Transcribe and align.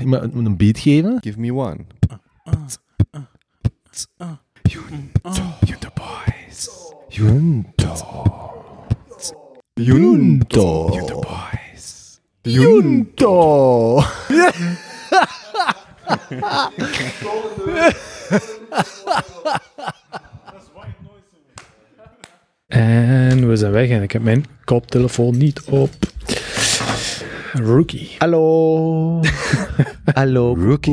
iemand 0.00 0.34
moet 0.34 0.46
een 0.46 0.56
beat 0.56 0.78
geven. 0.78 1.18
Give 1.20 1.40
me 1.40 1.54
one. 1.54 1.84
Junto 4.62 5.88
Boys. 5.94 6.68
Junto. 7.08 7.94
Junto. 9.74 10.90
Junto 10.92 11.20
Boys. 11.20 12.20
Junto. 12.42 14.02
En 22.66 23.48
we 23.48 23.56
zijn 23.56 23.72
weg 23.72 23.88
en 23.88 24.02
ik 24.02 24.12
heb 24.12 24.22
mijn 24.22 24.44
koptelefoon 24.64 25.36
niet 25.36 25.64
op. 25.64 25.90
Rookie. 27.52 28.14
Hallo. 28.18 29.20
Hallo. 30.14 30.54
Rookie. 30.54 30.92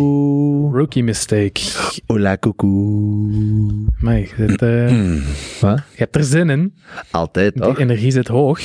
Rookie 0.72 1.04
mistake. 1.04 1.62
Hola, 2.08 2.36
koekoe. 2.36 3.88
Maar 4.00 4.18
je, 4.20 4.30
zit, 4.38 4.62
eh, 4.62 5.62
Wat? 5.62 5.78
je 5.78 5.98
hebt 5.98 6.16
er 6.16 6.24
zin 6.24 6.50
in. 6.50 6.74
Altijd, 7.12 7.54
Die 7.54 7.64
toch? 7.64 7.80
energie 7.80 8.12
zit 8.12 8.28
hoog. 8.28 8.60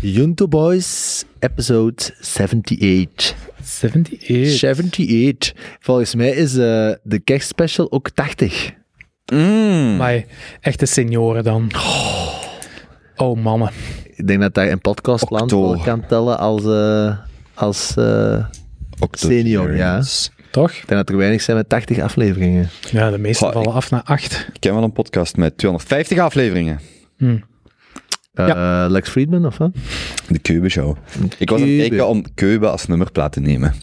Junto 0.00 0.48
Boys, 0.48 1.24
episode 1.38 2.02
78. 2.20 3.34
78. 3.60 4.62
78. 4.62 5.52
Volgens 5.80 6.14
mij 6.14 6.30
is 6.30 6.52
eh, 6.56 6.90
de 7.02 7.20
kerstspecial 7.24 7.92
ook 7.92 8.10
80. 8.10 8.72
Mm. 9.32 9.96
Maar 9.96 10.24
echte 10.60 10.86
senioren 10.86 11.44
dan. 11.44 11.70
Oh, 13.16 13.36
mannen. 13.42 13.70
Ik 14.16 14.26
denk 14.26 14.40
dat 14.40 14.54
daar 14.54 14.66
in 14.68 14.80
podcastland 14.80 15.52
Octo. 15.52 15.70
wel 15.70 15.80
kan 15.80 16.06
tellen 16.06 16.38
als, 16.38 16.64
eh, 16.64 17.16
als 17.54 17.94
eh, 17.96 18.44
senior, 19.10 19.76
ja. 19.76 20.02
Toch? 20.50 20.70
Ik 20.70 20.76
denk 20.76 20.88
dat 21.00 21.08
er 21.08 21.16
weinig 21.16 21.42
zijn 21.42 21.56
met 21.56 21.68
80 21.68 21.98
afleveringen. 21.98 22.68
Ja, 22.90 23.10
de 23.10 23.18
meeste 23.18 23.44
vallen 23.52 23.72
af 23.72 23.90
naar 23.90 24.02
8. 24.04 24.46
Ik 24.52 24.60
ken 24.60 24.74
wel 24.74 24.82
een 24.82 24.92
podcast 24.92 25.36
met 25.36 25.58
250 25.58 26.18
afleveringen. 26.18 26.80
Eh, 28.34 28.84
Lex 28.88 29.08
Friedman, 29.08 29.46
of 29.46 29.56
wat? 29.58 29.70
De 30.28 30.38
Keube 30.38 30.68
Show. 30.68 30.96
Ik 31.38 31.50
was 31.50 31.60
aan 31.60 31.68
het 31.68 31.76
kijken 31.78 32.06
om 32.06 32.24
Keube 32.34 32.68
als 32.68 32.86
nummerplaat 32.86 33.32
te 33.32 33.40
nemen. 33.40 33.74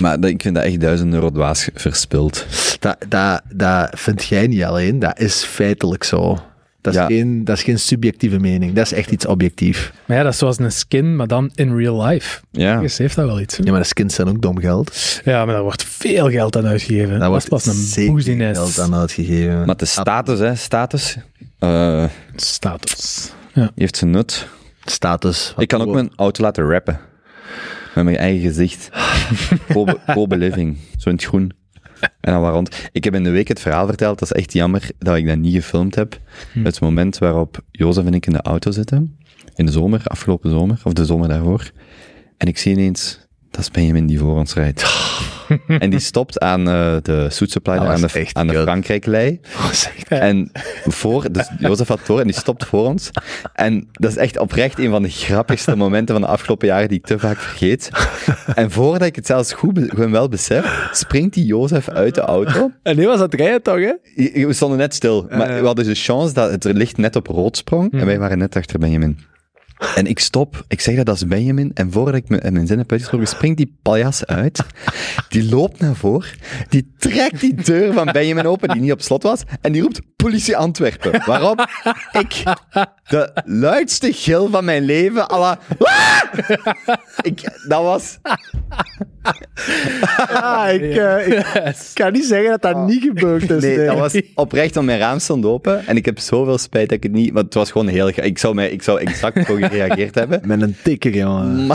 Maar 0.00 0.20
dat- 0.20 0.30
ik 0.30 0.42
vind 0.42 0.54
dat 0.54 0.64
echt 0.64 0.80
duizend 0.80 1.12
euro 1.14 1.30
dwaas 1.30 1.68
verspild. 1.74 2.46
Dat, 2.80 2.96
dat, 3.08 3.42
dat 3.54 3.90
vind 4.00 4.24
jij 4.24 4.46
niet 4.46 4.62
alleen, 4.64 4.98
dat 4.98 5.18
is 5.20 5.42
feitelijk 5.44 6.04
zo. 6.04 6.38
Dat 6.80 6.92
is, 6.94 6.98
Ja. 7.00 7.06
geen, 7.06 7.44
dat 7.44 7.56
is 7.56 7.62
geen 7.62 7.78
subjectieve 7.78 8.38
mening, 8.38 8.72
dat 8.72 8.84
is 8.84 8.92
echt 8.92 9.10
iets 9.10 9.26
objectief. 9.26 9.92
Maar 10.06 10.16
ja, 10.16 10.22
dat 10.22 10.32
is 10.32 10.38
zoals 10.38 10.58
een 10.58 10.72
skin, 10.72 11.16
maar 11.16 11.26
dan 11.26 11.50
in 11.54 11.76
real 11.76 12.02
life. 12.06 12.40
Ja. 12.50 12.80
Dus 12.80 12.98
heeft 12.98 13.16
dat 13.16 13.26
wel 13.26 13.40
iets. 13.40 13.56
Ja, 13.62 13.70
maar 13.70 13.80
de 13.80 13.86
skins 13.86 14.14
zijn 14.14 14.28
ook 14.28 14.42
dom 14.42 14.58
geld. 14.58 15.20
Ja, 15.24 15.44
maar 15.44 15.54
daar 15.54 15.62
wordt 15.62 15.84
veel 15.84 16.30
geld 16.30 16.56
aan 16.56 16.66
uitgegeven. 16.66 17.08
Daar 17.10 17.18
dat 17.18 17.28
wordt 17.28 17.42
is 17.44 17.48
pas 17.50 17.96
een 17.96 18.06
boeziness. 18.06 18.58
geld 18.58 18.78
aan 18.78 18.94
uitgegeven. 18.94 19.64
Maar 19.66 19.76
de 19.76 19.84
status, 19.84 20.38
hè, 20.38 20.54
status, 20.54 21.16
eh, 21.58 22.04
Status. 22.36 23.32
Ja. 23.54 23.70
heeft 23.74 23.96
zijn 23.96 24.10
nut. 24.10 24.46
Status. 24.84 25.54
Ik 25.56 25.68
kan 25.68 25.80
ook 25.80 25.92
mijn 25.94 26.10
auto 26.16 26.42
laten 26.42 26.64
rappen. 26.70 27.00
Met 27.94 28.04
mijn 28.04 28.16
eigen 28.16 28.40
gezicht. 28.40 28.88
Kobe, 29.72 29.98
Kobe 30.06 30.36
Living. 30.36 30.76
Zo 30.98 31.08
in 31.08 31.14
het 31.14 31.24
groen. 31.24 31.52
En 32.00 32.32
dan 32.32 32.40
waar 32.40 32.52
rond. 32.52 32.88
Ik 32.92 33.04
heb 33.04 33.14
in 33.14 33.24
de 33.24 33.30
week 33.30 33.48
het 33.48 33.60
verhaal 33.60 33.86
verteld. 33.86 34.18
Dat 34.18 34.30
is 34.30 34.40
echt 34.40 34.52
jammer 34.52 34.90
dat 34.98 35.16
ik 35.16 35.26
dat 35.26 35.38
niet 35.38 35.54
gefilmd 35.54 35.94
heb. 35.94 36.20
Het 36.58 36.80
moment 36.80 37.18
waarop 37.18 37.64
Jozef 37.70 38.06
en 38.06 38.14
ik 38.14 38.26
in 38.26 38.32
de 38.32 38.42
auto 38.42 38.70
zitten. 38.70 39.18
In 39.54 39.66
de 39.66 39.72
zomer, 39.72 40.02
afgelopen 40.04 40.50
zomer. 40.50 40.80
Of 40.84 40.92
de 40.92 41.04
zomer 41.04 41.28
daarvoor. 41.28 41.70
En 42.36 42.46
ik 42.46 42.58
zie 42.58 42.72
ineens, 42.72 43.26
dat 43.50 43.60
is 43.60 43.70
Benjamin 43.70 44.06
die 44.06 44.18
voor 44.18 44.38
ons 44.38 44.54
rijdt. 44.54 44.82
en 45.78 45.90
die 45.90 45.98
stopt 45.98 46.40
aan 46.40 46.68
eh, 46.68 46.96
de 47.02 47.26
Soet 47.30 47.50
Supply, 47.50 47.74
Dat 47.74 47.82
daar 47.82 47.92
aan 47.92 48.00
de, 48.00 48.30
aan 48.32 48.46
de. 48.46 48.62
Frankrijk-lei. 48.62 49.40
En 50.08 50.50
voor, 50.86 51.32
dus 51.32 51.50
Jozef 51.58 51.88
had 51.88 52.00
door 52.06 52.20
en 52.20 52.26
die 52.26 52.34
stopt 52.34 52.64
voor 52.64 52.86
ons. 52.86 53.10
En 53.54 53.88
dat 53.92 54.10
is 54.10 54.16
echt 54.16 54.38
oprecht 54.38 54.78
een 54.78 54.90
van 54.90 55.02
de 55.02 55.08
grappigste 55.08 55.76
momenten 55.76 56.14
van 56.14 56.24
de 56.24 56.30
afgelopen 56.30 56.68
jaren 56.68 56.88
die 56.88 56.98
ik 56.98 57.06
te 57.06 57.18
vaak 57.18 57.38
vergeet. 57.38 57.90
En 58.54 58.70
voordat 58.70 59.08
ik 59.08 59.16
het 59.16 59.26
zelfs 59.26 59.52
goed 59.52 59.78
gewoon 59.88 60.10
wel 60.10 60.28
besef, 60.28 60.88
springt 60.92 61.34
die 61.34 61.44
Jozef 61.44 61.88
uit 61.88 62.14
de 62.14 62.20
auto. 62.20 62.70
En 62.82 62.96
nu 62.96 63.06
was 63.06 63.20
het 63.20 63.34
rijden 63.34 63.62
toch, 63.62 63.78
hè? 63.78 63.92
We 64.46 64.52
stonden 64.52 64.78
net 64.78 64.94
stil, 64.94 65.26
maar 65.30 65.60
we 65.60 65.66
hadden 65.66 65.84
dus 65.84 65.98
de 65.98 66.04
chance 66.04 66.34
dat 66.34 66.50
het 66.50 66.64
licht 66.64 66.96
net 66.96 67.16
op 67.16 67.26
rood 67.26 67.56
sprong 67.56 67.92
en 67.92 68.06
wij 68.06 68.18
waren 68.18 68.38
net 68.38 68.56
achter 68.56 68.78
Benjamin. 68.78 69.18
En 69.94 70.06
ik 70.06 70.18
stop, 70.18 70.64
ik 70.68 70.80
zeg 70.80 71.02
dat 71.04 71.16
is 71.16 71.26
Benjamin, 71.26 71.70
en 71.74 71.92
voordat 71.92 72.14
ik 72.14 72.28
me- 72.28 72.50
mijn 72.50 72.66
zin 72.66 72.78
heb 72.78 72.90
uitgesproken, 72.90 73.26
springt 73.28 73.56
die 73.56 73.78
paljas 73.82 74.26
uit, 74.26 74.64
die 75.28 75.48
loopt 75.48 75.80
naar 75.80 75.94
voren, 75.94 76.30
die 76.68 76.92
trekt 76.98 77.40
die 77.40 77.54
deur 77.54 77.92
van 77.92 78.06
Benjamin 78.12 78.46
open, 78.46 78.68
die 78.68 78.80
niet 78.80 78.92
op 78.92 79.02
slot 79.02 79.22
was, 79.22 79.42
en 79.60 79.72
die 79.72 79.82
roept 79.82 80.00
politie 80.16 80.56
Antwerpen. 80.56 81.22
Waarop 81.26 81.66
ik 82.12 82.42
de 83.08 83.30
luidste 83.44 84.12
gil 84.12 84.48
van 84.50 84.64
mijn 84.64 84.82
leven, 84.84 85.30
à 85.32 85.38
la, 85.38 85.58
"Ah!" 85.78 86.22
ik, 87.22 87.40
dat 87.68 87.82
was, 87.82 88.18
Ja, 90.28 90.66
ik, 90.68 90.96
eh, 90.96 91.26
ik 91.28 91.90
kan 91.94 92.12
niet 92.12 92.24
zeggen 92.24 92.50
dat 92.50 92.62
dat 92.62 92.86
niet 92.86 93.02
gebeurd 93.02 93.50
is. 93.50 93.62
nee, 93.62 93.86
dat 93.86 93.98
was 93.98 94.20
oprecht, 94.34 94.74
want 94.74 94.86
mijn 94.86 94.98
raam 94.98 95.18
stond 95.18 95.44
open, 95.44 95.86
en 95.86 95.96
ik 95.96 96.04
heb 96.04 96.18
zoveel 96.18 96.58
spijt 96.58 96.88
dat 96.88 96.96
ik 96.96 97.02
het 97.02 97.12
niet, 97.12 97.32
want 97.32 97.44
het 97.44 97.54
was 97.54 97.70
gewoon 97.70 97.86
heel, 97.88 98.08
ik 98.14 98.38
zou, 98.38 98.54
mij, 98.54 98.70
ik 98.70 98.82
zou 98.82 99.00
exact 99.00 99.46
zo 99.46 99.54
gereageerd 99.54 100.14
hebben. 100.14 100.40
Met 100.48 100.62
een 100.62 100.76
tikker, 100.82 101.14
jongen. 101.16 101.70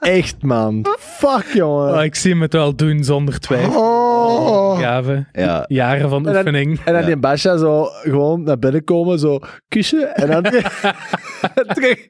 Echt, 0.00 0.42
man. 0.42 0.86
Fuck, 0.98 1.44
jongen. 1.52 1.94
Oh, 1.98 2.04
ik 2.04 2.14
zie 2.14 2.30
hem 2.30 2.40
het 2.42 2.52
wel 2.52 2.74
doen 2.76 3.04
zonder 3.04 3.40
twijfel. 3.40 3.80
Oh. 3.80 4.78
Gave. 4.80 5.26
Ja. 5.32 5.64
Jaren 5.68 6.08
van 6.08 6.18
En 6.26 6.32
dan- 6.32 6.36
oefening. 6.36 6.80
En 6.84 6.92
dan 6.92 7.04
die 7.04 7.16
Basja 7.16 7.56
zo 7.56 7.84
gewoon 8.02 8.42
naar 8.42 8.58
binnen 8.58 8.84
komen, 8.84 9.18
zo 9.18 9.38
kusje. 9.68 10.04
En 10.04 10.26
dan 10.30 10.42
terug 11.74 12.08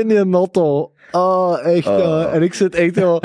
in 0.00 0.04
die 0.08 0.24
notto. 0.24 0.92
Oh, 1.12 1.58
echt. 1.64 1.84
jongen. 1.84 2.32
En 2.32 2.42
ik 2.42 2.54
zit 2.54 2.74
echt 2.74 2.94
zo 2.94 3.18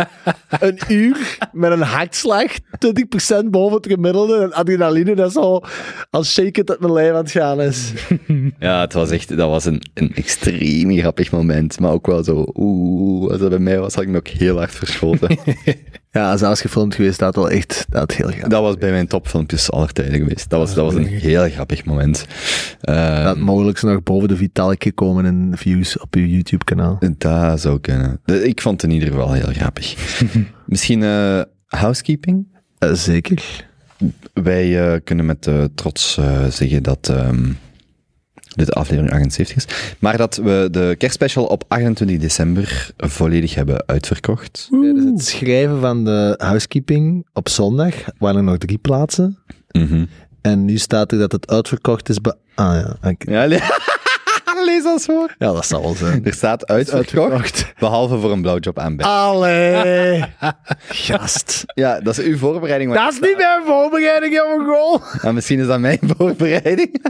een 0.59 0.79
uur 0.87 1.37
met 1.51 1.71
een 1.71 1.81
hartslag, 1.81 2.51
20% 2.53 3.45
boven 3.45 3.77
het 3.77 3.87
gemiddelde. 3.87 4.41
En 4.41 4.53
adrenaline 4.53 5.15
dat 5.15 5.31
zo 5.31 5.61
als 6.09 6.33
shake 6.33 6.59
het 6.59 6.69
uit 6.69 6.79
mijn 6.79 6.93
lijf 6.93 7.11
aan 7.11 7.17
het 7.17 7.31
gaan 7.31 7.61
is. 7.61 7.91
Ja, 8.59 8.81
het 8.81 8.93
was 8.93 9.09
echt, 9.09 9.37
dat 9.37 9.49
was 9.49 9.65
een, 9.65 9.81
een 9.93 10.11
extreem 10.15 10.97
grappig 10.97 11.31
moment. 11.31 11.79
Maar 11.79 11.91
ook 11.91 12.07
wel 12.07 12.23
zo, 12.23 12.45
oeh, 12.53 13.31
als 13.31 13.39
dat 13.39 13.49
bij 13.49 13.59
mij 13.59 13.79
was, 13.79 13.93
had 13.93 14.03
ik 14.03 14.09
me 14.09 14.17
ook 14.17 14.27
heel 14.27 14.57
hard 14.57 14.71
verschoten. 14.71 15.37
Ja, 16.17 16.37
was 16.39 16.61
gefilmd 16.61 16.95
geweest, 16.95 17.19
dat 17.19 17.35
wel 17.35 17.49
echt 17.49 17.85
dat 17.89 18.11
heel 18.11 18.27
grappig. 18.27 18.49
dat 18.49 18.61
was 18.61 18.75
bij 18.77 18.91
mijn 18.91 19.07
topfilmpjes 19.07 19.71
aller 19.71 19.93
tijden 19.93 20.19
geweest. 20.19 20.49
Dat 20.49 20.59
was, 20.59 20.73
dat 20.73 20.85
was 20.85 20.93
een 20.93 21.05
heel 21.07 21.49
grappig 21.49 21.85
moment. 21.85 22.25
Eh, 22.81 23.23
Dat 23.23 23.37
mogelijk 23.37 23.81
nog 23.81 24.03
boven 24.03 24.27
de 24.27 24.35
Vitalik 24.35 24.83
gekomen 24.83 25.25
in 25.25 25.51
views 25.55 25.99
op 25.99 26.15
uw 26.15 26.25
YouTube-kanaal. 26.25 26.99
dat 27.17 27.61
zou 27.61 27.79
kunnen. 27.79 28.19
Ik 28.25 28.61
vond 28.61 28.81
het 28.81 28.89
in 28.91 28.97
ieder 28.97 29.13
geval 29.13 29.33
heel 29.33 29.53
grappig. 29.53 29.95
Misschien 30.65 31.03
eh, 31.03 31.41
housekeeping? 31.67 32.47
Eh, 32.77 32.93
zeker. 32.93 33.65
Wij 34.33 34.91
eh, 34.93 34.99
kunnen 35.03 35.25
met 35.25 35.49
trots 35.75 36.17
eh, 36.17 36.45
zeggen 36.49 36.83
dat 36.83 37.09
ehm, 37.09 37.51
dit 38.57 38.73
aflevering 38.73 39.13
78 39.13 39.55
is. 39.55 39.95
Maar 39.99 40.17
dat 40.17 40.35
we 40.35 40.67
de 40.71 40.95
kerstspecial 40.97 41.45
op 41.45 41.63
28 41.67 42.17
december 42.17 42.91
volledig 42.97 43.55
hebben 43.55 43.83
uitverkocht. 43.85 44.67
Tijdens 44.69 45.05
het 45.05 45.25
schrijven 45.25 45.79
van 45.79 46.05
de 46.05 46.33
housekeeping 46.37 47.25
op 47.33 47.49
zondag 47.49 47.93
waren 48.17 48.37
er 48.37 48.43
nog 48.43 48.57
drie 48.57 48.77
plaatsen. 48.77 49.37
Mhm. 49.71 50.05
En 50.41 50.65
nu 50.65 50.77
staat 50.77 51.11
er 51.11 51.17
dat 51.17 51.31
het 51.31 51.49
uitverkocht 51.51 52.09
is 52.09 52.21
bij... 52.21 52.33
Ah 52.55 52.95
ja. 53.01 53.15
Ja, 53.19 53.59
lees 54.67 54.83
dat 54.83 55.03
voor. 55.03 55.35
ja 55.37 55.51
dat 55.53 55.65
zal 55.65 55.81
wel 55.81 55.93
zijn. 55.95 56.25
Er 56.25 56.33
staat 56.33 56.67
uitverkocht, 56.67 57.73
behalve 57.79 58.17
voor 58.19 58.31
een 58.31 58.41
blowjob 58.41 58.79
aan. 58.79 58.97
Allee. 58.97 60.23
Gast. 61.07 61.63
Ja, 61.73 61.99
dat 61.99 62.17
is 62.17 62.25
uw 62.25 62.37
voorbereiding. 62.37 62.93
Dat 62.93 63.13
is 63.13 63.19
niet 63.19 63.37
mijn 63.37 63.61
voorbereiding, 63.65 64.33
jongen, 64.33 64.65
goal. 64.65 65.01
Maar 65.23 65.33
misschien 65.33 65.59
is 65.59 65.67
dat 65.67 65.79
mijn 65.79 65.99
voorbereiding. 66.17 67.01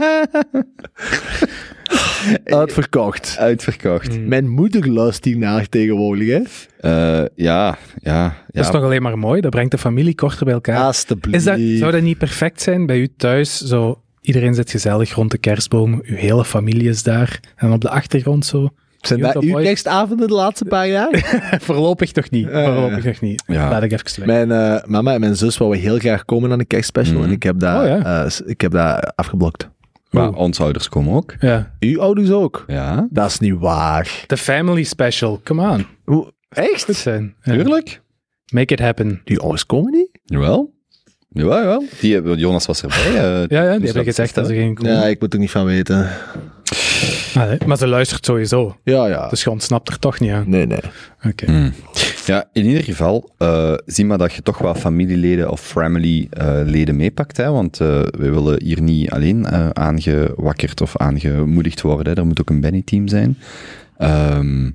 Uitverkocht. 2.44 3.36
Uitverkocht. 3.38 4.20
Mijn 4.20 4.48
moeder 4.48 4.88
luistert 4.90 5.24
hiernaar 5.24 5.68
tegenwoordig, 5.68 6.28
hè. 6.28 6.40
Eh, 6.80 7.26
ja, 7.34 7.78
ja, 8.02 8.22
Dat 8.22 8.34
ja. 8.48 8.60
is 8.60 8.70
toch 8.70 8.82
alleen 8.82 9.02
maar 9.02 9.18
mooi? 9.18 9.40
Dat 9.40 9.50
brengt 9.50 9.70
de 9.70 9.78
familie 9.78 10.14
korter 10.14 10.44
bij 10.44 10.54
elkaar. 10.54 10.78
Alsjeblieft. 10.78 11.36
Is 11.36 11.44
dat, 11.44 11.58
zou 11.78 11.92
dat 11.92 12.02
niet 12.02 12.18
perfect 12.18 12.62
zijn 12.62 12.86
bij 12.86 12.98
u 12.98 13.08
thuis? 13.16 13.58
Zo, 13.58 14.00
iedereen 14.28 14.54
zit 14.54 14.70
gezellig 14.70 15.14
rond 15.14 15.30
de 15.30 15.38
kerstboom, 15.38 16.00
uw 16.04 16.16
hele 16.16 16.44
familie 16.44 16.88
is 16.88 17.02
daar. 17.02 17.40
En 17.56 17.72
op 17.72 17.80
de 17.80 17.88
achtergrond 17.88 18.46
zo. 18.46 18.68
Zijn 19.00 19.20
dat 19.20 19.36
uw 19.42 19.54
kerstavonden 19.54 20.26
de 20.28 20.34
laatste 20.34 20.64
paar 20.64 20.88
jaar? 20.88 21.38
Voorlopig 21.62 22.12
toch 22.12 22.30
niet. 22.30 22.48
Voorlopig 22.50 23.04
nog 23.04 23.20
niet. 23.20 23.42
Ja. 23.46 23.70
Laat 23.70 23.82
ik 23.82 23.92
even 23.92 24.10
sluiten. 24.10 24.48
mijn 24.48 24.80
eh, 24.80 24.84
mama 24.88 25.12
en 25.14 25.20
mijn 25.20 25.36
zus 25.36 25.56
wouden 25.58 25.80
heel 25.80 25.98
graag 25.98 26.24
komen 26.24 26.52
aan 26.52 26.58
de 26.58 26.64
kerstspecial. 26.64 27.16
Mhm. 27.18 27.24
En 27.26 27.30
ik 27.30 27.42
heb 27.42 27.58
dat, 27.58 27.82
Oh, 27.82 27.88
ja. 27.88 28.24
eh, 28.24 28.30
ik 28.46 28.60
heb 28.60 28.72
dat 28.72 29.12
afgeblokt. 29.16 29.68
Maar 30.10 30.32
onze 30.32 30.62
ouders 30.62 30.88
komen 30.88 31.14
ook. 31.14 31.34
Ja. 31.40 31.74
Uw 31.80 32.00
ouders 32.00 32.30
ook? 32.30 32.64
Ja, 32.66 33.06
Dat 33.10 33.26
is 33.30 33.38
niet 33.38 33.58
waar. 33.58 34.24
De 34.26 34.36
family 34.36 34.82
special, 34.82 35.40
come 35.44 35.70
on. 35.70 35.86
Hoe? 36.04 36.32
Echt? 36.48 36.84
Goed 36.84 36.96
zijn. 36.96 37.34
Ja. 37.42 37.52
tuurlijk. 37.52 38.00
Make 38.52 38.72
it 38.72 38.80
happen. 38.80 39.20
Die 39.24 39.40
jongens 39.40 39.66
komen 39.66 39.92
niet? 39.92 40.08
Jawel. 40.24 40.72
Jawel, 41.28 41.58
jawel. 41.58 41.84
Die, 42.00 42.14
hebben- 42.14 42.38
Jonas 42.38 42.66
was 42.66 42.82
erbij. 42.82 43.06
eh, 43.06 43.12
Ja, 43.48 43.62
ja, 43.62 43.76
die 43.76 43.84
hebben 43.86 44.04
gezegd 44.04 44.34
dat 44.34 44.46
ze 44.46 44.54
geen 44.54 44.74
komen. 44.74 44.92
Ja, 44.92 45.04
ik 45.06 45.20
moet 45.20 45.32
er 45.32 45.38
niet 45.38 45.50
van 45.50 45.64
weten. 45.64 46.08
Ah, 47.34 47.50
maar 47.66 47.76
ze 47.76 47.86
luistert 47.86 48.24
sowieso. 48.24 48.76
Ja, 48.84 49.06
ja. 49.06 49.28
Dus 49.28 49.42
je 49.44 49.50
ontsnapt 49.50 49.88
er 49.88 49.98
toch 49.98 50.20
niet 50.20 50.30
aan. 50.32 50.44
Nee, 50.46 50.66
nee. 50.66 50.78
Oké. 51.26 51.44
Hmm. 51.46 51.72
Ja, 52.26 52.44
in 52.52 52.64
ieder 52.64 52.82
geval, 52.84 53.30
eh, 53.38 53.74
zie 53.86 54.04
maar 54.04 54.18
dat 54.18 54.32
je 54.32 54.42
toch 54.42 54.58
wel 54.58 54.74
familieleden 54.74 55.50
of 55.50 55.60
family-leden 55.60 56.96
meepakt. 56.96 57.36
Hè, 57.36 57.50
want 57.50 57.80
eh, 57.80 57.86
we 58.18 58.30
willen 58.30 58.62
hier 58.62 58.82
niet 58.82 59.10
alleen 59.10 59.46
eh, 59.46 59.68
aangewakkerd 59.72 60.80
of 60.80 60.96
aangemoedigd 60.96 61.80
worden. 61.80 62.12
Hè. 62.12 62.18
Er 62.20 62.26
moet 62.26 62.40
ook 62.40 62.50
een 62.50 62.60
Benny-team 62.60 63.08
zijn. 63.08 63.38
Ehm, 63.96 64.70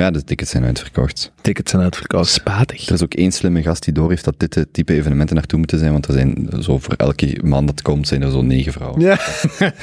maar 0.00 0.12
ja, 0.12 0.18
de 0.18 0.24
tickets 0.24 0.50
zijn 0.50 0.64
uitverkocht. 0.64 1.32
Tickets 1.40 1.70
zijn 1.70 1.82
uitverkocht. 1.82 2.30
Spatig. 2.30 2.86
Er 2.86 2.94
is 2.94 3.02
ook 3.02 3.14
één 3.14 3.32
slimme 3.32 3.62
gast 3.62 3.84
die 3.84 3.94
door 3.94 4.08
heeft 4.08 4.24
dat 4.24 4.34
dit 4.38 4.54
het 4.54 4.72
type 4.72 4.94
evenementen 4.94 5.36
naartoe 5.36 5.58
moeten 5.58 5.78
zijn. 5.78 5.92
Want 5.92 6.06
er 6.06 6.12
zijn 6.12 6.48
zo 6.60 6.78
voor 6.78 6.94
elke 6.94 7.38
man 7.44 7.66
dat 7.66 7.82
komt, 7.82 8.08
zijn 8.08 8.22
er 8.22 8.30
zo 8.30 8.42
negen 8.42 8.72
vrouwen. 8.72 9.00
Ja. 9.00 9.18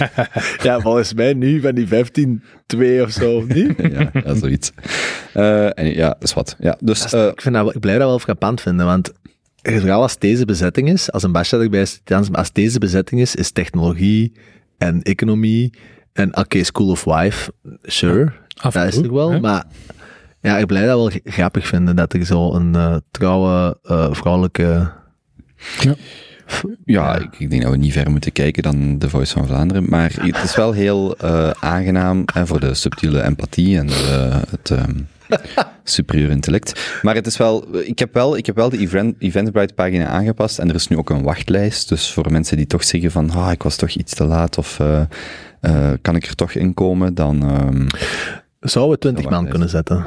ja, 0.63 0.79
volgens 0.79 1.13
mij 1.13 1.33
nu 1.33 1.61
van 1.61 1.75
die 1.75 1.87
15, 1.87 2.43
2 2.65 3.01
of 3.01 3.11
zo. 3.11 3.45
Niet? 3.47 3.73
ja, 3.97 4.09
ja, 4.13 4.35
zoiets. 4.35 4.71
Eh, 5.33 5.79
en 5.79 5.93
ja, 5.93 6.07
dat 6.07 6.23
is 6.23 6.33
wat. 6.33 6.55
Ja, 6.59 6.77
dus, 6.79 7.13
eh, 7.13 7.25
ik, 7.25 7.41
vind 7.41 7.55
dat 7.55 7.75
ik 7.75 7.79
blijf 7.79 7.97
dat 7.97 8.07
wel 8.07 8.19
frappant 8.19 8.61
vinden, 8.61 8.85
want 8.85 9.11
vooral 9.61 10.01
als 10.01 10.17
deze 10.17 10.45
bezetting 10.45 10.89
is, 10.89 11.11
als 11.11 11.23
een 11.23 11.31
bachelor 11.31 11.63
erbij 11.63 11.81
is, 11.81 12.01
als 12.31 12.51
deze 12.51 12.79
bezetting 12.79 13.21
is, 13.21 13.35
is 13.35 13.51
technologie 13.51 14.31
en 14.77 15.01
economie 15.01 15.73
en 16.13 16.37
oké, 16.37 16.63
School 16.63 16.89
of 16.89 17.03
Wife, 17.03 17.51
sure, 17.83 18.33
Af 18.57 18.73
dat 18.73 18.87
is 18.87 18.97
er 18.97 19.13
wel, 19.13 19.31
hè? 19.31 19.39
maar 19.39 19.65
ja, 20.41 20.57
ik 20.57 20.65
blijf 20.65 20.85
dat 20.85 20.97
wel 20.97 21.19
grappig 21.23 21.67
vinden, 21.67 21.95
dat 21.95 22.13
er 22.13 22.25
zo 22.25 22.53
een 22.53 22.75
eh, 22.75 22.95
trouwe 23.11 23.77
eh, 23.83 24.13
vrouwelijke... 24.13 24.91
Ja, 26.85 27.15
Ik, 27.15 27.39
ik 27.39 27.49
denk 27.49 27.61
dat 27.61 27.71
we 27.71 27.77
niet 27.77 27.93
ver 27.93 28.11
moeten 28.11 28.31
kijken 28.31 28.63
dan 28.63 28.99
de 28.99 29.09
Voice 29.09 29.33
van 29.33 29.47
Vlaanderen. 29.47 29.89
Maar 29.89 30.13
het 30.21 30.43
is 30.43 30.55
wel 30.55 30.71
heel 30.71 31.17
eh, 31.17 31.49
aangenaam 31.49 32.23
hè, 32.33 32.47
voor 32.47 32.59
de 32.59 32.73
subtiele 32.73 33.23
empathie 33.23 33.77
en 33.77 33.87
de, 33.87 34.41
het 34.49 34.71
ehm 34.71 34.99
superieur 35.83 36.29
intellect. 36.29 36.99
Maar 37.01 37.15
het 37.15 37.27
is 37.27 37.37
wel, 37.37 37.77
ik 37.77 37.99
heb 37.99 38.13
wel, 38.13 38.37
ik 38.37 38.45
heb 38.45 38.55
wel 38.55 38.69
de 38.69 38.77
event, 38.77 39.15
Eventbrite 39.19 39.73
pagina 39.73 40.05
aangepast 40.05 40.59
en 40.59 40.69
er 40.69 40.75
is 40.75 40.87
nu 40.87 40.97
ook 40.97 41.09
een 41.09 41.23
wachtlijst. 41.23 41.89
Dus 41.89 42.11
voor 42.11 42.31
mensen 42.31 42.57
die 42.57 42.67
toch 42.67 42.83
zeggen 42.83 43.11
van, 43.11 43.29
ah, 43.29 43.51
ik 43.51 43.63
was 43.63 43.75
toch 43.75 43.89
iets 43.89 44.13
te 44.13 44.25
laat 44.25 44.57
of 44.57 44.77
kan 46.01 46.15
ik 46.15 46.25
er 46.25 46.35
toch 46.35 46.51
in 46.51 46.73
komen, 46.73 47.13
dan... 47.13 47.49
ehm, 47.49 47.87
Zouden 48.59 48.93
we 48.93 48.99
20 48.99 49.23
Ja, 49.23 49.29
man 49.29 49.47
kunnen 49.47 49.69
zetten? 49.69 50.03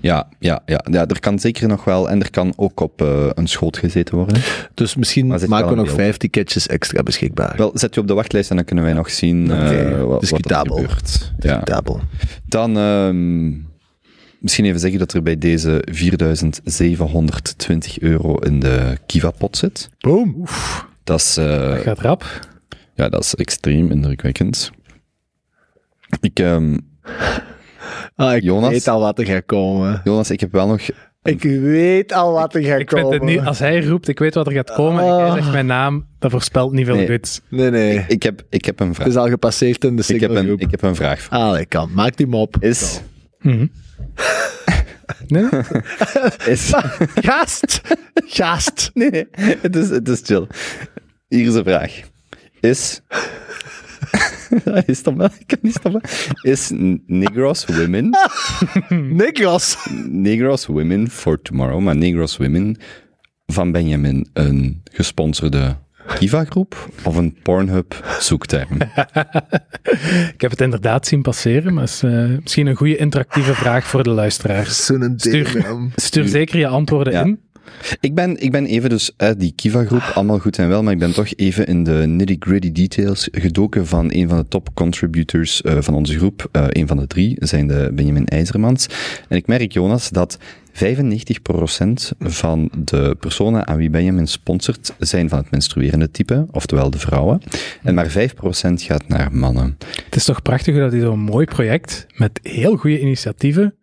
ja, 0.00 0.28
ja, 0.38 0.62
ja, 0.66 0.84
ja, 0.90 1.06
er 1.06 1.20
kan 1.20 1.38
zeker 1.38 1.68
nog 1.68 1.84
wel, 1.84 2.10
en 2.10 2.20
er 2.20 2.30
kan 2.30 2.52
ook 2.56 2.80
op 2.80 3.02
eh, 3.02 3.26
een 3.34 3.46
schoot 3.48 3.76
gezeten 3.78 4.16
worden. 4.16 4.42
Dus 4.74 4.96
misschien 4.96 5.26
maken 5.26 5.68
we 5.68 5.74
nog 5.74 5.90
vijf 5.90 6.16
ticketjes 6.16 6.66
extra 6.66 7.02
beschikbaar. 7.02 7.56
Wel, 7.56 7.70
zet 7.74 7.94
je 7.94 8.00
op 8.00 8.06
de 8.06 8.14
wachtlijst 8.14 8.50
en 8.50 8.56
dan 8.56 8.64
kunnen 8.64 8.84
wij 8.84 8.92
nog 8.92 9.10
zien 9.10 9.50
eh, 9.50 9.58
Oké, 9.66 9.96
wat, 9.96 10.06
wat 10.06 10.14
er 10.14 10.20
discutabel. 10.20 10.76
gebeurt. 10.76 11.32
Ja. 11.38 11.50
Discutabel. 11.50 12.00
Dan 12.46 12.76
ehm, 12.78 13.48
misschien 14.38 14.64
even 14.64 14.80
zeggen 14.80 14.98
dat 14.98 15.12
er 15.12 15.22
bij 15.22 15.38
deze 15.38 15.82
4720 15.90 18.00
euro 18.00 18.34
in 18.36 18.60
de 18.60 18.98
Kiva-pot 19.06 19.56
zit. 19.56 19.90
Boom. 19.98 20.44
Dat 21.04 21.20
is, 21.20 21.36
eh, 21.36 21.72
Gaat 21.78 21.98
rap. 21.98 22.24
ja, 22.94 23.08
dat 23.08 23.24
is 23.24 23.34
extreem 23.34 23.90
indrukwekkend. 23.90 24.70
Ik, 26.20 26.38
ehm, 26.38 26.76
Ah, 28.20 28.36
ik 28.36 28.42
Jonas? 28.42 28.70
weet 28.70 28.88
al 28.88 29.00
wat 29.00 29.18
er 29.18 29.26
gaat 29.26 29.46
komen. 29.46 30.00
Jonas, 30.04 30.30
ik 30.30 30.40
heb 30.40 30.52
wel 30.52 30.66
nog... 30.66 30.80
Ik 31.22 31.42
weet 31.42 32.12
al 32.12 32.32
wat 32.32 32.54
er 32.54 32.62
gaat 32.62 32.80
Ik 32.80 32.88
vind 32.90 33.02
komen. 33.02 33.18
het 33.18 33.28
niet, 33.28 33.40
als 33.40 33.58
hij 33.58 33.84
roept, 33.84 34.08
ik 34.08 34.18
weet 34.18 34.34
wat 34.34 34.46
er 34.46 34.52
gaat 34.52 34.72
komen, 34.72 35.04
en 35.04 35.16
jij 35.16 35.30
zegt 35.30 35.52
mijn 35.52 35.66
naam, 35.66 36.06
dat 36.18 36.30
voorspelt 36.30 36.72
niet 36.72 36.86
veel 36.86 36.94
Nee. 36.94 37.08
goeds. 37.08 37.40
Nee, 37.48 37.70
nee. 37.70 38.04
Ik 38.08 38.22
heb, 38.22 38.42
ik 38.50 38.64
heb 38.64 38.80
een 38.80 38.86
Het 38.86 38.96
vraag. 38.96 39.08
is 39.08 39.16
al 39.16 39.28
gepasseerd 39.28 39.84
in 39.84 39.96
de 39.96 40.04
Ik 40.06 40.20
heb, 40.20 40.30
een, 40.30 40.58
ik 40.58 40.70
heb 40.70 40.82
een 40.82 40.94
vraag. 40.94 41.20
voor- 41.20 41.36
Allee, 41.36 41.66
kan. 41.66 41.90
Maak 41.94 42.16
die 42.16 42.26
mop. 42.26 42.56
Is... 42.60 43.00
Mhm. 43.38 43.66
Nee? 45.26 45.48
is 46.46 46.72
Gast! 47.28 47.80
Gast! 48.26 48.90
nee, 48.94 49.10
nee, 49.10 49.26
het 49.60 49.76
is, 49.76 49.88
het 49.88 50.08
is 50.08 50.20
chill. 50.24 50.46
Hier 51.28 51.46
is 51.46 51.54
een 51.54 51.64
vraag. 51.64 51.92
Is... 52.60 53.00
Hij 54.64 54.82
is 54.86 55.02
toch 55.02 55.14
wel, 55.14 55.28
ik 55.38 55.46
kan 55.46 55.58
niet 55.62 55.74
stoppen. 55.74 56.00
Is 56.42 56.70
Negros 57.06 57.64
Women 57.64 58.10
Niklas! 59.22 59.88
Negros 60.08 60.66
Women 60.66 61.10
for 61.10 61.42
Tomorrow, 61.42 61.80
maar 61.80 61.96
Negros 61.96 62.36
Women 62.36 62.76
van 63.46 63.72
Benjamin 63.72 64.28
een 64.32 64.82
gesponsorde 64.92 65.76
Kiva-groep 66.14 66.88
of 67.04 67.16
een 67.16 67.36
Pornhub 67.42 68.16
zoekterm? 68.20 68.78
Ik 70.34 70.40
heb 70.40 70.50
het 70.50 70.60
inderdaad 70.60 71.06
zien 71.06 71.22
passeren, 71.22 71.74
maar 71.74 71.84
is 71.84 72.02
eh, 72.02 72.24
misschien 72.42 72.66
een 72.66 72.74
goede 72.76 72.96
interactieve 72.96 73.54
vraag 73.54 73.86
voor 73.86 74.02
de 74.02 74.10
luisteraars. 74.10 74.84
Zo'n 74.86 75.12
Stuur. 75.16 75.52
ding. 75.52 75.92
Stuur 75.96 76.28
zeker 76.28 76.58
je 76.58 76.66
antwoorden 76.66 77.12
Ja. 77.12 77.22
in. 77.24 77.40
Ik 78.00 78.14
ben, 78.14 78.42
ik 78.42 78.50
ben 78.50 78.66
even 78.66 78.90
dus, 78.90 79.12
eh, 79.16 79.30
die 79.36 79.52
Kiva-groep, 79.56 80.10
allemaal 80.14 80.38
goed 80.38 80.58
en 80.58 80.68
wel, 80.68 80.82
maar 80.82 80.92
ik 80.92 80.98
ben 80.98 81.12
toch 81.12 81.28
even 81.36 81.66
in 81.66 81.84
de 81.84 82.06
nitty-gritty 82.06 82.72
details 82.72 83.28
gedoken 83.32 83.86
van 83.86 84.12
een 84.12 84.28
van 84.28 84.38
de 84.38 84.48
top 84.48 84.68
contributors 84.74 85.62
eh, 85.62 85.76
van 85.80 85.94
onze 85.94 86.16
groep. 86.16 86.48
Eh 86.52 86.64
een 86.68 86.86
van 86.86 86.96
de 86.96 87.06
drie 87.06 87.36
zijn 87.38 87.66
de 87.66 87.90
Benjamin 87.94 88.26
IJzermans. 88.26 88.88
En 89.28 89.36
ik 89.36 89.46
merk, 89.46 89.72
Jonas, 89.72 90.10
dat 90.10 90.38
95% 90.72 92.10
van 92.18 92.70
de 92.84 93.16
personen 93.20 93.66
aan 93.66 93.76
wie 93.76 93.90
Benjamin 93.90 94.26
sponsort 94.26 94.94
zijn 94.98 95.28
van 95.28 95.38
het 95.38 95.50
menstruerende 95.50 96.10
type, 96.10 96.46
oftewel 96.50 96.90
de 96.90 96.98
vrouwen. 96.98 97.40
En 97.82 97.94
maar 97.94 98.10
5% 98.10 98.12
gaat 98.74 99.08
naar 99.08 99.32
mannen. 99.32 99.76
Het 100.04 100.16
is 100.16 100.24
toch 100.24 100.42
prachtig 100.42 100.76
dat 100.76 100.92
hij 100.92 101.00
zo'n 101.00 101.20
mooi 101.20 101.46
project 101.46 102.06
met 102.16 102.40
heel 102.42 102.76
goede 102.76 103.00
initiatieven 103.00 103.74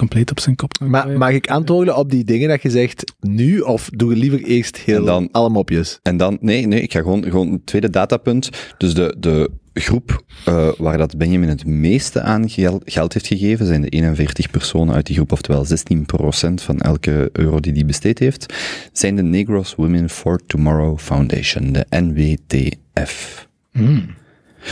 compleet 0.00 0.30
op 0.30 0.40
zijn 0.40 0.56
kop 0.56 0.72
Maar 0.80 1.18
mag 1.18 1.30
ik 1.30 1.46
antwoorden 1.48 1.96
op 1.96 2.10
die 2.10 2.24
dingen 2.24 2.48
dat 2.48 2.62
je 2.62 2.70
zegt 2.70 3.12
nu, 3.20 3.60
of 3.60 3.90
doe 3.92 4.10
je 4.14 4.20
liever 4.20 4.42
eerst 4.42 4.76
heel 4.76 4.96
En 4.98 5.04
dan- 5.04 5.28
alle 5.32 5.48
mopjes? 5.50 5.98
En 6.02 6.16
dan, 6.16 6.38
nee, 6.40 6.66
nee, 6.66 6.80
ik 6.82 6.92
ga 6.92 7.00
gewoon, 7.00 7.22
gewoon 7.24 7.52
het 7.52 7.66
tweede 7.66 7.90
datapunt. 7.90 8.50
Dus 8.78 8.94
de, 8.94 9.16
de 9.18 9.50
groep 9.74 10.24
eh, 10.44 10.68
waar 10.78 10.98
dat 10.98 11.16
Benjamin 11.18 11.48
het 11.48 11.66
meeste 11.66 12.20
aan 12.20 12.48
gel- 12.50 12.80
geld 12.84 13.12
heeft 13.12 13.26
gegeven, 13.26 13.66
zijn 13.66 13.80
de 13.80 13.88
41 13.88 14.50
personen 14.50 14.94
uit 14.94 15.06
die 15.06 15.14
groep, 15.16 15.32
oftewel 15.32 15.64
16% 15.66 16.62
van 16.62 16.80
elke 16.80 17.28
euro 17.32 17.60
die 17.60 17.72
die 17.72 17.84
besteed 17.84 18.18
heeft, 18.18 18.54
zijn 18.92 19.16
de 19.16 19.22
Negros 19.22 19.74
Women 19.74 20.08
for 20.10 20.40
Tomorrow 20.46 20.98
Foundation, 20.98 21.72
de 21.72 21.86
NWTF. 21.90 23.48
Hmm. 23.72 24.06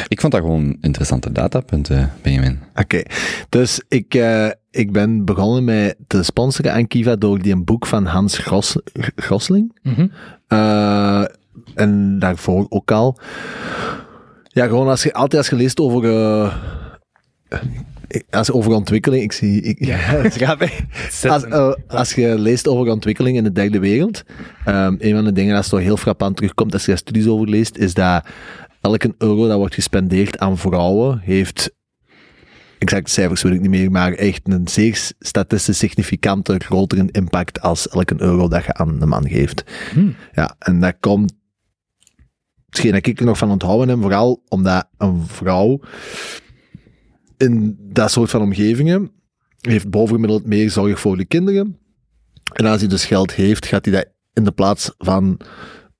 Ik 0.08 0.20
vond 0.20 0.32
dat 0.32 0.42
gewoon 0.42 0.76
interessante 0.80 1.32
datapunten, 1.32 2.12
Benjamin. 2.22 2.58
Oké, 2.74 3.02
dus 3.48 3.82
ik, 3.88 4.14
eh, 4.14 4.48
ik 4.70 4.92
ben 4.92 5.24
begonnen 5.24 5.64
met 5.64 5.96
te 6.06 6.22
sponsoren 6.22 6.72
aan 6.72 6.86
Kiva 6.86 7.16
door 7.16 7.42
die 7.42 7.52
een 7.52 7.64
boek 7.64 7.86
van 7.86 8.06
Hans 8.06 8.38
Gros, 8.38 8.76
Grosling. 9.16 9.78
Mhm. 9.82 10.06
Eh, 10.46 11.24
en 11.74 12.18
daarvoor 12.18 12.66
ook 12.68 12.90
al. 12.90 13.18
Ja, 14.42 14.66
gewoon 14.66 14.88
als 14.88 15.02
je, 15.02 15.12
altijd 15.12 15.36
als 15.36 15.50
je 15.50 15.56
leest 15.56 15.80
over, 15.80 16.04
eh, 16.04 16.54
als, 18.30 18.50
over 18.50 18.72
ontwikkeling, 18.72 19.22
ik 19.22 19.32
zie, 19.32 19.62
ik, 19.62 19.84
ja, 19.84 20.12
dat 20.16 20.24
is 20.24 20.36
grappig. 20.36 20.80
Als, 21.28 21.44
als 21.88 22.14
je 22.14 22.38
leest 22.38 22.68
over 22.68 22.92
ontwikkeling 22.92 23.36
in 23.36 23.44
de 23.44 23.52
derde 23.52 23.78
wereld, 23.78 24.22
ehm, 24.64 24.94
een 24.98 25.14
van 25.14 25.24
de 25.24 25.32
dingen 25.32 25.54
dat 25.54 25.66
zo 25.66 25.76
heel 25.76 25.96
frappant 25.96 26.36
terugkomt 26.36 26.72
als 26.72 26.82
je 26.82 26.88
daar 26.88 26.98
studies 26.98 27.26
over 27.26 27.48
leest, 27.48 27.76
is 27.76 27.94
dat 27.94 28.24
elke 28.80 29.14
euro 29.18 29.48
dat 29.48 29.56
wordt 29.56 29.74
gespendeerd 29.74 30.38
aan 30.38 30.58
vrouwen 30.58 31.18
heeft 31.18 31.76
exacte 32.78 33.10
cijfers 33.10 33.42
weet 33.42 33.52
ik 33.52 33.60
niet 33.60 33.70
meer, 33.70 33.90
maar 33.90 34.12
echt 34.12 34.40
een 34.44 34.68
zeer 34.68 35.10
statistisch 35.18 35.78
significante 35.78 36.58
grotere 36.58 37.08
impact 37.10 37.60
als 37.60 37.88
elke 37.88 38.14
euro 38.18 38.48
dat 38.48 38.64
je 38.64 38.74
aan 38.74 39.02
een 39.02 39.08
man 39.08 39.28
geeft. 39.28 39.64
Hmm. 39.92 40.14
Ja, 40.32 40.56
en 40.58 40.80
dat 40.80 40.96
komt, 41.00 41.32
hetgeen 42.66 42.92
dat 42.92 43.06
ik 43.06 43.20
er 43.20 43.26
nog 43.26 43.38
van 43.38 43.50
onthouden 43.50 43.88
heb, 43.88 44.00
vooral 44.00 44.42
omdat 44.48 44.88
een 44.96 45.26
vrouw 45.26 45.80
in 47.36 47.76
dat 47.80 48.10
soort 48.10 48.30
van 48.30 48.42
omgevingen 48.42 49.10
heeft 49.60 49.90
bovengemiddeld 49.90 50.46
meer 50.46 50.70
zorg 50.70 51.00
voor 51.00 51.16
de 51.16 51.24
kinderen. 51.24 51.78
En 52.52 52.66
als 52.66 52.80
hij 52.80 52.88
dus 52.88 53.04
geld 53.04 53.32
heeft, 53.32 53.66
gaat 53.66 53.84
hij 53.84 53.94
dat 53.94 54.12
in 54.32 54.44
de 54.44 54.52
plaats 54.52 54.94
van 54.98 55.24
een 55.24 55.38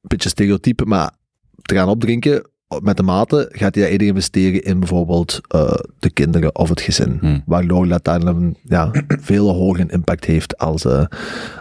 beetje 0.01 0.29
stereotype, 0.29 0.85
maar 0.85 1.15
te 1.63 1.75
gaan 1.75 1.89
opdrinken, 1.89 2.51
met 2.83 2.97
de 2.97 3.03
mate 3.03 3.49
gaat 3.53 3.75
hij 3.75 3.83
dat 3.83 3.93
eerder 3.93 4.07
investeren 4.07 4.63
in 4.63 4.79
bijvoorbeeld 4.79 5.41
eh, 5.49 5.75
de 5.99 6.11
kinderen 6.11 6.55
of 6.55 6.69
het 6.69 6.81
gezin. 6.81 7.17
Hmm. 7.21 7.43
Waardoor 7.47 7.89
dat 7.89 8.05
dan 8.05 8.27
een 8.27 8.57
ja, 8.63 8.91
veel 9.31 9.55
hoger 9.55 9.93
impact 9.93 10.25
heeft 10.25 10.59
als, 10.59 10.85
eh, 10.85 11.05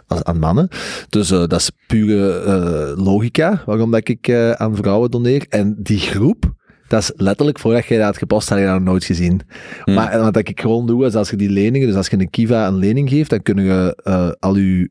als 0.07 0.23
aan 0.23 0.39
mannen. 0.39 0.67
Dus 1.09 1.31
eh, 1.31 1.37
dat 1.37 1.59
is 1.59 1.71
pure 1.87 2.93
logica 2.97 3.63
waarom 3.65 3.91
dat 3.91 4.07
ik 4.07 4.31
aan 4.55 4.75
vrouwen 4.75 5.11
doneer. 5.11 5.45
En 5.49 5.75
die 5.77 5.99
groep 5.99 6.55
Dat 6.87 7.01
is 7.01 7.11
letterlijk, 7.15 7.59
voordat 7.59 7.85
jij 7.85 7.97
dat 7.97 8.05
had 8.05 8.17
gepost, 8.17 8.49
had 8.49 8.57
je 8.57 8.65
dat 8.65 8.73
nog 8.73 8.83
nooit 8.83 9.03
gezien. 9.03 9.41
Maar 9.85 10.19
wat 10.19 10.35
ik 10.35 10.61
gewoon 10.61 10.87
doe, 10.87 11.05
is 11.05 11.15
als 11.15 11.29
je 11.29 11.35
die 11.35 11.49
leningen, 11.49 11.87
dus 11.87 11.95
als 11.95 12.07
je 12.07 12.19
een 12.19 12.29
Kiva 12.29 12.67
een 12.67 12.77
lening 12.77 13.09
geeft, 13.09 13.29
dan 13.29 13.41
kun 13.41 13.63
je 13.63 14.35
al 14.39 14.55
je 14.55 14.89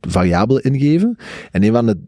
variabelen 0.00 0.62
ingeven. 0.62 1.16
En 1.50 1.62
een 1.62 1.72
van 1.72 1.86
de 1.86 1.98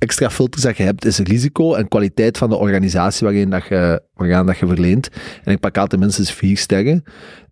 extra 0.00 0.30
filters 0.30 0.62
dat 0.62 0.76
je 0.76 0.82
hebt, 0.82 1.04
is 1.04 1.18
risico 1.18 1.74
en 1.74 1.88
kwaliteit 1.88 2.38
van 2.38 2.48
de 2.48 2.56
organisatie 2.56 3.26
waarin 3.26 3.50
dat 3.50 3.66
je, 3.66 4.02
waaraan 4.14 4.46
dat 4.46 4.58
je 4.58 4.66
verleent. 4.66 5.08
En 5.44 5.52
ik 5.52 5.60
pak 5.60 5.78
altijd 5.78 6.00
minstens 6.00 6.32
vier 6.32 6.56
sterren. 6.56 7.04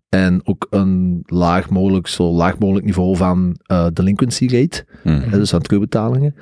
En 0.09 0.41
ook 0.43 0.67
een 0.69 1.23
laag 1.25 1.69
mogelijk, 1.69 2.07
zo 2.07 2.31
laag 2.31 2.57
mogelijk 2.57 2.85
niveau 2.85 3.15
van 3.15 3.59
eh, 3.63 3.87
delinquency 3.93 4.47
rate. 4.47 4.85
Hmm. 5.03 5.21
hè, 5.21 5.37
dus 5.37 5.53
aan 5.53 5.61
terugbetalingen. 5.61 6.35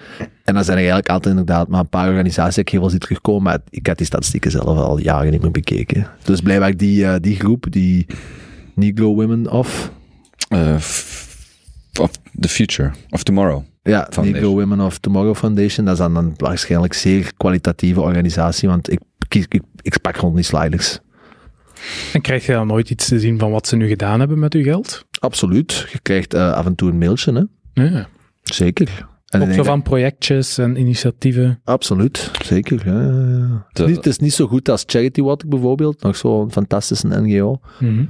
En 0.43 0.53
dan 0.53 0.63
zijn 0.63 0.77
er 0.77 0.83
eigenlijk 0.83 1.09
altijd 1.09 1.35
inderdaad 1.37 1.67
maar 1.67 1.79
een 1.79 1.89
paar 1.89 2.09
organisaties 2.09 2.55
die 2.55 2.63
ik 2.63 2.69
heel 2.69 2.79
veel 2.79 2.89
zie 2.89 2.99
terugkomen. 2.99 3.43
Maar 3.43 3.59
ik 3.69 3.87
had 3.87 3.97
die 3.97 4.05
statistieken 4.05 4.51
zelf 4.51 4.77
al 4.77 4.99
jaren 4.99 5.31
niet 5.31 5.41
meer 5.41 5.51
bekeken. 5.51 6.07
Dus 6.23 6.41
blijkbaar 6.41 6.77
die, 6.77 7.05
eh, 7.05 7.15
die 7.21 7.35
groep, 7.35 7.65
die 7.69 8.05
Negro 8.75 9.15
Women 9.15 9.51
of... 9.51 9.91
Eh, 10.49 10.75
of 11.99 12.11
the 12.39 12.49
future, 12.49 12.91
of 13.09 13.23
tomorrow. 13.23 13.63
Ja. 13.87 14.09
Negro 14.21 14.53
Women 14.53 14.79
of 14.79 14.97
Tomorrow 14.97 15.35
Foundation. 15.35 15.85
Dat 15.85 15.93
is 15.93 15.99
dan 15.99 16.15
een 16.15 16.33
waarschijnlijk 16.37 16.93
zeer 16.93 17.31
kwalitatieve 17.37 18.01
organisatie, 18.01 18.69
want 18.69 18.91
ik, 18.91 18.99
ik, 19.29 19.45
ik, 19.49 19.61
ik 19.81 19.93
spak 19.93 20.17
gewoon 20.17 20.35
die 20.35 20.43
sliders. 20.43 20.99
En 22.13 22.21
krijg 22.21 22.45
je 22.45 22.51
dan 22.51 22.67
nooit 22.67 22.89
iets 22.89 23.07
te 23.07 23.19
zien 23.19 23.39
van 23.39 23.51
wat 23.51 23.67
ze 23.67 23.75
nu 23.75 23.87
gedaan 23.87 24.19
hebben 24.19 24.39
met 24.39 24.53
uw 24.53 24.63
geld? 24.63 25.05
Absoluut. 25.19 25.87
Je 25.91 25.99
krijgt 25.99 26.33
eh, 26.33 26.53
af 26.53 26.65
en 26.65 26.75
toe 26.75 26.89
een 26.89 26.97
mailtje, 26.97 27.33
hè. 27.73 27.83
Ja. 27.83 28.07
Zeker. 28.43 29.07
En 29.27 29.41
Ook 29.41 29.51
zo 29.51 29.63
van 29.63 29.81
projectjes 29.81 30.57
en 30.57 30.79
initiatieven. 30.79 31.59
Absoluut, 31.63 32.31
zeker. 32.43 32.81
Ja, 32.85 33.01
ja, 33.01 33.37
ja. 33.37 33.65
De- 33.73 33.85
Niet- 33.85 33.95
het 33.95 34.05
is 34.05 34.17
niet 34.19 34.33
zo 34.33 34.47
goed 34.47 34.69
als 34.69 34.83
Charity 34.85 35.21
Water 35.21 35.47
bijvoorbeeld, 35.47 36.01
nog 36.01 36.15
zo'n 36.15 36.51
fantastische 36.51 37.07
NGO, 37.07 37.59
Mhm. 37.79 38.05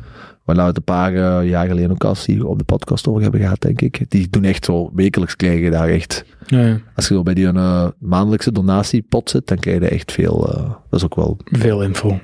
waar 0.45 0.55
we 0.55 0.61
het 0.61 0.77
een 0.77 0.83
paar 0.83 1.13
eh, 1.13 1.49
jaar 1.49 1.67
geleden 1.67 1.91
ook 1.91 2.03
al 2.03 2.15
hier 2.25 2.45
op 2.47 2.57
de 2.57 2.63
podcast 2.63 3.07
over 3.07 3.21
hebben 3.21 3.39
gehad, 3.39 3.61
denk 3.61 3.81
ik. 3.81 4.05
Die 4.09 4.29
doen 4.29 4.43
echt 4.43 4.65
zo, 4.65 4.91
wekelijks 4.93 5.35
krijg 5.35 5.59
je 5.59 5.69
daar 5.69 5.89
echt, 5.89 6.25
Ja, 6.45 6.59
ja. 6.65 6.79
als 6.95 7.07
je 7.07 7.13
zo 7.13 7.23
bij 7.23 7.33
die 7.33 7.47
eh, 7.47 7.87
maandelijkse 7.99 8.51
donatiepot 8.51 9.29
zit, 9.29 9.47
dan 9.47 9.57
krijg 9.57 9.79
je 9.81 9.87
echt 9.87 10.11
veel, 10.11 10.47
eh, 10.53 10.69
dat 10.89 10.99
is 10.99 11.03
ook 11.03 11.15
wel, 11.15 11.37
Veel 11.45 11.83
info. 11.83 12.19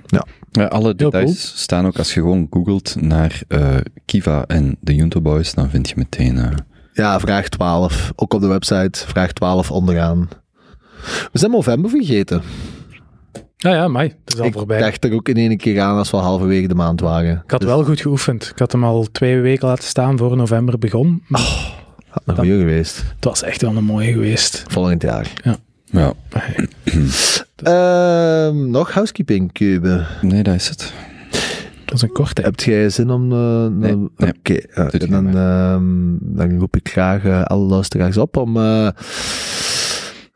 Ja, 0.51 0.63
alle 0.65 0.83
Heel 0.83 0.95
details 0.95 1.53
staan 1.61 1.85
ook 1.85 1.97
als 1.97 2.13
je 2.13 2.19
gewoon 2.19 2.47
googelt 2.49 2.95
naar 3.01 3.41
eh, 3.47 3.75
Kiva 4.05 4.45
en 4.47 4.77
de 4.81 4.95
Junto 4.95 5.21
Boys, 5.21 5.53
dan 5.53 5.69
vind 5.69 5.89
je 5.89 5.95
meteen... 5.97 6.37
ja, 6.93 7.19
vraag 7.19 7.49
12, 7.49 8.11
ook 8.15 8.33
op 8.33 8.41
de 8.41 8.47
website, 8.47 9.07
vraag 9.07 9.31
12 9.31 9.71
onderaan. 9.71 10.29
We 11.31 11.39
zijn 11.39 11.51
november 11.51 11.89
vergeten. 11.89 12.41
Ja, 13.57 13.73
ja, 13.73 13.87
mij. 13.87 14.03
Het 14.25 14.33
is 14.33 14.39
al 14.39 14.45
ik 14.45 14.53
voorbij. 14.53 14.79
dacht 14.79 15.03
er 15.05 15.13
ook 15.13 15.29
in 15.29 15.37
één 15.37 15.57
keer 15.57 15.81
aan 15.81 15.97
als 15.97 16.11
we 16.11 16.17
halverwege 16.17 16.67
de 16.67 16.75
maand 16.75 16.99
waren. 16.99 17.41
Ik 17.45 17.51
had 17.51 17.59
Dus 17.59 17.69
wel 17.69 17.83
goed 17.83 18.01
geoefend. 18.01 18.49
Ik 18.49 18.59
had 18.59 18.71
hem 18.71 18.83
al 18.83 19.07
twee 19.11 19.39
weken 19.41 19.67
laten 19.67 19.83
staan 19.83 20.17
voor 20.17 20.35
november 20.37 20.77
begon. 20.77 21.23
Maar 21.27 21.41
had 22.09 22.21
een 22.25 22.35
goeie 22.35 22.59
geweest. 22.59 23.03
het 23.15 23.25
was 23.25 23.43
echt 23.43 23.61
wel 23.61 23.75
een 23.75 23.83
mooie 23.83 24.11
geweest. 24.11 24.63
Volgend 24.67 25.01
jaar. 25.01 25.31
ja, 25.91 26.13
Ehm, 27.55 28.69
nog 28.69 28.91
housekeeping, 28.93 29.51
Cube. 29.51 30.05
nee, 30.21 30.43
dat 30.43 30.55
is 30.55 30.69
het. 30.69 30.93
Dat 31.93 32.01
is 32.01 32.09
een 32.09 32.15
korte. 32.15 32.41
Heb 32.41 32.59
jij 32.59 32.89
zin 32.89 33.09
om... 33.09 33.31
eh, 33.31 33.67
Nee. 33.67 33.95
Oké, 34.17 34.89
Doet 34.89 35.09
dan, 35.09 35.27
ehm, 35.37 35.81
dan 36.19 36.59
roep 36.59 36.75
ik 36.75 36.89
graag 36.89 37.23
eh, 37.23 37.43
alle 37.43 37.65
luisteraars 37.65 38.17
op 38.17 38.37
om 38.37 38.57
eh, 38.57 38.87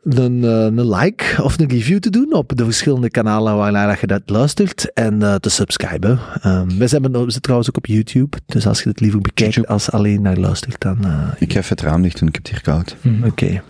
een, 0.02 0.42
een 0.42 0.88
like 0.88 1.42
of 1.42 1.58
een 1.58 1.68
review 1.68 1.98
te 1.98 2.10
doen 2.10 2.32
op 2.32 2.52
de 2.56 2.64
verschillende 2.64 3.10
kanalen 3.10 3.56
waarnaar 3.56 3.98
je 4.00 4.06
dat 4.06 4.22
luistert 4.26 4.92
en 4.92 5.40
te 5.40 5.48
subscriben. 5.48 6.18
Ehm, 6.42 6.68
we, 6.78 6.86
zijn, 6.86 7.02
we 7.02 7.18
zitten 7.22 7.42
trouwens 7.42 7.68
ook 7.68 7.76
op 7.76 7.86
YouTube, 7.86 8.36
dus 8.46 8.66
als 8.66 8.82
je 8.82 8.88
het 8.88 9.00
liever 9.00 9.20
bekijkt 9.20 9.54
YouTube. 9.54 9.72
als 9.72 9.90
alleen 9.90 10.22
naar 10.22 10.36
luistert, 10.36 10.80
dan... 10.80 10.98
Ik 11.38 11.52
ga 11.52 11.58
even 11.58 11.76
het 11.76 11.80
raam 11.80 12.02
dicht 12.02 12.18
doen, 12.18 12.28
ik 12.28 12.34
heb 12.34 12.42
het 12.44 12.52
hier 12.52 12.62
koud. 12.62 12.96
Mhm. 13.00 13.24
Oké. 13.26 13.62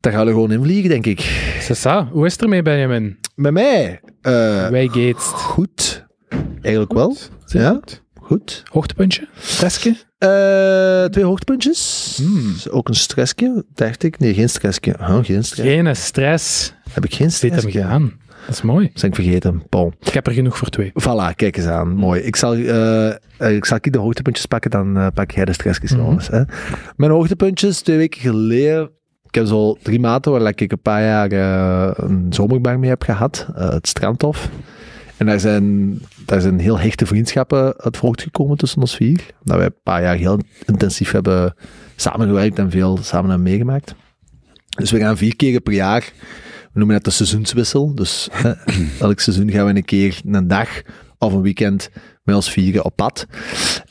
Daar 0.00 0.12
gaan 0.12 0.26
we 0.26 0.32
gewoon 0.32 0.52
in 0.52 0.62
vliegen, 0.62 0.88
denk 0.90 1.06
ik. 1.06 1.20
C'est 1.60 1.80
ça. 1.80 2.08
Hoe 2.12 2.26
is 2.26 2.32
het 2.32 2.42
ermee, 2.42 2.62
Benjamin? 2.62 3.18
Bij 3.34 3.52
mij? 3.52 4.00
eh, 4.20 4.68
Wij 4.68 4.88
geets. 4.88 5.24
goed. 5.24 6.06
Eigenlijk 6.62 6.92
wel. 6.92 7.16
Ja. 7.46 7.70
goed. 7.72 8.02
Goed. 8.20 8.62
Hoogtepuntje? 8.70 9.28
Stressje? 9.38 9.96
Eh, 10.18 11.04
twee 11.04 11.24
hoogtepuntjes. 11.24 12.14
Hmm. 12.22 12.54
Ook 12.70 12.88
een 12.88 12.94
stressje, 12.94 13.64
dacht 13.74 14.02
ik. 14.02 14.18
Nee, 14.18 14.34
geen 14.34 14.48
stressje. 14.48 14.94
Oh, 15.00 15.18
geen 15.24 15.44
stress. 15.44 15.68
Geen 15.70 15.96
stress. 15.96 16.74
Heb 16.90 17.04
ik 17.04 17.14
geen 17.14 17.30
Zit 17.30 17.36
stress? 17.52 17.62
hem 17.62 17.72
gedaan. 17.72 18.12
Dat 18.46 18.54
is 18.54 18.62
mooi. 18.62 18.90
Dat 18.92 19.00
ben 19.00 19.10
ik 19.10 19.14
vergeten. 19.16 19.62
Paul. 19.68 19.92
Ik 20.00 20.12
heb 20.14 20.26
er 20.26 20.32
genoeg 20.32 20.56
voor 20.58 20.68
twee. 20.68 20.92
Voilà, 21.02 21.34
kijk 21.36 21.56
eens 21.56 21.66
aan. 21.66 21.88
Mooi. 21.94 22.20
Ik 22.20 22.36
zal, 22.36 22.54
eh, 22.54 23.08
eh, 23.08 23.16
ik 23.54 23.64
zal 23.64 23.76
ik 23.76 23.92
de 23.92 23.98
hoogtepuntjes 23.98 24.46
pakken, 24.46 24.70
dan 24.70 24.96
eh, 24.96 25.06
pak 25.14 25.30
jij 25.30 25.44
de 25.44 25.52
stressjes, 25.52 25.90
jongens. 25.90 26.28
Hè. 26.28 26.42
Mijn 26.96 27.10
hoogtepuntjes, 27.10 27.80
twee 27.80 27.96
weken 27.96 28.20
geleden. 28.20 28.90
Ik 29.38 29.44
heb 29.44 29.52
zo 29.52 29.76
drie 29.82 30.00
maten 30.00 30.32
waar 30.32 30.52
ik 30.54 30.72
een 30.72 30.80
paar 30.80 31.02
jaar 31.02 31.32
eh, 31.32 32.04
een 32.08 32.26
zomerbar 32.30 32.78
mee 32.78 32.88
heb 32.90 33.02
gehad. 33.02 33.46
eh, 33.54 33.70
het 33.70 33.88
Strandhof. 33.88 34.48
En 35.16 35.26
daar 35.26 35.40
zijn, 35.40 35.98
daar 36.24 36.40
zijn 36.40 36.58
heel 36.58 36.78
hechte 36.78 37.06
vriendschappen 37.06 37.76
uit 37.76 37.96
voortgekomen 37.96 38.56
tussen 38.56 38.80
ons 38.80 38.96
vier. 38.96 39.20
Dat 39.42 39.56
wij 39.56 39.66
een 39.66 39.82
paar 39.82 40.02
jaar 40.02 40.16
heel 40.16 40.38
intensief 40.66 41.10
hebben 41.10 41.54
samengewerkt 41.96 42.58
en 42.58 42.70
veel 42.70 42.96
samen 42.96 43.30
hebben 43.30 43.48
meegemaakt. 43.48 43.94
Dus 44.68 44.90
we 44.90 44.98
gaan 44.98 45.16
vier 45.16 45.36
keer 45.36 45.60
per 45.60 45.72
jaar, 45.72 46.12
we 46.72 46.78
noemen 46.78 46.96
dat 46.96 47.04
de 47.04 47.10
seizoenswissel. 47.10 47.94
Dus 47.94 48.28
hè, 48.32 48.52
elk 49.06 49.20
seizoen 49.20 49.50
gaan 49.50 49.66
we 49.66 49.74
een 49.74 49.84
keer 49.84 50.20
een 50.24 50.48
dag 50.48 50.82
of 51.18 51.32
een 51.32 51.42
weekend 51.42 51.90
met 52.22 52.34
ons 52.34 52.50
vieren 52.50 52.84
op 52.84 52.96
pad. 52.96 53.26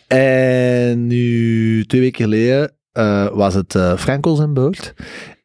En 0.08 1.08
nu, 1.08 1.86
twee 1.86 2.02
weken 2.02 2.24
geleden, 2.24 2.72
eh, 2.92 3.28
was 3.28 3.54
het 3.54 3.76
eh 3.76 3.98
Franco 3.98 4.36
zijn 4.36 4.54
beurt. 4.54 4.94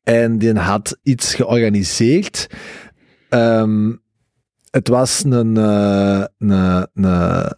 En 0.02 0.38
die 0.38 0.58
had 0.58 0.98
iets 1.02 1.34
georganiseerd. 1.34 2.46
Ehm, 3.28 3.92
het 4.70 4.88
was 4.88 5.24
een, 5.24 5.56
eh, 5.56 6.24
een, 6.38 6.50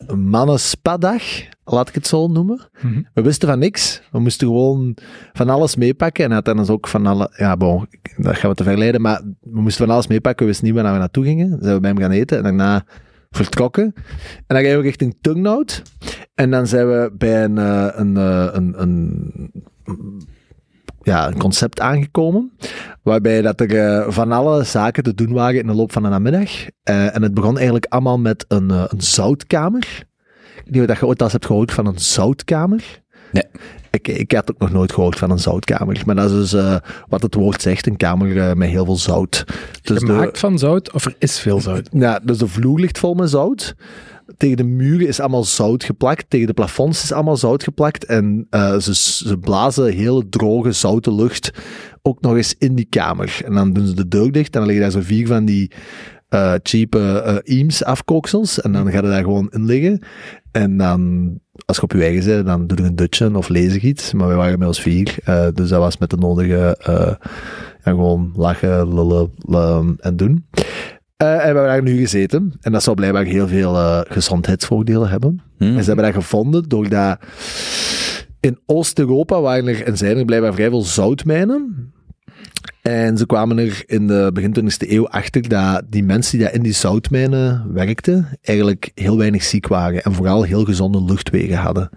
een 0.06 0.28
mannenspadag, 0.28 1.22
laat 1.64 1.88
ik 1.88 1.94
het 1.94 2.06
zo 2.06 2.26
noemen. 2.26 2.68
Mhm. 2.82 3.02
We 3.14 3.22
wisten 3.22 3.48
van 3.48 3.58
niks. 3.58 4.02
We 4.12 4.18
moesten 4.18 4.46
gewoon 4.46 4.96
van 5.32 5.48
alles 5.48 5.76
meepakken. 5.76 6.32
En 6.32 6.56
dus 6.56 6.68
ook 6.68 6.88
van 6.88 7.06
alle... 7.06 7.32
Ja, 7.36 7.56
bon, 7.56 7.86
dat 8.16 8.36
gaan 8.36 8.50
we 8.50 8.56
te 8.56 8.64
verleiden. 8.64 9.00
Maar 9.00 9.22
we 9.40 9.60
moesten 9.60 9.84
van 9.86 9.94
alles 9.94 10.06
meepakken. 10.06 10.46
We 10.46 10.50
wisten 10.50 10.66
niet 10.66 10.82
waar 10.82 10.92
we 10.92 10.98
naartoe 10.98 11.24
gingen. 11.24 11.50
Dan 11.50 11.58
zijn 11.62 11.74
we 11.74 11.80
bij 11.80 11.90
hem 11.90 12.00
gaan 12.00 12.10
eten. 12.10 12.36
En 12.36 12.42
daarna 12.42 12.84
vertrokken. 13.30 13.92
En 14.36 14.44
dan 14.46 14.58
gingen 14.58 14.76
we 14.76 14.82
richting 14.82 15.16
Tugnout. 15.20 15.82
En 16.34 16.50
dan 16.50 16.66
zijn 16.66 16.88
we 16.88 17.12
bij 17.18 17.44
een, 17.44 17.58
eh, 17.58 17.88
een, 17.92 18.16
eh, 18.16 18.48
een, 18.52 18.82
een, 18.82 19.52
ja, 21.04 21.26
een 21.26 21.38
concept 21.38 21.80
aangekomen. 21.80 22.52
Waarbij 23.02 23.42
dat 23.42 23.61
er 23.61 23.78
eh, 23.78 24.11
van 24.12 24.32
alle 24.32 24.64
zaken 24.64 25.02
te 25.02 25.14
doen 25.14 25.32
waren 25.32 25.61
in 25.61 25.66
de 25.66 25.75
loop 25.75 25.92
van 25.92 26.02
de 26.02 26.08
namiddag. 26.08 26.50
Eh, 26.82 27.14
en 27.16 27.23
het 27.23 27.34
begon 27.34 27.54
eigenlijk 27.56 27.87
allemaal 27.88 28.18
met 28.18 28.44
een, 28.49 28.70
eh, 28.70 28.84
een 28.88 29.00
zoutkamer. 29.02 29.82
Ik 30.64 30.70
weet 30.70 30.80
niet 30.80 30.90
of 30.90 31.00
je 31.00 31.06
ooit 31.06 31.23
al 31.23 31.30
hebt 31.30 31.46
gehoord 31.46 31.73
van 31.73 31.87
een 31.87 31.99
zoutkamer. 31.99 33.02
Nee. 33.32 33.44
Ik, 33.90 34.08
ik 34.08 34.32
had 34.32 34.50
ook 34.50 34.58
nog 34.58 34.70
nooit 34.73 34.92
gehoord 34.92 35.18
van 35.18 35.30
een 35.30 35.38
zoutkamer. 35.38 36.02
Maar 36.06 36.14
dat 36.14 36.30
is 36.30 36.37
dus 36.50 36.52
eh, 36.52 36.76
wat 37.08 37.23
het 37.23 37.34
woord 37.34 37.62
zegt, 37.62 37.87
een 37.87 37.96
kamer 37.96 38.56
met 38.56 38.68
heel 38.68 38.84
veel 38.84 38.96
zout. 38.96 39.44
Dus 39.82 39.99
de- 40.00 40.06
Gemaakt 40.06 40.38
van 40.38 40.58
zout 40.58 40.92
of 40.92 41.04
er 41.04 41.14
is 41.18 41.38
veel 41.38 41.61
zout? 41.61 41.88
ja, 41.92 42.20
dus 42.23 42.38
de 42.38 42.46
vloer 42.49 42.80
ligt 42.80 42.99
vol 42.99 43.14
met 43.14 43.30
zout. 43.30 43.75
Tegen 44.36 44.56
de 44.56 44.64
muren 44.64 45.06
is 45.06 45.20
allemaal 45.20 45.44
zout 45.44 45.84
geplakt. 45.84 46.30
Tegen 46.30 46.46
de 46.46 46.52
plafonds 46.52 47.02
is 47.02 47.12
allemaal 47.12 47.36
zout 47.36 47.62
geplakt. 47.62 48.04
En 48.04 48.46
eh, 48.50 48.78
ze, 48.78 48.94
ze 48.94 49.38
blazen 49.38 49.92
hele 49.92 50.28
droge, 50.28 50.72
zoute 50.72 51.14
lucht 51.14 51.50
ook 52.02 52.20
nog 52.20 52.36
eens 52.36 52.54
in 52.58 52.74
die 52.74 52.86
kamer. 52.88 53.40
En 53.44 53.54
dan 53.54 53.72
doen 53.72 53.86
ze 53.86 53.94
de 53.94 54.08
deur 54.08 54.32
dicht 54.32 54.54
en 54.54 54.60
dan 54.60 54.68
liggen 54.68 54.82
daar 54.82 55.00
zo 55.00 55.06
vier 55.06 55.26
van 55.26 55.44
die 55.44 55.70
eh 56.28 56.54
cheap 56.62 56.94
eh 56.94 57.36
Eames 57.42 57.84
afkooksels. 57.84 58.60
En 58.60 58.72
dan 58.72 58.90
gaan 58.90 59.04
er 59.04 59.10
daar 59.10 59.22
gewoon 59.22 59.50
in 59.50 59.64
liggen. 59.64 60.02
En 60.52 60.76
dan, 60.76 61.32
als 61.66 61.76
je 61.76 61.82
op 61.82 61.92
je 61.92 62.02
eigen 62.02 62.24
bent, 62.24 62.46
dan 62.46 62.66
doe 62.66 62.78
je 62.78 62.84
een 62.84 62.96
dutje 62.96 63.36
of 63.36 63.48
lees 63.48 63.74
ik 63.74 63.82
iets. 63.82 64.12
Maar 64.12 64.28
we 64.28 64.34
waren 64.34 64.58
met 64.58 64.68
ons 64.68 64.80
vier. 64.80 65.16
dus 65.54 65.68
dat 65.68 65.80
was 65.80 65.98
met 65.98 66.10
de 66.10 66.16
nodige, 66.16 66.78
ja, 67.84 67.92
gewoon 67.92 68.32
lachen, 68.36 68.94
lullen 68.94 69.96
en 70.00 70.16
doen. 70.16 70.46
Eh, 71.16 71.33
en 71.33 71.37
we 71.38 71.44
hebben 71.44 71.64
daar 71.64 71.83
nu 71.83 71.97
gezeten. 71.97 72.52
En 72.61 72.73
dat 72.73 72.83
zou 72.83 72.97
blijkbaar 72.97 73.25
heel 73.25 73.49
veel 73.49 73.76
eh, 73.76 74.00
gezondheidsvoordelen 74.09 75.09
hebben. 75.09 75.42
Hm? 75.59 75.64
En 75.64 75.80
ze 75.80 75.87
hebben 75.87 76.04
dat 76.04 76.14
gevonden 76.14 76.68
doordat 76.68 77.18
in 78.40 78.59
Oost-Europa 78.66 79.40
waren 79.40 79.66
er 79.66 79.83
en 79.83 79.97
zijn 79.97 80.16
er 80.16 80.25
blijkbaar 80.25 80.54
vrij 80.54 80.68
veel 80.68 80.83
zoutmijnen. 80.83 81.92
En 82.83 83.18
ze 83.18 83.26
kwamen 83.26 83.59
er 83.59 83.83
in 83.87 84.06
de 84.06 84.30
begin 84.33 84.54
20e 84.61 84.90
eeuw 84.90 85.09
achter 85.09 85.49
dat 85.49 85.83
die 85.88 86.02
mensen 86.02 86.38
die 86.38 86.47
daar 86.47 86.54
in 86.54 86.62
die 86.62 86.73
zoutmijnen 86.73 87.73
werkten, 87.73 88.28
eigenlijk 88.42 88.90
heel 88.94 89.18
weinig 89.18 89.42
ziek 89.42 89.68
waren. 89.68 90.02
En 90.02 90.12
vooral 90.12 90.42
heel 90.42 90.64
gezonde 90.64 91.04
luchtwegen 91.04 91.56
hadden. 91.56 91.90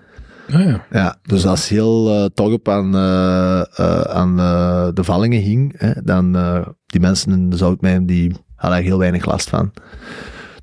Ah, 0.51 0.65
ja. 0.65 0.85
Ja, 0.91 1.15
dus 1.21 1.45
als 1.45 1.69
heel 1.69 2.29
aan, 2.63 2.95
eh, 2.95 3.59
eh, 3.59 4.01
aan 4.01 4.39
eh, 4.39 4.87
de 4.93 5.03
vallingen 5.03 5.41
hing, 5.41 5.73
hè, 5.77 5.91
dan 6.03 6.31
die 6.85 7.01
mensen 7.01 7.31
in 7.31 7.49
de 7.49 7.57
zoutmijn, 7.57 8.05
die 8.05 8.35
had 8.57 8.71
daar 8.71 8.81
heel 8.81 8.97
weinig 8.97 9.25
last 9.25 9.49
van. 9.49 9.71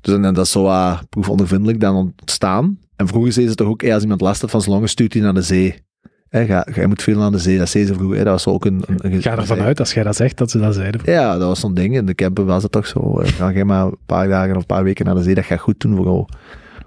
Dus 0.01 0.13
en, 0.15 0.21
dat 0.21 0.37
is 0.45 0.51
zo 0.51 0.65
uh, 0.65 0.99
proefondervindelijk 1.09 1.79
dan 1.79 1.95
ontstaan. 1.95 2.77
En 2.95 3.07
vroeger 3.07 3.31
zei 3.33 3.47
ze 3.47 3.55
toch 3.55 3.67
ook, 3.67 3.81
hey, 3.81 3.93
als 3.93 4.03
iemand 4.03 4.21
last 4.21 4.41
had 4.41 4.49
van 4.49 4.61
zijn 4.61 4.73
longen, 4.73 4.89
stuurt 4.89 5.13
hij 5.13 5.21
naar 5.21 5.33
de 5.33 5.41
zee. 5.41 5.83
Hey, 6.29 6.45
ga, 6.45 6.65
ga, 6.69 6.81
je 6.81 6.87
moet 6.87 7.03
veel 7.03 7.19
naar 7.19 7.31
de 7.31 7.37
zee. 7.37 7.57
Dat 7.57 7.69
zei 7.69 7.85
ze 7.85 7.93
vroeger. 7.93 8.15
Hey, 8.15 8.23
dat 8.23 8.33
was 8.33 8.53
ook 8.53 8.65
een... 8.65 8.83
een, 8.87 9.13
een 9.13 9.21
Ga 9.21 9.37
ervan 9.37 9.59
uit, 9.59 9.79
als 9.79 9.93
jij 9.93 10.03
dat 10.03 10.15
zegt, 10.15 10.37
dat 10.37 10.51
ze 10.51 10.59
dat 10.59 10.73
zeiden. 10.75 11.01
Ja, 11.05 11.37
dat 11.37 11.47
was 11.47 11.59
zo'n 11.59 11.73
ding. 11.73 11.95
In 11.95 12.05
de 12.05 12.15
camper 12.15 12.45
was 12.45 12.63
het 12.63 12.71
toch 12.71 12.87
zo. 12.87 13.19
eh, 13.19 13.31
Ga 13.31 13.51
jij 13.51 13.63
maar 13.63 13.85
een 13.85 13.97
paar 14.05 14.27
dagen 14.27 14.51
of 14.55 14.57
een 14.61 14.65
paar 14.65 14.83
weken 14.83 15.05
naar 15.05 15.15
de 15.15 15.23
zee. 15.23 15.35
Dat 15.35 15.45
gaat 15.45 15.59
goed 15.59 15.79
doen 15.79 15.95
voor 15.95 16.05
jou, 16.05 16.25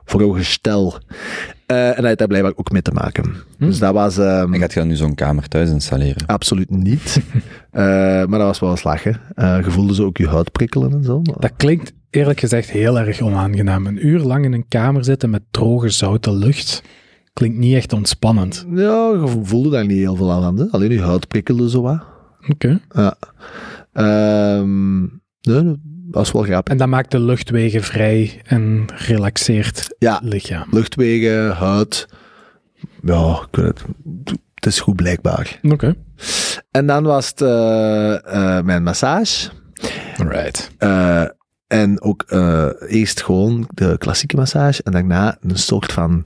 voor 0.04 0.20
jouw 0.20 0.30
gestel. 0.32 0.98
Eh, 1.66 1.88
en 1.88 1.94
dat 1.96 2.04
heeft 2.04 2.18
daar 2.18 2.28
blijkbaar 2.28 2.52
ook 2.56 2.70
mee 2.70 2.82
te 2.82 2.92
maken. 2.92 3.34
Dus 3.58 3.78
dat 3.78 3.94
was... 3.94 4.18
ehm, 4.18 4.54
En 4.54 4.60
gaat 4.60 4.72
je 4.72 4.78
dan 4.78 4.88
nu 4.88 4.96
zo'n 4.96 5.14
kamer 5.14 5.48
thuis 5.48 5.70
installeren? 5.70 6.26
Absoluut 6.26 6.70
niet. 6.70 7.20
Eh, 7.70 7.82
maar 8.26 8.38
dat 8.38 8.40
was 8.46 8.58
wel 8.60 8.70
een 8.70 8.76
slag, 8.78 9.02
hè. 9.02 9.10
Eh, 9.34 9.64
je 9.64 9.70
voelde 9.70 9.94
ze 9.94 10.02
ook 10.04 10.16
je 10.16 10.28
huid 10.28 10.52
prikkelen 10.52 10.92
en 10.92 11.04
zo. 11.04 11.22
Dat 11.22 11.52
klinkt 11.56 11.92
eerlijk 12.10 12.40
gezegd 12.40 12.70
heel 12.70 12.98
erg 12.98 13.20
onaangenaam. 13.20 13.86
Een 13.86 14.06
uur 14.06 14.20
lang 14.20 14.44
in 14.44 14.52
een 14.52 14.68
kamer 14.68 15.04
zitten 15.04 15.30
met 15.30 15.42
droge, 15.50 15.88
zoute 15.88 16.32
lucht 16.32 16.82
klinkt 17.32 17.58
niet 17.58 17.74
echt 17.74 17.92
ontspannend. 17.92 18.66
Ja, 18.74 19.08
je 19.10 19.40
voelde 19.42 19.70
daar 19.70 19.86
niet 19.86 19.98
heel 19.98 20.16
veel 20.16 20.32
aan. 20.32 20.58
Hè. 20.58 20.64
Alleen 20.70 20.90
je 20.92 21.00
huid 21.02 21.28
prikkelde 21.28 21.70
zo 21.70 21.82
wat. 21.82 22.02
Oké. 22.48 22.80
Ja. 22.94 23.16
Ehm, 23.92 25.00
nee, 25.00 25.62
dat 25.62 25.76
was 26.10 26.32
wel 26.32 26.42
grappig. 26.42 26.72
En 26.72 26.78
dat 26.78 26.88
maakt 26.88 27.10
de 27.10 27.20
luchtwegen 27.20 27.82
vrij 27.82 28.40
en 28.44 28.84
relaxeert 28.94 29.94
Ja, 29.98 30.14
het 30.22 30.32
lichaam. 30.32 30.66
luchtwegen, 30.70 31.50
huid. 31.50 32.08
Ja, 33.02 33.46
ik 33.50 33.56
weet 33.56 33.66
het. 33.66 33.84
Is 34.68 34.80
goed 34.80 34.96
blijkbaar. 34.96 35.60
Oké. 35.62 35.94
En 36.70 36.86
dan 36.86 37.04
was 37.04 37.28
het 37.28 37.40
eh, 37.40 38.14
eh, 38.14 38.64
mijn 38.64 38.82
massage. 38.82 39.48
Right. 40.16 40.70
Eh, 40.78 41.24
en 41.66 42.02
ook 42.02 42.24
eerst 42.88 43.22
gewoon 43.22 43.68
de 43.74 43.96
klassieke 43.98 44.36
massage 44.36 44.82
en 44.82 44.92
daarna 44.92 45.36
een 45.40 45.58
soort 45.58 45.92
van 45.92 46.24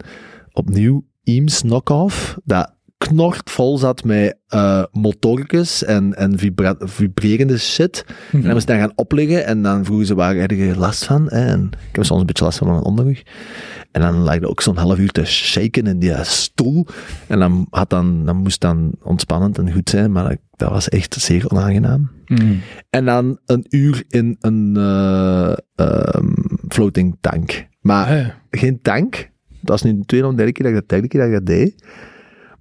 opnieuw 0.53 1.05
Eames 1.25 1.61
knock-off 1.61 2.37
dat 2.45 2.75
knort 2.99 3.51
vol 3.51 3.79
zat 3.79 4.05
met 4.05 4.37
eh 4.49 4.83
motorkes 4.93 5.85
en, 5.85 6.15
en 6.15 6.39
vibrerende 6.79 7.59
shit. 7.59 8.05
En 8.33 8.43
dan 8.43 8.51
moest 8.51 8.63
ik 8.63 8.69
daar 8.69 8.79
gaan 8.79 8.93
opleggen 8.95 9.47
en 9.47 9.63
dan 9.63 9.85
vroegen 9.85 10.07
ze 10.07 10.15
waar 10.15 10.35
heb 10.35 10.51
je 10.51 10.77
last 10.77 11.05
van? 11.05 11.29
En 11.29 11.71
ik 11.91 11.97
heb 11.97 12.05
soms 12.05 12.21
een 12.21 12.27
beetje 12.27 12.45
last 12.45 12.59
van 12.59 12.69
mijn 12.69 12.83
onderrug. 12.83 13.23
En 13.93 14.01
dan 14.01 14.15
lag 14.15 14.35
ik 14.35 14.49
ook 14.49 14.61
zo'n 14.61 14.77
half 14.77 14.99
uur 14.99 15.11
te 15.11 15.25
shaken 15.25 15.87
in 15.87 15.99
die 15.99 16.15
stoel. 16.23 16.87
En 17.27 17.39
dan, 17.39 17.67
had 17.71 17.91
dan, 17.91 18.25
dan 18.25 18.37
moest 18.37 18.61
dan 18.61 18.93
ontspannend 19.03 19.59
en 19.59 19.73
goed 19.73 19.91
zijn, 19.91 20.13
maar 20.13 20.29
dat, 20.29 20.39
dat 20.57 20.71
was 20.71 20.89
echt 20.89 21.15
zeer 21.15 21.51
onaangenaam. 21.51 22.11
Mm. 22.27 22.61
En 22.91 23.05
dan 23.05 23.39
een 23.47 23.67
uur 23.69 24.05
in 24.09 24.37
een 24.41 24.77
eh, 24.77 25.53
ehm, 25.75 26.33
floating 26.69 27.17
tank. 27.21 27.67
Maar 27.81 28.07
Ah, 28.07 28.17
ja. 28.17 28.35
geen 28.51 28.83
tank. 28.83 29.31
Dat 29.49 29.71
was 29.71 29.83
nu 29.83 29.99
de 29.99 30.05
tweede 30.05 30.27
of 30.27 30.35
derde 30.35 30.53
keer 30.53 30.65
dat 30.65 30.75
ik 30.75 30.81
dat, 30.81 30.89
derde 30.89 31.09
keer 31.09 31.21
dat 31.21 31.29
ik 31.29 31.35
dat 31.35 31.47
deed. 31.47 31.85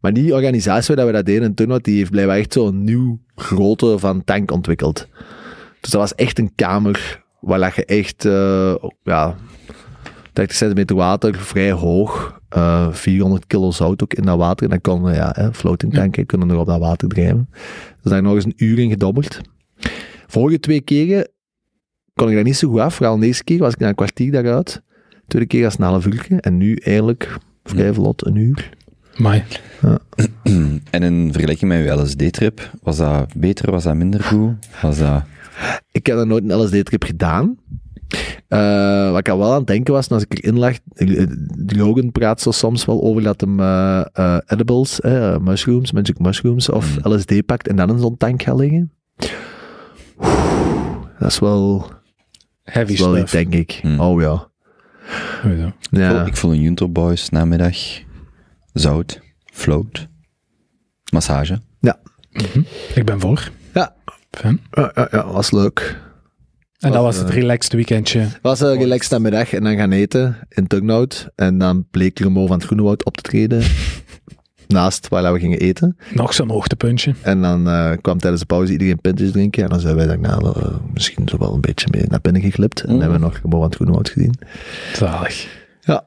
Maar 0.01 0.13
die 0.13 0.33
organisatie 0.33 0.95
waar 0.95 1.05
we 1.05 1.11
dat 1.11 1.25
deden 1.25 1.43
in 1.43 1.53
Turnhout, 1.53 1.83
die 1.83 1.97
heeft 1.97 2.11
blijkbaar 2.11 2.37
echt 2.37 2.53
zo'n 2.53 2.83
nieuw 2.83 3.19
grootte 3.35 3.99
van 3.99 4.23
tank 4.23 4.51
ontwikkeld. 4.51 5.07
Dus 5.79 5.91
dat 5.91 6.01
was 6.01 6.15
echt 6.15 6.39
een 6.39 6.51
kamer 6.55 7.23
waar 7.39 7.73
je 7.75 7.85
echt, 7.85 8.25
eh, 8.25 8.75
ja, 9.03 9.35
30 10.33 10.55
centimeter 10.55 10.95
water, 10.95 11.35
vrij 11.35 11.71
hoog, 11.71 12.41
eh 12.49 12.91
400 12.91 13.47
kilo 13.47 13.71
zout 13.71 14.03
ook 14.03 14.13
in 14.13 14.23
dat 14.23 14.37
water. 14.37 14.63
En 14.63 14.69
dan 14.69 14.81
konden 14.81 15.11
we, 15.11 15.17
ja, 15.17 15.31
hè, 15.35 15.53
floating 15.53 15.93
tanken, 15.93 16.25
kunnen 16.25 16.49
er 16.49 16.57
op 16.57 16.67
dat 16.67 16.79
water 16.79 17.07
drijven. 17.07 17.49
Dus 18.01 18.11
daar 18.11 18.21
nog 18.21 18.35
eens 18.35 18.45
een 18.45 18.53
uur 18.57 18.79
in 18.79 18.89
gedobbeld. 18.89 19.39
Vorige 20.27 20.59
twee 20.59 20.81
keren 20.81 21.29
kon 22.13 22.29
ik 22.29 22.35
daar 22.35 22.43
niet 22.43 22.55
zo 22.55 22.69
goed 22.69 22.79
af. 22.79 22.95
Vooral 22.95 23.19
de 23.19 23.25
eerste 23.25 23.43
keer 23.43 23.59
was 23.59 23.73
ik 23.73 23.79
na 23.79 23.87
een 23.87 23.95
kwartier 23.95 24.31
daaruit. 24.31 24.81
Tweede 25.27 25.47
keer 25.47 25.63
was 25.63 25.71
het 25.71 25.81
een 25.81 25.87
half 25.87 26.05
uur. 26.05 26.25
En 26.39 26.57
nu 26.57 26.75
eigenlijk 26.75 27.37
vrij 27.63 27.93
vlot 27.93 28.25
een 28.25 28.35
uur. 28.35 28.69
Amai. 29.17 29.43
En 30.89 31.03
in 31.03 31.31
vergelijking 31.31 31.71
met 31.71 31.87
uw 31.87 32.01
LSD-trip, 32.01 32.71
was 32.81 32.97
dat 32.97 33.33
beter, 33.35 33.71
was 33.71 33.83
dat 33.83 33.95
minder 33.95 34.23
goed? 34.23 34.53
Was 34.81 34.97
dat... 34.97 35.23
Ik 35.91 36.05
heb 36.05 36.17
nog 36.17 36.25
nooit 36.25 36.49
een 36.49 36.57
LSD-trip 36.57 37.03
gedaan. 37.03 37.57
Eh, 38.47 39.09
wat 39.11 39.19
ik 39.19 39.29
al 39.29 39.37
wel 39.37 39.51
aan 39.51 39.57
het 39.57 39.67
denken 39.67 39.93
was, 39.93 40.09
als 40.09 40.23
ik 40.23 40.33
erin 40.43 40.59
lag, 40.59 40.75
eh, 40.93 41.25
Logan 41.65 42.11
praat 42.11 42.41
zo 42.41 42.51
soms 42.51 42.85
wel 42.85 43.01
over 43.01 43.23
dat 43.23 43.41
hem 43.41 43.59
eh, 43.59 44.37
edibles, 44.45 44.99
mushrooms, 45.41 45.91
magic 45.91 46.19
mushrooms 46.19 46.69
of 46.69 46.97
LSD 47.03 47.45
pakt 47.45 47.67
en 47.67 47.75
dan 47.75 47.89
in 47.89 47.99
zo'n 47.99 48.17
tank 48.17 48.41
gaat 48.43 48.57
liggen. 48.59 48.91
Oeh, 50.19 51.01
Dat 51.19 51.29
is 51.29 51.39
wel, 51.39 51.89
Heavy 52.63 52.87
dat 52.87 52.99
is 52.99 52.99
wel 52.99 53.09
stuff. 53.09 53.21
iets, 53.23 53.31
denk 53.31 53.53
ik. 53.53 53.79
Hmm. 53.81 53.99
Oh 53.99 54.21
ja. 54.21 54.31
Oh, 55.45 55.57
ja. 55.57 55.73
ja. 55.91 56.25
Ik 56.25 56.35
voel 56.37 56.51
een 56.51 56.61
Junto 56.61 56.89
Boys 56.89 57.29
namiddag. 57.29 57.77
Zout. 58.73 59.19
Float. 59.45 60.07
Massage. 61.11 61.59
Ik 62.95 63.05
ben 63.05 63.19
voor. 63.19 63.51
Ja. 63.73 63.95
Fijn. 64.31 64.61
Ja, 64.71 64.91
ja, 64.95 65.07
ja, 65.11 65.31
was 65.31 65.51
leuk. 65.51 65.99
En 66.81 66.91
dat 66.91 67.03
Was, 67.03 67.17
het 67.17 67.29
eh, 67.29 67.35
relaxed 67.35 67.73
weekendje. 67.73 68.27
was 68.41 68.59
een 68.59 68.77
relaxed 68.77 69.11
namiddag 69.11 69.53
en 69.53 69.63
dan 69.63 69.75
gaan 69.75 69.91
eten 69.91 70.37
in 70.49 70.67
Tugnout. 70.67 71.27
En 71.35 71.57
dan 71.57 71.85
bleek 71.91 72.19
Remo 72.19 72.45
van 72.47 72.55
het 72.57 72.65
Groenewoud 72.65 73.05
op 73.05 73.15
te 73.17 73.21
treden. 73.21 73.63
naast 74.67 75.07
waar 75.07 75.33
we 75.33 75.39
gingen 75.39 75.59
eten. 75.59 75.97
Nog 76.13 76.33
zo'n 76.33 76.49
hoogtepuntje. 76.49 77.13
En 77.21 77.41
dan 77.41 77.67
eh, 77.69 77.91
kwam 78.01 78.17
tijdens 78.19 78.41
de 78.41 78.47
pauze 78.47 78.71
iedereen 78.71 79.01
pintjes 79.01 79.31
drinken. 79.31 79.63
En 79.63 79.69
dan 79.69 79.79
zijn 79.79 79.95
wij 79.95 80.05
daarna 80.05 80.37
eh, 80.37 80.75
misschien 80.93 81.27
zo 81.29 81.37
wel 81.37 81.53
een 81.53 81.61
beetje 81.61 81.87
mee 81.91 82.03
naar 82.07 82.21
binnen 82.21 82.41
geglipt. 82.41 82.81
En 82.81 82.93
Mm. 82.93 82.99
hebben 83.01 83.19
we 83.19 83.25
nog 83.25 83.33
Remo 83.43 83.49
van 83.57 83.63
het 83.65 83.75
Groenewoud 83.75 84.09
gezien. 84.09 84.35
Zalig. 84.93 85.47
Ja. 85.81 86.03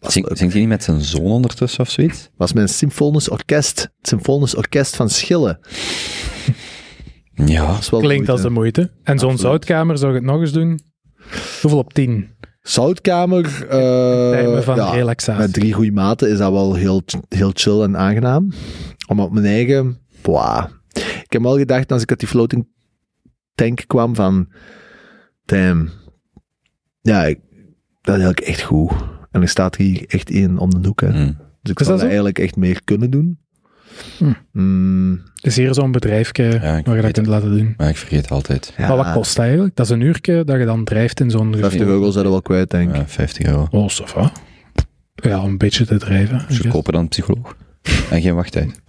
Zingt 0.00 0.38
hij 0.38 0.48
niet 0.60 0.68
met 0.68 0.84
zijn 0.84 1.00
zoon 1.00 1.24
ondertussen 1.30 1.80
of 1.80 1.90
zoiets? 1.90 2.28
was 2.36 2.52
mijn 2.52 2.68
symfonisch 2.68 3.28
orkest. 3.28 3.80
Het 3.80 4.08
symfonisch 4.08 4.54
orkest 4.56 4.96
van 4.96 5.08
Schillen. 5.10 5.58
Ja. 7.34 7.66
Dat 7.66 7.78
is 7.78 7.90
wel 7.90 8.00
Klinkt 8.00 8.28
als 8.28 8.42
de 8.42 8.50
moeite. 8.50 8.90
En 9.02 9.18
zo'n 9.18 9.38
zoutkamer, 9.38 9.98
zou 9.98 10.14
ik 10.14 10.20
het 10.22 10.30
nog 10.30 10.40
eens 10.40 10.52
doen? 10.52 10.80
Hoeveel 11.60 11.78
op 11.78 11.92
tien? 11.92 12.30
Zoutkamer. 12.60 13.44
eh, 13.68 14.30
Termen 14.30 14.62
van 14.64 14.76
ja, 14.76 14.90
relaxatie. 14.90 15.42
Met 15.42 15.52
drie 15.52 15.72
goede 15.72 15.92
maten 15.92 16.30
is 16.30 16.38
dat 16.38 16.52
wel 16.52 16.74
heel, 16.74 17.02
heel 17.28 17.50
chill 17.54 17.80
en 17.82 17.96
aangenaam. 17.96 18.52
Om 19.08 19.20
op 19.20 19.32
mijn 19.32 19.46
eigen, 19.46 19.98
boah. 20.22 20.64
Ik 21.22 21.26
heb 21.32 21.42
wel 21.42 21.56
gedacht 21.58 21.92
als 21.92 22.02
ik 22.02 22.10
uit 22.10 22.18
die 22.20 22.28
floating 22.28 22.68
tank 23.54 23.84
kwam 23.86 24.14
van, 24.14 24.48
damn, 25.44 25.90
ja, 27.00 27.24
ik, 27.24 27.38
dat 28.00 28.16
is 28.16 28.22
eigenlijk 28.22 28.40
echt 28.40 28.62
goed. 28.62 28.92
En 29.30 29.42
er 29.42 29.48
staat 29.48 29.76
hier 29.76 30.04
echt 30.06 30.30
één 30.30 30.58
om 30.58 30.70
de 30.82 30.88
hoek. 30.88 31.00
Hè. 31.00 31.10
Hm. 31.10 31.32
Dus 31.62 31.70
ik 31.70 31.78
zou 31.78 31.78
dat 31.78 31.86
zo? 31.86 31.92
dat 31.94 32.02
eigenlijk 32.02 32.38
echt 32.38 32.56
meer 32.56 32.84
kunnen 32.84 33.10
doen. 33.10 33.38
Hm. 34.18 34.32
Mm, 34.52 35.20
Is 35.40 35.56
hier 35.56 35.74
zo'n 35.74 35.92
bedrijfje 35.92 36.58
waar 36.84 36.96
je 36.96 37.02
dat 37.02 37.12
kunt 37.12 37.26
laten 37.26 37.50
doen? 37.56 37.74
Maar 37.76 37.88
ik 37.88 37.96
vergeet 37.96 38.30
altijd. 38.30 38.74
ja, 38.76 38.88
Maar 38.88 38.96
wat 38.96 39.12
kost 39.12 39.36
dat 39.36 39.44
eigenlijk? 39.44 39.76
Dat 39.76 39.86
is 39.86 39.92
een 39.92 40.00
uurtje 40.00 40.44
dat 40.44 40.58
je 40.58 40.64
dan 40.64 40.84
drijft 40.84 41.20
in 41.20 41.30
zo'n... 41.30 41.56
50 41.56 41.80
euro 41.80 42.10
zou 42.10 42.22
dat 42.24 42.32
wel 42.32 42.42
kwijt, 42.42 42.70
denk 42.70 42.88
ik. 42.90 42.96
Ja, 42.96 43.06
50 43.06 43.46
euro. 43.46 43.66
Oh, 43.70 43.88
va. 43.88 44.32
Ja, 45.14 45.40
om 45.42 45.48
een 45.50 45.58
beetje 45.58 45.86
te 45.86 45.98
drijven. 45.98 46.40
Guess. 46.40 46.58
goedkoper 46.60 46.92
dan 46.92 47.00
een 47.02 47.08
psycholoog. 47.08 47.56
En 48.10 48.20
geen 48.20 48.34
wachttijd. 48.34 48.80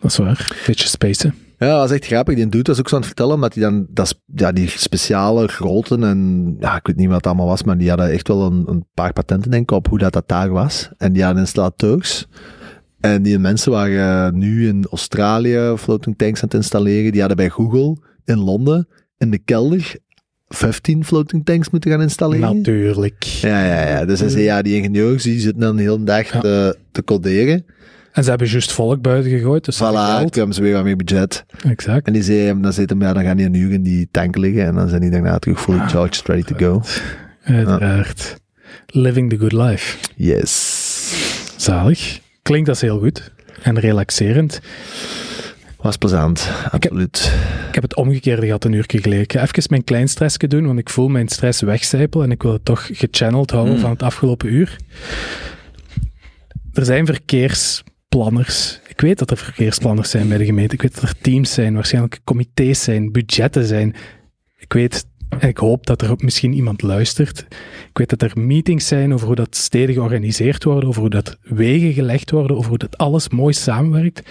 Dat 0.00 0.10
is 0.10 0.16
waar. 0.16 0.62
Beetje 0.66 0.88
spacen. 0.88 1.34
Ja, 1.58 1.68
dat 1.68 1.78
was 1.78 1.90
echt 1.90 2.06
grappig. 2.06 2.34
Die 2.34 2.48
dude 2.48 2.70
was 2.70 2.78
ook 2.78 2.88
zo 2.88 2.94
aan 2.94 3.00
het 3.00 3.10
vertellen, 3.10 3.34
omdat 3.34 3.54
hij 3.54 3.62
dan, 3.62 3.86
dat, 3.90 4.06
is- 4.06 4.20
ja, 4.40 4.52
die 4.52 4.68
speciale 4.68 5.48
groten 5.48 6.04
en, 6.04 6.56
ja, 6.60 6.76
ik 6.76 6.86
weet 6.86 6.96
niet 6.96 7.06
wat 7.06 7.16
het 7.16 7.26
allemaal 7.26 7.46
was, 7.46 7.62
maar 7.62 7.78
die 7.78 7.88
hadden 7.88 8.10
echt 8.10 8.28
wel 8.28 8.42
een, 8.46 8.64
een 8.68 8.86
paar 8.94 9.12
patenten, 9.12 9.50
denk 9.50 9.62
ik, 9.70 9.76
op 9.76 9.88
hoe 9.88 9.98
dat, 9.98 10.12
dat 10.12 10.28
daar 10.28 10.50
was. 10.50 10.90
En 10.98 11.12
die 11.12 11.22
hadden 11.22 11.40
installateurs. 11.42 12.26
En 13.02 13.22
die 13.22 13.38
mensen 13.38 13.72
waren 13.72 14.38
nu 14.38 14.68
in 14.68 14.86
Australië 14.90 15.74
floating 15.78 16.18
tanks 16.18 16.38
aan 16.42 16.44
het 16.48 16.54
installeren. 16.54 17.10
Die 17.12 17.20
hadden 17.20 17.36
bij 17.36 17.48
Google 17.48 17.96
in 18.24 18.38
Londen, 18.38 18.88
in 19.18 19.30
de 19.30 19.38
kelder, 19.38 19.94
15 20.48 21.04
floating 21.04 21.44
tanks 21.44 21.70
moeten 21.70 21.90
gaan 21.90 22.02
installeren. 22.02 22.56
Natuurlijk. 22.56 23.22
Ja, 23.22 23.64
ja, 23.64 23.88
ja. 23.88 24.04
Dus 24.04 24.20
hij 24.20 24.28
zei, 24.28 24.42
ja, 24.42 24.62
die 24.62 24.74
ingenieurs, 24.76 25.22
die 25.22 25.40
zitten 25.40 25.60
dan 25.60 25.76
de 25.76 25.82
hele 25.82 26.04
dag 26.04 26.32
Ja. 26.32 26.40
te, 26.40 26.76
te 26.92 27.04
coderen. 27.04 27.64
En 28.12 28.22
ze 28.24 28.28
hebben 28.30 28.48
juist 28.48 28.72
volk 28.72 29.02
buiten 29.02 29.30
gegooid, 29.30 29.64
dus 29.64 29.76
Voilà, 29.76 30.18
toen 30.20 30.30
hebben 30.32 30.54
ze 30.54 30.62
weer 30.62 30.72
wat 30.74 30.84
meer 30.84 30.96
budget. 30.96 31.44
Exact. 31.68 32.06
En 32.06 32.12
die 32.12 32.22
zei, 32.22 32.60
dan 32.60 32.72
zit 32.72 32.90
hem, 32.90 33.00
ja, 33.02 33.12
dan 33.12 33.22
gaan 33.24 33.36
die 33.36 33.46
een 33.46 33.54
uur 33.54 33.72
in 33.72 33.82
die 33.82 34.08
tank 34.10 34.36
liggen 34.36 34.64
en 34.64 34.74
dan 34.74 34.88
zijn 34.88 35.00
die 35.00 35.10
daarna 35.10 35.38
terug 35.38 35.60
fully 35.60 35.78
charged, 35.88 36.26
ready 36.26 36.42
to 36.42 36.56
go. 36.56 36.82
Uiteraard. 37.44 38.36
Living 38.86 39.30
the 39.30 39.38
good 39.38 39.52
life. 39.52 39.96
Yes. 40.16 41.54
Zalig. 41.56 42.20
Klinkt 42.42 42.68
als 42.68 42.80
heel 42.80 42.98
goed. 42.98 43.30
En 43.62 43.78
relaxerend. 43.78 44.60
Was 45.76 45.96
plezant, 45.96 46.50
absoluut. 46.70 47.32
Ik 47.68 47.74
heb 47.74 47.82
het 47.82 47.96
omgekeerde 47.96 48.46
gehad 48.46 48.64
een 48.64 48.72
uurtje 48.72 49.00
geleden. 49.00 49.24
Ik 49.24 49.32
ga 49.32 49.42
even 49.42 49.64
mijn 49.68 49.84
klein 49.84 50.08
stressje 50.08 50.48
doen, 50.48 50.66
want 50.66 50.78
ik 50.78 50.90
voel 50.90 51.08
mijn 51.08 51.28
stress 51.28 51.60
wegcijpelen 51.60 52.26
en 52.26 52.32
ik 52.32 52.42
wil 52.42 52.52
het 52.52 52.64
toch 52.64 52.88
gechanneld 52.92 53.50
houden 53.50 53.74
Mm. 53.74 53.80
van 53.80 53.90
het 53.90 54.02
afgelopen 54.02 54.52
uur. 54.52 54.76
Er 56.72 56.84
zijn 56.84 57.06
verkeersplanners. 57.06 58.80
Ik 58.88 59.00
weet 59.00 59.18
dat 59.18 59.30
er 59.30 59.36
verkeersplanners 59.36 60.10
zijn 60.10 60.28
bij 60.28 60.38
de 60.38 60.44
gemeente. 60.44 60.74
Ik 60.74 60.82
weet 60.82 60.94
dat 60.94 61.02
er 61.02 61.14
teams 61.20 61.52
zijn, 61.52 61.74
waarschijnlijk 61.74 62.20
comité's 62.24 62.82
zijn, 62.82 63.12
budgetten 63.12 63.64
zijn. 63.64 63.94
Ik 64.58 64.72
weet 64.72 65.06
ik 65.38 65.56
hoop 65.58 65.86
dat 65.86 66.02
er 66.02 66.14
misschien 66.16 66.52
iemand 66.52 66.82
luistert. 66.82 67.46
Ik 67.88 67.98
weet 67.98 68.10
dat 68.10 68.22
er 68.22 68.32
meetings 68.40 68.86
zijn 68.86 69.12
over 69.14 69.26
hoe 69.26 69.34
dat 69.36 69.56
steden 69.56 69.94
georganiseerd 69.94 70.64
worden, 70.64 70.88
over 70.88 71.00
hoe 71.00 71.10
dat 71.10 71.38
wegen 71.42 71.92
gelegd 71.92 72.30
worden, 72.30 72.56
over 72.56 72.68
hoe 72.68 72.78
dat 72.78 72.98
alles 72.98 73.28
mooi 73.28 73.52
samenwerkt. 73.54 74.22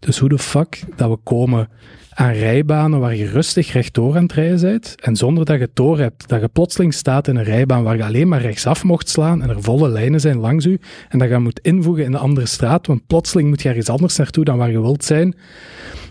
Dus 0.00 0.18
hoe 0.18 0.28
de 0.28 0.38
fuck 0.38 0.82
dat 0.96 1.10
we 1.10 1.16
komen 1.16 1.68
aan 2.10 2.32
rijbanen 2.32 3.00
waar 3.00 3.16
je 3.16 3.26
rustig 3.30 3.72
rechtdoor 3.72 4.16
aan 4.16 4.22
het 4.22 4.32
rijden 4.32 4.60
bent, 4.60 4.94
en 5.02 5.16
zonder 5.16 5.44
dat 5.44 5.56
je 5.56 5.62
het 5.62 5.76
door 5.76 5.98
hebt, 5.98 6.28
dat 6.28 6.40
je 6.40 6.48
plotseling 6.48 6.94
staat 6.94 7.28
in 7.28 7.36
een 7.36 7.44
rijbaan 7.44 7.82
waar 7.82 7.96
je 7.96 8.04
alleen 8.04 8.28
maar 8.28 8.40
rechtsaf 8.40 8.84
mocht 8.84 9.08
slaan 9.08 9.42
en 9.42 9.48
er 9.48 9.62
volle 9.62 9.88
lijnen 9.88 10.20
zijn 10.20 10.38
langs 10.38 10.64
u, 10.64 10.78
en 11.08 11.18
dat 11.18 11.28
je 11.28 11.38
moet 11.38 11.60
invoegen 11.62 12.04
in 12.04 12.12
een 12.12 12.18
andere 12.20 12.46
straat, 12.46 12.86
want 12.86 13.06
plotseling 13.06 13.48
moet 13.48 13.62
je 13.62 13.68
ergens 13.68 13.88
anders 13.88 14.16
naartoe 14.16 14.44
dan 14.44 14.56
waar 14.58 14.70
je 14.70 14.80
wilt 14.80 15.04
zijn. 15.04 15.34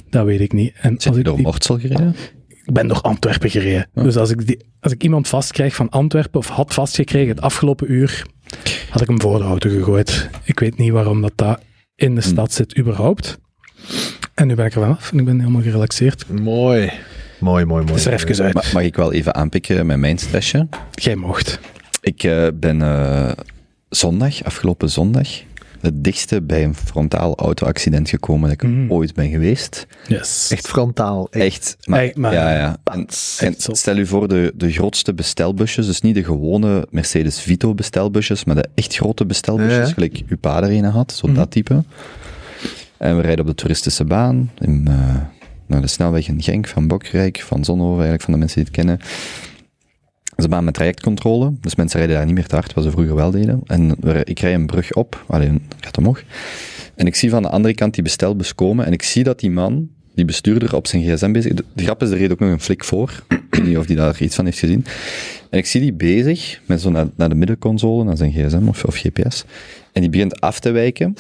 Dat 0.10 0.26
weet 0.26 0.42
ik 0.42 0.54
niet. 0.54 0.74
En 0.82 0.92
Zit 0.92 1.08
als 1.08 1.18
je 1.18 1.24
door 1.24 1.36
die- 1.36 1.46
Mortsel 1.46 1.80
gereden? 1.80 2.16
Ik 2.66 2.74
ben 2.74 2.88
door 2.88 3.02
Antwerpen 3.02 3.50
gereden. 3.50 3.88
Dus 3.94 4.16
als 4.18 4.30
ik, 4.30 4.48
die, 4.48 4.66
als 4.80 4.92
ik 4.94 5.04
iemand 5.04 5.28
vastkrijg 5.28 5.76
van 5.76 5.90
Antwerpen, 5.90 6.40
of 6.40 6.48
had 6.48 6.74
vastgekregen 6.74 7.30
het 7.36 7.42
afgelopen 7.42 7.92
uur, 7.92 8.26
had 8.90 9.02
ik 9.02 9.08
hem 9.08 9.22
voor 9.22 9.38
de 9.38 9.44
auto 9.44 9.70
gegooid. 9.70 10.30
Ik 10.44 10.60
weet 10.60 10.78
niet 10.78 10.92
waarom 10.92 11.22
dat, 11.22 11.32
dat 11.36 11.60
in 11.96 12.16
de 12.16 12.22
stad 12.22 12.54
zit 12.54 12.78
überhaupt. 12.78 13.38
En 14.34 14.48
nu 14.48 14.56
ben 14.56 14.66
ik 14.66 14.74
er 14.76 14.82
vanaf 14.82 15.12
en 15.12 15.20
ik 15.20 15.26
ben 15.26 15.40
helemaal 15.40 15.62
gerelaxeerd. 15.62 16.30
Mooi. 16.30 16.92
Mooi, 17.40 17.66
mooi, 17.66 17.84
mooi. 17.84 17.88
Het 17.88 17.96
is 17.96 18.06
er 18.06 18.14
even 18.14 18.46
uit. 18.46 18.54
Ma- 18.54 18.64
Mag 18.74 18.84
ik 18.84 18.96
wel 18.96 19.14
even 19.14 19.36
aanpikken 19.36 19.86
met 19.86 19.98
mijn 19.98 20.18
stressje? 20.18 20.68
Jij 20.92 21.16
mocht. 21.16 21.60
Ik 22.02 22.24
eh, 22.24 22.48
ben 22.54 22.82
eh, 22.82 23.32
zondag, 23.90 24.44
afgelopen 24.44 24.90
zondag, 24.90 25.28
het 25.86 26.04
dichtste 26.04 26.42
bij 26.42 26.64
een 26.64 26.76
frontaal 26.76 27.36
auto-accident 27.38 28.10
gekomen 28.10 28.50
dat 28.50 28.62
ik 28.64 28.70
Mm. 28.70 28.92
ooit 28.92 29.14
ben 29.14 29.30
geweest. 29.30 29.88
Yes. 30.08 30.50
Echt 30.52 30.68
frontaal. 30.68 31.28
Echt. 31.32 31.44
Echt. 31.46 31.78
Maar, 31.86 32.00
Echt, 32.04 32.16
maar- 32.16 32.34
ja, 32.34 32.52
ja. 32.58 32.78
En, 32.84 33.56
stel 33.58 33.98
u 33.98 34.06
voor 34.08 34.28
de, 34.28 34.54
de 34.56 34.72
grootste 34.72 35.14
bestelbusjes, 35.14 35.86
dus 35.86 36.02
niet 36.02 36.16
de 36.16 36.24
gewone 36.24 36.88
Mercedes 36.90 37.42
Vito 37.42 37.74
bestelbusjes, 37.74 38.44
maar 38.44 38.56
de 38.56 38.68
echt 38.76 38.96
grote 38.96 39.26
bestelbusjes, 39.26 39.88
Ja. 39.88 39.94
gelijk 39.94 40.22
uw 40.28 40.38
pa 40.38 40.64
er 40.64 40.70
een 40.72 40.84
had, 40.84 41.12
zo 41.12 41.32
dat 41.32 41.52
type. 41.52 41.84
En 42.98 43.16
we 43.16 43.22
rijden 43.22 43.40
op 43.42 43.48
de 43.50 43.56
toeristische 43.56 44.04
baan, 44.06 44.52
in, 44.60 44.86
eh, 44.88 45.16
naar 45.68 45.82
de 45.82 45.88
snelweg 45.88 46.28
in 46.28 46.42
Genk, 46.42 46.68
van 46.68 46.88
Bokrijk, 46.88 47.40
van 47.48 47.64
Zonhoven, 47.66 47.94
eigenlijk 47.94 48.24
van 48.24 48.34
de 48.34 48.40
mensen 48.40 48.58
die 48.58 48.66
het 48.66 48.76
kennen. 48.76 49.00
Een 50.36 50.50
baan 50.50 50.64
met 50.64 50.74
trajectcontrole, 50.74 51.54
dus 51.62 51.76
mensen 51.76 51.98
rijden 51.98 52.18
daar 52.18 52.26
niet 52.26 52.36
meer 52.36 52.48
te 52.48 52.56
hard, 52.56 52.74
wat 52.74 52.84
ze 52.84 52.92
vroeger 52.92 53.16
wel 53.16 53.32
deden. 53.32 53.62
En 53.66 53.96
ik 54.24 54.40
rij 54.40 54.54
een 54.54 54.66
brug 54.66 54.94
op, 54.94 55.24
alleen 55.28 55.62
gaat 55.80 55.98
omhoog. 55.98 56.24
En 56.96 57.06
ik 57.06 57.16
zie 57.16 57.30
van 57.30 57.42
de 57.42 57.50
andere 57.50 57.74
kant 57.74 57.94
die 57.94 58.04
bestelbus 58.04 58.56
komen 58.56 58.86
en 58.86 58.94
ik 58.94 59.04
zie 59.04 59.24
dat 59.24 59.40
die 59.40 59.52
man, 59.52 59.90
die 60.16 60.26
bestuurder, 60.26 60.76
op 60.76 60.88
zijn 60.88 61.04
gsm 61.04 61.32
bezig 61.32 61.54
De, 61.54 61.64
de 61.74 61.84
grap 61.84 62.02
is, 62.02 62.10
er 62.10 62.18
reed 62.18 62.32
ook 62.32 62.40
nog 62.40 62.50
een 62.50 62.60
flik 62.60 62.84
voor. 62.84 63.24
ik 63.28 63.44
weet 63.50 63.64
niet 63.64 63.78
of 63.78 63.86
die 63.86 63.96
daar 63.96 64.22
iets 64.22 64.36
van 64.36 64.46
heeft 64.46 64.60
gezien. 64.60 64.86
En 65.50 65.58
ik 65.58 65.66
zie 65.66 65.82
die 65.82 65.94
bezig, 65.94 66.62
met 66.66 66.82
zo 66.82 66.90
naar, 66.90 67.08
naar 67.16 67.30
de 67.30 67.36
middenconsole, 67.36 68.04
naar 68.04 68.18
zijn 68.18 68.32
gsm 68.32 68.68
of, 68.68 68.84
of 68.84 68.96
gps. 68.96 69.46
En 69.92 70.02
die 70.02 70.10
begint 70.10 70.42
af 70.42 70.60
te 70.60 70.72
wijken. 70.72 71.16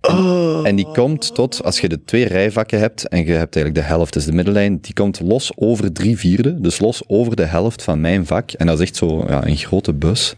En, 0.00 0.60
en 0.64 0.76
die 0.76 0.86
komt 0.92 1.34
tot, 1.34 1.64
als 1.64 1.80
je 1.80 1.88
de 1.88 2.04
twee 2.04 2.26
rijvakken 2.26 2.78
hebt, 2.78 3.08
en 3.08 3.18
je 3.24 3.32
hebt 3.32 3.56
eigenlijk 3.56 3.74
de 3.86 3.92
helft, 3.94 4.12
dus 4.12 4.24
de 4.24 4.32
middellijn, 4.32 4.78
die 4.80 4.94
komt 4.94 5.20
los 5.20 5.52
over 5.56 5.92
drie 5.92 6.18
vierde, 6.18 6.60
dus 6.60 6.78
los 6.78 7.02
over 7.06 7.36
de 7.36 7.44
helft 7.44 7.82
van 7.82 8.00
mijn 8.00 8.26
vak. 8.26 8.50
En 8.52 8.66
dat 8.66 8.80
is 8.80 8.86
echt 8.86 8.96
zo 8.96 9.24
ja, 9.28 9.46
een 9.46 9.56
grote 9.56 9.92
bus. 9.92 10.34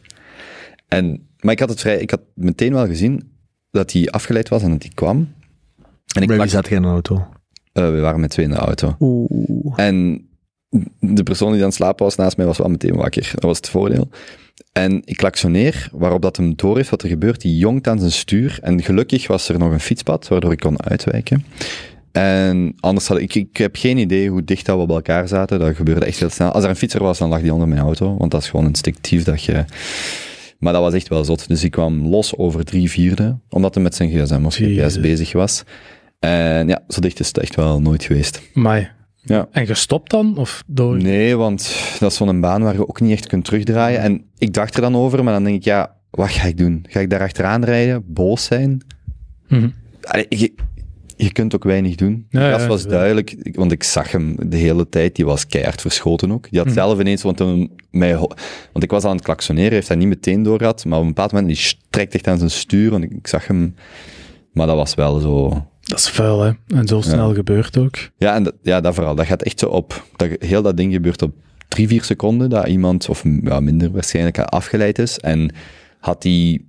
En, 0.88 1.26
maar 1.40 1.52
ik 1.52 1.58
had 1.60 1.68
het 1.68 1.80
vrij, 1.80 1.98
ik 1.98 2.10
had 2.10 2.20
meteen 2.34 2.72
wel 2.72 2.86
gezien 2.86 3.32
dat 3.70 3.92
hij 3.92 4.08
afgeleid 4.10 4.48
was 4.48 4.62
en 4.62 4.70
dat 4.70 4.82
hij 4.82 4.92
kwam. 4.94 5.32
En 6.14 6.22
ik 6.22 6.28
plak- 6.28 6.48
zat 6.48 6.68
jij 6.68 6.76
in 6.76 6.82
een 6.84 6.90
auto? 6.90 7.26
eh, 7.72 7.90
we 7.90 8.00
waren 8.00 8.20
met 8.20 8.30
twee 8.30 8.46
in 8.46 8.52
de 8.52 8.58
auto. 8.58 8.96
Oeh. 9.00 9.72
En 9.76 10.26
de 11.00 11.22
persoon 11.22 11.50
die 11.52 11.60
aan 11.60 11.66
het 11.66 11.74
slapen 11.74 12.04
was 12.04 12.16
naast 12.16 12.36
mij 12.36 12.46
was 12.46 12.58
wel 12.58 12.68
meteen 12.68 12.94
wakker. 12.94 13.30
Dat 13.34 13.42
was 13.42 13.56
het 13.56 13.68
voordeel. 13.68 14.08
En 14.72 15.02
ik 15.04 15.16
klaksoneer, 15.16 15.88
waarop 15.92 16.22
dat 16.22 16.36
hem 16.36 16.52
door 16.56 16.76
heeft 16.76 16.90
wat 16.90 17.02
er 17.02 17.08
gebeurt. 17.08 17.40
Die 17.40 17.56
jongt 17.56 17.88
aan 17.88 17.98
zijn 17.98 18.12
stuur. 18.12 18.58
En 18.62 18.82
gelukkig 18.82 19.26
was 19.26 19.48
er 19.48 19.58
nog 19.58 19.72
een 19.72 19.80
fietspad, 19.80 20.28
waardoor 20.28 20.52
ik 20.52 20.58
kon 20.58 20.82
uitwijken. 20.82 21.44
En 22.12 22.74
anders 22.80 23.06
had 23.06 23.18
ik, 23.18 23.34
ik 23.34 23.56
heb 23.56 23.76
geen 23.76 23.98
idee 23.98 24.28
hoe 24.28 24.44
dicht 24.44 24.66
dat 24.66 24.76
we 24.76 24.82
op 24.82 24.90
elkaar 24.90 25.28
zaten. 25.28 25.58
Dat 25.58 25.76
gebeurde 25.76 26.04
echt 26.04 26.18
heel 26.18 26.30
snel. 26.30 26.50
Als 26.50 26.64
er 26.64 26.70
een 26.70 26.76
fietser 26.76 27.02
was, 27.02 27.18
dan 27.18 27.28
lag 27.28 27.40
die 27.40 27.52
onder 27.52 27.68
mijn 27.68 27.80
auto. 27.80 28.16
Want 28.16 28.30
dat 28.30 28.42
is 28.42 28.48
gewoon 28.48 28.66
instinctief 28.66 29.24
dat 29.24 29.44
je... 29.44 29.64
Maar 30.58 30.72
dat 30.72 30.82
was 30.82 30.94
echt 30.94 31.08
wel 31.08 31.24
zot. 31.24 31.48
Dus 31.48 31.64
ik 31.64 31.70
kwam 31.70 32.06
los 32.06 32.36
over 32.36 32.64
drie 32.64 32.90
vierde, 32.90 33.38
omdat 33.48 33.74
hij 33.74 33.82
met 33.82 33.94
zijn 33.94 34.10
gsm 34.10 34.44
of. 34.44 34.54
GPS 34.54 35.00
bezig 35.00 35.32
was. 35.32 35.62
En 36.18 36.68
ja, 36.68 36.82
zo 36.88 37.00
dicht 37.00 37.20
is 37.20 37.26
het 37.26 37.38
echt 37.38 37.54
wel 37.54 37.80
nooit 37.80 38.04
geweest. 38.04 38.42
Maar, 38.52 38.94
Ja. 39.24 39.48
en 39.50 39.66
gestopt 39.66 40.10
dan? 40.10 40.36
Of 40.36 40.62
door... 40.66 40.96
Nee, 40.96 41.36
want 41.36 41.74
dat 41.98 42.10
is 42.10 42.16
zo'n 42.16 42.40
baan 42.40 42.62
waar 42.62 42.74
je 42.74 42.88
ook 42.88 43.00
niet 43.00 43.12
echt 43.12 43.26
kunt 43.26 43.44
terugdraaien. 43.44 44.00
En 44.00 44.24
ik 44.38 44.52
dacht 44.52 44.74
er 44.74 44.80
dan 44.80 44.96
over, 44.96 45.24
maar 45.24 45.32
dan 45.34 45.44
denk 45.44 45.56
ik, 45.56 45.64
ja, 45.64 45.94
wat 46.10 46.30
ga 46.30 46.46
ik 46.46 46.56
doen? 46.56 46.84
Ga 46.88 47.00
ik 47.00 47.10
daar 47.10 47.20
achteraan 47.20 47.64
rijden? 47.64 48.02
Boos 48.06 48.44
zijn? 48.44 48.80
Mhm. 49.48 49.68
Allee, 50.02 50.26
je, 50.28 50.54
je 51.16 51.32
kunt 51.32 51.54
ook 51.54 51.64
weinig 51.64 51.94
doen. 51.94 52.26
Ja, 52.30 52.48
ja, 52.48 52.66
was 52.66 52.82
ja. 52.82 52.88
duidelijk, 52.88 53.36
want 53.52 53.72
ik 53.72 53.82
zag 53.82 54.12
hem 54.12 54.36
de 54.48 54.56
hele 54.56 54.88
tijd, 54.88 55.16
die 55.16 55.24
was 55.24 55.46
keihard 55.46 55.80
verschoten 55.80 56.32
ook. 56.32 56.50
Die 56.50 56.58
Mhm. 56.58 56.68
had 56.68 56.76
zelf 56.76 57.00
ineens, 57.00 57.22
want, 57.22 57.38
hem, 57.38 57.68
mij, 57.90 58.16
want 58.72 58.82
ik 58.82 58.90
was 58.90 59.04
aan 59.04 59.14
het 59.16 59.24
klaksoneren, 59.24 59.72
heeft 59.72 59.88
hij 59.88 59.96
niet 59.96 60.08
meteen 60.08 60.42
door 60.42 60.58
gehad, 60.58 60.84
maar 60.84 60.96
op 60.98 61.02
een 61.04 61.08
bepaald 61.10 61.32
moment, 61.32 61.48
die 61.48 61.56
strekt 61.56 62.14
echt 62.14 62.26
aan 62.26 62.38
zijn 62.38 62.50
stuur, 62.50 62.90
want 62.90 63.04
ik, 63.04 63.10
ik 63.12 63.26
zag 63.26 63.46
hem, 63.46 63.74
maar 64.52 64.66
dat 64.66 64.76
was 64.76 64.94
wel 64.94 65.18
zo... 65.20 65.66
Dat 65.82 65.98
is 65.98 66.08
vuil, 66.08 66.40
hè. 66.40 66.52
En 66.66 66.86
zo 66.86 67.00
snel 67.00 67.34
gebeurt 67.34 67.78
ook. 67.78 67.96
Ja, 68.16 68.34
en 68.34 68.42
dat, 68.42 68.54
ja, 68.62 68.80
dat 68.80 68.94
vooral. 68.94 69.14
Dat 69.14 69.26
gaat 69.26 69.42
echt 69.42 69.58
zo 69.58 69.66
op. 69.66 70.06
Dat, 70.16 70.28
heel 70.38 70.62
dat 70.62 70.76
ding 70.76 70.92
gebeurt 70.92 71.22
op 71.22 71.32
drie, 71.68 71.88
vier 71.88 72.04
seconden. 72.04 72.50
Dat 72.50 72.66
iemand, 72.66 73.08
of 73.08 73.24
ja, 73.42 73.60
minder 73.60 73.90
waarschijnlijk, 73.90 74.38
afgeleid 74.38 74.98
is. 74.98 75.18
En 75.18 75.54
had 76.00 76.22
die 76.22 76.68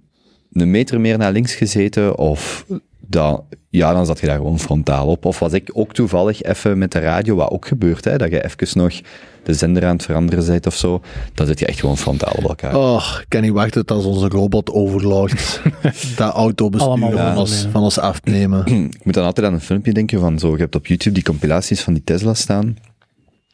een 0.52 0.72
meter 0.72 1.02
meer 1.02 1.18
naar 1.18 1.32
links 1.32 1.56
gezeten, 1.56 2.18
of 2.18 2.66
dan, 3.14 3.44
ja, 3.70 3.94
dan 3.94 4.06
zat 4.06 4.20
je 4.20 4.26
daar 4.26 4.36
gewoon 4.36 4.60
frontaal 4.60 5.08
op. 5.08 5.26
Of 5.26 5.40
was 5.40 5.54
ik 5.54 5.70
ook 5.74 5.94
toevallig 5.94 6.42
even 6.42 6.78
met 6.78 6.92
de 6.92 7.00
radio, 7.00 7.36
wat 7.36 7.50
ook 7.50 7.68
gebeurt, 7.68 8.06
hè, 8.06 8.18
dat 8.18 8.30
je 8.30 8.44
even 8.44 8.78
nog 8.78 9.02
de 9.44 9.54
zender 9.54 9.86
aan 9.86 9.96
het 9.96 10.06
veranderen 10.06 10.46
bent 10.46 10.68
of 10.68 10.76
zo. 10.76 11.02
Dan 11.34 11.48
zit 11.48 11.60
je 11.60 11.66
echt 11.66 11.80
gewoon 11.80 11.98
frontaal 11.98 12.34
op 12.36 12.44
elkaar. 12.44 12.76
Oh, 12.76 13.18
ik 13.20 13.26
kan 13.28 13.42
niet 13.42 13.52
wachten 13.52 13.86
tot 13.86 13.98
als 13.98 14.06
onze 14.06 14.28
robot 14.28 14.72
overloopt. 14.72 15.62
dat 16.18 16.34
autobestuur 16.34 16.98
van, 16.98 17.16
ja. 17.16 17.38
ons, 17.38 17.68
van 17.72 17.82
ons 17.82 18.00
afnemen. 18.00 18.66
Ik 18.66 19.06
moet 19.06 19.14
dan 19.14 19.26
altijd 19.26 19.48
aan 19.48 19.54
een 19.54 19.62
filmpje 19.62 19.94
denken 19.94 20.20
van 20.20 20.40
zo, 20.40 20.52
je 20.52 20.58
hebt 20.58 20.76
op 20.76 20.88
YouTube 20.88 21.16
die 21.16 21.24
compilaties 21.24 21.82
van 21.82 21.94
die 21.94 22.04
Tesla 22.04 22.34
staan. 22.34 22.78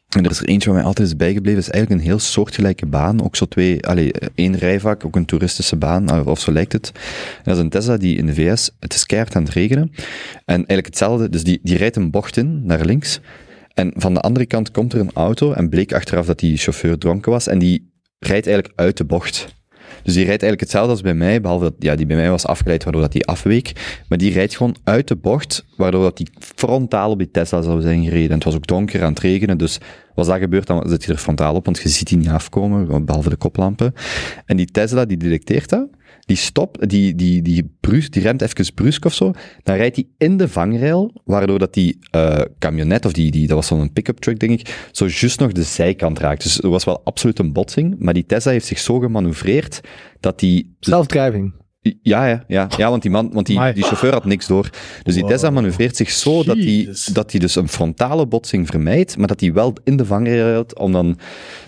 En 0.09 0.25
er 0.25 0.31
is 0.31 0.39
er 0.39 0.47
eentje 0.47 0.69
waar 0.69 0.77
mij 0.77 0.87
altijd 0.87 1.07
is 1.07 1.15
bijgebleven, 1.15 1.59
is 1.59 1.69
eigenlijk 1.69 2.01
een 2.01 2.07
heel 2.07 2.19
soortgelijke 2.19 2.85
baan. 2.85 3.23
Ook 3.23 3.35
zo 3.35 3.45
twee, 3.45 3.85
allee, 3.87 4.11
één 4.35 4.57
rijvak, 4.57 5.05
ook 5.05 5.15
een 5.15 5.25
toeristische 5.25 5.75
baan, 5.75 6.25
of- 6.25 6.39
zo 6.39 6.51
lijkt 6.51 6.73
het. 6.73 6.91
En 7.37 7.43
dat 7.43 7.55
is 7.55 7.61
een 7.61 7.69
Tesla 7.69 7.97
die 7.97 8.17
in 8.17 8.25
de 8.25 8.33
VS, 8.33 8.71
het 8.79 8.93
is 8.93 9.05
keihard 9.05 9.35
aan 9.35 9.43
het 9.43 9.53
regenen. 9.53 9.91
En 10.45 10.55
eigenlijk 10.55 10.85
hetzelfde, 10.85 11.29
dus 11.29 11.43
die, 11.43 11.59
die 11.63 11.77
rijdt 11.77 11.95
een 11.95 12.11
bocht 12.11 12.37
in, 12.37 12.65
naar 12.65 12.85
links. 12.85 13.19
En 13.73 13.91
van 13.95 14.13
de 14.13 14.19
andere 14.19 14.45
kant 14.45 14.71
komt 14.71 14.93
er 14.93 14.99
een 14.99 15.11
auto, 15.13 15.51
en 15.53 15.69
bleek 15.69 15.93
achteraf 15.93 16.25
dat 16.25 16.39
die 16.39 16.57
chauffeur 16.57 16.97
dronken 16.97 17.31
was, 17.31 17.47
en 17.47 17.59
die 17.59 17.91
rijdt 18.19 18.47
eigenlijk 18.47 18.79
uit 18.79 18.97
de 18.97 19.05
bocht. 19.05 19.47
Dus 20.03 20.13
die 20.13 20.25
rijdt 20.25 20.41
eigenlijk 20.41 20.59
hetzelfde 20.59 20.91
als 20.91 21.01
bij 21.01 21.13
mij, 21.13 21.41
behalve 21.41 21.63
dat 21.63 21.73
ja, 21.79 21.95
die 21.95 22.05
bij 22.05 22.15
mij 22.15 22.29
was 22.29 22.45
afgeleid, 22.45 22.83
waardoor 22.83 23.01
dat 23.01 23.11
die 23.11 23.25
afweek. 23.25 23.71
Maar 24.07 24.17
die 24.17 24.33
rijdt 24.33 24.57
gewoon 24.57 24.75
uit 24.83 25.07
de 25.07 25.15
bocht, 25.15 25.65
waardoor 25.77 26.03
dat 26.03 26.17
die 26.17 26.29
frontaal 26.39 27.11
op 27.11 27.17
die 27.17 27.31
Tesla 27.31 27.61
zou 27.61 27.81
zijn 27.81 28.03
gereden. 28.03 28.29
En 28.29 28.35
het 28.35 28.43
was 28.43 28.55
ook 28.55 28.67
donker 28.67 29.03
aan 29.03 29.09
het 29.09 29.19
regenen, 29.19 29.57
dus 29.57 29.79
was 30.15 30.27
dat 30.27 30.39
gebeurd, 30.39 30.67
dan 30.67 30.89
zit 30.89 31.03
je 31.03 31.11
er 31.11 31.17
frontaal 31.17 31.55
op, 31.55 31.65
want 31.65 31.79
je 31.79 31.89
ziet 31.89 32.07
die 32.07 32.17
niet 32.17 32.29
afkomen, 32.29 33.05
behalve 33.05 33.29
de 33.29 33.35
koplampen. 33.35 33.93
En 34.45 34.57
die 34.57 34.65
Tesla, 34.65 35.05
die 35.05 35.17
detecteert 35.17 35.69
dat, 35.69 35.87
die 36.29 36.37
stopt, 36.37 36.89
die, 36.89 37.15
die, 37.15 37.41
die, 37.41 37.71
die 38.09 38.21
remt 38.21 38.41
even 38.41 38.73
brusk 38.73 39.05
of 39.05 39.13
zo, 39.13 39.31
dan 39.63 39.75
rijdt 39.75 39.95
hij 39.95 40.07
in 40.17 40.37
de 40.37 40.47
vangrail, 40.47 41.21
waardoor 41.25 41.59
dat 41.59 41.73
die 41.73 41.97
eh 42.11 42.41
camionet, 42.59 43.05
of 43.05 43.13
die, 43.13 43.31
die, 43.31 43.47
dat 43.47 43.55
was 43.55 43.67
zo'n 43.67 43.93
pick-up 43.93 44.19
truck, 44.19 44.39
denk 44.39 44.59
ik, 44.59 44.89
zo 44.91 45.05
juist 45.05 45.39
nog 45.39 45.51
de 45.51 45.63
zijkant 45.63 46.19
raakt. 46.19 46.43
Dus 46.43 46.61
er 46.61 46.69
was 46.69 46.83
wel 46.83 47.01
absoluut 47.03 47.39
een 47.39 47.53
botsing, 47.53 47.95
maar 47.99 48.13
die 48.13 48.25
Tesla 48.25 48.51
heeft 48.51 48.65
zich 48.65 48.79
zo 48.79 48.99
gemanoeuvreerd 48.99 49.81
dat 50.19 50.39
die... 50.39 50.75
Self-driving. 50.79 51.53
Ja, 51.81 52.25
ja, 52.27 52.43
ja, 52.47 52.67
ja, 52.77 52.89
want 52.89 53.01
die 53.01 53.11
man, 53.11 53.29
want 53.33 53.45
die, 53.45 53.73
die 53.73 53.83
chauffeur 53.83 54.11
had 54.11 54.25
niks 54.25 54.47
door. 54.47 54.69
Dus 55.03 55.13
die 55.13 55.25
Tesla 55.25 55.49
manoeuvreert 55.49 55.95
zich 55.95 56.09
zo 56.09 56.43
dat 56.43 56.55
die, 56.55 56.77
Jezus. 56.85 57.05
dat 57.05 57.31
die 57.31 57.39
dus 57.39 57.55
een 57.55 57.67
frontale 57.67 58.27
botsing 58.27 58.67
vermijdt, 58.67 59.17
maar 59.17 59.27
dat 59.27 59.39
die 59.39 59.53
wel 59.53 59.73
in 59.83 59.97
de 59.97 60.05
vangrail 60.05 60.45
rijdt, 60.51 60.77
om 60.79 60.91
dan... 60.91 61.19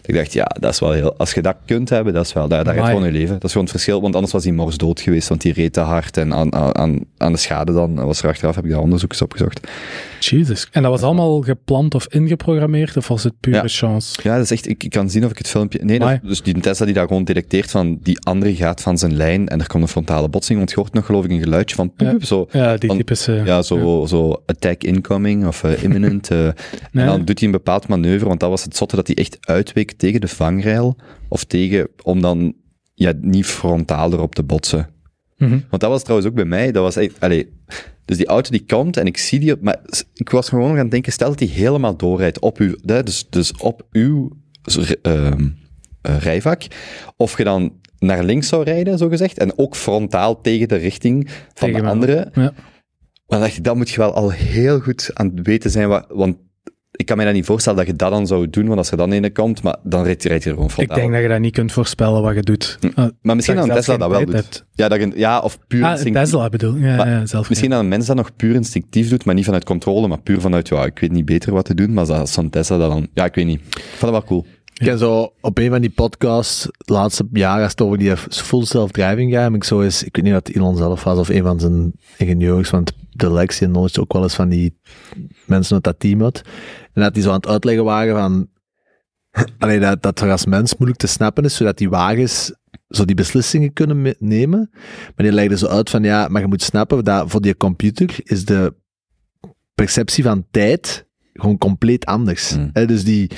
Ik 0.05 0.15
dacht, 0.15 0.33
ja, 0.33 0.43
dat 0.59 0.71
is 0.73 0.79
wel 0.79 0.91
heel... 0.91 1.17
Als 1.17 1.33
je 1.33 1.41
dat 1.41 1.55
kunt 1.65 1.89
hebben, 1.89 2.13
dat 2.13 2.25
is 2.25 2.33
wel... 2.33 2.47
Daar, 2.47 2.63
daar 2.63 2.75
gaat 2.75 2.85
gewoon 2.87 3.03
je 3.03 3.11
leven. 3.11 3.33
Dat 3.33 3.43
is 3.43 3.49
gewoon 3.51 3.63
het 3.67 3.75
verschil, 3.75 4.01
want 4.01 4.13
anders 4.15 4.33
was 4.33 4.43
hij 4.43 4.53
mors 4.53 4.77
dood 4.77 5.01
geweest, 5.01 5.27
want 5.29 5.41
die 5.41 5.53
reed 5.53 5.73
te 5.73 5.79
hard 5.79 6.17
en 6.17 6.33
aan, 6.33 6.53
aan- 6.55 6.99
aan, 7.17 7.31
de 7.31 7.37
schade 7.37 7.73
dan, 7.73 7.95
was 7.95 8.21
er 8.21 8.29
achteraf, 8.29 8.55
heb 8.55 8.63
ik 8.65 8.71
daar 8.71 8.79
onderzoek 8.79 9.11
eens 9.11 9.21
opgezocht. 9.21 9.59
Jesus. 10.19 10.67
En 10.71 10.81
dat 10.81 10.91
was 10.91 11.01
allemaal 11.01 11.41
gepland 11.41 11.95
of 11.95 12.07
ingeprogrammeerd, 12.13 12.97
of 12.97 13.07
was 13.07 13.23
het 13.23 13.33
pure 13.39 13.55
Ja. 13.55 13.63
chance? 13.67 14.19
Ja, 14.23 14.35
dat 14.35 14.43
is 14.43 14.51
echt, 14.51 14.67
ik, 14.67 14.83
ik 14.83 14.89
kan 14.89 15.09
zien 15.09 15.25
of 15.25 15.31
ik 15.31 15.37
het 15.37 15.47
filmpje... 15.47 15.79
Nee, 15.83 15.99
dat- 15.99 16.19
dus 16.23 16.41
die 16.41 16.59
Tesla 16.59 16.85
die 16.85 16.95
daar 16.95 17.07
gewoon 17.07 17.23
detecteert 17.23 17.71
van, 17.71 17.97
die 18.01 18.19
andere 18.19 18.55
gaat 18.55 18.81
van 18.81 18.97
zijn 18.97 19.15
lijn 19.15 19.47
en 19.47 19.59
er 19.59 19.67
komt 19.67 19.83
een 19.83 19.89
frontale 20.03 20.29
botsing, 20.29 20.57
want 20.57 20.69
je 20.69 20.75
hoort 20.75 20.93
nog 20.93 21.05
geloof 21.05 21.25
ik 21.25 21.31
een 21.31 21.41
geluidje 21.41 21.75
van 21.75 21.93
poep, 21.93 22.23
zo, 22.23 22.47
Ja, 22.51 22.77
die 22.77 23.03
eh, 23.27 23.45
ja, 23.45 23.61
zo, 23.61 24.05
zo 24.07 24.43
attack 24.45 24.83
incoming 24.83 25.47
of 25.47 25.63
eh, 25.63 25.83
imminent. 25.85 26.31
eh, 26.31 26.45
En 26.47 26.55
dan 26.91 27.25
doet 27.25 27.39
hij 27.39 27.47
een 27.47 27.53
bepaald 27.53 27.87
manoeuvre, 27.87 28.27
want 28.27 28.39
dat 28.39 28.49
was 28.49 28.63
het 28.63 28.75
zotte 28.75 28.95
dat 28.95 29.07
hij 29.07 29.15
echt 29.15 29.37
uitweek 29.41 29.91
tegen 29.91 30.21
de 30.21 30.27
vangrail, 30.27 30.95
of 31.27 31.43
tegen, 31.43 31.87
om 32.03 32.21
dan 32.21 32.53
ja, 32.93 33.13
niet 33.21 33.45
frontaal 33.45 34.13
erop 34.13 34.35
te 34.35 34.43
botsen. 34.43 34.89
mhm. 35.37 35.59
Want 35.69 35.81
dat 35.81 35.91
was 35.91 36.01
trouwens 36.01 36.29
ook 36.29 36.35
bij 36.35 36.45
mij. 36.45 36.71
Dat 36.71 36.83
was 36.83 36.95
echt, 36.95 37.15
allee, 37.19 37.49
dus 38.05 38.17
die 38.17 38.27
auto 38.27 38.49
die 38.51 38.65
komt 38.65 38.97
en 38.97 39.05
ik 39.05 39.17
zie 39.17 39.39
die, 39.39 39.55
maar 39.61 39.79
ik 40.13 40.29
was 40.29 40.49
gewoon 40.49 40.71
aan 40.71 40.77
het 40.77 40.91
denken, 40.91 41.11
stel 41.11 41.29
dat 41.29 41.37
die 41.37 41.49
helemaal 41.49 41.97
doorrijdt 41.97 42.39
op 42.39 42.57
uw, 42.57 42.75
dus, 42.83 43.29
dus 43.29 43.51
op 43.57 43.87
uw 43.91 44.31
ehm, 45.01 45.47
eh, 46.01 46.17
rijvak, 46.17 46.63
of 47.17 47.37
je 47.37 47.43
dan 47.43 47.73
naar 48.01 48.23
links 48.23 48.47
zou 48.47 48.63
rijden, 48.63 48.97
zo 48.97 49.07
gezegd, 49.07 49.37
en 49.37 49.57
ook 49.57 49.75
frontaal 49.75 50.41
tegen 50.41 50.67
de 50.67 50.75
richting 50.75 51.29
van 51.53 51.67
Tegen 51.67 51.83
de 51.83 51.89
andere, 51.89 52.29
Ja. 52.33 52.53
dan 53.27 53.39
dacht 53.39 53.57
ik, 53.57 53.63
dat 53.63 53.75
moet 53.75 53.89
je 53.89 53.97
wel 53.97 54.13
al 54.13 54.29
heel 54.29 54.79
goed 54.79 55.09
aan 55.13 55.31
het 55.35 55.47
weten 55.47 55.69
zijn, 55.71 55.87
wat, 55.87 56.05
want 56.09 56.37
ik 56.91 57.05
kan 57.05 57.17
me 57.17 57.23
dat 57.23 57.33
niet 57.33 57.45
voorstellen 57.45 57.77
dat 57.77 57.87
je 57.87 57.95
dat 57.95 58.11
dan 58.11 58.27
zou 58.27 58.49
doen, 58.49 58.65
want 58.65 58.77
als 58.77 58.91
er 58.91 58.97
dan 58.97 59.11
ene 59.11 59.31
komt, 59.31 59.63
maar 59.63 59.77
dan 59.83 60.03
rijdt 60.03 60.23
er 60.25 60.41
gewoon 60.41 60.65
Ik 60.65 60.71
frontaal. 60.71 60.97
denk 60.97 61.11
dat 61.11 61.21
je 61.21 61.27
dat 61.27 61.39
niet 61.39 61.53
kunt 61.53 61.71
voorspellen 61.71 62.21
wat 62.21 62.35
je 62.35 62.41
doet. 62.41 62.77
Ah, 62.95 63.09
maar 63.21 63.35
misschien 63.35 63.57
dat 63.57 63.67
een 63.69 63.75
Tesla 63.75 63.97
dat 63.97 64.09
wel 64.09 64.25
doet. 64.25 64.33
hebt. 64.33 64.65
Ja, 64.73 64.87
dat 64.87 64.99
je, 64.99 65.11
ja, 65.15 65.39
of 65.39 65.59
puur 65.67 65.83
Ah, 65.83 65.91
instinctief. 65.91 66.23
Tesla 66.23 66.49
bedoel 66.49 66.75
ja, 66.75 66.95
Maar 66.95 67.09
ja, 67.09 67.25
zelf 67.25 67.49
Misschien 67.49 67.69
dat 67.69 67.79
een 67.79 67.87
mens 67.87 68.05
dat 68.05 68.15
nog 68.15 68.35
puur 68.35 68.55
instinctief 68.55 69.09
doet, 69.09 69.25
maar 69.25 69.35
niet 69.35 69.45
vanuit 69.45 69.63
controle, 69.63 70.07
maar 70.07 70.21
puur 70.21 70.41
vanuit, 70.41 70.67
ja, 70.67 70.85
ik 70.85 70.99
weet 70.99 71.11
niet 71.11 71.25
beter 71.25 71.53
wat 71.53 71.65
te 71.65 71.73
doen, 71.75 71.93
maar 71.93 72.11
als 72.11 72.33
zo'n 72.33 72.49
Tesla 72.49 72.77
dat 72.77 72.91
dan, 72.91 73.07
ja, 73.13 73.25
ik 73.25 73.35
weet 73.35 73.45
niet. 73.45 73.59
Ik 73.59 73.81
vond 73.81 73.99
dat 74.01 74.09
wel 74.11 74.23
cool. 74.23 74.45
Ik 74.81 74.87
heb 74.87 74.97
zo 74.97 75.33
op 75.41 75.57
een 75.57 75.69
van 75.69 75.81
die 75.81 75.89
podcasts, 75.89 76.63
het 76.63 76.89
laatste 76.89 77.27
jaar, 77.31 77.61
als 77.61 77.71
het 77.71 77.81
over 77.81 77.97
die 77.97 78.17
full 78.17 78.65
self-driving 78.65 79.31
gaat, 79.33 79.43
heb 79.43 79.53
ik 79.53 79.63
zo 79.63 79.81
eens, 79.81 80.03
ik 80.03 80.15
weet 80.15 80.25
niet 80.25 80.33
of 80.33 80.39
het 80.43 80.55
Elon 80.55 80.77
zelf 80.77 81.03
was 81.03 81.17
of 81.19 81.29
een 81.29 81.43
van 81.43 81.59
zijn 81.59 81.93
ingenieurs, 82.17 82.69
want 82.69 82.91
de 83.11 83.31
Lexi 83.31 83.63
en 83.63 83.71
Knowledge 83.71 84.01
ook 84.01 84.13
wel 84.13 84.23
eens 84.23 84.35
van 84.35 84.49
die 84.49 84.79
mensen 85.45 85.73
uit 85.73 85.83
dat 85.83 85.99
team 85.99 86.21
had. 86.21 86.41
En 86.93 87.01
dat 87.01 87.13
die 87.13 87.23
zo 87.23 87.29
aan 87.29 87.35
het 87.35 87.47
uitleggen 87.47 87.83
waren 87.83 88.15
van, 88.15 88.47
allee, 89.59 89.79
dat, 89.79 90.01
dat 90.01 90.21
er 90.21 90.31
als 90.31 90.45
mens 90.45 90.75
moeilijk 90.75 90.99
te 90.99 91.07
snappen 91.07 91.43
is, 91.43 91.55
zodat 91.55 91.77
die 91.77 91.89
wagens 91.89 92.53
zo 92.89 93.05
die 93.05 93.15
beslissingen 93.15 93.73
kunnen 93.73 94.01
me- 94.01 94.15
nemen. 94.19 94.69
Maar 95.15 95.25
die 95.25 95.31
legde 95.31 95.57
zo 95.57 95.67
uit 95.67 95.89
van, 95.89 96.03
ja, 96.03 96.27
maar 96.27 96.41
je 96.41 96.47
moet 96.47 96.63
snappen 96.63 97.03
dat 97.03 97.29
voor 97.29 97.41
die 97.41 97.57
computer 97.57 98.19
is 98.23 98.45
de 98.45 98.73
perceptie 99.75 100.23
van 100.23 100.45
tijd 100.51 101.05
gewoon 101.33 101.57
compleet 101.57 102.05
anders. 102.05 102.55
Hè, 102.73 102.85
dus 102.85 103.03
die, 103.03 103.29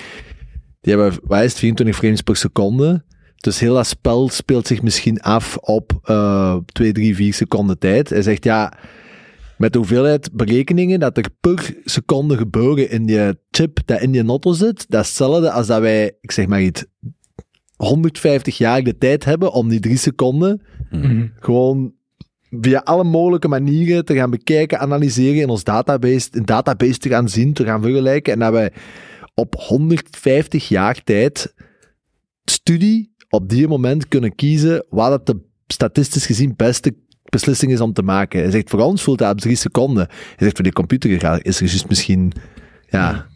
die 0.84 0.96
hebben, 0.96 1.20
wat 1.24 1.40
is 1.42 1.50
het, 1.50 1.60
24 1.60 1.96
frames 1.96 2.22
per 2.22 2.36
seconde. 2.36 3.04
Dus 3.36 3.60
heel 3.60 3.74
dat 3.74 3.88
spel 3.88 4.30
speelt 4.30 4.68
zich 4.68 4.82
misschien 4.82 5.22
af 5.22 5.58
op 5.58 6.00
eh 6.04 6.56
2, 6.66 6.92
3, 6.92 7.16
4 7.16 7.34
seconden 7.34 7.80
tijd. 7.80 8.10
Hij 8.10 8.22
zegt, 8.22 8.44
ja, 8.44 8.74
met 9.58 9.72
de 9.74 9.78
hoeveelheid 9.78 10.30
berekeningen 10.34 11.00
dat 11.00 11.18
er 11.18 11.26
per 11.40 11.76
seconde 11.86 12.38
gebeuren 12.38 12.90
in 12.90 13.06
die 13.06 13.34
chip 13.52 13.80
dat 13.86 14.02
in 14.02 14.12
die 14.12 14.26
auto 14.28 14.52
zit, 14.52 14.86
dat 14.90 15.02
is 15.02 15.08
hetzelfde 15.08 15.52
als 15.52 15.68
dat 15.68 15.82
wij, 15.82 16.12
ik 16.22 16.32
zeg 16.32 16.48
maar 16.48 16.62
iets, 16.62 16.86
150 17.76 18.58
jaar 18.58 18.84
de 18.84 18.98
tijd 18.98 19.26
hebben 19.26 19.52
om 19.52 19.70
die 19.70 19.80
drie 19.80 19.98
seconden 19.98 20.62
Mhm. 20.92 21.28
gewoon 21.40 21.94
via 22.62 22.82
alle 22.84 23.04
mogelijke 23.04 23.48
manieren 23.48 24.06
te 24.06 24.16
gaan 24.16 24.30
bekijken, 24.30 24.80
analyseren 24.80 25.42
in 25.42 25.50
ons 25.50 25.64
database, 25.64 26.28
een 26.32 26.46
database 26.46 26.98
te 26.98 27.10
gaan 27.10 27.30
zien, 27.30 27.54
te 27.54 27.64
gaan 27.66 27.82
vergelijken 27.82 28.34
en 28.34 28.40
dat 28.40 28.52
wij 28.52 28.72
op 29.34 29.56
150 29.58 30.68
jaar 30.68 31.04
tijd 31.04 31.54
studie 32.46 33.16
op 33.30 33.50
die 33.50 33.68
moment 33.68 34.08
kunnen 34.08 34.36
kiezen 34.36 34.86
wat 34.90 35.12
het 35.12 35.26
de 35.26 35.40
statistisch 35.68 36.26
gezien 36.26 36.54
beste 36.56 36.96
beslissing 37.24 37.72
is 37.72 37.82
om 37.82 37.94
te 37.94 38.02
maken. 38.02 38.42
Hij 38.42 38.52
zegt, 38.52 38.70
voor 38.70 38.80
ons 38.80 39.04
voelt 39.04 39.18
dat 39.18 39.32
op 39.32 39.42
drie 39.42 39.56
seconden. 39.56 40.08
Hij 40.08 40.36
zegt, 40.38 40.56
voor 40.56 40.64
die 40.64 40.74
computer 40.74 41.10
is 41.46 41.60
er 41.60 41.68
juist 41.68 41.90
misschien, 41.90 42.34
ja, 42.90 43.28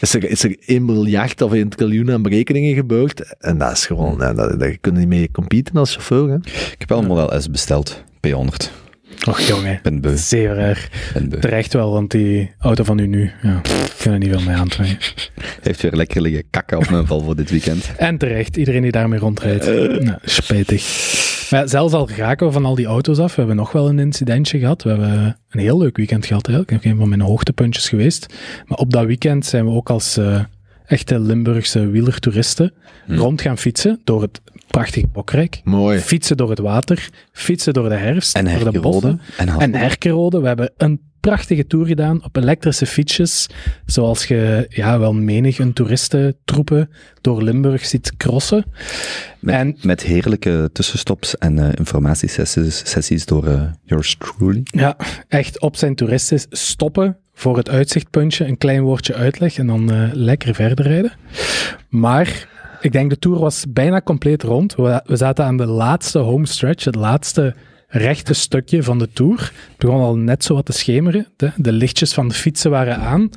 is 0.00 0.14
er, 0.14 0.24
is 0.24 0.44
er 0.44 0.56
1 0.60 0.84
miljard 0.84 1.42
of 1.42 1.52
1 1.52 1.68
triljoen 1.68 2.10
aan 2.10 2.22
berekeningen 2.22 2.74
gebeurd. 2.74 3.36
En 3.38 3.58
dat 3.58 3.72
is 3.72 3.86
gewoon, 3.86 4.16
ja, 4.18 4.34
dat, 4.34 4.60
daar 4.60 4.78
kun 4.78 4.92
je 4.92 4.98
niet 4.98 5.08
mee 5.08 5.30
competen 5.30 5.76
als 5.76 5.92
chauffeur. 5.92 6.28
Hè. 6.28 6.36
Ik 6.46 6.76
heb 6.78 6.88
wel 6.88 6.98
een 6.98 7.06
Model 7.06 7.40
S 7.40 7.50
besteld, 7.50 8.04
P100. 8.26 8.87
Och 9.26 9.40
jongen, 9.40 9.72
Ik 9.72 9.82
ben 9.82 10.00
beu, 10.00 10.16
zeer 10.16 10.88
beu. 11.28 11.40
Terecht 11.40 11.72
wel, 11.72 11.92
want 11.92 12.10
die 12.10 12.50
auto 12.58 12.84
van 12.84 12.98
u 12.98 13.06
nu, 13.06 13.30
ja, 13.42 13.60
kunnen 13.98 14.20
niet 14.20 14.28
veel 14.28 14.40
mee 14.40 14.56
aantrekken. 14.56 14.98
Heeft 15.62 15.82
weer 15.82 15.92
lekker 15.92 16.22
liggen 16.22 16.44
kakken 16.50 16.78
op 16.78 16.90
mijn 16.90 17.06
val 17.06 17.20
voor 17.20 17.36
dit 17.36 17.50
weekend. 17.50 17.90
En 17.96 18.18
terecht, 18.18 18.56
iedereen 18.56 18.82
die 18.82 18.92
daarmee 18.92 19.18
rondrijdt. 19.18 19.66
Nou, 20.04 20.18
spijtig. 20.22 20.82
Maar 21.50 21.68
zelfs 21.68 21.94
al 21.94 22.10
raken 22.10 22.46
we 22.46 22.52
van 22.52 22.64
al 22.64 22.74
die 22.74 22.86
auto's 22.86 23.18
af, 23.18 23.30
we 23.30 23.38
hebben 23.38 23.56
nog 23.56 23.72
wel 23.72 23.88
een 23.88 23.98
incidentje 23.98 24.58
gehad. 24.58 24.82
We 24.82 24.88
hebben 24.88 25.36
een 25.50 25.60
heel 25.60 25.78
leuk 25.78 25.96
weekend 25.96 26.26
gehad 26.26 26.48
eigenlijk. 26.48 26.84
Een 26.84 26.96
van 26.96 27.08
mijn 27.08 27.20
hoogtepuntjes 27.20 27.88
geweest. 27.88 28.26
Maar 28.66 28.78
op 28.78 28.92
dat 28.92 29.06
weekend 29.06 29.46
zijn 29.46 29.64
we 29.64 29.70
ook 29.70 29.90
als 29.90 30.16
eh, 30.16 30.40
echte 30.86 31.20
Limburgse 31.20 31.86
wielertoeristen 31.86 32.72
rond 33.08 33.40
gaan 33.40 33.58
fietsen 33.58 34.00
door 34.04 34.22
het 34.22 34.40
prachtige 34.70 35.06
Bokrijk. 35.06 35.60
Mooi. 35.64 35.98
Fietsen 35.98 36.36
door 36.36 36.50
het 36.50 36.58
water, 36.58 37.08
fietsen 37.32 37.72
door 37.72 37.88
de 37.88 37.94
herfst, 37.94 38.36
En 38.36 38.44
door 38.44 38.72
de 38.72 38.80
bossen. 38.80 39.20
En, 39.36 39.48
En 39.48 39.74
herkenrode. 39.74 40.40
We 40.40 40.46
hebben 40.46 40.70
een 40.76 41.00
prachtige 41.20 41.66
tour 41.66 41.86
gedaan 41.86 42.24
op 42.24 42.36
elektrische 42.36 42.86
fietsjes. 42.86 43.46
Zoals 43.86 44.24
je 44.24 44.66
ja, 44.68 44.98
wel 44.98 45.14
menig 45.14 45.58
een 45.58 45.72
toeristentroepen 45.72 46.90
door 47.20 47.42
Limburg 47.42 47.86
ziet 47.86 48.16
crossen. 48.16 48.64
met, 49.40 49.54
en- 49.54 49.76
met 49.82 50.02
heerlijke 50.02 50.70
tussenstops 50.72 51.36
en 51.38 51.58
eh, 51.58 51.68
informatiesessies 51.74 52.82
sessies 52.90 53.26
door 53.26 53.46
eh, 53.46 53.62
yours 53.84 54.16
truly. 54.18 54.60
Ja, 54.64 54.96
echt 55.28 55.60
op 55.60 55.76
zijn 55.76 55.94
toeristen 55.94 56.40
stoppen 56.50 57.16
voor 57.34 57.56
het 57.56 57.68
uitzichtpuntje, 57.68 58.44
een 58.46 58.58
klein 58.58 58.82
woordje 58.82 59.14
uitleg 59.14 59.58
en 59.58 59.66
dan 59.66 59.90
eh, 59.92 60.02
lekker 60.12 60.54
verder 60.54 60.86
rijden. 60.86 61.12
Maar 61.88 62.48
ik 62.80 62.92
denk 62.92 63.10
de 63.10 63.18
tour 63.18 63.38
was 63.38 63.64
bijna 63.68 64.00
compleet 64.00 64.42
rond. 64.42 64.74
We, 64.74 65.02
zaten 65.04 65.44
aan 65.44 65.56
de 65.56 65.66
laatste 65.66 66.18
home 66.18 66.46
stretch, 66.46 66.84
het 66.84 66.94
laatste 66.94 67.54
rechte 67.88 68.34
stukje 68.34 68.82
van 68.82 68.98
de 68.98 69.08
tour. 69.12 69.38
Het 69.68 69.76
begon 69.78 70.00
al 70.00 70.16
net 70.16 70.44
zo 70.44 70.54
wat 70.54 70.64
te 70.64 70.72
schemeren. 70.72 71.26
De, 71.36 71.50
de 71.56 71.72
lichtjes 71.72 72.12
van 72.12 72.28
de 72.28 72.34
fietsen 72.34 72.70
waren 72.70 72.96
aan. 72.96 73.30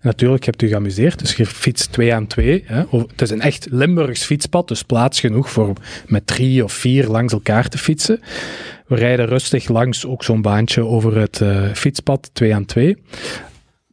Natuurlijk, 0.00 0.44
hebt 0.44 0.62
u 0.62 0.68
geamuseerd, 0.68 1.18
dus 1.18 1.34
je 1.34 1.46
fietst 1.46 1.92
twee 1.92 2.14
aan 2.14 2.26
twee. 2.26 2.64
Hè. 2.66 2.82
Het 2.90 3.22
is 3.22 3.30
een 3.30 3.40
echt 3.40 3.66
Limburgs 3.70 4.24
fietspad, 4.24 4.68
dus 4.68 4.82
plaats 4.82 5.20
genoeg 5.20 5.50
voor 5.50 5.72
met 6.06 6.26
drie 6.26 6.64
of 6.64 6.72
vier 6.72 7.06
langs 7.06 7.32
elkaar 7.32 7.68
te 7.68 7.78
fietsen. 7.78 8.20
We 8.86 8.94
rijden 8.94 9.26
rustig 9.26 9.68
langs 9.68 10.06
ook 10.06 10.24
zo'n 10.24 10.42
baantje 10.42 10.86
over 10.86 11.16
het 11.16 11.40
eh, 11.40 11.72
fietspad, 11.72 12.30
twee 12.32 12.54
aan 12.54 12.64
twee. 12.64 12.96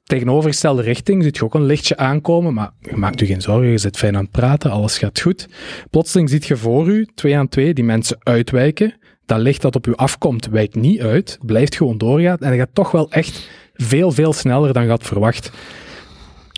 Tegenovergestelde 0.10 0.82
richting 0.82 1.24
ziet 1.24 1.38
je 1.38 1.44
ook 1.44 1.54
een 1.54 1.66
lichtje 1.66 1.98
aankomen, 1.98 2.54
maar 2.54 2.72
je 2.80 2.96
maakt 2.96 3.22
u 3.22 3.26
geen 3.26 3.42
zorgen, 3.42 3.70
je 3.70 3.78
zit 3.78 3.98
fijn 3.98 4.16
aan 4.16 4.24
het 4.24 4.32
praten, 4.32 4.72
alles 4.72 4.98
gaat 4.98 5.22
goed. 5.22 5.48
Plotseling 5.90 6.30
ziet 6.30 6.46
je 6.46 6.58
voor 6.58 6.88
u, 6.88 7.08
twee 7.16 7.38
aan 7.38 7.48
twee, 7.48 7.74
die 7.74 7.84
mensen 7.84 8.18
uitwijken. 8.20 8.94
Dat 9.26 9.40
licht 9.40 9.62
dat 9.62 9.76
op 9.76 9.88
u 9.88 9.96
afkomt, 9.96 10.48
wijkt 10.48 10.76
niet 10.76 11.00
uit, 11.00 11.38
blijft 11.46 11.76
gewoon 11.76 11.98
doorgaan 11.98 12.38
en 12.38 12.50
dat 12.50 12.60
gaat 12.60 12.76
toch 12.76 12.92
wel 12.92 13.12
echt 13.12 13.50
veel, 13.74 14.12
veel 14.12 14.34
sneller 14.34 14.74
dan 14.74 14.84
je 14.84 14.90
had 14.90 15.04
verwacht. 15.04 15.52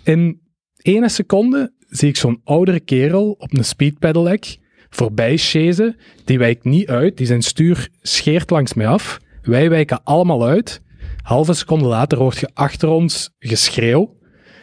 In 0.03 0.41
ene 0.81 1.09
seconde 1.09 1.73
zie 1.87 2.09
ik 2.09 2.17
zo'n 2.17 2.41
oudere 2.43 2.79
kerel 2.79 3.35
op 3.37 3.53
een 3.53 3.65
speedpedelec 3.65 4.57
voorbij 4.89 5.37
chasen. 5.37 5.95
Die 6.25 6.37
wijkt 6.37 6.63
niet 6.63 6.87
uit, 6.87 7.17
die 7.17 7.25
zijn 7.25 7.41
stuur 7.41 7.89
scheert 8.01 8.49
langs 8.49 8.73
mij 8.73 8.87
af. 8.87 9.19
Wij 9.41 9.69
wijken 9.69 10.03
allemaal 10.03 10.45
uit. 10.45 10.81
Halve 11.23 11.53
seconde 11.53 11.85
later 11.85 12.17
hoort 12.17 12.37
je 12.37 12.49
achter 12.53 12.89
ons 12.89 13.35
geschreeuw. 13.39 14.17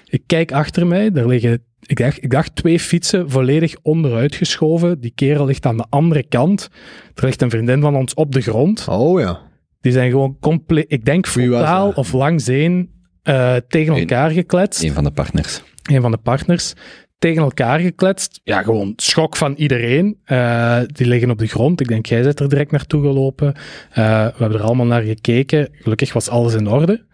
Ik 0.08 0.22
kijk 0.26 0.52
achter 0.52 0.86
mij, 0.86 1.10
daar 1.10 1.26
liggen, 1.26 1.62
ik 1.86 1.98
dacht, 1.98 2.22
ik 2.22 2.30
dacht 2.30 2.56
twee 2.56 2.80
fietsen 2.80 3.30
volledig 3.30 3.74
onderuit 3.82 4.34
geschoven. 4.34 5.00
Die 5.00 5.12
kerel 5.14 5.46
ligt 5.46 5.66
aan 5.66 5.76
de 5.76 5.86
andere 5.88 6.22
kant. 6.28 6.68
Er 7.14 7.24
ligt 7.24 7.42
een 7.42 7.50
vriendin 7.50 7.80
van 7.80 7.96
ons 7.96 8.14
op 8.14 8.32
de 8.32 8.40
grond. 8.40 8.86
Oh 8.88 9.20
ja. 9.20 9.40
Die 9.80 9.92
zijn 9.92 10.10
gewoon 10.10 10.36
compleet, 10.40 10.84
ik 10.88 11.04
denk 11.04 11.26
frontaal 11.26 11.90
of 11.90 12.12
langs 12.12 12.48
eh, 12.48 13.56
tegen 13.68 13.96
elkaar 13.96 14.30
gekletst 14.30 14.82
Een 14.82 14.92
van 14.92 15.04
de 15.04 15.10
partners. 15.10 15.62
een 15.82 16.00
van 16.00 16.10
de 16.10 16.16
partners, 16.18 16.74
tegen 17.18 17.42
elkaar 17.42 17.80
gekletst. 17.80 18.40
Ja, 18.44 18.62
gewoon 18.62 18.92
schok 18.96 19.36
van 19.36 19.54
iedereen. 19.54 20.18
Eh, 20.24 20.80
die 20.86 21.06
liggen 21.06 21.30
op 21.30 21.38
de 21.38 21.46
grond. 21.46 21.80
Ik 21.80 21.88
denk, 21.88 22.06
jij 22.06 22.22
bent 22.22 22.40
er 22.40 22.48
direct 22.48 22.70
naartoe 22.70 23.02
gelopen. 23.02 23.54
Eh, 23.90 24.24
we 24.24 24.34
hebben 24.36 24.58
er 24.58 24.64
allemaal 24.64 24.86
naar 24.86 25.02
gekeken. 25.02 25.68
Gelukkig 25.72 26.12
was 26.12 26.28
alles 26.28 26.54
in 26.54 26.68
orde. 26.68 27.06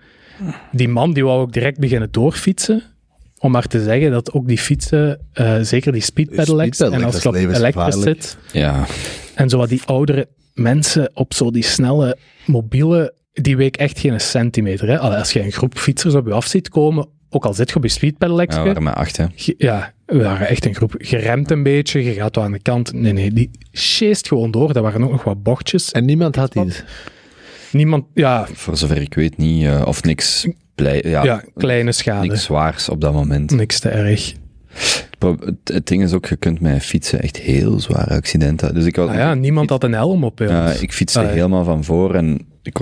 Die 0.72 0.88
man 0.88 1.12
die 1.12 1.24
wou 1.24 1.40
ook 1.40 1.52
direct 1.52 1.78
beginnen 1.78 2.08
doorfietsen. 2.10 2.82
Om 3.38 3.50
maar 3.50 3.66
te 3.66 3.82
zeggen 3.82 4.10
dat 4.10 4.32
ook 4.32 4.46
die 4.48 4.58
fietsen, 4.58 5.20
eh, 5.32 5.56
zeker 5.60 5.92
die 5.92 6.02
speedpedelecs, 6.02 6.76
Speedpedelec, 6.76 7.00
en 7.00 7.04
als 7.04 7.22
dat 7.22 7.40
je 7.40 7.48
op 7.48 7.54
elektrisch 7.54 8.00
zit, 8.00 8.36
Ja, 8.52 8.86
en 9.34 9.48
zo 9.48 9.58
wat 9.58 9.68
die 9.68 9.82
oudere 9.84 10.28
mensen 10.54 11.10
op 11.14 11.34
zo 11.34 11.50
die 11.50 11.62
snelle 11.62 12.16
mobiele, 12.46 13.14
die 13.32 13.56
week 13.56 13.76
echt 13.76 13.98
geen 13.98 14.20
centimeter. 14.20 14.88
Hè? 14.88 14.98
Allee, 14.98 15.18
Als 15.18 15.32
je 15.32 15.42
een 15.42 15.52
groep 15.52 15.78
fietsers 15.78 16.14
op 16.14 16.26
je 16.26 16.32
af 16.32 16.46
ziet 16.46 16.68
komen, 16.68 17.08
ook 17.34 17.44
al 17.44 17.54
zit 17.54 17.68
je 17.70 17.76
op 17.76 17.82
je 17.82 17.88
speedpedalekje, 17.88 18.56
Ja, 18.56 18.62
we 18.62 18.68
waren 18.68 18.82
met 18.82 18.94
acht, 18.94 19.16
hè. 19.16 19.26
ge- 19.34 19.54
ja, 19.58 19.92
we 20.06 20.22
waren 20.22 20.48
echt 20.48 20.64
een 20.66 20.74
groep. 20.74 20.94
Je 20.98 21.16
remt 21.16 21.50
een 21.50 21.62
beetje, 21.62 22.04
je 22.04 22.12
gaat 22.12 22.34
wel 22.36 22.44
aan 22.44 22.52
de 22.52 22.62
kant. 22.62 22.92
Nee, 22.92 23.12
nee, 23.12 23.32
die 23.32 23.50
sjeest 23.72 24.28
gewoon 24.28 24.50
door. 24.50 24.72
Dat 24.72 24.82
waren 24.82 25.04
ook 25.04 25.10
nog 25.10 25.24
wat 25.24 25.42
bochtjes. 25.42 25.92
En 25.92 26.04
niemand 26.04 26.36
had 26.36 26.54
iets. 26.54 26.82
Niemand, 27.72 28.04
ja, 28.14 28.46
Voor 28.52 28.76
zover 28.76 29.00
ik 29.00 29.14
weet 29.14 29.36
niet, 29.36 29.64
eh, 29.64 29.82
of 29.86 30.02
niks 30.02 30.46
blij, 30.74 31.02
ja, 31.06 31.24
ja, 31.24 31.42
kleine 31.56 31.92
schade. 31.92 32.26
niks 32.26 32.42
zwaars 32.42 32.88
op 32.88 33.00
dat 33.00 33.12
moment. 33.12 33.50
Niks 33.50 33.80
te 33.80 33.88
erg. 33.88 34.34
Het, 35.64 35.86
ding 35.86 36.02
is 36.02 36.12
ook, 36.12 36.26
je 36.26 36.36
kunt 36.36 36.60
met 36.60 36.82
fietsen 36.82 37.20
echt 37.22 37.36
heel 37.36 37.80
zware 37.80 38.14
accidenten. 38.14 38.74
Dus 38.74 38.84
ik, 38.84 38.96
had, 38.96 39.08
Ah 39.08 39.14
ja, 39.14 39.34
niemand 39.34 39.70
had 39.70 39.84
een 39.84 39.92
helm 39.92 40.24
op. 40.24 40.36
bij 40.36 40.48
Ja, 40.48 40.66
ons. 40.70 40.80
ik 40.80 40.92
fietste 40.92 41.18
Ah, 41.18 41.24
ja. 41.24 41.30
helemaal 41.32 41.64
van 41.64 41.84
voor 41.84 42.14
en 42.14 42.46
ik 42.62 42.78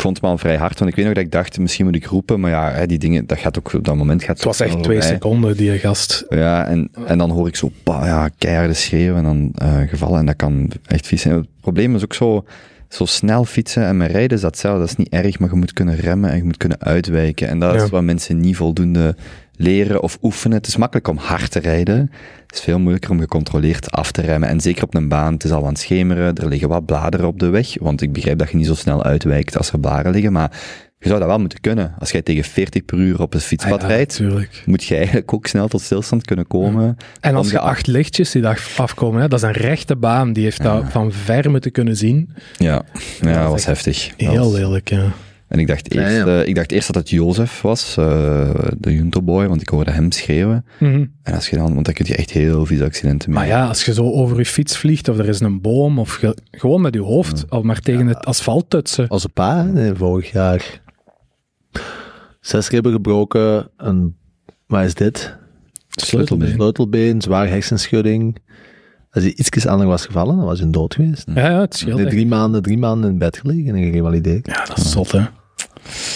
vond 0.00 0.16
het 0.16 0.26
wel 0.26 0.38
vrij 0.38 0.56
hard, 0.56 0.78
want 0.78 0.90
ik 0.90 0.96
weet 0.96 1.04
nog 1.06 1.14
dat 1.14 1.24
ik 1.24 1.30
dacht, 1.32 1.58
misschien 1.58 1.84
moet 1.86 1.94
ik 1.94 2.04
roepen, 2.04 2.40
maar 2.40 2.50
ja, 2.50 2.86
die 2.86 2.98
dingen, 2.98 3.26
dat 3.26 3.38
gaat 3.38 3.58
ook 3.58 3.72
op 3.74 3.84
dat 3.84 3.96
moment 3.96 4.22
gaat 4.22 4.36
Het 4.36 4.44
was 4.44 4.60
echt 4.60 4.70
twee 4.82 4.82
voorbij. 5.00 5.02
seconden, 5.14 5.56
die 5.56 5.78
gast. 5.78 6.24
Ja, 6.28 6.66
en, 6.66 6.90
en 7.06 7.18
dan 7.18 7.30
hoor 7.30 7.46
ik 7.48 7.56
zo 7.56 7.70
ja, 7.84 8.28
keiharde 8.38 8.74
schreeuwen 8.74 9.16
en 9.16 9.24
dan 9.24 9.52
eh, 9.54 9.88
gevallen 9.88 10.18
en 10.18 10.26
dat 10.26 10.36
kan 10.36 10.70
echt 10.86 11.06
vies 11.06 11.22
zijn. 11.22 11.34
Het 11.34 11.46
probleem 11.60 11.94
is 11.94 12.02
ook 12.04 12.14
zo, 12.14 12.44
zo 12.88 13.04
snel 13.04 13.44
fietsen 13.44 13.84
en 13.84 13.96
met 13.96 14.10
rijden 14.10 14.36
is 14.36 14.42
dat 14.42 14.50
hetzelfde. 14.50 14.80
Dat 14.80 14.88
is 14.88 14.96
niet 14.96 15.08
erg, 15.08 15.38
maar 15.38 15.48
je 15.50 15.56
moet 15.56 15.72
kunnen 15.72 15.96
remmen 15.96 16.30
en 16.30 16.36
je 16.36 16.44
moet 16.44 16.56
kunnen 16.56 16.80
uitwijken. 16.80 17.48
En 17.48 17.58
dat 17.58 17.74
Ja. 17.74 17.82
is 17.84 17.90
wat 17.90 18.02
mensen 18.02 18.40
niet 18.40 18.56
voldoende 18.56 19.16
leren 19.60 20.02
of 20.02 20.18
oefenen. 20.22 20.56
Het 20.56 20.66
is 20.66 20.76
makkelijk 20.76 21.08
om 21.08 21.16
hard 21.16 21.50
te 21.50 21.58
rijden. 21.58 22.10
Het 22.46 22.54
is 22.56 22.60
veel 22.60 22.78
moeilijker 22.78 23.10
om 23.10 23.20
gecontroleerd 23.20 23.90
af 23.90 24.12
te 24.12 24.20
remmen. 24.20 24.48
En 24.48 24.60
zeker 24.60 24.82
op 24.82 24.94
een 24.94 25.08
baan, 25.08 25.32
het 25.32 25.44
is 25.44 25.50
al 25.50 25.62
aan 25.62 25.68
het 25.68 25.78
schemeren, 25.78 26.34
er 26.36 26.48
liggen 26.48 26.68
wat 26.68 26.86
bladeren 26.86 27.26
op 27.26 27.38
de 27.38 27.48
weg. 27.48 27.74
Want 27.80 28.02
ik 28.02 28.12
begrijp 28.12 28.38
dat 28.38 28.50
je 28.50 28.56
niet 28.56 28.66
zo 28.66 28.74
snel 28.74 29.04
uitwijkt 29.04 29.56
als 29.58 29.72
er 29.72 29.78
bladeren 29.80 30.12
liggen, 30.12 30.32
maar 30.32 30.50
je 30.98 31.08
zou 31.08 31.18
dat 31.20 31.28
wel 31.28 31.38
moeten 31.38 31.60
kunnen. 31.60 31.94
Als 31.98 32.10
jij 32.10 32.22
tegen 32.22 32.44
40 32.44 32.84
per 32.84 32.98
uur 32.98 33.20
op 33.22 33.34
een 33.34 33.40
fietspad 33.40 33.82
Ah 33.82 33.88
ja, 33.88 33.94
rijdt, 33.94 34.14
Tuurlijk. 34.16 34.62
moet 34.66 34.84
je 34.84 34.96
eigenlijk 34.96 35.32
ook 35.34 35.46
snel 35.46 35.68
tot 35.68 35.80
stilstand 35.80 36.24
kunnen 36.24 36.46
komen. 36.46 36.96
En 37.20 37.34
als 37.34 37.50
je 37.50 37.58
acht 37.58 37.86
lichtjes 37.86 38.30
die 38.30 38.42
dag 38.42 38.78
afkomen, 38.78 39.20
hè, 39.22 39.28
dat 39.28 39.38
is 39.38 39.44
een 39.44 39.52
rechte 39.52 39.96
baan. 39.96 40.32
Die 40.32 40.44
heeft 40.44 40.62
dat 40.62 40.84
van 40.88 41.12
ver 41.12 41.50
moeten 41.50 41.72
kunnen 41.72 41.96
zien. 41.96 42.34
Ja, 42.56 42.82
ja, 43.20 43.42
dat 43.42 43.50
was 43.50 43.64
heftig. 43.64 44.06
Dat 44.16 44.28
Heel 44.30 44.50
was- 44.50 44.52
lelijk, 44.60 44.88
ja. 44.90 45.04
En 45.50 45.58
ik 45.58 45.66
dacht, 45.66 45.94
Ja, 45.94 46.02
eerst, 46.02 46.16
ja. 46.16 46.40
eh, 46.40 46.48
ik 46.48 46.54
dacht 46.54 46.72
eerst 46.72 46.86
dat 46.86 46.96
het 46.96 47.10
Jozef 47.10 47.60
was, 47.60 47.96
eh, 47.96 48.50
de 48.78 48.92
Juntoboy, 48.94 49.46
want 49.48 49.60
ik 49.60 49.68
hoorde 49.68 49.90
hem 49.90 50.12
schreeuwen. 50.12 50.64
Mhm. 50.78 51.04
En 51.22 51.34
als 51.34 51.48
je 51.48 51.56
dan, 51.56 51.72
want 51.74 51.84
dan 51.84 51.94
kun 51.94 52.04
je 52.08 52.16
echt 52.16 52.30
heel 52.30 52.66
vieze 52.66 52.84
accidenten 52.84 53.30
mee. 53.30 53.38
Maar 53.38 53.48
ja, 53.48 53.66
als 53.66 53.84
je 53.84 53.92
zo 53.92 54.10
over 54.12 54.38
je 54.38 54.44
fiets 54.46 54.76
vliegt, 54.76 55.08
of 55.08 55.18
er 55.18 55.28
is 55.28 55.40
een 55.40 55.60
boom, 55.60 55.98
of 55.98 56.20
je, 56.20 56.36
gewoon 56.50 56.80
met 56.80 56.94
je 56.94 57.00
hoofd 57.00 57.44
al 57.48 57.62
maar 57.62 57.80
tegen 57.80 58.06
het 58.06 58.24
asfalt 58.26 58.70
tutsen. 58.70 59.08
Als 59.08 59.24
een 59.24 59.32
pa, 59.32 59.62
nee, 59.62 59.94
vorig 59.94 60.30
jaar. 60.32 60.80
Zes 62.40 62.68
ribben 62.68 62.92
gebroken, 62.92 63.68
een, 63.76 64.16
wat 64.66 64.84
is 64.84 64.94
dit? 64.94 65.36
Sleutelbeen. 65.88 66.52
Sleutelbeen, 66.52 67.20
zwaar 67.20 67.48
hersenschudding. 67.48 68.36
Als 69.10 69.24
hij 69.24 69.32
ietsjes 69.36 69.66
anders 69.66 69.88
was 69.90 70.06
gevallen, 70.06 70.36
dan 70.36 70.44
was 70.44 70.60
hij 70.60 70.70
dood 70.70 70.94
geweest. 70.94 71.26
Ja, 71.34 71.50
ja, 71.50 71.60
het 71.60 71.76
scheelt 71.76 72.10
drie 72.10 72.26
maanden, 72.26 72.62
drie 72.62 72.78
maanden 72.78 73.10
in 73.10 73.18
bed 73.18 73.36
gelegen 73.36 73.74
en 73.74 73.82
gerevalideerd. 73.82 74.46
Ja, 74.46 74.64
dat 74.64 74.78
is 74.78 74.90
zot, 74.90 75.12
hè. 75.12 75.24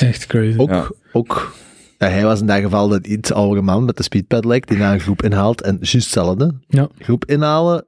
Echt 0.00 0.26
crazy. 0.26 0.58
Ook, 0.58 0.70
Ja. 0.70 0.88
ook 1.12 1.52
ja, 1.98 2.06
hij 2.08 2.24
was 2.24 2.40
in 2.40 2.46
dat 2.46 2.62
geval 2.62 2.88
de 2.88 3.00
iets 3.02 3.32
oudere 3.32 3.62
man 3.62 3.84
met 3.84 3.96
de 3.96 4.02
speedpedelec 4.02 4.66
die 4.66 4.78
naar 4.78 4.92
een 4.92 5.00
groep 5.00 5.22
inhaalt 5.22 5.60
en 5.62 5.76
juist 5.80 5.92
hetzelfde. 5.92 6.54
Ja. 6.68 6.88
Groep 6.98 7.24
inhalen, 7.24 7.86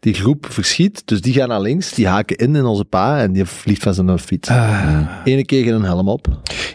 die 0.00 0.14
groep 0.14 0.46
verschiet, 0.50 1.02
dus 1.04 1.20
die 1.20 1.32
gaan 1.32 1.48
naar 1.48 1.60
links, 1.60 1.94
die 1.94 2.06
haken 2.06 2.36
in 2.36 2.56
in 2.56 2.64
onze 2.64 2.84
pa 2.84 3.20
en 3.20 3.32
die 3.32 3.44
vliegt 3.44 3.82
van 3.82 3.94
zijn 3.94 4.18
fiets. 4.18 4.48
Ah, 4.48 5.00
Ene 5.24 5.44
keer 5.44 5.64
geen 5.64 5.82
helm 5.82 6.08
op. 6.08 6.26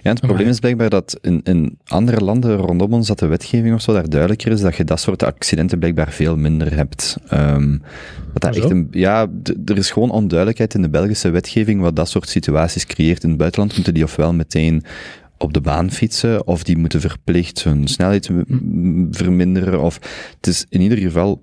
Ja, 0.04 0.10
het 0.10 0.20
probleem 0.22 0.48
is 0.48 0.60
blijkbaar 0.60 0.90
dat 0.90 1.18
in, 1.22 1.42
in 1.44 1.78
andere 1.88 2.20
landen 2.24 2.56
rondom 2.56 2.94
ons, 2.94 3.08
dat 3.08 3.20
de 3.20 3.26
wetgeving 3.26 3.74
of 3.74 3.82
zo 3.82 3.94
daar 3.94 4.10
duidelijker 4.10 4.52
is, 4.52 4.62
dat 4.62 4.76
je 4.76 4.84
dat 4.84 5.00
soort 5.00 5.24
accidenten 5.24 5.80
blijkbaar 5.80 6.12
veel 6.12 6.36
minder 6.38 6.76
hebt. 6.76 7.18
Ehm, 7.28 7.72
dat 8.34 8.42
dat 8.42 8.56
echt 8.56 8.70
een, 8.70 8.88
ja, 8.92 9.28
d- 9.44 9.70
er 9.70 9.78
is 9.78 9.92
gewoon 9.92 10.10
onduidelijkheid 10.12 10.74
in 10.74 10.82
de 10.82 10.90
Belgische 10.90 11.30
wetgeving 11.30 11.82
wat 11.82 11.96
dat 11.96 12.10
soort 12.10 12.30
situaties 12.30 12.86
creëert. 12.86 13.24
In 13.24 13.30
het 13.30 13.38
buitenland 13.38 13.76
moeten 13.76 13.94
die 13.94 14.04
ofwel 14.04 14.34
meteen 14.34 14.84
op 15.38 15.54
de 15.54 15.62
baan 15.62 15.92
fietsen, 15.92 16.48
of 16.48 16.64
die 16.64 16.78
moeten 16.78 17.02
verplicht 17.02 17.64
hun 17.64 17.88
snelheid 17.88 18.30
m- 18.30 18.44
m- 18.48 19.08
verminderen, 19.12 19.82
of 19.82 20.00
het 20.36 20.48
is 20.48 20.66
in 20.70 20.82
ieder 20.82 20.98
geval 20.98 21.42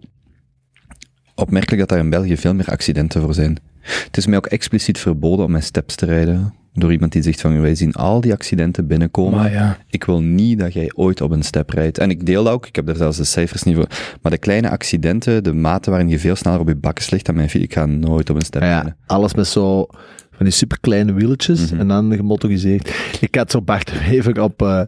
opmerkelijk 1.37 1.81
dat 1.81 1.88
daar 1.88 1.99
in 1.99 2.11
België 2.11 2.37
veel 2.37 2.55
meer 2.55 2.66
accidenten 2.68 3.20
voor 3.20 3.35
zijn. 3.35 3.59
Het 3.81 4.16
is 4.16 4.27
mij 4.27 4.37
ook 4.37 4.46
expliciet 4.46 4.99
verboden 4.99 5.44
om 5.44 5.51
met 5.51 5.64
steps 5.64 5.94
te 5.94 6.07
rijden. 6.07 6.55
Door 6.72 6.92
iemand 6.92 7.12
die 7.12 7.22
zegt 7.22 7.40
van, 7.40 7.61
wij 7.61 7.75
zien 7.75 7.92
al 7.92 8.20
die 8.20 8.33
accidenten 8.33 8.87
binnenkomen. 8.87 9.51
ja. 9.51 9.79
Ik 9.90 10.05
wil 10.05 10.20
niet 10.22 10.59
dat 10.59 10.72
jij 10.72 10.92
ooit 10.94 11.20
op 11.20 11.31
een 11.31 11.42
step 11.42 11.70
rijdt. 11.70 11.99
En 11.99 12.11
ik 12.11 12.27
deel 12.27 12.44
dat 12.44 12.53
ook, 12.53 12.66
ik 12.66 12.77
heb 12.77 12.87
daar 12.87 12.96
zelfs 12.96 13.16
de 13.16 13.25
cijfers 13.25 13.62
niet 13.62 13.77
voor. 13.77 13.87
Maar 14.22 14.33
de 14.33 14.38
kleine 14.38 14.70
accidenten, 14.70 15.44
de 15.44 15.53
mate 15.53 15.90
waarin 15.90 16.09
je 16.09 16.18
veel 16.18 16.37
sneller 16.37 16.61
op 16.61 16.68
je 16.68 16.77
bakken 16.77 17.07
ligt 17.11 17.27
dan 17.27 17.35
mijn 17.35 17.51
fiets, 17.51 17.64
ik 17.64 17.72
ga 17.72 17.87
nooit 17.87 18.31
op 18.31 18.37
een 18.37 18.42
step 18.42 18.62
Ja, 18.62 18.68
rijden. 18.75 18.96
alles 19.07 19.35
met 19.35 19.46
zo 19.46 19.87
van 20.33 20.44
die 20.46 20.51
superkleine 20.55 21.12
wieletjes 21.12 21.70
Mhm. 21.70 21.81
en 21.81 21.88
dan 21.88 22.14
gemotoriseerd. 22.16 22.94
Ik 23.20 23.35
had 23.35 23.51
zo 23.51 23.62
Bart 23.62 24.09
Wever 24.09 24.40
op 24.42 24.87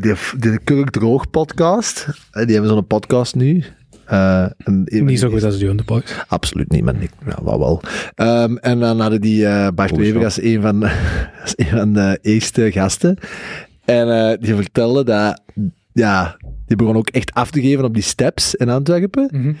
die, 0.00 0.14
die 0.38 0.58
Kurk 0.64 0.90
Droog 0.90 1.30
podcast. 1.30 2.06
Eh, 2.30 2.44
die 2.44 2.52
hebben 2.54 2.70
zo'n 2.72 2.86
podcast 2.86 3.34
nu. 3.34 3.64
Eh, 4.08 4.42
en 4.42 4.78
Niet 4.84 5.06
die 5.06 5.16
zo 5.16 5.30
goed 5.30 5.44
als 5.44 5.58
de 5.58 5.82
Boys. 5.86 6.14
Absoluut 6.28 6.70
niet, 6.70 6.84
maar 6.84 7.02
ik, 7.02 7.10
ja, 7.26 7.44
wel 7.44 7.58
wel. 7.58 7.80
Ehm, 8.14 8.56
en 8.56 8.80
dan 8.80 9.00
hadden 9.00 9.20
die 9.20 9.46
eh 9.46 9.68
Bart 9.74 9.92
Oh, 9.92 9.98
Wever 9.98 10.24
als 10.24 10.42
een, 10.42 10.60
van, 10.60 10.82
als 11.42 11.52
een 11.56 11.66
van 11.66 11.92
de 11.92 12.18
eerste 12.22 12.72
gasten. 12.72 13.18
En 13.84 14.30
eh, 14.30 14.38
die 14.40 14.54
vertelde 14.54 15.04
dat, 15.04 15.42
ja, 15.92 16.36
die 16.66 16.76
begon 16.76 16.96
ook 16.96 17.08
echt 17.08 17.34
af 17.34 17.50
te 17.50 17.60
geven 17.60 17.84
op 17.84 17.94
die 17.94 18.02
steps 18.02 18.54
in 18.54 18.68
Antwerpen. 18.68 19.28
Mhm. 19.32 19.52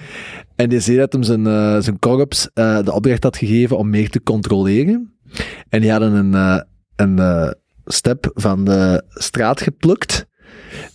En 0.56 0.68
die 0.68 0.80
zei 0.80 0.96
dat 0.96 1.12
hem 1.12 1.22
zijn, 1.22 1.46
eh 1.46 1.76
zijn 1.78 1.98
korps 1.98 2.50
eh, 2.54 2.82
de 2.84 2.92
opdracht 2.92 3.22
had 3.22 3.36
gegeven 3.36 3.78
om 3.78 3.90
meer 3.90 4.10
te 4.10 4.22
controleren. 4.22 5.12
En 5.68 5.80
die 5.80 5.90
hadden 5.90 6.12
een, 6.12 6.34
eh, 6.34 6.60
een 6.96 7.18
eh, 7.18 7.50
step 7.84 8.30
van 8.34 8.64
de 8.64 9.02
straat 9.08 9.60
geplukt. 9.60 10.26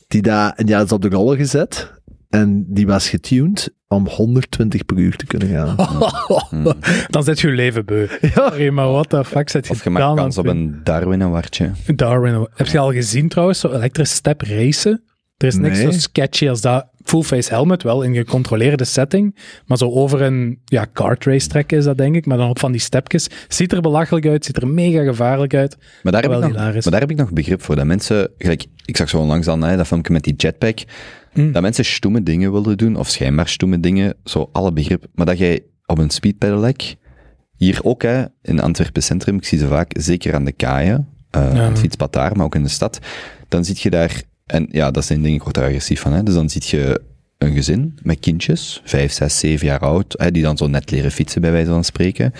Die 0.08 0.22
daar, 0.22 0.54
en 0.56 0.66
die 0.66 0.76
hadden 0.76 0.90
ze 0.90 0.96
op 0.96 1.12
de 1.12 1.18
roller 1.18 1.38
gezet. 1.38 1.93
En 2.34 2.66
die 2.68 2.88
was 2.88 3.10
getuned 3.10 3.74
om 3.88 4.08
120 4.08 4.86
per 4.86 4.98
uur 4.98 5.16
te 5.16 5.26
kunnen 5.26 5.48
gaan. 5.48 5.76
Dan 7.10 7.24
zet 7.24 7.40
je 7.40 7.48
je 7.48 7.54
leven 7.54 7.86
beu. 7.86 8.08
Sorry, 8.22 8.70
maar 8.70 8.88
wat 8.88 9.10
de 9.10 9.26
fuck 9.26 9.50
zet 9.50 9.68
je 9.68 9.74
Of 9.74 9.84
je 9.84 9.90
maakt 9.90 10.06
dan 10.06 10.16
kans 10.16 10.38
aan 10.38 10.44
op 10.44 10.50
een 10.50 10.80
Darwin-awartje. 10.84 11.72
doen? 11.86 11.96
Darwin. 11.96 12.48
Heb 12.54 12.68
je 12.68 12.80
al 12.80 12.92
gezien 12.92 13.28
trouwens, 13.30 13.60
zo 13.60 13.72
elektrisch 13.72 14.12
step 14.14 14.42
racen? 14.42 15.04
Er 15.38 15.48
is 15.48 15.56
niks 15.56 15.78
Nee. 15.78 15.92
zo 15.92 16.00
sketchy 16.00 16.50
als 16.50 16.62
dat. 16.62 16.92
Full 17.04 17.22
face 17.22 17.50
helmet 17.54 17.84
wel, 17.84 18.02
in 18.02 18.16
gecontroleerde 18.16 18.84
setting. 18.84 19.38
Maar 19.66 19.78
zo 19.78 19.90
over 19.90 20.22
een 20.22 20.60
ja, 20.66 20.86
kart 20.86 21.26
race 21.26 21.48
trekken 21.48 21.78
is 21.78 21.84
dat 21.84 21.98
denk 21.98 22.16
ik. 22.16 22.26
Maar 22.26 22.38
dan 22.38 22.50
op 22.50 22.60
van 22.60 22.72
die 22.72 22.82
stepjes. 22.82 23.28
Ziet 23.48 23.72
er 23.72 23.82
belachelijk 23.82 24.26
uit, 24.28 24.46
ziet 24.46 24.58
er 24.62 24.68
mega 24.68 25.04
gevaarlijk 25.04 25.54
uit. 25.54 25.78
Maar 26.04 26.12
daar, 26.12 26.22
heb 26.22 26.32
ik 26.32 26.40
nog, 26.40 26.54
maar 26.54 26.82
daar 26.84 27.00
heb 27.00 27.12
ik 27.12 27.18
nog 27.18 27.32
begrip 27.32 27.62
voor. 27.62 27.76
Dat 27.76 27.86
mensen, 27.86 28.30
gelijk, 28.38 28.66
ik 28.86 28.98
zag 28.98 29.10
zo 29.10 29.18
onlangs 29.18 29.46
dan 29.46 29.64
hè, 29.64 29.78
dat 29.78 29.88
filmpje 29.88 30.14
met 30.14 30.24
die 30.24 30.34
jetpack, 30.38 30.80
Mm. 31.34 31.52
dat 31.52 31.62
mensen 31.62 31.86
stoeme 31.86 32.24
dingen 32.24 32.52
wilden 32.52 32.78
doen, 32.78 32.96
of 32.96 33.10
schijnbaar 33.10 33.48
stoeme 33.48 33.80
dingen, 33.80 34.16
zo 34.24 34.50
alle 34.52 34.72
begrip. 34.72 35.06
Maar 35.16 35.26
dat 35.26 35.38
jij 35.38 35.64
op 35.86 35.98
een 35.98 36.10
speedpedelec, 36.10 36.96
hier 37.56 37.80
ook 37.84 38.02
hè, 38.02 38.24
in 38.42 38.62
Antwerpen 38.62 39.04
Centrum, 39.04 39.36
ik 39.36 39.46
zie 39.46 39.58
ze 39.58 39.68
vaak, 39.68 39.92
zeker 39.98 40.36
aan 40.36 40.46
de 40.46 40.52
kaaien, 40.52 41.08
eh 41.30 41.50
aan 41.50 41.56
het 41.56 41.80
fietspad 41.80 42.14
daar, 42.14 42.36
maar 42.36 42.46
ook 42.46 42.56
in 42.56 42.64
de 42.64 42.70
stad, 42.70 43.00
dan 43.48 43.66
zie 43.66 43.76
je 43.80 43.90
daar, 43.90 44.22
en 44.46 44.68
ja, 44.72 44.92
dat 44.92 45.06
zijn 45.06 45.22
dingen, 45.22 45.38
ik 45.38 45.44
word 45.44 45.56
daar 45.56 45.68
agressief 45.68 46.02
van, 46.02 46.14
hè, 46.14 46.24
dus 46.24 46.34
dan 46.34 46.50
zie 46.50 46.62
je 46.66 47.02
een 47.44 47.54
gezin 47.54 47.98
met 48.02 48.20
kindjes, 48.20 48.82
vijf, 48.84 49.12
zes, 49.12 49.40
zeven 49.40 49.68
jaar 49.68 49.80
oud, 49.80 50.16
hè, 50.18 50.32
die 50.32 50.44
dan 50.44 50.58
zo 50.58 50.68
net 50.68 50.92
leren 50.92 51.12
fietsen, 51.12 51.42
bij 51.42 51.52
wijze 51.52 51.70
van 51.70 51.84
spreken. 51.84 52.34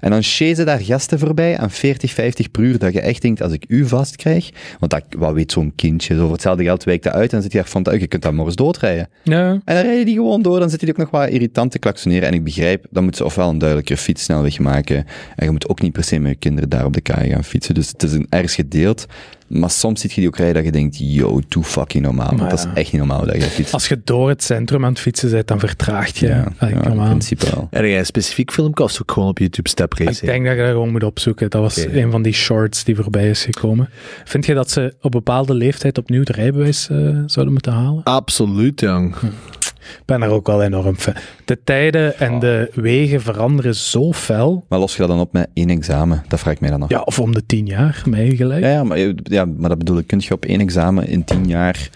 En 0.00 0.10
dan 0.10 0.22
chasen 0.22 0.66
daar 0.66 0.80
gasten 0.80 1.18
voorbij 1.18 1.58
aan 1.58 1.70
40, 1.70 2.12
50 2.12 2.50
per 2.50 2.62
uur, 2.62 2.78
dat 2.78 2.92
je 2.92 3.00
echt 3.00 3.22
denkt, 3.22 3.42
als 3.42 3.52
ik 3.52 3.64
u 3.68 3.86
vast 3.86 4.16
krijg, 4.16 4.50
want 4.78 4.92
dat, 4.92 5.04
wat 5.16 5.32
weet 5.32 5.52
zo'n 5.52 5.72
kindje, 5.76 6.14
zo 6.14 6.22
voor 6.22 6.32
hetzelfde 6.32 6.64
geld 6.64 6.84
wijkt 6.84 7.04
dat 7.04 7.12
uit, 7.12 7.22
en 7.22 7.30
dan 7.30 7.42
zit 7.42 7.52
je 7.52 7.58
daar 7.58 7.68
van, 7.68 7.98
je 7.98 8.06
kunt 8.06 8.22
dat 8.22 8.32
morgens 8.32 8.56
doodrijden. 8.56 9.08
Ja. 9.22 9.50
En 9.50 9.74
dan 9.74 9.84
rijden 9.84 10.04
die 10.04 10.14
gewoon 10.14 10.42
door, 10.42 10.58
dan 10.58 10.70
zitten 10.70 10.88
die 10.88 10.96
ook 10.96 11.10
nog 11.10 11.20
wat 11.20 11.30
irritant 11.30 11.70
te 11.70 11.78
klaksoneren. 11.78 12.28
En 12.28 12.34
ik 12.34 12.44
begrijp, 12.44 12.86
dan 12.90 13.02
moeten 13.02 13.20
ze 13.20 13.26
ofwel 13.26 13.48
een 13.48 13.58
duidelijker 13.58 13.96
fietssnelweg 13.96 14.58
maken, 14.58 15.06
en 15.36 15.44
je 15.44 15.50
moet 15.50 15.68
ook 15.68 15.80
niet 15.80 15.92
per 15.92 16.04
se 16.04 16.18
met 16.18 16.30
je 16.30 16.38
kinderen 16.38 16.68
daar 16.68 16.84
op 16.84 16.92
de 16.92 17.00
kaai 17.00 17.30
gaan 17.30 17.44
fietsen. 17.44 17.74
Dus 17.74 17.88
het 17.88 18.02
is 18.02 18.12
een 18.12 18.26
ergens 18.28 18.54
gedeeld. 18.54 19.06
Maar 19.50 19.70
soms 19.70 20.00
zie 20.00 20.10
je 20.10 20.20
die 20.20 20.26
ook 20.26 20.36
rijden 20.36 20.54
dat 20.54 20.64
je 20.64 20.70
denkt, 20.70 20.96
yo, 20.98 21.40
too 21.48 21.62
fucking 21.62 22.04
normaal. 22.04 22.32
Maar 22.36 22.48
dat 22.48 22.58
is 22.58 22.66
echt 22.74 22.92
niet 22.92 23.00
normaal 23.00 23.26
dat 23.26 23.34
je 23.34 23.42
fietst. 23.42 23.72
Als 23.72 23.88
je 23.88 24.00
door 24.04 24.28
het 24.28 24.42
centrum 24.42 24.84
aan 24.84 24.90
het 24.90 25.00
fietsen 25.00 25.30
bent, 25.30 25.48
dan 25.48 25.58
vertraagt 25.58 26.18
je. 26.18 26.26
ja, 26.26 26.52
in 26.60 26.80
principe 26.80 27.46
wel. 27.54 27.68
En 27.70 27.88
jij 27.88 27.98
een 27.98 28.06
specifiek 28.06 28.52
filmpje 28.52 28.84
of 28.84 28.90
zoek 28.90 29.12
gewoon 29.12 29.28
op 29.28 29.38
YouTube 29.38 29.68
Step 29.68 29.94
Ik 29.94 30.20
denk 30.20 30.44
dat 30.44 30.54
je 30.54 30.60
dat 30.60 30.70
gewoon 30.70 30.90
moet 30.90 31.04
opzoeken. 31.04 31.50
Dat 31.50 31.60
was 31.60 31.76
een 31.76 32.10
van 32.10 32.22
die 32.22 32.32
shorts 32.32 32.84
die 32.84 32.96
voorbij 32.96 33.30
is 33.30 33.44
gekomen. 33.44 33.88
Vind 34.24 34.46
je 34.46 34.54
dat 34.54 34.70
ze 34.70 34.94
op 35.00 35.10
bepaalde 35.10 35.54
leeftijd 35.54 35.98
opnieuw 35.98 36.20
het 36.20 36.28
rijbewijs 36.28 36.88
eh, 36.88 36.96
zouden 37.26 37.52
moeten 37.52 37.72
halen? 37.72 38.02
Absoluut, 38.04 38.80
jong. 38.80 39.14
Ik 39.59 39.59
ben 40.04 40.20
daar 40.20 40.30
ook 40.30 40.46
wel 40.46 40.62
enorm 40.62 40.96
fan. 40.96 41.14
De 41.44 41.62
tijden 41.64 42.18
en 42.18 42.38
de 42.38 42.70
wegen 42.74 43.20
veranderen 43.20 43.74
zo 43.74 44.12
fel. 44.12 44.64
Maar 44.68 44.78
los 44.78 44.92
je 44.92 44.98
dat 44.98 45.08
dan 45.08 45.20
op 45.20 45.32
met 45.32 45.48
één 45.54 45.70
examen? 45.70 46.24
Dat 46.28 46.40
vraag 46.40 46.54
ik 46.54 46.60
mij 46.60 46.70
dan 46.70 46.82
af. 46.82 46.88
Ja, 46.90 47.00
of 47.00 47.18
om 47.18 47.34
de 47.34 47.46
tien 47.46 47.66
jaar, 47.66 48.02
mij 48.08 48.36
gelijk. 48.36 48.62
Ja, 48.62 48.70
ja, 48.70 48.84
maar, 48.84 48.98
ja, 49.22 49.44
maar 49.44 49.68
dat 49.68 49.78
bedoel 49.78 49.98
ik. 49.98 50.06
Kun 50.06 50.20
je 50.22 50.34
op 50.34 50.44
één 50.44 50.60
examen 50.60 51.06
in 51.06 51.24
tien 51.24 51.46
jaar 51.46 51.90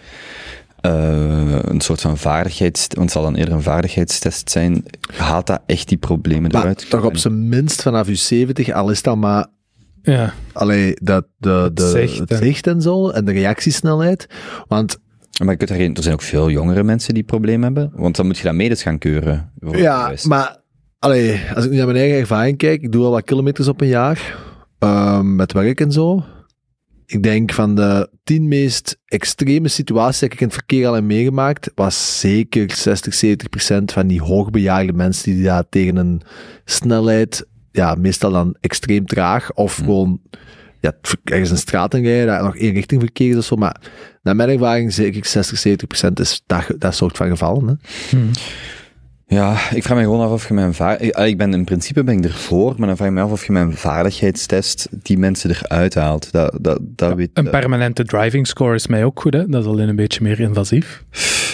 eh, 0.81 1.59
een 1.63 1.81
soort 1.81 2.01
van 2.01 2.19
vaardigheids... 2.19 2.87
Want 2.89 3.01
het 3.01 3.11
zal 3.11 3.23
dan 3.23 3.35
eerder 3.35 3.55
een 3.55 3.63
vaardigheidstest 3.63 4.51
zijn. 4.51 4.85
Haalt 5.17 5.47
dat 5.47 5.61
echt 5.67 5.89
die 5.89 5.99
problemen 5.99 6.51
Maar 6.51 6.61
eruit? 6.61 6.91
toch 6.91 7.05
op 7.05 7.17
zijn 7.17 7.49
minst 7.49 7.83
vanaf 7.83 8.07
je 8.07 8.15
70, 8.15 8.73
al 8.73 8.91
is 8.91 9.03
dat 9.03 9.17
maar 9.17 9.47
Ja. 10.03 10.33
allee, 10.53 10.95
dat, 11.03 11.27
de, 11.37 11.71
de, 11.75 11.89
zicht, 11.89 12.19
het 12.19 12.29
hè. 12.29 12.37
zicht 12.37 12.67
en 12.67 12.83
zo, 12.83 13.09
en 13.09 13.25
de 13.25 13.33
reactiesnelheid. 13.33 14.27
Want 14.69 14.99
Maar 15.43 15.51
je 15.51 15.57
kunt 15.57 15.71
er, 15.71 15.77
geen, 15.77 15.95
er 15.95 16.03
zijn 16.03 16.15
ook 16.15 16.23
veel 16.23 16.51
jongere 16.51 16.83
mensen 16.83 17.15
die 17.15 17.23
problemen 17.23 17.63
hebben. 17.63 17.93
Want 17.95 18.17
dan 18.17 18.27
moet 18.27 18.39
je 18.39 18.45
dat 18.45 18.55
medisch 18.55 18.83
gaan 18.83 18.99
keuren. 18.99 19.53
ja, 19.73 20.13
maar 20.23 20.63
allee, 20.99 21.41
als 21.55 21.65
ik 21.65 21.71
nu 21.71 21.77
naar 21.77 21.87
mijn 21.87 21.99
eigen 21.99 22.19
ervaring 22.19 22.59
kijk, 22.59 22.83
ik 22.83 22.93
doe 22.93 23.05
al 23.05 23.11
wat 23.11 23.25
kilometers 23.25 23.69
op 23.69 23.81
een 23.81 23.89
jaar, 23.89 24.39
ehm, 24.79 25.37
met 25.37 25.53
werk 25.53 25.81
en 25.81 25.93
zo. 25.93 26.25
Ik 27.07 27.23
denk 27.23 27.53
van 27.53 27.75
de 27.75 28.09
tien 28.25 28.49
meest 28.49 29.01
extreme 29.07 29.69
situaties 29.69 30.21
die 30.21 30.29
ik 30.29 30.41
in 30.41 30.47
het 30.47 30.55
verkeer 30.55 30.87
al 30.87 30.95
heb 30.95 31.05
meegemaakt, 31.05 31.71
was 31.75 32.21
zeker 32.21 32.75
60, 32.75 33.15
70 33.15 33.49
procent 33.49 33.93
van 33.93 34.07
die 34.07 34.23
hoogbejaarde 34.23 34.93
mensen 34.93 35.35
die 35.35 35.43
daar 35.43 35.69
tegen 35.69 35.97
een 35.97 36.23
snelheid, 36.65 37.47
ja, 37.71 37.95
meestal 37.95 38.31
dan 38.31 38.57
extreem 38.61 39.07
traag, 39.07 39.53
of 39.53 39.75
gewoon 39.75 40.21
ja, 40.85 40.93
ergens 41.25 41.51
een 41.51 41.57
straat 41.59 41.95
in 41.95 42.03
rijden, 42.05 42.27
daar 42.27 42.43
nog 42.43 42.57
één 42.57 42.73
richting 42.75 43.01
verkeer 43.01 43.31
is 43.31 43.37
of 43.37 43.45
zo. 43.45 43.57
Maar 43.57 43.77
naar 44.23 44.37
mijn 44.37 44.49
ervaring, 44.49 44.93
zeker 44.93 45.27
60, 45.27 45.59
70 45.59 45.87
procent 45.89 46.21
is 46.21 46.43
dat, 46.47 46.67
dat 46.79 46.95
soort 46.95 47.17
van 47.17 47.29
gevallen. 47.29 47.67
Hè? 47.67 48.17
Ja, 49.27 49.57
ik 49.75 49.83
vraag 49.83 49.97
me 49.99 50.03
gewoon 50.05 50.21
af 50.21 50.31
of 50.31 50.49
je 50.49 50.55
mijn 50.55 50.75
vaar... 50.75 51.01
ik- 51.01 51.17
ik 51.17 51.39
ben 51.39 51.55
in 51.55 51.65
principe 51.65 52.05
ben 52.05 52.19
ik 52.19 52.25
ervoor, 52.25 52.75
maar 52.79 52.87
dan 52.87 52.97
vraag 52.97 53.09
ik 53.09 53.15
me 53.15 53.21
af 53.21 53.31
of 53.31 53.47
je 53.47 53.53
mijn 53.53 53.77
vaardigheidstest 53.77 54.89
die 55.03 55.19
mensen 55.19 55.51
eruit 55.51 55.95
haalt. 55.95 56.33
Dat, 56.33 56.59
dat, 56.61 56.79
dat 56.83 57.15
weet 57.15 57.31
Een 57.35 57.45
dat- 57.45 57.53
permanente 57.53 58.05
driving 58.05 58.47
score 58.47 58.75
is 58.75 58.87
mij 58.87 59.05
ook 59.05 59.21
goed, 59.21 59.35
hè. 59.35 59.47
Dat 59.47 59.63
is 59.63 59.69
alleen 59.69 59.89
een 59.89 59.97
beetje 59.97 60.23
meer 60.23 60.41
invasief. 60.41 61.05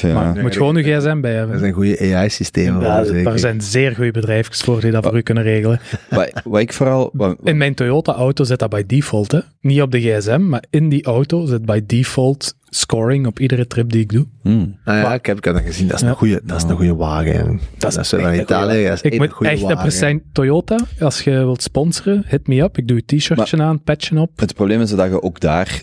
Ja. 0.00 0.14
Maar 0.14 0.34
je 0.34 0.40
moet 0.40 0.56
gewoon 0.56 0.76
je 0.76 0.82
gsm 0.82 1.20
bij 1.20 1.30
Er 1.32 1.38
hebben. 1.38 1.58
zijn 1.58 1.72
goede 1.72 2.14
AI-systemen. 2.14 2.80
Ja, 2.82 3.02
daar 3.22 3.38
zijn 3.38 3.60
zeer 3.60 3.94
goede 3.94 4.10
bedrijfjes 4.10 4.60
voor 4.60 4.80
die 4.80 4.90
dat 4.90 5.04
voor 5.04 5.16
u 5.16 5.20
kunnen 5.22 5.42
regelen. 5.42 5.80
Wat, 6.10 6.30
wat 6.44 6.60
ik 6.60 6.72
vooral... 6.72 7.10
Wat, 7.12 7.36
In 7.44 7.56
mijn 7.56 7.74
Toyota-auto 7.74 8.44
zit 8.44 8.58
dat 8.58 8.70
bij 8.70 8.86
default, 8.86 9.32
hè. 9.32 9.40
Niet 9.60 9.82
op 9.82 9.90
de 9.92 10.00
gsm, 10.00 10.48
maar 10.48 10.64
in 10.70 10.88
die 10.88 11.04
auto 11.04 11.46
zit 11.46 11.64
bij 11.64 11.82
default 11.86 12.54
scoring 12.72 13.26
op 13.26 13.38
iedere 13.40 13.66
trip 13.66 13.90
die 13.92 14.00
ik 14.00 14.12
doe. 14.12 14.26
Hmm. 14.42 14.76
Ah 14.84 14.94
ja, 14.96 15.14
ik 15.14 15.26
heb, 15.26 15.36
ik 15.38 15.44
heb 15.44 15.54
dat 15.54 15.62
gezien. 15.62 15.86
Dat 15.86 15.96
is 15.96 16.02
Ja. 16.02 16.08
een 16.08 16.14
goede, 16.14 16.40
dat 16.44 16.56
is 16.56 16.62
een 16.62 16.76
goede 16.76 16.94
wagen. 16.94 17.34
hè. 17.34 17.44
Dat 17.78 17.90
is, 17.90 17.96
echt 17.96 18.12
een 18.12 18.40
Italië. 18.40 18.84
Dat 18.84 18.92
is 18.94 19.00
Ik 19.02 19.10
echt 19.10 19.20
moet 19.20 19.28
een 19.30 19.34
goede 19.34 19.52
echt 19.52 19.60
wagen. 19.60 19.76
een 19.76 19.82
percent 19.82 20.22
Toyota. 20.32 20.76
Als 21.00 21.20
je 21.20 21.30
wilt 21.30 21.62
sponsoren, 21.62 22.24
hit 22.26 22.46
me 22.46 22.60
up. 22.62 22.78
Ik 22.78 22.88
doe 22.88 23.02
je 23.06 23.16
t-shirtje 23.16 23.62
aan, 23.62 23.82
patchen 23.82 24.18
op. 24.18 24.30
Het 24.40 24.54
probleem 24.54 24.80
is 24.80 24.90
dat 24.90 25.08
je 25.10 25.22
ook 25.22 25.40
daar 25.40 25.82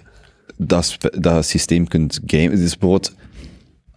dat, 0.57 0.97
dat 1.20 1.45
systeem 1.45 1.88
kunt 1.88 2.20
gamen. 2.26 2.51
Het 2.51 2.59
is 2.59 2.78
bijvoorbeeld, 2.78 3.15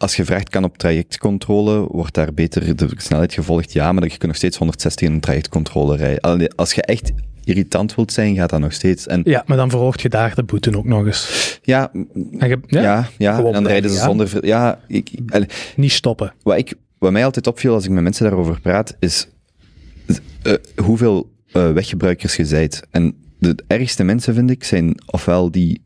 als 0.01 0.16
je 0.16 0.24
vraagt 0.24 0.48
kan 0.48 0.64
op 0.64 0.78
trajectcontrole, 0.78 1.86
wordt 1.90 2.14
daar 2.14 2.34
beter 2.34 2.76
de 2.76 2.88
snelheid 2.96 3.34
gevolgd? 3.34 3.72
Ja, 3.72 3.92
maar 3.92 4.03
je 4.03 4.09
kunt 4.09 4.26
nog 4.26 4.36
steeds 4.36 4.57
160 4.57 5.09
in 5.09 5.14
een 5.14 5.20
trajectcontrole 5.20 5.96
rijden. 5.96 6.55
Als 6.55 6.72
je 6.72 6.82
echt 6.82 7.12
irritant 7.44 7.94
wilt 7.94 8.12
zijn, 8.12 8.36
gaat 8.36 8.51
dat 8.51 8.61
nog 8.61 8.72
steeds. 8.72 9.07
En 9.07 9.20
Ja, 9.24 9.42
maar 9.46 9.57
dan 9.57 9.70
verhoogt 9.70 10.01
je 10.01 10.09
daar 10.09 10.34
de 10.34 10.42
boete 10.42 10.76
ook 10.76 10.84
nog 10.84 11.07
eens. 11.07 11.59
ja, 11.62 11.90
En 12.38 12.48
je, 12.48 12.59
ja, 12.66 13.09
ja, 13.18 13.44
en 13.44 13.53
dan 13.53 13.66
rijden 13.66 13.90
ze 13.90 13.98
zonder... 13.98 14.46
Ja, 14.46 14.78
ik, 14.86 15.11
Niet 15.76 15.92
stoppen. 15.92 16.32
wat, 16.42 16.59
ik, 16.59 16.74
wat 16.98 17.12
mij 17.12 17.24
altijd 17.24 17.46
opviel 17.46 17.74
als 17.74 17.84
ik 17.84 17.90
met 17.90 18.03
mensen 18.03 18.24
daarover 18.24 18.61
praat, 18.61 18.96
is 18.98 19.28
eh, 20.42 20.55
hoeveel 20.84 21.30
eh, 21.53 21.72
weggebruikers 21.72 22.36
je 22.36 22.44
zijt. 22.44 22.82
En 22.90 23.14
de 23.38 23.55
ergste 23.66 24.05
mensen, 24.05 24.34
vind 24.34 24.51
ik, 24.51 24.64
zijn 24.64 25.03
ofwel 25.07 25.51
die, 25.51 25.82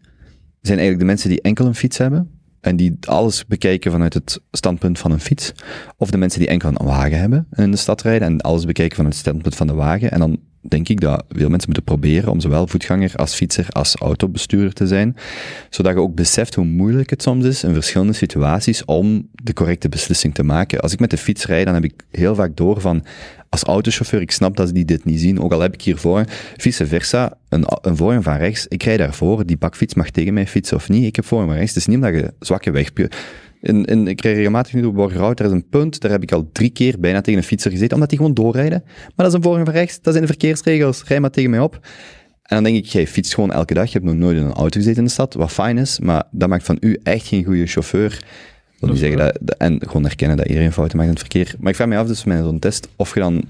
zijn 0.61 0.79
eigenlijk 0.79 0.99
de 0.99 1.05
mensen 1.05 1.29
die 1.29 1.43
enkel 1.43 1.67
een 1.67 1.75
fiets 1.75 1.99
hebben, 1.99 2.34
en 2.65 2.77
die 2.77 2.97
alles 3.01 3.47
bekijken 3.47 3.91
vanuit 3.91 4.15
het 4.15 4.41
standpunt 4.51 4.99
van 4.99 5.11
een 5.11 5.21
fiets, 5.21 5.53
of 5.97 6.11
de 6.11 6.17
mensen 6.17 6.41
die 6.41 6.49
enkel 6.49 6.69
een 6.69 6.87
wagen 6.87 7.19
hebben 7.19 7.47
en 7.51 7.65
in 7.65 7.71
de 7.71 7.77
stad 7.77 8.03
rijden, 8.03 8.29
en 8.29 8.41
alles 8.41 8.65
bekijken 8.65 8.97
vanuit 8.97 9.15
het 9.15 9.23
standpunt 9.23 9.55
van 9.55 9.67
de 9.67 9.73
wagen. 9.73 10.11
En 10.11 10.19
dan 10.19 10.39
denk 10.69 10.89
ik 10.89 11.01
dat 11.01 11.25
veel 11.29 11.49
mensen 11.49 11.71
moeten 11.71 11.85
proberen 11.85 12.31
om 12.31 12.41
zowel 12.41 12.67
voetganger 12.67 13.13
als 13.17 13.35
fietser 13.35 13.67
als 13.69 13.97
autobestuurder 13.97 14.73
te 14.73 14.87
zijn, 14.87 15.17
zodat 15.71 15.93
je 15.93 16.01
ook 16.01 16.15
beseft 16.15 16.55
hoe 16.55 16.65
moeilijk 16.65 17.11
het 17.11 17.23
soms 17.23 17.45
is 17.45 17.65
in 17.65 17.75
verschillende 17.75 18.13
situaties 18.13 18.85
om 18.85 19.29
de 19.33 19.53
correcte 19.53 19.89
beslissing 19.89 20.35
te 20.35 20.43
maken. 20.43 20.81
Als 20.81 20.93
ik 20.93 21.01
met 21.01 21.11
de 21.11 21.17
fiets 21.17 21.47
rijd, 21.47 21.65
dan 21.65 21.75
heb 21.75 21.85
ik 21.85 21.95
heel 22.11 22.35
vaak 22.35 22.57
door 22.57 22.81
van, 22.81 23.05
als 23.49 23.63
autochauffeur, 23.63 24.21
ik 24.21 24.31
snap 24.31 24.57
dat 24.57 24.75
die 24.75 24.85
dit 24.85 25.05
niet 25.05 25.21
zien, 25.21 25.41
ook 25.41 25.53
al 25.53 25.61
heb 25.61 25.75
ik 25.75 25.83
hiervoor, 25.83 26.25
vice 26.57 26.87
versa, 26.87 27.37
een, 27.49 27.65
een 27.83 27.97
voor 27.97 28.23
van 28.23 28.37
rechts, 28.37 28.67
ik 28.69 28.83
rijd 28.83 28.99
daarvoor, 28.99 29.47
die 29.47 29.57
bakfiets 29.57 29.95
mag 29.95 30.11
tegen 30.11 30.35
mij 30.35 30.47
fietsen 30.47 30.77
of 30.77 30.89
niet, 30.89 31.05
ik 31.05 31.17
heb 31.17 31.25
voor 31.25 31.45
van 31.45 31.55
rechts, 31.55 31.75
het 31.75 31.77
is 31.77 31.87
niet 31.87 31.97
omdat 31.97 32.15
je 32.15 32.33
zwakke 32.41 32.71
weg... 32.71 32.93
In, 33.65 33.85
in, 33.85 34.09
ik 34.09 34.21
rijd 34.21 34.37
regelmatig 34.37 34.73
nu 34.73 34.81
door 34.81 34.93
Borgerhout, 34.93 35.41
er 35.41 35.47
is 35.47 35.53
een 35.53 35.69
punt, 35.69 36.01
daar 36.01 36.11
heb 36.11 36.23
ik 36.23 36.33
al 36.33 36.49
drie 36.53 36.71
keer 36.71 37.01
bijna 37.01 37.21
tegen 37.21 37.41
een 37.41 37.47
fietser 37.47 37.71
gezeten, 37.71 37.95
omdat 37.95 38.09
die 38.09 38.19
gewoon 38.19 38.35
doorrijden. 38.35 38.83
Maar 38.85 39.13
dat 39.17 39.27
is 39.27 39.33
een 39.33 39.43
voor 39.43 39.59
en 39.59 39.65
van 39.65 39.75
rechts, 39.75 40.01
dat 40.01 40.13
zijn 40.13 40.27
de 40.27 40.33
verkeersregels, 40.33 41.05
rij 41.05 41.21
maar 41.21 41.31
tegen 41.31 41.51
mij 41.51 41.61
op. 41.61 41.75
En 42.43 42.55
dan 42.57 42.63
denk 42.63 42.77
ik, 42.77 42.85
jij 42.85 43.07
fietst 43.07 43.35
gewoon 43.35 43.53
elke 43.53 43.75
dag, 43.75 43.87
je 43.87 43.93
hebt 43.93 44.05
nog 44.05 44.15
nooit 44.15 44.37
in 44.37 44.43
een 44.43 44.53
auto 44.53 44.79
gezeten 44.79 44.99
in 44.99 45.05
de 45.05 45.11
stad, 45.11 45.35
wat 45.35 45.53
fijn 45.53 45.79
is, 45.79 45.99
maar 45.99 46.25
dat 46.31 46.49
maakt 46.49 46.65
van 46.65 46.77
u 46.81 47.01
echt 47.03 47.27
geen 47.27 47.45
goede 47.45 47.67
chauffeur. 47.67 48.25
Wil 48.85 48.93
niet 48.95 49.03
zeggen 49.03 49.19
dat, 49.19 49.39
dat- 49.41 49.57
en 49.59 49.79
gewoon 49.87 50.05
erkennen 50.05 50.37
dat 50.37 50.47
iedereen 50.47 50.73
fouten 50.73 50.97
maakt 50.97 51.09
in 51.09 51.15
het 51.17 51.25
verkeer. 51.31 51.55
Maar 51.59 51.71
ik 51.71 51.77
vraag 51.77 51.89
me 51.89 51.97
af, 51.97 52.07
dus 52.07 52.25
met 52.25 52.39
zo'n 52.39 52.59
test, 52.59 52.89
of 52.97 53.15
je 53.15 53.21
dan 53.21 53.43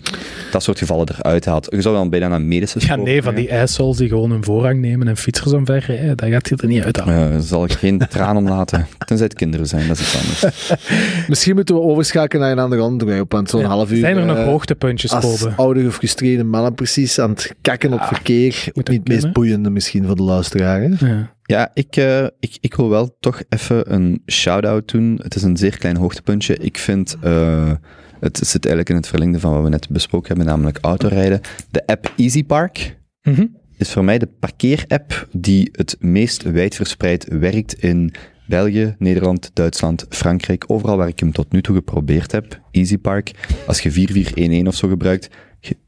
dat 0.53 0.63
soort 0.63 0.79
gevallen 0.79 1.09
eruit 1.19 1.45
haalt. 1.45 1.67
Je 1.71 1.81
zou 1.83 1.95
dan 1.95 2.11
bijna 2.11 2.29
naar 2.29 2.41
medische 2.41 2.79
Ja, 2.87 2.97
nee, 2.97 3.23
van 3.23 3.35
die 3.35 3.55
assholes 3.55 3.97
die 3.97 4.09
gewoon 4.09 4.31
een 4.31 4.45
voorrang 4.45 4.81
nemen 4.81 5.09
en 5.09 5.17
fietsers 5.17 5.53
omverrijden, 5.53 6.17
dat 6.17 6.29
gaat 6.29 6.49
je 6.49 6.57
er 6.57 6.67
niet 6.69 6.83
uit 6.85 6.97
halen. 6.97 7.15
Ja, 7.19 7.29
daar 7.29 7.41
zal 7.41 7.65
ik 7.65 7.73
geen 7.73 7.99
traan 8.11 8.37
om 8.37 8.49
laten. 8.49 8.87
Tenzij 8.99 9.27
het 9.27 9.35
kinderen 9.37 9.67
zijn, 9.67 9.89
dat 9.89 9.99
is 9.99 10.03
iets 10.15 10.43
anders. 10.43 10.71
Misschien 11.29 11.55
moeten 11.55 11.75
we 11.75 11.81
overschakelen 11.81 12.43
naar 12.43 12.53
een 12.53 12.59
ander 12.59 12.81
onderwerp, 12.81 13.33
want 13.33 13.51
zo'n 13.51 13.61
Ja. 13.61 13.67
half 13.67 13.91
uur... 13.91 13.97
Zijn 13.99 14.17
er 14.17 14.25
nog 14.27 14.37
eh, 14.37 14.45
hoogtepuntjes, 14.45 15.13
als 15.13 15.41
Kobe? 15.41 15.55
oude 15.57 15.83
gefrustreerde 15.85 16.45
mannen 16.45 16.75
precies 16.75 17.19
aan 17.19 17.31
het 17.31 17.55
kakken 17.61 17.93
op 17.93 18.03
verkeer. 18.03 18.69
moet 18.73 18.89
Niet 18.89 18.99
het 18.99 19.09
meest 19.09 19.33
boeiende 19.33 19.71
misschien 19.71 20.07
voor 20.07 20.17
de 20.17 20.23
luisteraar. 20.23 20.81
hè? 20.81 21.07
Ja. 21.07 21.33
Ja, 21.47 21.71
ik, 21.75 21.97
eh, 21.97 22.25
ik, 22.41 22.57
ik 22.61 22.75
wil 22.75 22.89
wel 22.89 23.17
toch 23.21 23.43
even 23.49 23.93
een 23.95 24.23
shout-out 24.27 24.89
doen. 24.91 25.21
Het 25.23 25.35
is 25.35 25.43
een 25.43 25.57
zeer 25.57 25.79
klein 25.79 25.97
hoogtepuntje. 25.97 26.57
Ik 26.57 26.79
vind, 26.79 27.17
eh, 27.21 27.73
het 28.21 28.37
zit 28.37 28.67
eigenlijk 28.67 28.89
in 28.89 28.97
het 28.97 29.07
verlengde 29.09 29.41
van 29.41 29.53
wat 29.55 29.63
we 29.63 29.69
net 29.69 29.89
besproken 29.89 30.29
hebben, 30.29 30.47
namelijk 30.47 30.79
autorijden. 30.81 31.41
De 31.71 31.87
app 31.87 32.13
EasyPark 32.17 32.99
Mhm. 33.23 33.47
is 33.77 33.91
voor 33.93 34.05
mij 34.05 34.19
de 34.19 34.29
parkeerapp 34.41 35.29
die 35.33 35.69
het 35.73 35.97
meest 36.01 36.43
wijdverspreid 36.43 37.27
werkt 37.29 37.75
in 37.83 38.13
België, 38.47 38.95
Nederland, 38.99 39.51
Duitsland, 39.55 40.07
Frankrijk. 40.09 40.65
Overal 40.67 40.97
waar 40.97 41.09
ik 41.09 41.19
hem 41.21 41.33
tot 41.33 41.53
nu 41.53 41.63
toe 41.63 41.75
geprobeerd 41.77 42.33
heb. 42.33 42.61
EasyPark. 42.71 43.31
Als 43.67 43.81
je 43.81 43.91
4411 43.91 44.67
of 44.73 44.75
zo 44.79 44.89
gebruikt, 44.89 45.25
ge- 45.27 45.31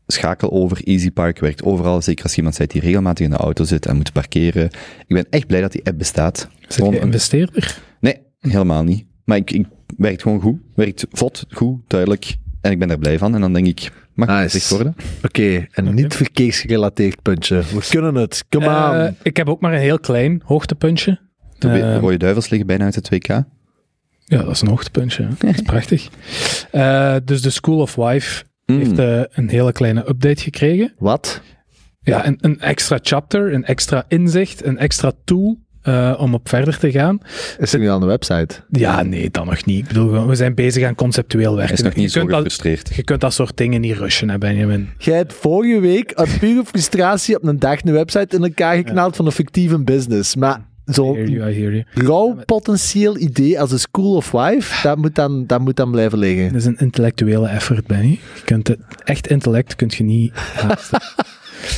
schakel 0.06 0.50
over. 0.52 0.80
EasyPark 0.84 1.38
werkt 1.38 1.62
overal. 1.62 2.02
Zeker 2.02 2.24
als 2.24 2.36
iemand 2.36 2.58
bent 2.58 2.70
die 2.70 2.80
regelmatig 2.80 3.24
in 3.24 3.30
de 3.30 3.36
auto 3.36 3.64
zit 3.64 3.86
en 3.86 3.96
moet 3.96 4.12
parkeren. 4.12 4.64
Ik 5.06 5.14
ben 5.14 5.26
echt 5.30 5.46
blij 5.46 5.60
dat 5.60 5.72
die 5.72 5.84
app 5.86 5.98
bestaat. 5.98 6.48
Zit 6.60 6.74
Gewoon 6.74 6.92
je 6.92 6.98
een- 6.98 7.04
investeerder? 7.04 7.78
Nee, 8.00 8.16
helemaal 8.40 8.84
niet. 8.84 9.04
Maar 9.24 9.36
ik, 9.36 9.50
ik 9.50 9.66
werkt 9.96 10.22
gewoon 10.22 10.40
goed. 10.40 10.58
Werkt 10.74 11.06
vlot, 11.12 11.44
goed, 11.50 11.80
duidelijk. 11.86 12.36
En 12.60 12.70
ik 12.70 12.78
ben 12.78 12.90
er 12.90 12.98
blij 12.98 13.18
van. 13.18 13.34
En 13.34 13.40
dan 13.40 13.52
denk 13.52 13.66
ik, 13.66 13.90
mag 14.14 14.28
het 14.42 14.52
Nice. 14.52 14.74
worden? 14.74 14.94
Oké, 15.22 15.66
een 15.70 15.94
niet 15.94 16.14
verkeersgerelateerd 16.14 17.22
puntje. 17.22 17.56
We 17.72 17.86
kunnen 17.88 18.14
het. 18.14 18.44
Come 18.48 18.66
Eh, 18.66 19.04
on. 19.08 19.16
ik 19.22 19.36
heb 19.36 19.48
ook 19.48 19.60
maar 19.60 19.72
een 19.72 19.80
heel 19.80 19.98
klein 19.98 20.42
hoogtepuntje. 20.44 21.20
De 21.58 21.68
de 21.68 21.98
rode 21.98 22.16
duivels 22.16 22.48
liggen 22.48 22.66
bijna 22.66 22.84
uit 22.84 22.94
het 22.94 23.04
2K. 23.04 23.26
Ja, 24.24 24.42
dat 24.42 24.50
is 24.50 24.60
een 24.60 24.68
hoogtepuntje. 24.68 25.22
hè. 25.22 25.28
Dat 25.46 25.54
is 25.54 25.62
prachtig. 25.62 26.08
Eh, 26.70 27.16
dus 27.24 27.42
de 27.42 27.50
School 27.50 27.78
of 27.80 27.94
Wife 27.94 28.44
Mm. 28.66 28.78
heeft 28.78 28.98
eh, 28.98 29.20
een 29.30 29.48
hele 29.48 29.72
kleine 29.72 30.08
update 30.08 30.42
gekregen. 30.42 30.94
Wat? 30.98 31.40
Ja, 32.00 32.26
een, 32.26 32.38
een 32.40 32.60
extra 32.60 32.98
chapter, 33.02 33.52
een 33.54 33.64
extra 33.64 34.04
inzicht, 34.08 34.64
een 34.64 34.78
extra 34.78 35.12
tool 35.24 35.58
eh, 35.86 36.14
om 36.18 36.34
op 36.34 36.48
verder 36.48 36.78
te 36.78 36.90
gaan. 36.90 37.18
Is 37.58 37.72
er 37.72 37.78
nu 37.78 37.88
aan 37.88 38.00
de 38.00 38.06
website? 38.06 38.54
Ja, 38.68 39.02
nee, 39.02 39.30
dan 39.30 39.46
nog 39.46 39.64
niet. 39.64 39.78
Ik 39.78 39.88
bedoel, 39.88 40.26
we 40.26 40.34
zijn 40.34 40.54
bezig 40.54 40.84
aan 40.84 40.94
conceptueel 40.94 41.56
werken. 41.56 41.74
Hij 41.74 41.76
is 41.76 41.82
nog 41.82 41.94
niet 41.94 42.04
je, 42.04 42.10
zo 42.10 42.18
kunt 42.18 42.30
dat, 42.30 42.42
gefrustreerd. 42.42 42.94
je 42.94 43.02
kunt 43.02 43.20
dat 43.20 43.32
soort 43.32 43.56
dingen 43.56 43.80
niet 43.80 43.96
rushen, 43.96 44.30
hè, 44.30 44.38
Benjamin. 44.38 44.88
Jij 44.98 45.16
hebt 45.16 45.32
vorige 45.32 45.80
week 45.80 46.14
uit 46.14 46.38
pure 46.38 46.64
frustratie 46.64 47.36
op 47.36 47.44
een 47.44 47.58
dag 47.58 47.82
een 47.82 47.92
website 47.92 48.36
in 48.36 48.42
elkaar 48.42 48.76
geknald 48.76 49.16
van 49.16 49.26
een 49.26 49.32
fictieve 49.32 49.78
business. 49.78 50.36
Maar 50.36 50.68
zo'n 50.86 51.84
rauw 51.94 52.36
potentieel 52.44 53.18
idee 53.18 53.60
als 53.60 53.72
een 53.72 53.78
School 53.78 54.16
of 54.16 54.30
Wife, 54.30 54.82
dat 54.82 54.96
moet 54.96 55.14
dan, 55.14 55.46
dat 55.46 55.60
moet 55.60 55.76
dan 55.76 55.90
blijven 55.90 56.18
liggen. 56.18 56.46
Dat 56.48 56.60
is 56.60 56.64
een 56.64 56.78
intellectuele 56.78 57.48
effort, 57.48 57.86
Benny. 57.86 58.18
Je 58.34 58.42
kunt 58.44 58.68
het, 58.68 58.78
echt 59.04 59.26
intellect 59.26 59.76
kun 59.76 59.90
je 59.96 60.04
niet 60.04 60.32
haasten. 60.34 61.00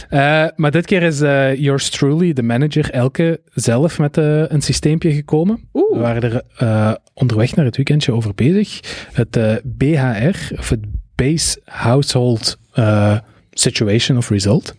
Eh, 0.08 0.46
maar 0.56 0.70
dit 0.70 0.86
keer 0.86 1.02
is 1.02 1.20
eh, 1.20 1.54
yours 1.54 1.90
truly, 1.90 2.32
de 2.32 2.42
manager, 2.42 2.90
Elke, 2.90 3.40
zelf 3.54 3.98
met 3.98 4.16
eh, 4.16 4.42
een 4.48 4.60
systeempje 4.60 5.12
gekomen. 5.12 5.60
Oeh. 5.72 5.92
We 5.92 5.98
waren 5.98 6.22
er 6.22 6.98
onderweg 7.14 7.54
naar 7.54 7.64
het 7.64 7.76
weekendje 7.76 8.12
over 8.12 8.34
bezig. 8.34 8.80
Het 9.12 9.62
BHR, 9.64 10.58
of 10.58 10.68
het 10.68 10.80
Base 11.18 11.60
Household 11.64 12.58
eh, 12.72 13.18
Situation 13.50 14.18
of 14.18 14.30
Result. 14.30 14.74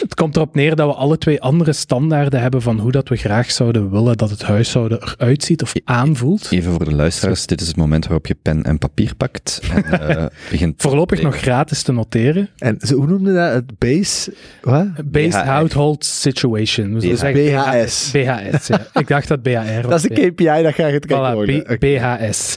Het 0.00 0.14
komt 0.14 0.36
erop 0.36 0.54
neer 0.54 0.76
dat 0.76 0.88
we 0.88 0.94
alle 0.94 1.18
twee 1.18 1.40
andere 1.40 1.72
standaarden 1.72 2.40
hebben 2.40 2.62
van 2.62 2.78
hoe 2.78 2.92
dat 2.92 3.08
we 3.08 3.16
graag 3.16 3.50
zouden 3.50 3.90
willen 3.90 4.16
dat 4.16 4.30
het 4.30 4.42
huishouden 4.42 5.02
eruit 5.02 5.44
ziet 5.44 5.62
of 5.62 5.72
aanvoelt. 5.84 6.46
Even 6.50 6.72
voor 6.72 6.84
de 6.84 6.94
luisteraars, 6.94 7.46
dit 7.46 7.60
is 7.60 7.66
het 7.66 7.76
moment 7.76 8.04
waarop 8.04 8.26
je 8.26 8.36
pen 8.42 8.62
en 8.62 8.78
papier 8.78 9.14
pakt 9.16 9.60
en 9.72 9.84
eh, 10.08 10.26
begint... 10.50 10.74
Voorlopig 10.82 11.22
nog 11.22 11.36
gratis 11.36 11.82
te 11.82 11.92
noteren. 11.92 12.48
En 12.58 12.78
hoe 12.94 13.06
noemde 13.06 13.34
dat? 13.34 13.52
Het 13.52 13.78
base... 13.78 14.32
Wat? 14.62 14.86
Based 15.04 15.30
BHR. 15.30 15.46
Household 15.46 16.04
Situation. 16.04 16.94
We 16.94 17.00
zullen 17.00 17.16
BH. 17.16 17.20
zeggen 17.20 17.82
BHS. 17.84 18.10
BHS, 18.10 18.66
ja. 18.66 18.86
Ik 18.92 19.08
dacht 19.08 19.28
dat 19.28 19.42
BHR 19.42 19.88
was. 19.88 20.02
Dat 20.02 20.10
is 20.10 20.16
de 20.16 20.30
KPI, 20.30 20.62
dat 20.62 20.74
ga 20.74 20.86
je 20.86 20.92
het 20.92 21.06
kijken 21.06 21.30
Voilà, 21.30 21.34
worden. 21.34 21.78
BHS. 21.78 22.56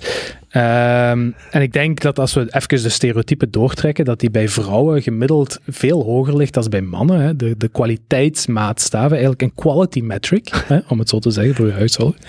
Ehm, 0.52 1.30
en 1.52 1.62
ik 1.62 1.74
denk 1.74 2.00
dat 2.00 2.20
als 2.20 2.34
we 2.34 2.48
even 2.50 2.84
de 2.84 2.90
stereotypen 2.90 3.52
doortrekken, 3.52 4.06
dat 4.06 4.20
die 4.20 4.32
bij 4.32 4.48
vrouwen 4.50 5.02
gemiddeld 5.02 5.60
veel 5.68 6.04
hoger 6.04 6.38
ligt 6.38 6.54
dan 6.54 6.66
bij 6.70 6.82
mannen. 6.82 7.20
Hè. 7.22 7.36
De, 7.36 7.58
de 7.58 7.68
kwaliteitsmaatstaven, 7.68 9.12
eigenlijk 9.12 9.42
een 9.42 9.54
quality 9.56 10.00
metric, 10.02 10.50
hè, 10.68 10.80
om 10.88 11.00
het 11.00 11.10
zo 11.10 11.20
te 11.20 11.32
zeggen 11.32 11.56
voor 11.56 11.66
je 11.66 11.72
huishouden. 11.72 12.20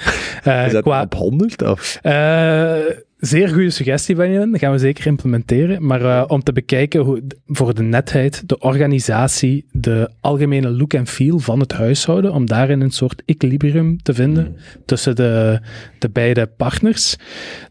Eh, 0.42 0.66
Is 0.66 0.72
dat 0.72 0.82
qua, 0.82 1.02
op 1.02 1.14
100? 1.14 1.62
Of? 1.62 1.98
eh, 2.02 2.74
zeer 3.22 3.48
goede 3.48 3.70
suggestie, 3.70 4.14
Benjamin. 4.14 4.50
Dat 4.50 4.60
gaan 4.60 4.72
we 4.72 4.78
zeker 4.78 5.06
implementeren. 5.06 5.86
Maar 5.86 6.04
eh, 6.04 6.24
om 6.26 6.42
te 6.42 6.52
bekijken 6.52 7.00
hoe, 7.00 7.22
voor 7.46 7.74
de 7.74 7.82
netheid, 7.82 8.48
de 8.48 8.58
organisatie, 8.58 9.66
de 9.70 10.10
algemene 10.20 10.70
look 10.70 10.92
en 10.92 11.06
feel 11.06 11.38
van 11.38 11.60
het 11.60 11.72
huishouden, 11.72 12.32
om 12.32 12.46
daarin 12.46 12.80
een 12.80 12.90
soort 12.90 13.22
equilibrium 13.24 14.02
te 14.02 14.14
vinden 14.14 14.56
tussen 14.84 15.16
de, 15.16 15.60
de 15.98 16.08
beide 16.10 16.46
partners. 16.46 17.16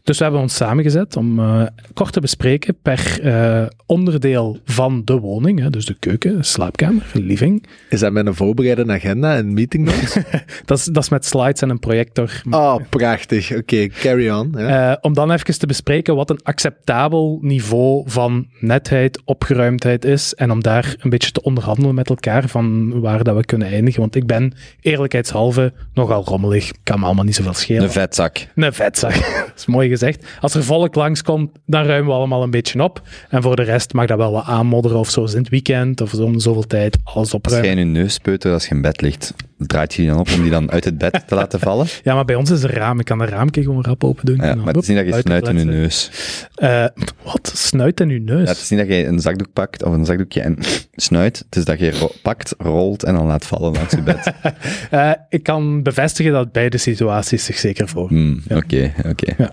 Dus 0.02 0.18
we 0.18 0.24
hebben 0.24 0.42
ons 0.42 0.54
samengezet 0.54 1.16
om 1.16 1.38
eh, 1.38 1.62
kort 1.94 2.12
te 2.12 2.20
bespreken 2.20 2.76
per 2.82 3.20
eh, 3.22 3.66
onderdeel 3.86 4.58
van 4.64 5.02
de 5.04 5.18
woning, 5.18 5.60
hè, 5.60 5.70
dus 5.70 5.86
de 5.86 5.96
keuken, 5.98 6.44
slaapkamer, 6.44 7.10
living. 7.12 7.66
Is 7.88 8.00
dat 8.00 8.12
met 8.12 8.26
een 8.26 8.34
voorbereide 8.34 8.92
agenda 8.92 9.36
en 9.36 9.52
meeting 9.52 9.84
notes? 9.84 10.16
Dat 10.64 10.78
is, 10.78 10.84
dat 10.84 11.02
is 11.02 11.08
met 11.08 11.24
slides 11.24 11.60
en 11.60 11.70
een 11.70 11.78
projector. 11.78 12.42
oh, 12.50 12.76
prachtig. 12.88 13.56
Oké, 13.56 13.86
carry 13.88 14.30
on. 14.30 14.54
Ja. 14.56 14.98
Om 15.00 15.12
dan 15.12 15.30
even 15.30 15.41
te 15.42 15.66
bespreken 15.66 16.16
wat 16.16 16.30
een 16.30 16.42
acceptabel 16.42 17.38
niveau 17.40 18.02
van 18.06 18.46
netheid, 18.60 19.22
opgeruimdheid 19.24 20.04
is. 20.04 20.34
En 20.34 20.50
om 20.50 20.62
daar 20.62 20.94
een 20.98 21.10
beetje 21.10 21.30
te 21.30 21.42
onderhandelen 21.42 21.94
met 21.94 22.08
elkaar 22.08 22.48
van 22.48 23.00
waar 23.00 23.24
dat 23.24 23.36
we 23.36 23.44
kunnen 23.44 23.68
eindigen. 23.68 24.00
Want 24.00 24.14
ik 24.14 24.26
ben 24.26 24.52
eerlijkheidshalve 24.80 25.72
nogal 25.94 26.24
rommelig. 26.24 26.70
Kan 26.82 26.98
me 26.98 27.04
allemaal 27.06 27.24
niet 27.24 27.34
zoveel 27.34 27.54
schelen. 27.54 27.82
Een 27.82 27.90
vetzak. 27.90 28.46
Een 28.54 28.72
vetzak. 28.72 29.14
dat 29.46 29.52
is 29.56 29.66
mooi 29.66 29.88
gezegd. 29.88 30.26
Als 30.40 30.54
er 30.54 30.64
volk 30.64 30.94
langskomt, 30.94 31.50
dan 31.66 31.84
ruimen 31.84 32.08
we 32.10 32.16
allemaal 32.16 32.42
een 32.42 32.50
beetje 32.50 32.82
op. 32.82 33.02
En 33.28 33.42
voor 33.42 33.56
de 33.56 33.62
rest 33.62 33.92
mag 33.92 34.06
dat 34.06 34.18
wel 34.18 34.32
wat 34.32 34.44
aanmodderen 34.44 34.98
of 34.98 35.10
zo. 35.10 35.24
Is 35.24 35.32
in 35.32 35.40
het 35.40 35.48
weekend 35.48 36.00
of 36.00 36.10
zo 36.10 36.24
om 36.24 36.40
zoveel 36.40 36.66
tijd 36.66 36.98
alles 37.04 37.16
Als 37.16 37.30
jij 37.30 37.38
opruimen. 37.38 37.70
in 37.70 37.78
je 37.78 37.84
neus 38.00 38.18
peutert 38.18 38.54
als 38.54 38.66
je 38.68 38.74
in 38.74 38.82
bed 38.82 39.00
ligt, 39.00 39.34
draait 39.58 39.94
je 39.94 40.02
die 40.02 40.10
dan 40.10 40.20
op 40.20 40.28
om 40.34 40.42
die 40.42 40.50
dan 40.50 40.70
uit 40.70 40.84
het 40.84 40.98
bed 40.98 41.22
te 41.26 41.34
laten 41.34 41.60
vallen? 41.60 41.86
Ja, 42.02 42.14
maar 42.14 42.24
bij 42.24 42.34
ons 42.34 42.50
is 42.50 42.62
er 42.62 42.74
raam. 42.74 42.98
Ik 42.98 43.04
kan 43.04 43.18
de 43.18 43.24
raamke 43.24 43.62
gewoon 43.62 43.84
rap 43.84 44.04
open 44.04 44.26
doen. 44.26 44.36
Ja, 44.36 44.54
maar 44.54 44.66
het 44.66 44.82
is 44.82 44.88
niet 44.88 44.96
dat 44.96 45.06
je 45.06 45.12
snuit 45.38 45.48
in 45.48 45.58
je 45.58 45.64
neus. 45.64 46.10
Eh, 46.54 46.86
wat? 47.22 47.52
Snuit 47.54 48.00
in 48.00 48.08
uw 48.08 48.22
neus? 48.22 48.42
Ja, 48.42 48.52
het 48.52 48.60
is 48.60 48.70
niet 48.70 48.78
dat 48.78 48.88
je 48.88 49.04
een 49.04 49.20
zakdoek 49.20 49.52
pakt 49.52 49.82
of 49.82 49.92
een 49.92 50.04
zakdoekje 50.04 50.40
en 50.40 50.58
snuit. 51.02 51.38
Het 51.38 51.56
is 51.56 51.64
dat 51.64 51.78
je 51.78 51.90
ro- 51.98 52.10
pakt, 52.22 52.54
rolt 52.58 53.02
en 53.04 53.14
dan 53.14 53.26
laat 53.26 53.46
vallen 53.46 53.72
langs 53.72 53.90
je 53.94 54.02
bed. 54.02 54.32
Eh, 54.90 55.10
ik 55.28 55.42
kan 55.42 55.82
bevestigen 55.82 56.32
dat 56.32 56.52
beide 56.52 56.78
situaties 56.78 57.44
zich 57.44 57.58
zeker 57.58 57.88
voor. 57.88 58.08
Hmm, 58.08 58.42
Oké, 58.50 58.92
oké. 59.08 59.32
Ja. 59.36 59.50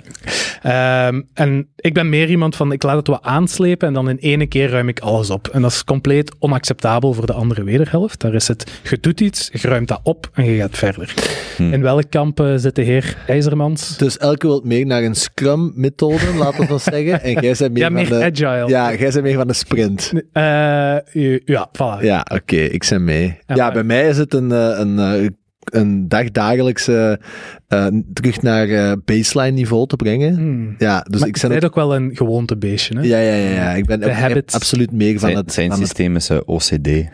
Ehm, 0.61 1.21
en 1.33 1.67
ik 1.75 1.93
ben 1.93 2.09
meer 2.09 2.29
iemand 2.29 2.55
van, 2.55 2.71
ik 2.71 2.83
laat 2.83 2.95
het 2.95 3.07
wat 3.07 3.23
aanslepen 3.23 3.87
en 3.87 3.93
dan 3.93 4.09
in 4.09 4.17
ene 4.17 4.47
keer 4.47 4.69
ruim 4.69 4.87
ik 4.89 4.99
alles 4.99 5.29
op. 5.29 5.47
En 5.47 5.61
dat 5.61 5.71
is 5.71 5.83
compleet 5.83 6.35
onacceptabel 6.39 7.13
voor 7.13 7.25
de 7.25 7.33
andere 7.33 7.63
wederhelft. 7.63 8.19
Daar 8.21 8.33
is 8.33 8.47
het, 8.47 8.71
je 8.89 8.97
doet 9.01 9.21
iets, 9.21 9.49
je 9.53 9.67
ruimt 9.67 9.87
dat 9.87 9.99
op 10.03 10.29
en 10.33 10.45
je 10.45 10.57
gaat 10.57 10.77
verder. 10.77 11.13
Hmm. 11.55 11.73
In 11.73 11.81
welk 11.81 12.09
kamp 12.09 12.39
eh, 12.39 12.53
zit 12.55 12.75
de 12.75 12.81
heer 12.81 13.17
IJzermans? 13.27 13.97
Dus 13.97 14.17
elke 14.17 14.47
wil 14.47 14.61
meer 14.63 14.85
naar 14.85 15.03
een 15.03 15.15
scrum-methode, 15.15 16.33
laten 16.37 16.59
we 16.61 16.67
dat 16.67 16.81
zeggen. 16.81 17.21
En 17.21 17.31
jij 17.41 17.55
bent 17.59 17.73
meer, 17.73 17.81
Ja, 17.81 17.85
van 17.85 17.93
meer 17.93 18.09
de... 18.09 18.15
agile. 18.23 18.67
Ja, 18.67 18.89
jij 18.93 19.11
bent 19.11 19.21
meer 19.23 19.35
van 19.35 19.47
de 19.47 19.53
sprint. 19.53 20.11
Eh, 20.33 20.95
ja, 21.45 21.69
voilà. 21.77 22.03
Ja, 22.03 22.25
oké, 22.33 22.55
ik 22.55 22.85
ben 22.89 23.03
mee. 23.03 23.25
Ja, 23.45 23.55
Ja, 23.55 23.63
maar- 23.63 23.73
bij 23.73 23.83
mij 23.83 24.07
is 24.07 24.17
het 24.17 24.33
een, 24.33 24.51
eh, 24.51 24.79
een, 24.79 24.99
eh, 24.99 25.27
een 25.63 26.07
dagdagelijkse 26.07 27.19
eh, 27.67 27.87
terug 28.13 28.41
naar 28.41 28.69
eh, 28.69 28.91
baseline 29.05 29.51
niveau 29.51 29.87
te 29.87 29.95
brengen. 29.95 30.35
Hmm. 30.35 30.75
Ja, 30.77 31.01
dus 31.09 31.19
maar 31.19 31.29
ik 31.29 31.37
ben 31.41 31.51
ook... 31.55 31.63
ook 31.63 31.75
wel 31.75 31.95
een 31.95 32.11
gewoontebeestje. 32.15 32.95
Hè? 32.97 33.01
Ja, 33.03 33.19
ja, 33.19 33.33
ja, 33.33 33.49
ja. 33.49 33.71
Ik 33.71 33.85
ben 33.85 34.03
ook 34.03 34.53
absoluut 34.53 34.91
meer 34.91 35.11
van 35.19 35.29
Zijn, 35.29 35.35
het... 35.35 35.53
zijn 35.53 35.69
van 35.69 35.79
het- 35.79 35.87
systeem 35.87 36.15
is 36.15 36.29
OCD. 36.45 36.89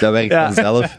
dat 0.00 0.12
werkt 0.12 0.32
Ja. 0.32 0.44
vanzelf. 0.52 0.96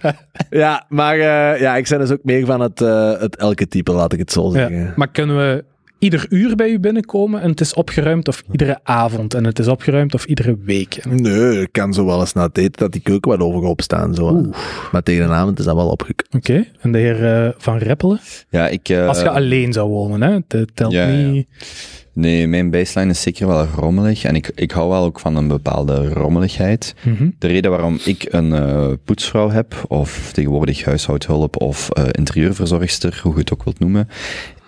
Ja, 0.50 0.86
maar 0.90 1.14
eh, 1.20 1.60
ja, 1.62 1.76
ik 1.76 1.88
ben 1.90 2.00
dus 2.00 2.12
ook 2.12 2.24
meer 2.24 2.46
van 2.46 2.60
het, 2.62 2.80
het 3.20 3.36
elke 3.36 3.68
type, 3.68 3.92
laat 3.92 4.14
ik 4.14 4.20
het 4.20 4.32
zo 4.32 4.46
Ja. 4.46 4.52
zeggen. 4.52 4.94
Maar 4.96 5.08
kunnen 5.12 5.38
we 5.38 5.64
ieder 6.00 6.26
uur 6.30 6.56
bij 6.56 6.70
u 6.70 6.80
binnenkomen 6.80 7.42
en 7.42 7.50
het 7.50 7.62
is 7.62 7.74
opgeruimd 7.74 8.28
of 8.28 8.44
iedere 8.52 8.80
avond 8.84 9.34
en 9.34 9.44
het 9.44 9.60
is 9.60 9.68
opgeruimd 9.68 10.14
of 10.14 10.26
iedere 10.26 10.58
week? 10.64 11.06
Nee, 11.06 11.62
ik 11.62 11.70
kan 11.72 11.94
zo 11.94 12.06
wel 12.06 12.20
eens 12.20 12.34
na 12.34 12.44
het 12.46 12.58
eten 12.58 12.80
dat 12.80 12.92
die 12.92 13.02
keuken 13.02 13.32
wat 13.32 13.40
overhoop 13.40 13.82
staan. 13.82 14.16
Zo. 14.16 14.50
Maar 14.92 15.04
tegen 15.04 15.28
de 15.28 15.34
avond 15.34 15.60
is 15.60 15.66
dat 15.66 15.76
wel 15.76 15.90
opgekund. 15.90 16.34
Oké, 16.36 16.66
en 16.80 16.92
de 16.92 16.98
heer 16.98 17.46
eh, 17.46 17.52
Van 17.58 17.78
Reppelen? 17.78 18.20
Ja, 18.50 18.68
ik... 18.68 18.90
eh, 18.90 19.08
Als 19.08 19.22
je 19.22 19.30
alleen 19.30 19.74
zou 19.74 19.90
wonen, 19.90 20.22
hè? 20.22 20.58
Het 20.60 20.70
telt 20.74 20.92
ja, 20.92 21.08
ja. 21.08 21.30
niet... 21.30 21.48
Nee, 22.14 22.48
mijn 22.48 22.70
baseline 22.70 23.12
is 23.12 23.22
zeker 23.22 23.48
wel 23.48 23.66
rommelig. 23.66 24.24
En 24.24 24.36
ik, 24.36 24.52
ik 24.56 24.72
hou 24.72 24.90
wel 24.90 25.04
ook 25.04 25.20
van 25.20 25.36
een 25.36 25.48
bepaalde 25.48 26.10
rommeligheid. 26.10 26.96
Mhm. 27.04 27.30
De 27.40 27.48
reden 27.48 27.72
waarom 27.72 27.98
ik 28.06 28.26
een 28.30 28.54
eh, 28.54 28.88
poetsvrouw 29.06 29.50
heb, 29.50 29.86
of 29.88 30.32
tegenwoordig 30.34 30.84
huishoudhulp 30.86 31.62
of 31.62 31.90
eh, 31.90 32.04
interieurverzorgster, 32.12 33.20
hoe 33.24 33.34
je 33.34 33.40
het 33.40 33.54
ook 33.54 33.64
wilt 33.64 33.80
noemen, 33.80 34.10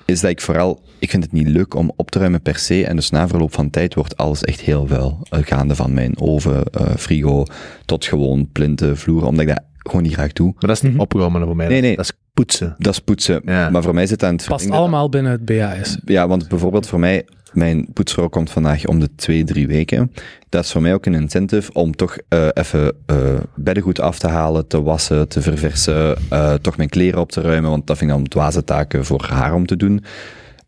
is 0.08 0.20
dat 0.22 0.30
ik 0.32 0.42
vooral, 0.42 0.82
ik 1.00 1.10
vind 1.10 1.24
het 1.24 1.32
niet 1.32 1.48
leuk 1.48 1.76
om 1.76 1.92
op 1.96 2.12
te 2.12 2.20
ruimen 2.20 2.42
per 2.42 2.56
se. 2.58 2.86
En 2.86 2.96
dus 2.96 3.10
na 3.10 3.28
verloop 3.28 3.54
van 3.54 3.70
tijd 3.70 3.94
wordt 3.94 4.18
alles 4.18 4.44
echt 4.44 4.60
heel 4.60 4.88
vuil. 4.88 5.20
Eh, 5.30 5.40
gaande 5.44 5.76
van 5.76 5.94
mijn 5.94 6.20
oven, 6.20 6.64
eh, 6.64 6.96
frigo, 6.98 7.46
tot 7.86 8.06
gewoon 8.06 8.50
plinten, 8.52 8.98
vloeren, 8.98 9.28
omdat 9.28 9.42
ik 9.42 9.48
dat 9.48 9.64
gewoon 9.78 10.02
niet 10.02 10.14
graag 10.14 10.34
doe. 10.34 10.46
Maar 10.46 10.56
dat 10.60 10.76
is 10.76 10.82
niet 10.82 10.92
Mhm. 10.92 11.02
opruimen 11.02 11.46
voor 11.46 11.56
mij. 11.56 11.68
Nee, 11.68 11.82
nee. 11.82 11.96
Dat 11.96 12.06
is 12.06 12.12
poetsen. 12.34 12.76
Dat 12.78 12.94
is 12.94 13.00
poetsen. 13.00 13.42
Ja. 13.46 13.70
Maar 13.70 13.84
voor 13.84 13.94
mij 13.94 14.08
zit 14.08 14.20
dat 14.20 14.30
in 14.30 14.36
het 14.36 14.46
Past 14.48 14.70
allemaal 14.70 15.10
binnen 15.10 15.32
het 15.32 15.46
BAS. 15.46 15.98
Ja, 16.06 16.28
want 16.28 16.48
bijvoorbeeld 16.48 16.88
voor 16.88 17.00
mij, 17.00 17.26
mijn 17.54 17.88
poetsvrouw 17.94 18.28
komt 18.28 18.52
vandaag 18.52 18.86
om 18.86 19.00
de 19.00 19.16
twee, 19.16 19.44
drie 19.44 19.68
weken. 19.68 20.12
Dat 20.50 20.64
is 20.64 20.72
voor 20.72 20.82
mij 20.82 20.94
ook 20.94 21.06
een 21.06 21.14
incentive 21.14 21.74
om 21.74 21.96
toch 21.96 22.18
eh, 22.28 22.48
even 22.54 22.96
eh 23.06 23.40
beddengoed 23.56 24.00
af 24.00 24.20
te 24.20 24.28
halen, 24.28 24.68
te 24.68 24.82
wassen, 24.82 25.28
te 25.28 25.42
verversen, 25.42 26.18
eh, 26.30 26.54
toch 26.54 26.78
mijn 26.78 26.90
kleren 26.90 27.20
op 27.20 27.32
te 27.32 27.42
ruimen, 27.42 27.70
want 27.70 27.88
dat 27.88 27.98
vind 27.98 28.12
ik 28.12 28.18
dan 28.18 28.28
dwaze 28.28 28.64
taken 28.64 29.06
voor 29.06 29.24
haar 29.24 29.54
om 29.54 29.66
te 29.66 29.76
doen. 29.76 30.04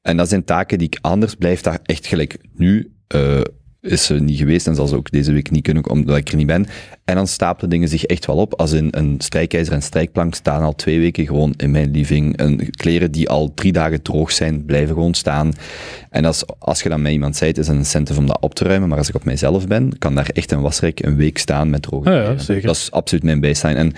En 0.01 0.17
dat 0.17 0.29
zijn 0.29 0.43
taken 0.43 0.77
die 0.77 0.87
ik 0.87 0.97
anders 1.01 1.35
blijf 1.35 1.61
daar 1.61 1.79
echt 1.83 2.07
gelijk 2.07 2.37
nu. 2.55 2.93
is 3.81 4.05
ze 4.05 4.13
niet 4.13 4.37
geweest 4.37 4.67
en 4.67 4.75
zal 4.75 4.87
ze 4.87 4.95
ook 4.95 5.11
deze 5.11 5.31
week 5.31 5.51
niet 5.51 5.63
kunnen, 5.63 5.89
omdat 5.89 6.17
ik 6.17 6.29
er 6.29 6.35
niet 6.35 6.47
ben. 6.47 6.65
En 7.09 7.15
dan 7.15 7.27
stapelen 7.27 7.69
dingen 7.69 7.87
zich 7.87 8.03
echt 8.05 8.25
wel 8.25 8.35
op. 8.35 8.53
Als 8.53 8.71
in 8.71 8.87
een 8.91 9.15
strijkijzer 9.17 9.73
en 9.73 9.81
strijkplank 9.81 10.35
staan 10.35 10.61
al 10.61 10.75
twee 10.75 10.99
weken 10.99 11.25
gewoon 11.25 11.53
in 11.57 11.71
mijn 11.71 11.91
living. 11.91 12.39
Een, 12.39 12.69
kleren 12.71 13.11
die 13.11 13.29
al 13.29 13.53
drie 13.53 13.71
dagen 13.71 14.01
droog 14.01 14.31
zijn, 14.31 14.65
blijven 14.65 14.93
gewoon 14.93 15.13
staan. 15.13 15.53
En 16.09 16.25
als, 16.25 16.43
als 16.59 16.81
je 16.81 16.89
dan 16.89 17.01
met 17.01 17.11
iemand 17.11 17.35
zijt, 17.35 17.57
is 17.57 17.65
het 17.65 17.75
een 17.75 17.81
incentive 17.81 18.19
om 18.19 18.25
dat 18.25 18.37
op 18.41 18.55
te 18.55 18.63
ruimen. 18.63 18.89
Maar 18.89 18.97
als 18.97 19.09
ik 19.09 19.15
op 19.15 19.23
mijzelf 19.23 19.67
ben, 19.67 19.97
kan 19.97 20.15
daar 20.15 20.29
echt 20.33 20.51
een 20.51 20.61
wasrek 20.61 21.05
een 21.05 21.15
week 21.15 21.37
staan 21.37 21.69
met 21.69 21.81
droge 21.81 22.09
Ja, 22.09 22.15
ja, 22.15 22.21
kleren. 22.23 22.41
zeker. 22.43 22.65
Dat 22.67 22.75
is 22.75 22.91
absoluut 22.91 23.23
mijn 23.23 23.39
baseline. 23.39 23.79
En 23.79 23.93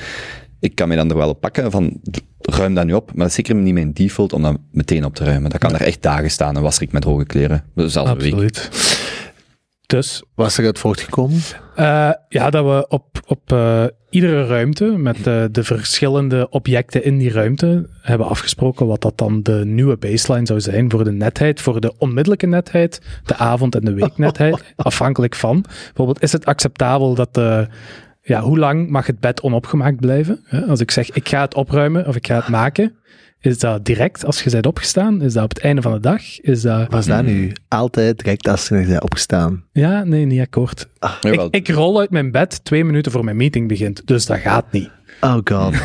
ik 0.60 0.76
kan 0.76 0.88
mij 0.88 0.98
dan 0.98 1.10
er 1.10 1.18
wel 1.18 1.30
op 1.30 1.42
pakken 1.42 1.72
van, 1.72 2.00
ruim 2.42 2.74
dat 2.74 2.86
nu 2.86 2.94
op. 2.94 3.08
Maar 3.08 3.18
dat 3.18 3.28
is 3.28 3.34
zeker 3.34 3.56
niet 3.56 3.74
mijn 3.74 3.94
default 3.94 4.34
om 4.34 4.42
dat 4.42 4.58
meteen 4.72 5.06
op 5.06 5.16
te 5.16 5.24
ruimen. 5.24 5.50
Dat 5.50 5.60
kan 5.60 5.74
er 5.74 5.82
echt 5.82 6.02
dagen 6.02 6.32
staan, 6.32 6.56
een 6.56 6.62
wasrek 6.62 6.92
met 6.92 7.02
droge 7.02 7.26
kleren. 7.26 7.64
Zelfs 7.76 8.12
een 8.12 8.18
week. 8.40 8.70
Dus 9.92 10.24
Was 10.36 10.58
er 10.58 10.66
uit 10.66 10.80
voortgekomen? 10.80 11.40
eh, 11.76 12.10
ja, 12.30 12.50
dat 12.50 12.66
we 12.66 12.86
op, 12.88 13.06
op 13.28 13.52
eh, 13.52 13.86
iedere 14.10 14.46
ruimte 14.46 14.86
met 14.86 15.28
eh, 15.28 15.44
de 15.52 15.64
verschillende 15.64 16.50
objecten 16.50 17.04
in 17.04 17.18
die 17.18 17.32
ruimte 17.32 17.90
hebben 18.02 18.28
afgesproken 18.28 18.88
wat 18.88 19.02
dat 19.02 19.18
dan 19.18 19.44
de 19.44 19.66
nieuwe 19.66 19.98
baseline 19.98 20.46
zou 20.46 20.60
zijn 20.60 20.92
voor 20.92 21.04
de 21.04 21.12
netheid, 21.12 21.62
voor 21.62 21.82
de 21.82 21.94
onmiddellijke 21.98 22.48
netheid, 22.48 23.02
de 23.26 23.36
avond- 23.36 23.76
en 23.76 23.86
de 23.86 23.94
weeknetheid, 23.94 24.74
afhankelijk 24.76 25.36
van. 25.36 25.66
Bijvoorbeeld, 25.86 26.22
is 26.22 26.32
het 26.32 26.46
acceptabel 26.46 27.16
dat 27.16 27.34
de 27.34 27.68
ja, 28.22 28.42
hoe 28.42 28.58
lang 28.58 28.90
mag 28.90 29.08
het 29.08 29.20
bed 29.20 29.42
onopgemaakt 29.42 30.00
blijven? 30.00 30.46
Als 30.68 30.80
ik 30.80 30.92
zeg, 30.92 31.12
ik 31.12 31.30
ga 31.30 31.42
het 31.42 31.56
opruimen 31.56 32.08
of 32.08 32.16
ik 32.16 32.28
ga 32.28 32.36
het 32.36 32.48
maken, 32.48 32.96
Is 33.42 33.60
dat 33.60 33.86
direct 33.86 34.26
als 34.26 34.44
je 34.44 34.50
bent 34.50 34.66
opgestaan? 34.66 35.22
Is 35.22 35.34
dat 35.34 35.44
op 35.44 35.50
het 35.50 35.60
einde 35.60 35.82
van 35.82 35.92
de 35.92 36.00
dag? 36.00 36.40
Is 36.40 36.62
dat... 36.62 36.92
Was 36.92 37.06
dat 37.06 37.24
nu 37.24 37.52
altijd 37.68 38.18
direct 38.18 38.48
als 38.48 38.68
je 38.68 38.86
bent 38.86 39.04
opgestaan? 39.04 39.64
Ja, 39.72 40.04
nee, 40.04 40.26
niet 40.26 40.40
akkoord. 40.40 40.88
Jawel. 41.22 41.46
Ik, 41.46 41.68
ik 41.68 41.76
rol 41.76 42.00
uit 42.00 42.10
mijn 42.10 42.32
bed 42.32 42.64
twee 42.64 42.84
minuten 42.84 43.12
voor 43.12 43.24
mijn 43.24 43.38
meeting 43.38 43.68
begint, 43.68 44.02
dus 44.08 44.26
dat 44.26 44.38
gaat 44.38 44.72
niet. 44.72 44.90
Oh 45.22 45.38
god. 45.44 45.74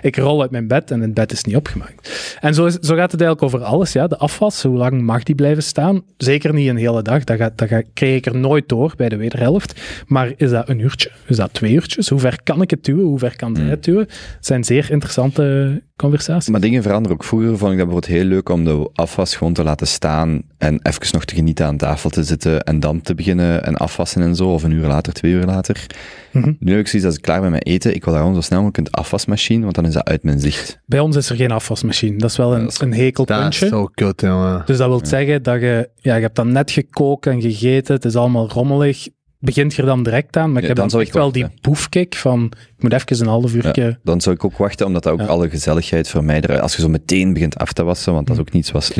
Ik 0.00 0.16
rol 0.16 0.40
uit 0.40 0.50
mijn 0.50 0.66
bed 0.66 0.90
en 0.90 1.00
het 1.00 1.14
bed 1.14 1.32
is 1.32 1.44
niet 1.44 1.56
opgemaakt. 1.56 2.36
En 2.40 2.54
zo, 2.54 2.66
is, 2.66 2.74
zo 2.74 2.94
gaat 2.94 3.12
het 3.12 3.20
eigenlijk 3.20 3.42
over 3.42 3.66
alles. 3.66 3.92
Ja. 3.92 4.06
De 4.06 4.16
afwas, 4.16 4.62
hoe 4.62 4.76
lang 4.76 5.02
mag 5.02 5.22
die 5.22 5.34
blijven 5.34 5.62
staan? 5.62 6.02
Zeker 6.16 6.54
niet 6.54 6.68
een 6.68 6.76
hele 6.76 7.02
dag. 7.02 7.24
Dat, 7.24 7.36
gaat, 7.36 7.58
dat 7.58 7.68
gaat, 7.68 7.84
krijg 7.94 8.16
ik 8.16 8.26
er 8.26 8.36
nooit 8.36 8.68
door 8.68 8.92
bij 8.96 9.08
de 9.08 9.16
wederhelft. 9.16 9.80
Maar 10.06 10.32
is 10.36 10.50
dat 10.50 10.68
een 10.68 10.78
uurtje? 10.78 11.10
Is 11.26 11.36
dat 11.36 11.52
twee 11.52 11.72
uurtjes? 11.72 12.08
Hoe 12.08 12.20
ver 12.20 12.38
kan 12.42 12.62
ik 12.62 12.70
het 12.70 12.84
duwen? 12.84 13.04
Hoe 13.04 13.18
ver 13.18 13.36
kan 13.36 13.56
zij 13.56 13.64
het 13.64 13.84
duwen? 13.84 14.06
Het 14.08 14.46
zijn 14.46 14.64
zeer 14.64 14.90
interessante 14.90 15.82
conversaties. 15.98 16.48
Maar 16.48 16.60
dingen 16.60 16.82
veranderen 16.82 17.16
ook. 17.16 17.24
Vroeger 17.24 17.48
vond 17.58 17.72
ik 17.72 17.78
dat 17.78 17.86
bijvoorbeeld 17.86 18.06
heel 18.20 18.24
leuk 18.24 18.48
om 18.48 18.64
de 18.64 18.90
afwas 18.94 19.36
gewoon 19.36 19.52
te 19.52 19.62
laten 19.62 19.86
staan 19.86 20.42
en 20.58 20.80
even 20.82 21.06
nog 21.12 21.24
te 21.24 21.34
genieten 21.34 21.66
aan 21.66 21.76
tafel 21.76 22.10
te 22.10 22.24
zitten 22.24 22.62
en 22.62 22.80
dan 22.80 23.00
te 23.00 23.14
beginnen 23.14 23.64
en 23.64 23.76
afwassen 23.76 24.22
en 24.22 24.34
zo, 24.36 24.52
of 24.52 24.62
een 24.62 24.70
uur 24.70 24.86
later, 24.86 25.12
twee 25.12 25.32
uur 25.32 25.44
later. 25.44 25.86
Mhm. 26.32 26.52
Nu 26.58 26.70
heb 26.70 26.80
ik 26.80 26.86
zoiets 26.88 27.08
als 27.08 27.16
ik 27.16 27.22
klaar 27.22 27.40
ben 27.40 27.50
met 27.50 27.66
eten, 27.66 27.94
ik 27.94 28.04
wil 28.04 28.12
daar 28.12 28.22
gewoon 28.22 28.36
zo 28.36 28.42
snel 28.46 28.62
mogelijk 28.62 28.86
een 28.88 28.94
afwasmachine, 29.00 29.62
want 29.62 29.74
dan 29.74 29.86
is 29.86 29.92
dat 29.92 30.04
uit 30.08 30.22
mijn 30.22 30.40
zicht. 30.40 30.78
Bij 30.86 31.00
ons 31.00 31.16
is 31.16 31.30
er 31.30 31.36
geen 31.36 31.50
afwasmachine. 31.50 32.18
Dat 32.18 32.30
is 32.30 32.36
wel 32.36 32.54
een, 32.54 32.62
Dat 32.62 32.72
is- 32.72 32.80
een 32.80 32.88
Dat 32.90 32.98
is 32.98 33.04
hekelpuntje. 33.04 33.66
zo 33.68 33.84
kut, 33.94 34.20
jongen. 34.20 34.62
Dus 34.66 34.76
dat 34.76 34.88
wil 34.88 35.00
zeggen 35.06 35.42
dat 35.42 35.60
je, 35.60 35.88
ja, 35.96 36.14
je 36.14 36.22
hebt 36.22 36.36
dan 36.36 36.52
net 36.52 36.70
gekookt 36.70 37.26
en 37.26 37.40
gegeten, 37.40 37.94
het 37.94 38.04
is 38.04 38.16
allemaal 38.16 38.48
rommelig. 38.50 39.08
Begint 39.40 39.74
je 39.74 39.80
er 39.82 39.88
dan 39.88 40.02
direct 40.02 40.36
aan, 40.36 40.48
maar 40.48 40.56
ik 40.62 40.68
Ja, 40.68 40.74
heb 40.74 40.90
dan 40.90 41.00
echt 41.00 41.14
wel 41.14 41.32
die 41.32 41.46
boefkick 41.60 42.14
van, 42.14 42.52
ik 42.76 42.82
moet 42.82 42.92
even 42.92 43.20
een 43.20 43.26
half 43.26 43.54
uurtje... 43.54 43.98
Dan 44.02 44.20
zou 44.20 44.34
ik 44.36 44.44
ook 44.44 44.56
wachten, 44.56 44.86
omdat 44.86 45.02
dat 45.02 45.12
ook 45.12 45.20
Ja. 45.20 45.26
alle 45.26 45.50
gezelligheid 45.50 46.08
vermijdt. 46.08 46.60
Als 46.60 46.76
je 46.76 46.82
zo 46.82 46.88
meteen 46.88 47.32
begint 47.32 47.58
af 47.58 47.72
te 47.72 47.82
wassen, 47.82 48.12
want 48.12 48.26
dat 48.26 48.36
is 48.36 48.42
ook 48.42 48.52
niets 48.52 48.70
was. 48.70 48.90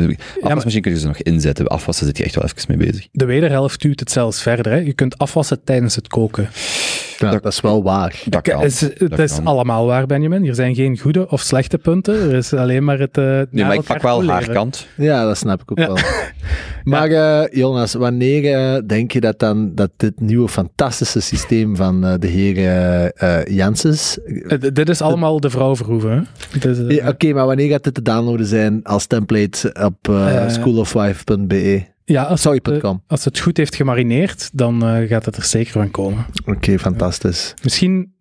Afwasmachine 0.41 0.81
kun 0.81 0.91
je 0.91 0.99
ze 0.99 1.07
nog 1.07 1.17
inzetten. 1.17 1.67
Afwassen 1.67 2.05
zit 2.05 2.17
je 2.17 2.23
echt 2.23 2.35
wel 2.35 2.43
even 2.43 2.77
mee 2.77 2.87
bezig. 2.91 3.07
De 3.11 3.25
wederhelft 3.25 3.81
duwt 3.81 3.99
het 3.99 4.11
zelfs 4.11 4.41
verder. 4.41 4.71
Hè. 4.71 4.77
Je 4.77 4.93
kunt 4.93 5.17
afwassen 5.17 5.63
tijdens 5.63 5.95
het 5.95 6.07
koken. 6.07 6.49
Ja, 7.19 7.31
dat 7.31 7.45
is 7.45 7.61
wel 7.61 7.83
waar. 7.83 8.21
Dat 8.25 8.41
kan. 8.41 8.61
Het 8.61 8.71
is, 8.71 8.81
het 8.81 9.19
is 9.19 9.35
kan. 9.35 9.45
allemaal 9.45 9.85
waar, 9.85 10.05
Benjamin. 10.05 10.45
Er 10.47 10.55
zijn 10.55 10.75
geen 10.75 10.97
goede 10.99 11.29
of 11.29 11.41
slechte 11.41 11.77
punten. 11.77 12.13
Er 12.15 12.33
is 12.33 12.53
alleen 12.53 12.83
maar 12.83 12.99
het. 12.99 13.17
eh, 13.17 13.23
Nee, 13.51 13.65
maar 13.65 13.73
ik 13.75 13.83
pak 13.83 14.01
wel 14.01 14.25
haar 14.25 14.49
kant. 14.49 14.87
Ja, 14.97 15.25
dat 15.25 15.37
snap 15.37 15.61
ik 15.61 15.71
ook 15.71 15.77
Ja. 15.79 15.87
wel. 15.87 15.97
Maar 16.83 17.09
eh, 17.11 17.57
Jonas, 17.57 17.93
wanneer 17.93 18.53
eh, 18.53 18.81
denk 18.87 19.11
je 19.11 19.19
dat 19.19 19.39
dan 19.39 19.71
dat 19.75 19.89
dit 19.97 20.19
nieuwe 20.19 20.47
fantastische 20.49 21.19
systeem 21.19 21.75
van 21.75 22.05
eh, 22.05 22.13
de 22.19 22.27
heer 22.27 23.51
Janssens... 23.53 24.17
Dit 24.73 24.89
is 24.89 25.01
allemaal 25.01 25.39
de 25.39 25.49
vrouw 25.49 25.75
Verhoeven. 25.75 26.27
Oké, 27.07 27.33
maar 27.33 27.45
wanneer 27.45 27.69
gaat 27.69 27.83
dit 27.83 27.93
te 27.93 28.01
downloaden 28.01 28.45
zijn 28.45 28.83
als 28.83 29.05
template 29.05 29.75
op 29.83 30.11
schoolofwife.be? 30.47 31.83
Ja, 32.13 32.23
als, 32.23 32.43
het, 32.43 32.63
Sorry.com. 32.63 33.03
als 33.07 33.25
het 33.25 33.39
goed 33.39 33.57
heeft 33.57 33.75
gemarineerd, 33.75 34.49
dan 34.53 34.85
eh, 34.85 35.07
gaat 35.07 35.25
het 35.25 35.35
er 35.35 35.43
zeker 35.43 35.71
van 35.71 35.91
komen. 35.91 36.25
Oké, 36.45 36.79
fantastisch. 36.79 37.53
Misschien. 37.63 38.13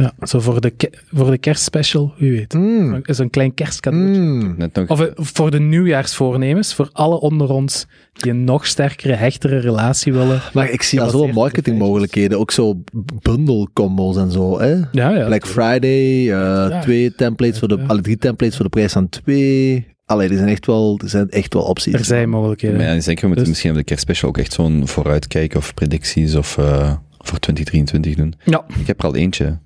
Ja, 0.00 0.26
zo 0.26 0.40
voor 0.40 0.60
de, 0.60 0.72
voor 1.12 1.30
de 1.30 1.38
kerstspecial, 1.38 2.14
wie 2.18 2.30
weet. 2.30 2.52
Mm. 2.54 3.00
Is 3.04 3.18
een 3.18 3.30
klein 3.30 3.54
kerstcadeautje. 3.54 4.20
Mm. 4.20 4.54
Net 4.58 4.74
nog. 4.74 4.88
Of 4.88 5.00
eh, 5.00 5.06
voor 5.14 5.50
de 5.50 5.60
nieuwjaarsvoornemens, 5.60 6.74
voor 6.74 6.88
alle 6.92 7.20
onder 7.20 7.50
ons 7.50 7.86
die 8.12 8.30
een 8.32 8.44
nog 8.44 8.66
sterkere, 8.66 9.12
hechtere 9.14 9.58
relatie 9.58 10.12
willen. 10.12 10.40
Maar 10.52 10.70
ik 10.70 10.82
zie 10.82 11.00
al 11.00 11.10
zoveel 11.10 11.32
marketingmogelijkheden. 11.34 12.38
Ook 12.38 12.50
zo 12.50 12.82
bundle-combos 13.22 14.16
en 14.16 14.30
zo. 14.30 14.60
Hè? 14.60 14.72
Ja, 14.92 15.10
ja. 15.10 15.26
Black 15.26 15.46
Friday, 15.46 16.32
eh, 16.32 16.80
twee 16.80 17.14
templates 17.14 17.58
voor 17.58 17.68
de, 17.68 17.76
Ja. 17.76 17.84
alle 17.86 18.00
drie 18.00 18.18
templates 18.18 18.56
voor 18.56 18.64
de 18.64 18.70
prijs 18.70 18.92
van 18.92 19.08
twee. 19.08 19.86
Allee, 20.04 20.28
er 20.28 20.36
zijn 20.36 20.48
echt 20.48 20.66
wel, 20.66 20.98
er 21.02 21.08
zijn 21.08 21.30
echt 21.30 21.54
wel 21.54 21.62
opties. 21.62 21.92
Er 21.94 22.04
zijn 22.04 22.28
mogelijkheden. 22.28 22.76
Maar 22.76 22.86
ja, 22.86 23.00
zeker, 23.00 23.20
we 23.20 23.26
moeten 23.26 23.44
Dus- 23.44 23.48
misschien 23.52 23.70
op 23.70 23.76
de 23.76 23.84
kerstspecial 23.84 24.28
ook 24.28 24.38
echt 24.38 24.52
zo'n 24.52 24.88
vooruitkijken 24.88 25.58
of 25.58 25.74
predicties 25.74 26.34
of 26.34 26.58
eh, 26.58 26.92
voor 27.18 27.38
2023 27.38 28.14
doen. 28.14 28.34
Ja, 28.44 28.64
Ik 28.80 28.86
heb 28.86 28.98
er 29.00 29.06
al 29.06 29.14
eentje. 29.16 29.58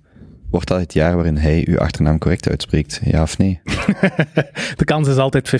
Wordt 0.50 0.68
dat 0.68 0.80
het 0.80 0.92
jaar 0.92 1.14
waarin 1.14 1.36
hij 1.36 1.66
uw 1.68 1.78
achternaam 1.78 2.18
correct 2.18 2.48
uitspreekt? 2.48 3.00
Ja 3.04 3.22
of 3.22 3.38
nee? 3.38 3.60
de 4.76 4.84
kans 4.84 5.08
is 5.08 5.16
altijd 5.16 5.52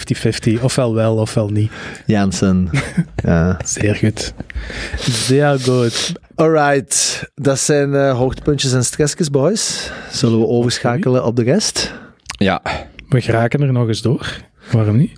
50-50. 0.59 0.63
Ofwel 0.63 0.95
wel, 0.95 1.17
ofwel 1.17 1.49
niet. 1.49 1.73
Jansen. 2.07 2.71
ja. 3.25 3.61
Zeer 3.65 3.95
goed. 3.95 4.35
Zeer 4.99 5.59
goed. 5.61 6.13
Alright, 6.35 7.25
dat 7.35 7.59
zijn 7.59 7.95
eh, 7.95 8.17
hoogtepuntjes 8.17 8.73
en 8.73 8.85
stressjes, 8.85 9.31
boys. 9.31 9.93
Zullen 10.11 10.39
we 10.39 10.47
overschakelen 10.47 11.25
op 11.25 11.37
de 11.37 11.43
rest? 11.43 11.93
Ja. 12.27 12.63
We 13.09 13.21
geraken 13.21 13.61
er 13.61 13.73
nog 13.73 13.89
eens 13.89 14.03
door. 14.03 14.37
Waarom 14.73 14.97
niet? 14.97 15.13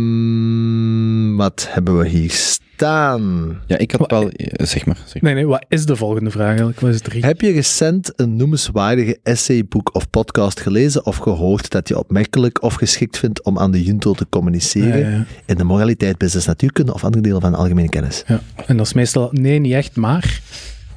Ehm, 0.00 1.36
wat 1.36 1.66
hebben 1.70 1.98
we 1.98 2.08
hier 2.08 2.30
staan? 2.30 3.58
Ja, 3.66 3.78
ik 3.78 3.90
had 3.92 4.10
wel... 4.10 4.28
eh, 4.30 4.66
Zeg 4.66 4.86
maar. 4.86 4.96
Zeg 5.06 5.22
maar. 5.22 5.32
Nee, 5.34 5.34
nee, 5.42 5.46
wat 5.50 5.64
is 5.68 5.86
de 5.86 5.96
volgende 5.96 6.30
vraag 6.30 6.48
eigenlijk? 6.48 6.80
Wat 6.80 6.94
is 6.94 7.00
drie? 7.00 7.24
Heb 7.24 7.40
je 7.40 7.52
recent 7.52 8.12
een 8.16 8.36
noemenswaardige 8.36 9.18
essayboek 9.22 9.94
of 9.94 10.10
podcast 10.10 10.60
gelezen 10.60 11.06
of 11.06 11.16
gehoord 11.16 11.70
dat 11.70 11.88
je 11.88 11.98
opmerkelijk 11.98 12.62
of 12.62 12.74
geschikt 12.74 13.18
vindt 13.18 13.42
om 13.42 13.58
aan 13.58 13.70
de 13.70 13.82
junto 13.82 14.12
te 14.12 14.26
communiceren 14.28 14.98
Ja, 15.00 15.08
ja, 15.10 15.24
in 15.46 15.56
de 15.56 15.64
moraliteit, 15.64 16.18
business, 16.18 16.46
natuurkunde 16.46 16.94
of 16.94 17.04
andere 17.04 17.22
delen 17.22 17.40
van 17.40 17.50
de 17.52 17.56
algemene 17.58 17.88
kennis? 17.88 18.22
ja. 18.26 18.40
En 18.66 18.76
dat 18.76 18.86
is 18.86 18.92
meestal, 18.92 19.28
nee, 19.32 19.58
niet 19.58 19.72
echt, 19.72 19.96
maar. 19.96 20.40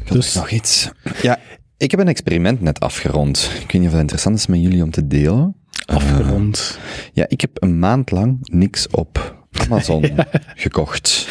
Ik 0.02 0.08
had 0.08 0.18
Dus- 0.18 0.36
nog 0.36 0.50
iets. 0.52 0.90
Ja, 1.22 1.40
ik 1.78 1.92
heb 1.92 2.00
een 2.00 2.08
experiment 2.08 2.62
net 2.62 2.80
afgerond. 2.80 3.50
Ik 3.54 3.60
weet 3.72 3.74
niet 3.74 3.86
of 3.86 3.92
het 3.92 4.02
interessant 4.02 4.38
is 4.38 4.48
met 4.48 4.62
jullie 4.62 4.84
om 4.84 4.92
te 4.92 5.08
delen. 5.08 5.56
Afgerond. 5.86 6.80
Ja, 7.14 7.26
ik 7.28 7.42
heb 7.42 7.52
een 7.54 7.80
maand 7.80 8.12
lang 8.12 8.38
niks 8.42 8.88
op 8.88 9.36
Amazon 9.52 10.04
gekocht. 10.56 11.28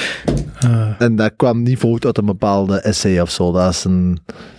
Ah, 0.59 0.90
En 0.99 1.16
dat 1.16 1.32
kwam 1.36 1.62
niet 1.62 1.78
voort 1.78 2.05
uit 2.05 2.18
een 2.18 2.26
bepaalde 2.26 2.80
essay 2.80 3.20
of 3.20 3.30
zo. 3.30 3.53
Dat 3.53 3.70
is 3.70 3.84
een, 3.84 4.18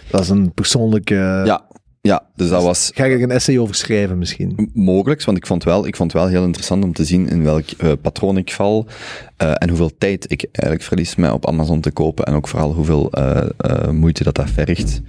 dat 0.09 0.21
is 0.21 0.29
een 0.29 0.53
persoonlijke... 0.53 1.41
Ja, 1.45 1.65
ja, 2.01 2.23
dus 2.35 2.49
dat 2.49 2.63
was 2.63 2.91
Ga 2.93 3.05
ik 3.05 3.11
er 3.11 3.23
een 3.23 3.31
essay 3.31 3.57
over 3.57 3.75
schrijven 3.75 4.17
misschien? 4.17 4.69
mogelijk, 4.73 5.23
want 5.23 5.37
ik 5.37 5.47
vond, 5.47 5.63
wel, 5.63 5.87
ik 5.87 5.95
vond 5.95 6.11
het 6.11 6.21
wel 6.21 6.29
heel 6.29 6.43
interessant 6.43 6.83
om 6.83 6.93
te 6.93 7.05
zien 7.05 7.29
in 7.29 7.43
welk 7.43 7.69
eh, 7.69 7.91
patroon 8.01 8.37
ik 8.37 8.51
val 8.51 8.87
eh, 9.37 9.51
en 9.57 9.69
hoeveel 9.69 9.91
tijd 9.97 10.31
ik 10.31 10.45
eigenlijk 10.51 10.83
verlies 10.87 11.15
met 11.15 11.31
op 11.31 11.47
Amazon 11.47 11.81
te 11.81 11.91
kopen 11.91 12.25
en 12.25 12.33
ook 12.33 12.47
vooral 12.47 12.73
hoeveel 12.73 13.11
eh, 13.11 13.49
eh, 13.57 13.89
moeite 13.89 14.23
dat 14.23 14.35
dat 14.35 14.49
vergt. 14.49 15.01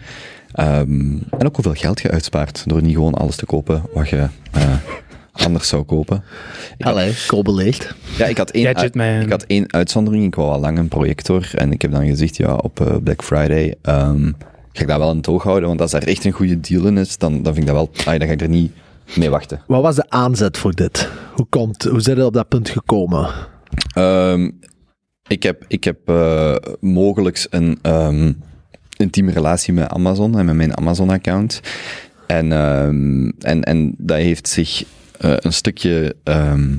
Ehm, 0.55 1.17
en 1.39 1.47
ook 1.47 1.55
hoeveel 1.55 1.75
geld 1.75 2.01
je 2.01 2.11
uitspaart 2.11 2.63
door 2.67 2.83
niet 2.83 2.95
gewoon 2.95 3.15
alles 3.15 3.37
te 3.37 3.47
kopen 3.47 3.83
wat 3.93 4.09
je 4.09 4.27
eh, 4.53 4.75
anders 5.33 5.69
zou 5.69 5.83
kopen. 5.83 6.25
Ik 6.77 6.87
Allee, 6.87 7.15
beleegd. 7.43 7.95
Ja, 8.19 8.27
ik 8.27 8.37
had 8.37 8.51
één, 8.51 8.67
Gadget 8.67 8.95
man. 8.95 9.21
ik 9.21 9.31
had 9.31 9.43
één 9.43 9.73
uitzondering. 9.73 10.25
Ik 10.25 10.35
wou 10.35 10.51
al 10.51 10.61
lang 10.61 10.79
een 10.79 10.89
projector. 10.89 11.51
En 11.55 11.73
ik 11.73 11.83
heb 11.83 11.93
dan 11.93 12.07
gezegd, 12.07 12.37
ja, 12.37 12.55
op 12.55 12.81
eh, 12.81 12.97
Black 13.03 13.23
Friday 13.23 13.75
ehm, 13.83 14.33
ga 14.73 14.83
ik 14.83 14.89
dat 14.89 14.99
wel 14.99 15.11
in 15.11 15.17
het 15.17 15.29
oog 15.29 15.43
houden. 15.43 15.69
Want 15.69 15.81
als 15.81 15.93
er 15.93 16.09
echt 16.09 16.25
een 16.25 16.33
goede 16.33 16.61
deal 16.61 16.87
in 16.87 16.99
is, 16.99 17.19
dan, 17.19 17.43
dan 17.43 17.55
vind 17.55 17.69
ik 17.69 17.75
dat 17.75 17.75
wel... 17.75 18.15
Ah, 18.15 18.19
dan 18.19 18.29
ga 18.29 18.35
ik 18.35 18.41
er 18.41 18.49
niet 18.49 18.73
mee 19.17 19.31
wachten. 19.31 19.61
Wat 19.67 19.83
was 19.83 19.97
de 19.97 20.05
aanzet 20.09 20.59
voor 20.59 20.73
dit? 20.73 21.09
Hoe, 21.33 21.47
komt, 21.49 21.83
hoe 21.83 22.01
zijn 22.01 22.17
je 22.17 22.25
op 22.25 22.33
dat 22.33 22.49
punt 22.49 22.69
gekomen? 22.69 23.31
Ehm, 23.95 24.51
ik 25.27 25.43
heb, 25.43 25.65
ik 25.69 25.85
heb 25.85 26.09
eh, 26.09 26.55
mogelijk 26.81 27.47
een 27.51 27.79
ehm, 27.83 28.33
intieme 28.97 29.33
relatie 29.33 29.73
met 29.73 29.89
Amazon 29.89 30.39
en 30.39 30.45
met 30.45 30.55
mijn 30.55 30.77
Amazon-account. 30.77 31.61
En, 32.27 32.53
ehm, 32.53 33.29
en, 33.41 33.63
en 33.63 33.95
dat 33.99 34.17
heeft 34.17 34.49
zich 34.49 34.85
eh, 35.21 35.35
een 35.37 35.53
stukje. 35.53 36.17
ehm, 36.25 36.73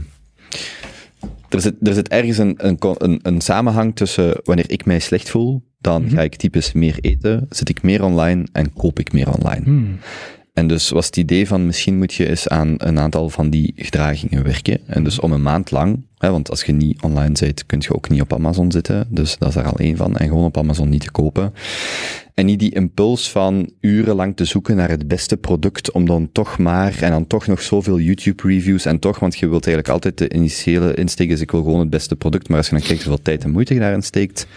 er, 1.50 1.62
zit, 1.62 1.76
er 1.82 1.94
zit 1.94 2.08
ergens 2.08 2.38
een, 2.38 2.54
een, 2.58 2.78
een, 2.98 3.20
een 3.22 3.42
samenhang 3.42 3.96
tussen 3.96 4.40
wanneer 4.44 4.72
ik 4.72 4.86
mij 4.86 5.00
slecht 5.00 5.30
voel, 5.30 5.62
dan 5.80 6.10
ga 6.10 6.22
ik 6.22 6.36
typisch 6.36 6.74
meer 6.74 6.98
eten, 7.02 7.46
zit 7.50 7.70
ik 7.70 7.84
meer 7.84 8.04
online 8.04 8.48
en 8.52 8.74
koop 8.74 9.00
ik 9.00 9.14
meer 9.14 9.34
online. 9.34 9.64
hmm. 9.64 10.00
En 10.56 10.68
dus 10.68 10.90
was 10.90 11.06
het 11.06 11.18
idee 11.18 11.48
van 11.48 11.66
misschien 11.66 11.98
moet 11.98 12.14
je 12.14 12.30
eens 12.30 12.48
aan 12.48 12.74
een 12.78 13.00
aantal 13.00 13.30
van 13.30 13.50
die 13.50 13.74
gedragingen 13.76 14.44
werken. 14.44 14.80
En 14.86 15.04
dus 15.04 15.20
om 15.20 15.32
een 15.32 15.42
maand 15.42 15.72
lang, 15.72 16.02
hè, 16.18 16.32
want 16.32 16.50
als 16.50 16.64
je 16.64 16.72
niet 16.72 17.02
online 17.02 17.38
zit, 17.38 17.66
kun 17.66 17.80
je 17.82 17.96
ook 17.96 18.10
niet 18.10 18.22
op 18.22 18.34
Amazon 18.34 18.72
zitten. 18.72 19.08
Dus 19.10 19.38
dat 19.38 19.50
is 19.50 19.56
er 19.56 19.66
al 19.66 19.78
één 19.78 19.98
van. 19.98 20.18
En 20.18 20.28
gewoon 20.28 20.46
op 20.46 20.58
Amazon 20.58 20.90
niet 20.90 21.02
te 21.02 21.12
kopen. 21.12 21.54
En 22.34 22.46
niet 22.46 22.60
die 22.60 22.76
impuls 22.76 23.32
van 23.32 23.70
urenlang 23.82 24.36
te 24.36 24.46
zoeken 24.46 24.76
naar 24.76 24.90
het 24.90 25.08
beste 25.08 25.38
product, 25.38 25.92
om 25.92 26.06
dan 26.06 26.30
toch 26.32 26.58
maar, 26.58 26.98
en 27.02 27.12
dan 27.12 27.28
toch 27.28 27.48
nog 27.48 27.62
zoveel 27.62 28.00
YouTube-reviews, 28.00 28.86
en 28.86 29.00
toch, 29.00 29.20
want 29.20 29.38
je 29.38 29.48
wilt 29.48 29.66
eigenlijk 29.68 29.94
altijd 29.94 30.18
de 30.18 30.36
initiële 30.36 30.94
insteek 30.94 31.30
is, 31.30 31.42
ik 31.42 31.52
wil 31.52 31.64
gewoon 31.64 31.80
het 31.80 31.90
beste 31.90 32.16
product, 32.16 32.48
maar 32.48 32.58
als 32.58 32.68
je 32.70 32.76
dan 32.76 32.86
kijkt 32.86 33.04
hoeveel 33.04 33.24
tijd 33.24 33.44
en 33.44 33.52
moeite 33.52 33.74
je 33.74 33.80
daarin 33.80 34.02
steekt, 34.02 34.48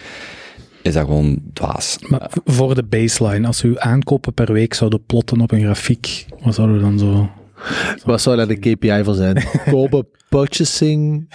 is 0.81 0.93
dat 0.93 1.05
gewoon 1.05 1.39
dwaas. 1.53 1.97
Maar 2.07 2.31
voor 2.45 2.75
de 2.75 2.83
baseline, 2.83 3.47
als 3.47 3.61
uw 3.61 3.79
aankopen 3.79 4.33
per 4.33 4.53
week 4.53 4.73
zouden 4.73 5.03
plotten 5.05 5.41
op 5.41 5.51
een 5.51 5.61
grafiek, 5.61 6.25
wat 6.43 6.55
zouden 6.55 6.75
we 6.75 6.81
dan 6.81 6.99
zo 6.99 7.29
Wat 8.03 8.21
zou 8.21 8.35
daar 8.35 8.47
de 8.47 8.57
KPI 8.57 9.03
van 9.03 9.15
zijn? 9.15 9.43
Kobe 9.71 10.05
Purchasing, 10.29 11.29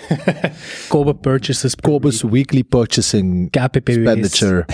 Kobe 0.89 1.15
purchases 1.15 1.75
Kobe's 1.75 2.23
Weekly 2.23 2.63
Purchasing 2.63 3.51
KPPW's. 3.51 3.97
Expenditure. 3.97 4.65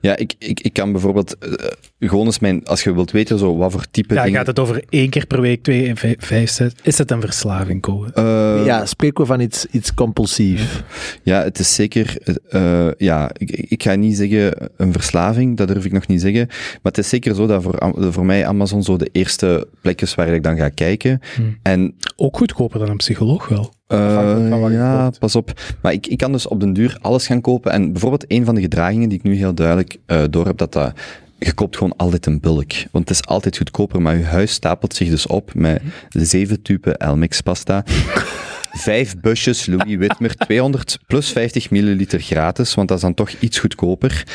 Ja, 0.00 0.16
ik, 0.16 0.34
ik, 0.38 0.60
ik 0.60 0.72
kan 0.72 0.92
bijvoorbeeld 0.92 1.38
eh, 1.38 1.52
gewoon 1.98 2.26
eens 2.26 2.38
mijn, 2.38 2.64
als 2.64 2.82
je 2.82 2.94
wilt 2.94 3.10
weten 3.10 3.38
zo 3.38 3.56
wat 3.56 3.72
voor 3.72 3.86
type 3.90 4.14
Ja, 4.14 4.22
dingen... 4.22 4.38
gaat 4.38 4.46
het 4.46 4.58
over 4.58 4.84
één 4.88 5.10
keer 5.10 5.26
per 5.26 5.40
week, 5.40 5.62
twee, 5.62 5.94
vijf, 5.94 6.16
vijf 6.18 6.50
zes. 6.50 6.72
Is 6.82 6.98
het 6.98 7.10
een 7.10 7.20
verslaving, 7.20 7.80
Kobe? 7.80 8.12
Eh, 8.12 8.62
ja, 8.64 8.86
spreken 8.86 9.20
we 9.20 9.26
van 9.26 9.40
iets, 9.40 9.66
iets 9.70 9.94
compulsief. 9.94 10.84
Ja, 11.22 11.42
het 11.42 11.58
is 11.58 11.74
zeker, 11.74 12.16
eh, 12.48 12.88
ja, 12.96 13.30
ik, 13.32 13.50
ik 13.50 13.82
ga 13.82 13.94
niet 13.94 14.16
zeggen 14.16 14.70
een 14.76 14.92
verslaving, 14.92 15.56
dat 15.56 15.68
durf 15.68 15.84
ik 15.84 15.92
nog 15.92 16.06
niet 16.06 16.20
zeggen. 16.20 16.46
Maar 16.46 16.78
het 16.82 16.98
is 16.98 17.08
zeker 17.08 17.34
zo 17.34 17.46
dat 17.46 17.62
voor, 17.62 17.94
voor 18.12 18.26
mij 18.26 18.46
Amazon 18.46 18.82
zo 18.82 18.96
de 18.96 19.08
eerste 19.12 19.68
plek 19.80 20.00
is 20.00 20.14
waar 20.14 20.28
ik 20.28 20.42
dan 20.42 20.56
ga 20.56 20.65
kijken. 20.70 21.20
Hmm. 21.36 21.58
En 21.62 21.94
Ook 22.16 22.36
goedkoper 22.36 22.78
dan 22.78 22.88
een 22.88 22.96
psycholoog 22.96 23.48
wel. 23.48 23.72
eh, 23.86 24.70
ja, 24.72 25.02
koopt. 25.04 25.18
pas 25.18 25.36
op. 25.36 25.52
Maar 25.82 25.92
ik, 25.92 26.06
ik 26.06 26.18
kan 26.18 26.32
dus 26.32 26.46
op 26.48 26.60
den 26.60 26.72
duur 26.72 26.98
alles 27.00 27.26
gaan 27.26 27.40
kopen. 27.40 27.72
En 27.72 27.92
bijvoorbeeld 27.92 28.24
een 28.28 28.44
van 28.44 28.54
de 28.54 28.60
gedragingen 28.60 29.08
die 29.08 29.18
ik 29.18 29.24
nu 29.24 29.34
heel 29.34 29.54
duidelijk 29.54 29.96
eh 30.06 30.22
door 30.30 30.46
heb, 30.46 30.56
dat 30.58 30.72
dat 30.72 30.92
je 31.38 31.52
koopt 31.52 31.76
gewoon 31.76 31.96
altijd 31.96 32.26
een 32.26 32.40
bulk. 32.40 32.72
Want 32.90 33.08
het 33.08 33.18
is 33.18 33.26
altijd 33.26 33.56
goedkoper, 33.56 34.02
maar 34.02 34.16
je 34.18 34.24
huis 34.24 34.52
stapelt 34.52 34.94
zich 34.94 35.08
dus 35.08 35.26
op 35.26 35.54
met 35.54 35.82
zeven 36.08 36.62
tuben 36.62 36.96
Elmix 36.96 37.40
pasta. 37.40 37.84
Vijf 38.76 39.16
busjes 39.20 39.66
Louis 39.66 39.96
Witmer, 39.96 40.34
200 40.34 40.98
plus 41.06 41.32
50 41.32 41.70
milliliter 41.70 42.20
gratis, 42.20 42.74
want 42.74 42.88
dat 42.88 42.96
is 42.96 43.02
dan 43.02 43.14
toch 43.14 43.30
iets 43.30 43.58
goedkoper. 43.58 44.26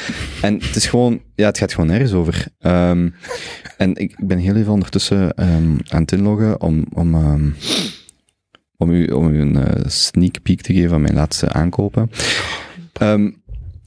En 0.41 0.53
het 0.53 0.75
is 0.75 0.87
gewoon, 0.87 1.21
ja, 1.35 1.45
het 1.45 1.57
gaat 1.57 1.73
gewoon 1.73 1.89
nergens 1.89 2.13
over. 2.13 2.45
Ehm, 2.59 3.09
en 3.77 3.95
ik, 3.95 4.15
ben 4.25 4.37
heel 4.37 4.55
even 4.55 4.71
ondertussen 4.71 5.33
ehm, 5.33 5.75
aan 5.89 6.01
het 6.01 6.11
inloggen 6.11 6.61
om, 6.61 6.85
om, 6.93 7.15
ehm, 7.15 7.49
om, 8.77 8.91
u, 8.91 9.05
om 9.07 9.27
u 9.33 9.41
een 9.41 9.55
eh, 9.57 9.83
sneak 9.87 10.41
peek 10.41 10.61
te 10.61 10.73
geven 10.73 10.89
van 10.89 11.01
mijn 11.01 11.13
laatste 11.15 11.49
aankopen. 11.51 12.11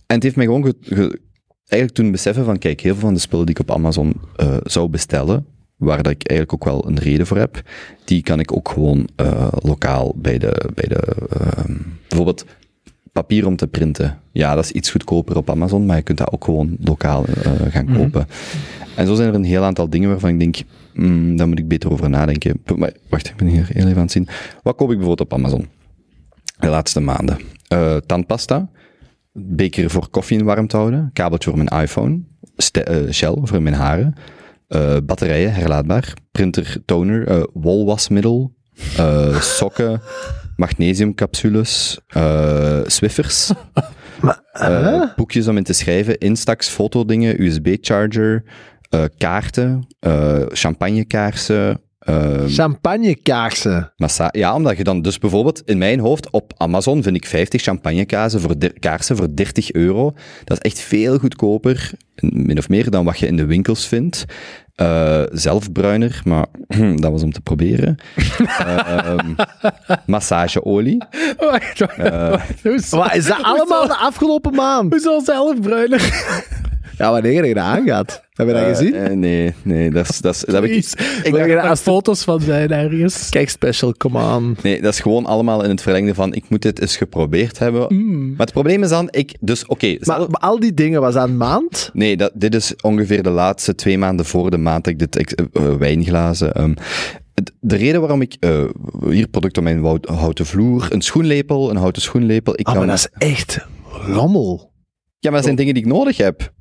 En 0.07 0.15
het 0.15 0.23
heeft 0.23 0.37
mij 0.37 0.45
gewoon 0.45 0.65
ge- 0.65 0.77
ge- 0.81 1.21
eigenlijk 1.69 1.93
toen 1.93 2.11
beseffen 2.11 2.45
van, 2.45 2.59
kijk, 2.59 2.81
heel 2.81 2.93
veel 2.93 3.03
van 3.03 3.15
de 3.15 3.21
spullen 3.21 3.47
die 3.47 3.55
ik 3.55 3.61
op 3.61 3.71
Amazon 3.77 4.21
eh, 4.37 4.57
zou 4.63 4.89
bestellen, 4.89 5.47
waar 5.77 6.03
dat 6.03 6.13
ik 6.13 6.29
eigenlijk 6.29 6.53
ook 6.53 6.73
wel 6.73 6.87
een 6.87 6.99
reden 6.99 7.27
voor 7.27 7.37
heb, 7.37 7.63
die 8.05 8.23
kan 8.23 8.41
ik 8.41 8.53
ook 8.53 8.69
gewoon 8.69 9.09
eh, 9.17 9.49
lokaal 9.53 10.13
bij 10.17 10.39
de, 10.39 10.71
bij 10.75 10.89
de 10.89 11.01
ehm, 11.31 11.77
bijvoorbeeld 12.09 12.45
papier 13.13 13.47
om 13.47 13.57
te 13.57 13.67
printen. 13.67 14.19
Ja, 14.33 14.55
dat 14.55 14.65
is 14.65 14.73
iets 14.73 14.91
goedkoper 14.91 15.37
op 15.37 15.51
Amazon, 15.51 15.87
maar 15.87 15.97
je 15.97 16.03
kunt 16.03 16.19
dat 16.19 16.33
ook 16.33 16.45
gewoon 16.45 16.77
lokaal 16.81 17.25
eh, 17.25 17.53
gaan 17.69 17.93
kopen. 17.93 18.27
En 18.97 19.07
zo 19.07 19.15
zijn 19.15 19.29
er 19.29 19.35
een 19.35 19.45
heel 19.45 19.63
aantal 19.63 19.89
dingen 19.89 20.09
waarvan 20.09 20.31
ik 20.31 20.39
denk, 20.39 20.57
hmm, 20.93 21.37
daar 21.37 21.49
moet 21.49 21.59
ik 21.59 21.69
beter 21.69 21.93
over 21.93 22.11
nadenken. 22.11 22.63
Maar, 22.77 22.93
wacht, 23.09 23.29
ik 23.29 23.37
ben 23.37 23.47
hier 23.47 23.69
heel 23.73 23.85
even 23.85 23.97
aan 23.97 24.03
het 24.03 24.13
zien. 24.13 24.29
Wat 24.63 24.77
koop 24.77 24.91
ik 24.91 24.97
bijvoorbeeld 24.99 25.31
op 25.31 25.39
Amazon? 25.39 25.67
De 26.59 26.69
laatste 26.69 27.01
maanden. 27.01 27.39
Eh, 27.69 27.97
tandpasta, 27.97 28.69
beker 29.33 29.91
voor 29.91 30.09
koffie 30.09 30.39
in 30.39 30.45
warm 30.45 30.67
te 30.67 30.77
houden, 30.77 31.11
kabeltje 31.13 31.51
voor 31.51 31.65
mijn 31.65 31.83
iPhone, 31.83 32.21
eh, 32.73 33.11
Shell 33.11 33.37
voor 33.43 33.63
mijn 33.63 33.75
haren, 33.75 34.15
eh, 34.69 34.97
batterijen 35.07 35.53
herlaadbaar, 35.53 36.13
printer, 36.33 36.77
toner, 36.85 37.29
eh, 37.29 37.43
wolwasmiddel, 37.53 38.53
eh, 38.97 39.41
sokken, 39.59 40.01
magnesiumcapsules, 40.57 41.99
Swiffers, 42.87 43.53
boekjes 45.17 45.49
om 45.49 45.57
in 45.57 45.63
te 45.63 45.73
schrijven, 45.73 46.19
Instax, 46.19 46.69
fotodingen, 46.69 47.43
USB-charger, 47.43 48.45
kaarten, 49.19 49.87
champagnekaarsen, 50.49 51.81
eh, 52.05 52.41
Champagnekaarsen. 52.47 53.93
Massa 53.97 54.29
ja, 54.33 54.55
omdat 54.55 54.77
je 54.77 54.85
dan 54.85 55.03
dus 55.03 55.19
bijvoorbeeld 55.19 55.63
in 55.65 55.79
mijn 55.79 56.01
hoofd 56.01 56.31
op 56.31 56.53
Amazon 56.57 57.03
vind 57.03 57.17
ik 57.17 57.27
50 57.27 57.63
champagnekaarsen 57.63 58.41
voor, 58.41 58.55
kaarsen 58.79 59.17
voor 59.17 59.35
30 59.35 59.73
euro. 59.73 60.13
Dat 60.45 60.57
is 60.65 60.71
echt 60.71 60.79
veel 60.81 61.19
goedkoper, 61.19 61.91
min 62.21 62.59
of 62.59 62.69
meer, 62.69 62.91
dan 62.91 63.05
wat 63.05 63.19
je 63.19 63.27
in 63.27 63.37
de 63.37 63.45
winkels 63.47 63.87
vindt. 63.87 64.25
Eh 64.75 65.23
zelfbruiner, 65.33 66.21
maar 66.25 66.47
dat 67.03 67.11
was 67.11 67.23
om 67.23 67.33
te 67.33 67.41
proberen. 67.41 67.97
Ehm 68.59 69.35
massageolie. 70.07 71.03
Wacht, 71.39 71.79
wacht, 71.79 71.99
Eh, 71.99 72.31
wacht. 72.31 72.63
Hoezo- 72.63 72.97
Wat 72.99 73.15
is 73.15 73.27
dat 73.27 73.43
allemaal 73.43 73.87
de 73.87 73.97
afgelopen 73.97 74.55
maand? 74.55 74.93
Hoezo 74.93 75.19
zelfbruiner? 75.25 76.01
Ja, 76.99 77.11
wanneer 77.13 77.45
je 77.47 77.55
dat 77.55 77.63
aangaat. 77.65 78.23
Heb 78.33 78.47
je 78.47 78.53
dat 78.53 78.63
eh, 78.63 78.69
gezien? 78.69 78.95
eh, 78.95 79.11
nee, 79.11 79.55
nee, 79.63 79.91
dat 79.91 80.09
is, 80.09 80.21
dat 80.21 80.35
is, 80.35 80.41
dat 80.41 80.55
heb 80.55 80.65
ik. 80.65 80.71
Ik 81.25 81.33
dacht, 81.33 81.49
daar 81.49 81.69
als- 81.69 81.81
foto's 81.81 82.23
van 82.25 82.41
zijn 82.41 82.71
ergens? 82.71 83.29
Kijk, 83.29 83.49
special, 83.51 83.93
come 83.97 84.35
on. 84.37 84.57
nee, 84.63 84.81
dat 84.83 84.93
is 84.93 85.01
gewoon 85.01 85.27
allemaal 85.27 85.65
in 85.65 85.71
het 85.71 85.83
verlengde 85.83 86.15
van, 86.15 86.35
ik 86.35 86.45
moet 86.49 86.63
dit 86.63 86.81
eens 86.81 86.97
geprobeerd 86.97 87.59
hebben. 87.59 87.87
Mm. 87.95 88.29
Maar 88.29 88.39
het 88.47 88.53
probleem 88.53 88.83
is 88.83 88.89
dan, 88.89 89.09
ik, 89.11 89.35
dus 89.41 89.67
oké, 89.67 89.87
Maar, 89.87 89.99
zelf- 90.01 90.29
maar 90.29 90.41
al 90.41 90.61
die 90.61 90.75
dingen, 90.75 91.01
was 91.01 91.15
dat 91.15 91.29
een 91.29 91.37
maand? 91.37 91.91
Nee, 91.93 92.17
dat, 92.17 92.31
dit 92.35 92.55
is 92.55 92.75
ongeveer 92.81 93.23
de 93.23 93.31
laatste 93.31 93.75
twee 93.75 93.99
maanden 93.99 94.27
voor 94.27 94.51
de 94.51 94.59
maand 94.59 94.85
dat 94.85 94.93
ik 94.93 94.99
dit 95.13 95.35
eh, 95.35 95.75
wijnglazen. 95.79 96.53
ehm, 96.55 96.75
de 97.61 97.77
reden 97.77 98.01
waarom 98.01 98.21
ik 98.21 98.37
hier 99.11 99.29
product 99.29 99.57
op 99.59 99.63
mijn 99.65 99.85
houten 100.05 100.47
vloer, 100.47 100.87
een 100.91 101.03
schoenlepel, 101.03 101.71
een 101.71 101.77
houten 101.77 102.03
schoenlepel. 102.03 102.53
Ik 102.59 102.67
Ah, 102.67 102.75
kan, 102.75 102.87
maar 102.87 102.97
dat 102.97 103.11
is 103.21 103.29
echt 103.29 103.67
rommel. 104.07 104.73
Ja, 105.19 105.31
maar 105.31 105.33
dat 105.39 105.45
zijn 105.45 105.57
dingen 105.57 105.75
die 105.75 105.83
ik 105.83 105.89
nodig 105.89 106.17
heb. 106.17 106.53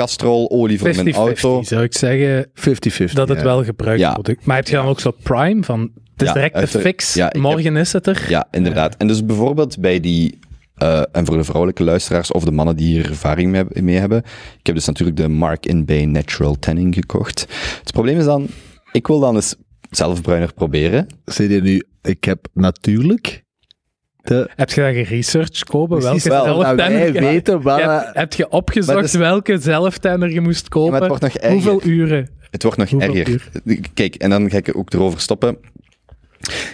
Castrol, 0.00 0.50
olie 0.50 0.78
voor 0.78 0.94
mijn 0.94 1.14
50-50 1.14 1.16
auto. 1.16 1.62
zou 1.62 1.82
ik 1.82 1.96
zeggen 1.96 2.46
50-50. 2.54 3.12
dat 3.12 3.28
het 3.28 3.42
wel 3.42 3.64
gebruikt 3.64 4.00
Ja. 4.00 4.12
product. 4.12 4.44
Maar 4.46 4.56
heb 4.56 4.68
je 4.68 4.74
dan 4.74 4.86
ook 4.86 5.00
zo 5.00 5.10
Prime 5.22 5.62
van 5.64 5.80
het 5.80 6.22
is 6.22 6.26
Ja, 6.26 6.32
direct 6.32 6.52
de 6.52 6.58
uiteraard. 6.58 6.86
fix, 6.86 7.14
Ja, 7.14 7.26
ik 7.26 7.32
heb- 7.32 7.42
morgen 7.42 7.76
is 7.76 7.92
het 7.92 8.06
er. 8.06 8.24
Ja, 8.28 8.46
inderdaad. 8.50 8.96
En 8.96 9.06
dus 9.06 9.24
bijvoorbeeld 9.24 9.78
bij 9.78 10.00
die, 10.00 10.38
eh, 10.74 11.02
en 11.12 11.26
voor 11.26 11.36
de 11.36 11.44
vrouwelijke 11.44 11.84
luisteraars 11.84 12.32
of 12.32 12.44
de 12.44 12.50
mannen 12.50 12.76
die 12.76 12.86
hier 12.86 13.08
ervaring 13.08 13.50
mee, 13.50 13.64
mee 13.82 13.96
hebben, 13.96 14.18
ik 14.58 14.66
heb 14.66 14.74
dus 14.74 14.84
natuurlijk 14.86 15.16
de 15.16 15.28
Mark 15.28 15.66
in 15.66 15.84
Bay 15.84 16.04
Natural 16.04 16.58
Tanning 16.58 16.94
gekocht. 16.94 17.40
Het 17.80 17.92
probleem 17.92 18.18
is 18.18 18.24
dan, 18.24 18.46
ik 18.92 19.06
wil 19.06 19.20
dan 19.20 19.34
eens 19.34 19.54
zelfbruiner 19.90 20.54
proberen. 20.54 21.06
Zie 21.24 21.48
je 21.48 21.60
nu, 21.60 21.82
ik 22.02 22.24
heb 22.24 22.46
natuurlijk 22.54 23.42
de... 24.22 24.50
Heb 24.56 24.70
je 24.70 24.80
dat 24.80 25.06
geresearched, 25.06 25.64
Kopen? 25.64 25.98
Precies 25.98 26.24
Welke 26.24 26.62
wel, 26.62 26.76
wij 26.76 27.12
weten 27.12 27.62
wat... 27.62 27.78
je 27.78 27.88
hebt- 27.88 28.16
heb 28.16 28.32
je 28.32 28.50
opgezocht 28.50 29.00
dus- 29.00 29.12
welke 29.12 29.58
zelftanner 29.58 30.32
je 30.32 30.40
moest 30.40 30.68
kopen? 30.68 31.12
het. 31.20 31.46
Hoeveel 31.46 31.82
uren? 31.84 32.28
Het 32.50 32.62
wordt 32.62 32.78
nog 32.78 32.90
Hoeveel 32.90 33.14
erger. 33.14 33.48
Kijk, 33.94 34.14
en 34.14 34.30
dan 34.30 34.50
ga 34.50 34.56
ik 34.56 34.76
ook 34.76 34.92
erover 34.92 35.20
stoppen. 35.20 35.58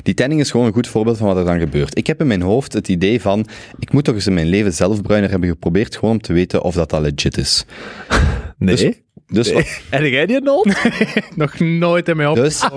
Die 0.02 0.14
tanning 0.14 0.40
is 0.40 0.50
gewoon 0.50 0.66
een 0.66 0.72
goed 0.72 0.86
voorbeeld 0.86 1.16
van 1.16 1.26
wat 1.26 1.36
er 1.36 1.44
dan 1.44 1.58
gebeurt. 1.58 1.98
Ik 1.98 2.06
heb 2.06 2.20
in 2.20 2.26
mijn 2.26 2.42
hoofd 2.42 2.72
het 2.72 2.88
idee 2.88 3.20
van, 3.20 3.46
ik 3.78 3.92
moet 3.92 4.04
toch 4.04 4.14
eens 4.14 4.26
in 4.26 4.34
mijn 4.34 4.46
leven 4.46 4.72
zelfbruiner 4.72 5.30
hebben 5.30 5.48
geprobeerd, 5.48 5.96
gewoon 5.96 6.14
om 6.14 6.20
te 6.20 6.32
weten 6.32 6.62
of 6.62 6.74
dat 6.74 6.92
al 6.92 7.00
legit 7.00 7.36
is. 7.36 7.64
nee. 8.58 8.76
Dus, 8.76 8.96
dus 9.28 9.52
wat- 9.52 9.80
En 9.90 10.08
jij 10.08 10.26
die 10.26 10.40
nood? 10.40 10.74
Nog 11.36 11.58
nooit 11.58 12.08
in 12.08 12.16
mij 12.16 12.34
Dus- 12.34 12.68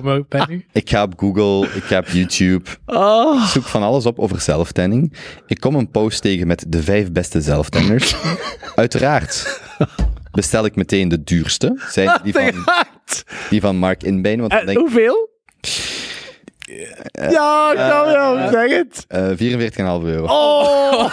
ik 0.74 0.89
ga 0.89 1.04
op 1.04 1.14
Google, 1.18 1.68
ik 1.76 1.84
ga 1.84 1.97
op 1.97 2.08
YouTube, 2.08 2.70
Oh. 2.86 3.45
zoek 3.47 3.64
van 3.64 3.84
alles 3.84 4.06
op 4.06 4.20
over 4.20 4.41
zelftanning. 4.41 5.14
Ik 5.47 5.60
kom 5.60 5.76
een 5.76 5.91
post 5.91 6.22
tegen 6.22 6.47
met 6.47 6.66
de 6.68 6.84
vijf 6.84 7.12
beste 7.12 7.41
zelftanners. 7.41 8.16
Uiteraard 8.76 9.62
bestel 10.32 10.66
ik 10.66 10.76
meteen 10.76 11.10
de 11.10 11.24
duurste, 11.24 11.80
zijn 11.89 12.20
die 12.24 12.34
van, 12.54 12.54
die 13.50 13.62
van 13.62 13.76
Mark 13.76 14.04
Inbijn, 14.04 14.39
want 14.39 14.52
dan 14.52 14.60
En 14.60 14.66
denk 14.66 14.78
ik, 14.78 14.84
hoeveel? 14.84 15.28
Ja, 17.30 17.71
kom 17.73 18.11
joh, 18.11 18.51
zeg 18.51 18.69
het. 18.69 19.05
eh 19.07 19.30
44,5 19.30 20.05
euro. 20.05 20.25
Oh! 20.25 21.09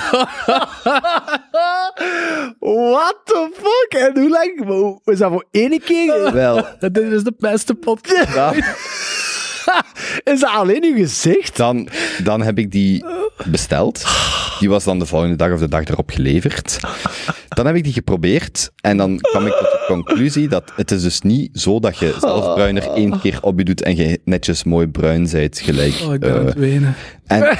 What 2.92 3.16
the 3.24 3.50
fuck? 3.54 4.00
En 4.00 4.20
hoe 4.20 4.28
lang? 4.30 5.00
Is 5.04 5.18
dat 5.18 5.30
voor 5.30 5.46
één 5.50 5.80
keer? 5.80 6.32
Wel, 6.32 6.66
Dit 6.78 6.96
is 6.98 7.22
de 7.22 7.34
beste 7.38 7.74
podcast. 7.74 8.36
Is 10.24 10.40
dat 10.40 10.50
alleen 10.50 10.84
uw 10.84 10.96
gezicht? 10.96 11.56
dan, 11.56 11.88
dan 12.22 12.42
heb 12.42 12.58
ik 12.58 12.70
die 12.70 13.04
besteld. 13.44 14.04
Die 14.58 14.68
was 14.68 14.84
dan 14.84 14.98
de 14.98 15.06
volgende 15.06 15.36
dag 15.36 15.52
of 15.52 15.58
de 15.58 15.68
dag 15.68 15.84
erop 15.84 16.10
geleverd. 16.10 16.78
Dan 17.48 17.66
heb 17.66 17.74
ik 17.74 17.84
die 17.84 17.92
geprobeerd 17.92 18.70
en 18.80 18.96
dan 18.96 19.18
kwam 19.20 19.46
ik 19.46 19.52
tot 19.52 19.70
de 19.70 19.84
conclusie 19.86 20.48
dat 20.48 20.72
het 20.76 20.90
is 20.90 21.02
dus 21.02 21.20
niet 21.20 21.60
zo 21.60 21.80
dat 21.80 21.98
je 21.98 22.16
zelfbruiner 22.20 22.90
één 22.90 23.20
keer 23.20 23.38
op 23.42 23.58
je 23.58 23.64
doet 23.64 23.82
en 23.82 23.96
je 23.96 24.20
netjes 24.24 24.64
mooi 24.64 24.86
bruin 24.86 25.26
zijt 25.26 25.58
gelijk. 25.58 25.94
Oh, 26.04 26.14
ik 26.14 26.20
ben 26.20 26.32
aan 26.32 26.40
eh, 26.40 26.46
het 26.46 26.54
wenen. 26.54 26.94
en, 27.26 27.40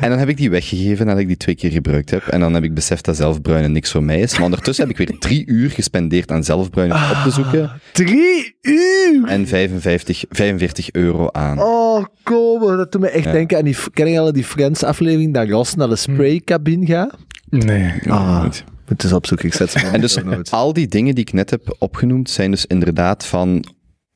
en 0.00 0.08
dan 0.10 0.18
heb 0.18 0.28
ik 0.28 0.36
die 0.36 0.50
weggegeven 0.50 1.06
nadat 1.06 1.20
ik 1.20 1.26
die 1.26 1.36
twee 1.36 1.54
keer 1.54 1.70
gebruikt 1.70 2.10
heb. 2.10 2.26
En 2.26 2.40
dan 2.40 2.54
heb 2.54 2.62
ik 2.62 2.74
beseft 2.74 3.04
dat 3.04 3.16
zelfbruinen 3.16 3.72
niks 3.72 3.90
voor 3.90 4.02
mij 4.02 4.20
is. 4.20 4.32
Maar 4.32 4.42
ondertussen 4.44 4.88
heb 4.88 4.98
ik 4.98 5.08
weer 5.08 5.18
drie 5.18 5.46
uur 5.46 5.70
gespendeerd 5.70 6.30
aan 6.30 6.44
zelfbruiner 6.44 6.96
op 6.96 7.22
te 7.22 7.30
zoeken. 7.30 7.70
Drie 7.92 8.56
uur! 8.62 9.28
En 9.28 9.46
55, 9.46 10.24
45 10.28 10.90
euro 10.90 11.28
aan. 11.32 11.60
Oh, 11.62 12.04
kom. 12.22 12.60
Dat 12.60 12.92
doet 12.92 13.00
me 13.00 13.08
echt 13.08 13.32
denken 13.32 13.58
aan 13.58 13.64
die... 13.64 13.76
Ken 13.92 14.10
je 14.10 14.18
al 14.20 14.32
die 14.32 14.44
Friends-aflevering 14.44 15.34
dat 15.34 15.48
Ross 15.48 15.74
naar 15.74 15.88
de 15.88 15.96
spraycabine 15.96 16.86
gaat? 16.86 17.16
Nee. 17.48 17.92
Ah, 18.08 18.40
Goed. 18.42 18.64
moet 18.88 19.04
eens 19.04 19.12
opzoeken. 19.12 19.46
Ik 19.46 19.54
zet 19.54 19.70
ze 19.70 19.78
maar 19.82 19.92
En 19.92 20.00
dus 20.00 20.18
al 20.50 20.72
die 20.72 20.88
dingen 20.88 21.14
die 21.14 21.24
ik 21.24 21.32
net 21.32 21.50
heb 21.50 21.76
opgenoemd 21.78 22.30
zijn 22.30 22.50
dus 22.50 22.66
inderdaad 22.66 23.26
van 23.26 23.64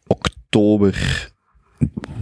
oktober 0.07 1.26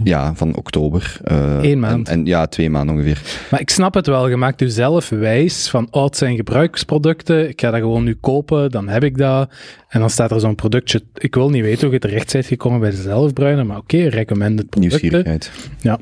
ja, 0.03 0.35
van 0.35 0.55
oktober. 0.55 1.17
eh, 1.23 1.57
Eén 1.61 1.79
maand. 1.79 2.07
En, 2.07 2.13
en 2.19 2.25
ja, 2.25 2.45
twee 2.47 2.69
maanden 2.69 2.95
ongeveer. 2.95 3.21
Maar 3.51 3.59
ik 3.59 3.69
snap 3.69 3.93
het 3.93 4.07
wel. 4.07 4.27
Je 4.29 4.35
maakt 4.35 4.59
jezelf 4.59 5.09
wijs 5.09 5.69
van, 5.69 5.87
oh, 5.91 6.03
het 6.03 6.17
zijn 6.17 6.35
gebruiksproducten. 6.35 7.49
Ik 7.49 7.61
ga 7.61 7.71
dat 7.71 7.79
gewoon 7.79 8.03
nu 8.03 8.13
kopen, 8.15 8.71
dan 8.71 8.87
heb 8.87 9.03
ik 9.03 9.17
dat. 9.17 9.51
En 9.89 9.99
dan 9.99 10.09
staat 10.09 10.31
er 10.31 10.39
zo'n 10.39 10.55
productje. 10.55 11.01
Ik 11.13 11.35
wil 11.35 11.49
niet 11.49 11.63
weten 11.63 11.83
hoe 11.85 11.93
je 11.93 11.99
terecht 11.99 12.31
bent 12.33 12.45
gekomen 12.45 12.79
bij 12.79 12.89
de 12.89 12.95
zelfbruiner, 13.01 13.65
maar 13.65 13.77
oké, 13.77 13.97
recommended 14.07 14.69
producten. 14.69 14.79
Nieuwsgierigheid. 14.81 15.51
Ja. 15.81 15.99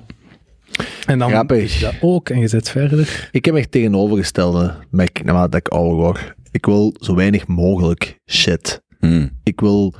En 1.05 1.19
dan 1.19 1.29
Grappig. 1.29 1.79
dat 1.79 1.93
ook 2.01 2.29
en 2.29 2.39
je 2.39 2.47
zet 2.47 2.69
verder. 2.69 3.29
Ik 3.31 3.45
heb 3.45 3.55
echt 3.55 3.71
tegenovergestelde, 3.71 4.73
ik- 4.91 5.23
naarmate 5.23 5.49
dat 5.49 5.59
ik 5.59 5.67
ouder 5.67 5.95
word. 5.95 6.33
Ik 6.51 6.65
wil 6.65 6.95
zo 6.99 7.15
weinig 7.15 7.47
mogelijk 7.47 8.19
shit. 8.31 8.81
Hmm. 8.99 9.29
Ik 9.43 9.59
wil, 9.59 9.93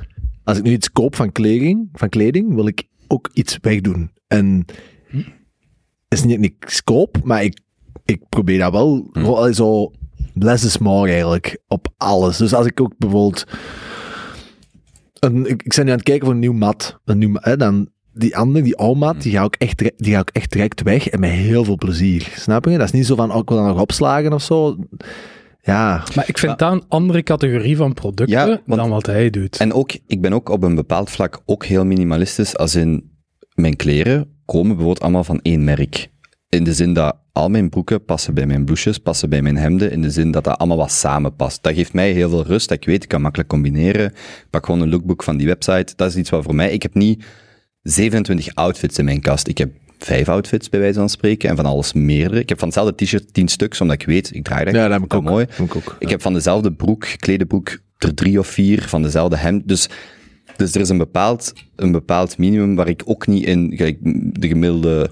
als 0.44 0.58
ik 0.58 0.64
nu 0.64 0.70
iets 0.70 0.90
koop 0.92 1.16
van 1.16 1.32
kleding, 1.32 1.88
van 1.92 2.08
kleding 2.08 2.54
wil 2.54 2.66
ik 2.66 2.82
ook 3.08 3.30
iets 3.32 3.58
wegdoen. 3.60 4.10
En 4.26 4.64
het 6.08 6.18
is 6.18 6.24
niet 6.24 6.38
niks 6.40 6.84
koop, 6.84 7.16
maar 7.24 7.42
ik, 7.44 7.60
ik 8.04 8.28
probeer 8.28 8.58
dat 8.58 8.72
wel 8.72 9.08
gewoon 9.12 9.54
zo 9.54 9.92
less 10.34 10.64
is 10.64 10.78
more 10.78 11.10
eigenlijk 11.10 11.58
op 11.68 11.88
alles. 11.96 12.36
Dus 12.36 12.54
als 12.54 12.66
ik 12.66 12.80
ook 12.80 12.92
bijvoorbeeld 12.98 13.44
een, 15.20 15.46
ik, 15.46 15.62
ik 15.62 15.74
ben 15.76 15.84
nu 15.84 15.90
aan 15.90 15.96
het 15.96 16.06
kijken 16.06 16.24
voor 16.24 16.34
een 16.34 16.40
nieuw 16.40 16.52
mat, 16.52 16.98
een 17.04 17.18
nieuw, 17.18 17.32
hè, 17.34 17.56
dan 17.56 17.88
die 18.12 18.36
andere, 18.36 18.64
die 18.64 18.76
oude 18.76 18.98
mat, 18.98 19.22
die 19.22 19.32
ga 19.32 19.44
ik 19.44 19.54
echt, 19.54 19.78
direct- 19.78 20.02
die 20.02 20.12
ga 20.12 20.20
ik 20.20 20.30
echt 20.32 20.52
direct 20.52 20.82
weg 20.82 21.08
en 21.08 21.20
met 21.20 21.30
heel 21.30 21.64
veel 21.64 21.76
plezier. 21.76 22.32
Snap 22.36 22.64
je? 22.64 22.70
Dat 22.70 22.86
is 22.86 22.90
niet 22.92 23.06
zo 23.06 23.14
van, 23.14 23.32
oh, 23.32 23.38
ik 23.38 23.48
wil 23.48 23.58
dat 23.58 23.66
nog 23.66 23.80
opslagen 23.80 24.32
of 24.32 24.42
zo. 24.42 24.76
Ja, 25.66 26.04
Maar 26.14 26.28
ik 26.28 26.38
vind 26.38 26.58
dat 26.58 26.72
een 26.72 26.84
andere 26.88 27.22
categorie 27.22 27.76
van 27.76 27.94
producten 27.94 28.36
Ja, 28.38 28.46
want- 28.66 28.80
dan 28.80 28.90
wat 28.90 29.06
hij 29.06 29.30
doet. 29.30 29.56
En 29.56 29.72
ook, 29.72 29.92
ik 30.06 30.20
ben 30.20 30.32
ook 30.32 30.48
op 30.48 30.62
een 30.62 30.74
bepaald 30.74 31.10
vlak 31.10 31.42
ook 31.44 31.64
heel 31.64 31.84
minimalistisch, 31.84 32.56
als 32.56 32.74
in 32.74 33.10
mijn 33.54 33.76
kleren 33.76 34.28
komen 34.44 34.68
bijvoorbeeld 34.68 35.00
allemaal 35.00 35.24
van 35.24 35.40
één 35.42 35.64
merk. 35.64 36.08
In 36.48 36.64
de 36.64 36.72
zin 36.72 36.92
dat 36.92 37.16
al 37.32 37.48
mijn 37.48 37.68
broeken 37.68 38.04
passen 38.04 38.34
bij 38.34 38.46
mijn 38.46 38.64
blouses, 38.64 38.98
passen 38.98 39.28
bij 39.30 39.42
mijn 39.42 39.56
hemden, 39.56 39.90
in 39.90 40.02
de 40.02 40.10
zin 40.10 40.30
dat 40.30 40.44
dat 40.44 40.58
allemaal 40.58 40.76
wat 40.76 40.92
samenpast. 40.92 41.62
Dat 41.62 41.74
geeft 41.74 41.92
mij 41.92 42.12
heel 42.12 42.28
veel 42.30 42.44
rust, 42.44 42.68
dat 42.68 42.78
ik 42.78 42.84
weet, 42.84 43.02
ik 43.02 43.08
kan 43.08 43.20
makkelijk 43.20 43.48
combineren. 43.48 44.06
Ik 44.06 44.46
pak 44.50 44.64
gewoon 44.66 44.80
een 44.80 44.88
lookbook 44.90 45.22
van 45.22 45.36
die 45.36 45.46
website. 45.46 45.92
Dat 45.96 46.08
is 46.08 46.16
iets 46.16 46.30
wat 46.30 46.44
voor 46.44 46.54
mij, 46.54 46.72
ik 46.72 46.82
heb 46.82 46.94
niet 46.94 47.24
27 47.82 48.54
outfits 48.54 48.98
in 48.98 49.04
mijn 49.04 49.20
kast. 49.20 49.48
Ik 49.48 49.58
heb 49.58 49.70
vijf 49.98 50.28
outfits, 50.28 50.68
bij 50.68 50.80
wijze 50.80 50.98
van 50.98 51.08
spreken, 51.08 51.48
en 51.48 51.56
van 51.56 51.66
alles 51.66 51.92
meerdere. 51.92 52.40
Ik 52.40 52.48
heb 52.48 52.58
van 52.58 52.68
hetzelfde 52.68 53.04
t-shirt 53.04 53.34
tien 53.34 53.48
stuks, 53.48 53.80
omdat 53.80 54.00
ik 54.00 54.06
weet, 54.06 54.34
ik 54.34 54.44
draag 54.44 54.64
dat. 54.64 54.74
ja 54.74 54.82
dat 54.82 54.92
heb 54.92 55.02
ik 55.02 55.08
dat 55.08 55.18
ook. 55.18 55.24
mooi. 55.24 55.46
Dat 55.56 55.66
ik 55.66 55.76
ook. 55.76 55.96
Ik 55.98 56.08
heb 56.08 56.22
van 56.22 56.32
dezelfde 56.32 56.72
broek, 56.72 57.06
kledenbroek, 57.16 57.78
er 57.98 58.14
drie 58.14 58.38
of 58.38 58.46
vier, 58.46 58.82
van 58.82 59.02
dezelfde 59.02 59.36
hemd. 59.36 59.68
Dus, 59.68 59.88
dus 60.56 60.74
er 60.74 60.80
is 60.80 60.88
een 60.88 60.98
bepaald, 60.98 61.52
een 61.76 61.92
bepaald 61.92 62.38
minimum 62.38 62.74
waar 62.74 62.88
ik 62.88 63.02
ook 63.04 63.26
niet 63.26 63.44
in, 63.44 63.72
gelijk 63.76 63.98
de 64.40 64.48
gemiddelde... 64.48 65.10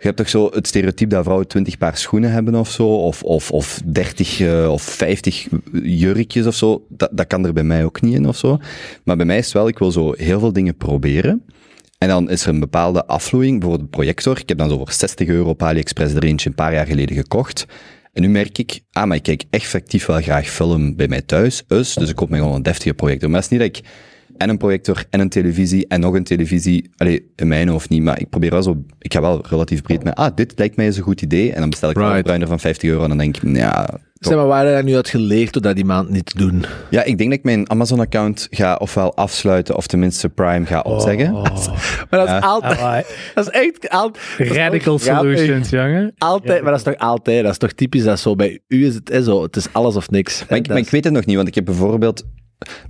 Je 0.00 0.06
hebt 0.06 0.18
toch 0.18 0.28
zo 0.28 0.50
het 0.52 0.66
stereotype 0.66 1.14
dat 1.14 1.22
vrouwen 1.22 1.48
20 1.48 1.78
paar 1.78 1.96
schoenen 1.96 2.30
hebben 2.30 2.54
of 2.54 2.70
zo, 2.70 2.86
of, 2.86 3.22
of, 3.22 3.50
of 3.50 3.80
30 3.84 4.40
eh, 4.40 4.72
of 4.72 4.82
50 4.82 5.48
jurkjes 5.82 6.46
of 6.46 6.54
zo. 6.54 6.84
Dat, 6.88 7.10
dat 7.12 7.26
kan 7.26 7.46
er 7.46 7.52
bij 7.52 7.62
mij 7.62 7.84
ook 7.84 8.00
niet 8.00 8.14
in 8.14 8.28
of 8.28 8.36
zo. 8.36 8.58
Maar 9.04 9.16
bij 9.16 9.26
mij 9.26 9.38
is 9.38 9.44
het 9.44 9.52
wel, 9.52 9.68
ik 9.68 9.78
wil 9.78 9.92
zo 9.92 10.12
heel 10.16 10.38
veel 10.38 10.52
dingen 10.52 10.76
proberen. 10.76 11.42
En 12.00 12.08
dan 12.08 12.30
is 12.30 12.42
er 12.42 12.48
een 12.48 12.60
bepaalde 12.60 13.06
afvloeiing, 13.06 13.58
bijvoorbeeld 13.58 13.88
een 13.88 13.96
projector. 13.96 14.38
Ik 14.38 14.48
heb 14.48 14.58
dan 14.58 14.68
zo 14.68 14.76
voor 14.76 14.92
60 14.92 15.28
euro 15.28 15.48
op 15.48 15.62
AliExpress 15.62 16.14
er 16.14 16.24
eentje 16.24 16.48
een 16.48 16.54
paar 16.54 16.72
jaar 16.72 16.86
geleden 16.86 17.16
gekocht. 17.16 17.66
En 18.12 18.22
nu 18.22 18.28
merk 18.28 18.58
ik, 18.58 18.80
ah, 18.92 19.04
maar 19.04 19.16
ik 19.16 19.22
kijk 19.22 19.44
effectief 19.50 20.06
wel 20.06 20.20
graag 20.20 20.46
film 20.46 20.96
bij 20.96 21.08
mij 21.08 21.22
thuis. 21.22 21.64
Dus, 21.66 21.94
dus 21.94 22.08
ik 22.08 22.16
koop 22.16 22.28
me 22.30 22.36
gewoon 22.36 22.54
een 22.54 22.62
deftige 22.62 22.94
projector. 22.94 23.30
Maar 23.30 23.40
het 23.40 23.52
is 23.52 23.58
niet 23.58 23.68
dat 23.68 23.78
ik 23.78 23.88
en 24.36 24.48
een 24.48 24.58
projector 24.58 25.04
en 25.10 25.20
een 25.20 25.28
televisie 25.28 25.86
en 25.88 26.00
nog 26.00 26.14
een 26.14 26.24
televisie, 26.24 26.90
allee, 26.96 27.32
in 27.36 27.48
mijn 27.48 27.68
hoofd 27.68 27.88
niet, 27.88 28.02
maar 28.02 28.20
ik 28.20 28.28
probeer 28.28 28.50
wel 28.50 28.62
zo, 28.62 28.84
ik 28.98 29.12
ga 29.12 29.20
wel 29.20 29.46
relatief 29.46 29.82
breed 29.82 30.04
met, 30.04 30.14
ah, 30.14 30.36
dit 30.36 30.52
lijkt 30.56 30.76
mij 30.76 30.86
eens 30.86 30.96
een 30.96 31.02
goed 31.02 31.22
idee. 31.22 31.52
En 31.52 31.60
dan 31.60 31.70
bestel 31.70 31.90
ik 31.90 31.96
een 31.96 32.22
bruiner 32.22 32.48
van 32.48 32.60
50 32.60 32.90
euro 32.90 33.02
en 33.02 33.08
dan 33.08 33.18
denk 33.18 33.36
ik, 33.36 33.56
ja, 33.56 34.00
Zeg 34.20 34.36
maar, 34.36 34.46
waar 34.46 34.66
heb 34.66 34.76
je 34.76 34.82
nu 34.82 34.96
uit 34.96 35.08
geleerd 35.08 35.52
door 35.52 35.62
dat 35.62 35.74
die 35.74 35.84
maand 35.84 36.08
niet 36.10 36.26
te 36.26 36.36
doen? 36.36 36.64
ja, 36.90 37.02
ik 37.02 37.18
denk 37.18 37.30
dat 37.30 37.38
ik 37.38 37.44
mijn 37.44 37.70
Amazon-account 37.70 38.46
ga 38.50 38.74
ofwel 38.74 39.14
afsluiten 39.16 39.76
of 39.76 39.86
tenminste 39.86 40.28
Prime 40.28 40.66
ga 40.66 40.80
opzeggen. 40.80 41.34
Oh, 41.40 41.66
Maar 42.10 42.26
dat 42.26 42.28
is 42.28 42.40
altijd, 42.40 43.06
dat 43.34 43.46
is 43.46 43.52
echt 43.52 43.88
altijd... 43.88 44.24
Radical 44.38 44.98
solutions, 44.98 45.70
jongen. 45.70 46.14
Altijd, 46.18 46.62
maar 46.62 46.70
dat 46.70 46.86
is 46.86 46.92
toch 46.92 46.96
altijd, 47.08 47.42
dat 47.42 47.52
is 47.52 47.58
toch 47.58 47.72
typisch, 47.72 48.04
dat 48.04 48.20
zo, 48.20 48.34
bij 48.34 48.60
u 48.68 48.86
is 48.86 48.94
het 48.94 49.08
hè, 49.08 49.22
zo, 49.22 49.42
het 49.42 49.56
is 49.56 49.72
alles 49.72 49.96
of 49.96 50.10
niks. 50.10 50.44
Maar 50.48 50.58
ik, 50.58 50.68
maar 50.68 50.76
ik 50.76 50.90
weet 50.90 51.04
het 51.04 51.12
nog 51.12 51.24
niet, 51.24 51.36
want 51.36 51.48
ik 51.48 51.54
heb 51.54 51.64
bijvoorbeeld... 51.64 52.24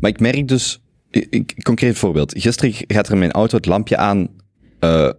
Maar 0.00 0.10
ik 0.10 0.20
merk 0.20 0.48
dus... 0.48 0.82
Ik, 1.10 1.26
ik- 1.30 1.62
concreet 1.62 1.98
voorbeeld. 1.98 2.34
Gisteren 2.36 2.74
gaat 2.86 3.06
er 3.06 3.12
in 3.12 3.18
mijn 3.18 3.32
auto 3.32 3.56
het 3.56 3.66
lampje 3.66 3.96
aan 3.96 4.28
eh 4.78 5.10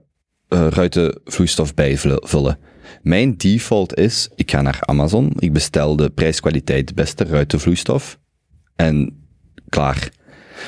eh, 0.51 0.67
ruitenvloeistof 0.69 1.73
bijvullen. 1.73 2.57
Mijn 3.01 3.37
default 3.37 3.97
is, 3.97 4.29
ik 4.35 4.51
ga 4.51 4.61
naar 4.61 4.77
Amazon, 4.79 5.31
ik 5.37 5.53
bestel 5.53 5.95
de 5.95 6.09
prijs-kwaliteit 6.09 6.95
beste 6.95 7.23
ruitenvloeistof 7.23 8.19
en 8.75 9.25
klaar. 9.69 10.09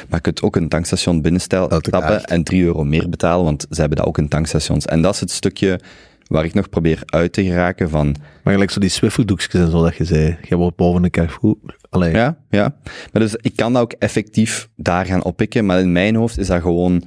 Maar 0.10 0.16
je 0.16 0.22
kunt 0.22 0.42
ook 0.42 0.56
een 0.56 0.70
tankstation 0.70 1.22
binnenstellen 1.22 1.70
Uiteraard. 1.70 2.04
stappen 2.04 2.36
en 2.36 2.44
3 2.44 2.64
euro 2.64 2.84
meer 2.84 3.10
betalen, 3.10 3.46
want 3.46 3.66
ze 3.70 3.80
hebben 3.80 3.98
dat 3.98 4.08
ook 4.08 4.18
in 4.18 4.28
tankstations. 4.28 4.86
En 4.86 5.02
dat 5.02 5.14
is 5.14 5.20
het 5.20 5.32
stukje 5.32 5.80
waar 6.28 6.46
ik 6.46 6.54
nog 6.54 6.70
probeer 6.70 7.02
uit 7.06 7.34
te 7.34 7.44
geraken 7.44 7.90
van... 7.90 8.16
Maar 8.44 8.54
gelijk 8.54 8.72
zo 8.72 8.80
die 8.80 8.90
Swifferdoekjes 8.90 9.54
en 9.54 9.72
zo 9.72 9.84
dat 9.84 9.96
je 9.96 10.06
zei, 10.06 10.38
je 10.42 10.56
wordt 10.56 10.76
boven 10.78 11.02
de 11.02 11.10
Carrefour. 11.10 11.56
Allee, 11.90 12.14
Ja, 12.14 12.38
ja. 12.50 12.76
Maar 13.12 13.22
dus 13.22 13.36
ik 13.36 13.56
kan 13.56 13.74
dat 13.74 13.82
ook 13.82 13.92
effectief 13.92 14.70
daar 14.76 15.06
gaan 15.06 15.24
oppikken, 15.24 15.66
maar 15.66 15.80
in 15.80 15.92
mijn 15.92 16.16
hoofd 16.16 16.38
is 16.38 16.48
dat 16.48 16.62
gewoon... 16.62 17.04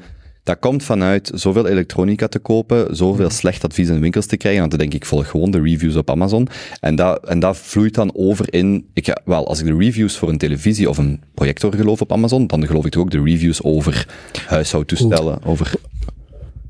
Dat 0.46 0.58
komt 0.58 0.82
vanuit 0.82 1.30
zoveel 1.34 1.66
elektronica 1.66 2.28
te 2.28 2.38
kopen, 2.38 2.96
zoveel 2.96 3.30
slecht 3.30 3.64
advies 3.64 3.88
in 3.88 3.94
de 3.94 4.00
winkels 4.00 4.26
te 4.26 4.36
krijgen, 4.36 4.60
want 4.60 4.70
dan 4.70 4.80
denk 4.80 4.94
ik, 4.94 5.04
volg 5.04 5.30
gewoon 5.30 5.50
de 5.50 5.60
reviews 5.60 5.96
op 5.96 6.10
Amazon. 6.10 6.48
En 6.80 6.96
dat, 6.96 7.26
en 7.26 7.38
dat 7.38 7.56
vloeit 7.56 7.94
dan 7.94 8.10
over 8.14 8.52
in... 8.52 8.86
Ik 8.92 9.06
ga, 9.06 9.20
wel, 9.24 9.48
als 9.48 9.60
ik 9.60 9.66
de 9.66 9.76
reviews 9.76 10.16
voor 10.16 10.28
een 10.28 10.38
televisie 10.38 10.88
of 10.88 10.98
een 10.98 11.22
projector 11.34 11.74
geloof 11.74 12.00
op 12.00 12.12
Amazon, 12.12 12.46
dan 12.46 12.66
geloof 12.66 12.84
ik 12.84 12.90
toch 12.90 13.02
ook 13.02 13.10
de 13.10 13.22
reviews 13.22 13.62
over 13.62 14.08
huishoudtoestellen, 14.46 15.44
over... 15.44 15.72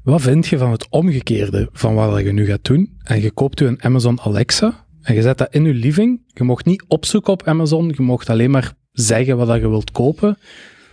Wat 0.02 0.20
vind 0.20 0.46
je 0.46 0.58
van 0.58 0.70
het 0.70 0.86
omgekeerde 0.90 1.68
van 1.72 1.94
wat 1.94 2.20
je 2.20 2.32
nu 2.32 2.46
gaat 2.46 2.64
doen? 2.64 2.96
En 3.02 3.20
je 3.20 3.30
koopt 3.30 3.60
u 3.60 3.66
een 3.66 3.82
Amazon 3.82 4.20
Alexa 4.20 4.86
en 5.02 5.14
je 5.14 5.22
zet 5.22 5.38
dat 5.38 5.54
in 5.54 5.64
je 5.64 5.74
living. 5.74 6.20
Je 6.26 6.44
mocht 6.44 6.64
niet 6.64 6.84
opzoeken 6.88 7.32
op 7.32 7.46
Amazon, 7.46 7.92
je 7.96 8.02
mocht 8.02 8.30
alleen 8.30 8.50
maar 8.50 8.74
zeggen 8.92 9.36
wat 9.36 9.46
dat 9.46 9.60
je 9.60 9.68
wilt 9.68 9.90
kopen 9.90 10.38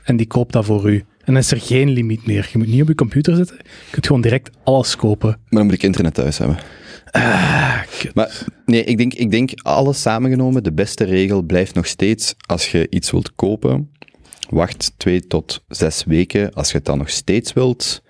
en 0.03 0.15
die 0.15 0.27
koopt 0.27 0.53
dat 0.53 0.65
voor 0.65 0.89
u. 0.89 1.03
En 1.23 1.33
dan 1.33 1.37
is 1.37 1.51
er 1.51 1.61
geen 1.61 1.89
limiet 1.89 2.25
meer. 2.25 2.49
Je 2.51 2.57
moet 2.57 2.67
niet 2.67 2.81
op 2.81 2.87
je 2.87 2.95
computer 2.95 3.35
zitten, 3.35 3.55
je 3.57 3.91
kunt 3.91 4.05
gewoon 4.05 4.21
direct 4.21 4.49
alles 4.63 4.95
kopen. 4.95 5.29
Maar 5.29 5.39
dan 5.49 5.65
moet 5.65 5.73
ik 5.73 5.83
internet 5.83 6.13
thuis 6.13 6.37
hebben. 6.37 6.57
kut. 7.99 8.15
Maar 8.15 8.45
nee, 8.65 8.83
ik 8.83 8.97
denk, 8.97 9.13
ik 9.13 9.31
denk 9.31 9.51
alles 9.61 10.01
samengenomen, 10.01 10.63
de 10.63 10.73
beste 10.73 11.03
regel 11.03 11.41
blijft 11.41 11.75
nog 11.75 11.87
steeds, 11.87 12.35
als 12.45 12.71
je 12.71 12.87
iets 12.89 13.11
wilt 13.11 13.35
kopen, 13.35 13.91
wacht 14.49 14.93
twee 14.97 15.27
tot 15.27 15.63
zes 15.67 16.03
weken. 16.03 16.53
Als 16.53 16.71
je 16.71 16.77
het 16.77 16.85
dan 16.85 16.97
nog 16.97 17.09
steeds 17.09 17.53
wilt, 17.53 18.01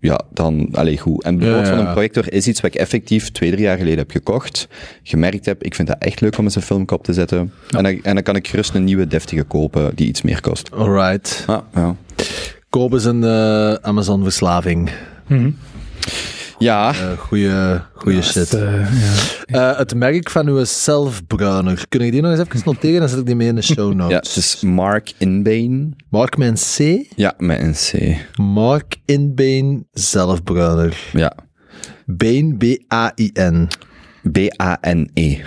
ja, 0.00 0.20
dan, 0.32 0.68
allee, 0.72 0.98
goed. 0.98 1.22
En 1.22 1.38
bijvoorbeeld 1.38 1.66
Ja, 1.66 1.72
ja, 1.72 1.78
van 1.78 1.86
een 1.86 1.92
projector 1.92 2.32
is 2.32 2.46
iets 2.46 2.60
wat 2.60 2.74
ik 2.74 2.80
effectief 2.80 3.30
twee, 3.30 3.50
drie 3.50 3.62
jaar 3.62 3.76
geleden 3.76 3.98
heb 3.98 4.10
gekocht, 4.10 4.68
gemerkt 5.02 5.46
heb, 5.46 5.62
ik 5.62 5.74
vind 5.74 5.88
dat 5.88 5.96
echt 5.98 6.20
leuk 6.20 6.38
om 6.38 6.44
eens 6.44 6.54
een 6.56 6.62
filmkop 6.62 7.04
te 7.04 7.12
zetten. 7.12 7.52
En, 7.76 7.82
dan, 7.82 7.98
en 8.02 8.14
dan 8.14 8.22
kan 8.22 8.36
ik 8.36 8.48
gerust 8.48 8.74
een 8.74 8.84
nieuwe 8.84 9.06
deftige 9.06 9.42
kopen 9.44 9.92
die 9.94 10.08
iets 10.08 10.22
meer 10.22 10.40
kost. 10.40 10.70
Alright. 10.74 11.44
Ja, 11.46 11.64
ja. 11.74 11.96
Kopen 12.70 12.98
is 12.98 13.04
een 13.04 13.24
eh, 13.24 13.72
Amazon-verslaving. 13.72 14.90
Ja 16.58 16.90
Eh 16.92 17.18
goeie 17.18 17.80
goeie 17.94 18.22
shit. 18.22 18.54
Eh, 18.54 19.00
ja. 19.46 19.70
Eh, 19.72 19.78
het 19.78 19.94
merk 19.94 20.30
van 20.30 20.48
uw 20.48 20.64
zelfbruiner. 20.64 21.84
Kun 21.88 22.04
je 22.04 22.10
die 22.10 22.20
nog 22.22 22.30
eens 22.30 22.40
even 22.40 22.60
noteren? 22.64 23.00
Dan 23.00 23.08
zet 23.08 23.18
ik 23.18 23.26
die 23.26 23.34
mee 23.36 23.48
in 23.48 23.54
de 23.54 23.62
show 23.62 23.92
notes. 23.94 24.10
ja, 24.10 24.16
het 24.16 24.36
is 24.36 24.60
Mark 24.60 25.12
Inbane. 25.18 25.88
Mark 26.10 26.36
met 26.36 26.48
een 26.48 27.04
C. 27.04 27.06
Ja, 27.16 27.34
met 27.38 27.60
een 27.60 27.72
C. 27.72 28.16
Mark 28.40 28.96
Inbane 29.04 29.84
zelfbruiner. 29.92 30.98
Ja. 31.12 31.32
Bane, 32.06 32.56
B-A-I-N. 32.56 33.68
B-A-N-E. 34.32 35.42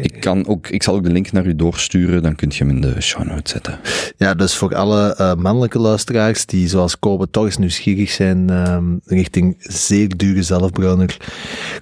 Ik, 0.00 0.20
kan 0.20 0.46
ook, 0.46 0.68
ik 0.68 0.82
zal 0.82 0.94
ook 0.94 1.04
de 1.04 1.12
link 1.12 1.32
naar 1.32 1.46
u 1.46 1.56
doorsturen, 1.56 2.22
dan 2.22 2.34
kunt 2.34 2.56
je 2.56 2.64
hem 2.64 2.74
in 2.74 2.80
de 2.80 3.00
show 3.00 3.24
notes 3.24 3.52
zetten. 3.52 3.78
Ja, 4.16 4.34
dus 4.34 4.54
voor 4.54 4.74
alle 4.74 5.14
eh, 5.14 5.34
mannelijke 5.34 5.78
luisteraars 5.78 6.46
die 6.46 6.68
zoals 6.68 6.98
Kobe 6.98 7.30
toch 7.30 7.44
eens 7.44 7.56
nieuwsgierig 7.56 8.10
zijn 8.10 8.50
ehm, 8.50 8.84
richting 9.04 9.56
zeer 9.58 10.16
dure 10.16 10.42
zelfbruiner, 10.42 11.16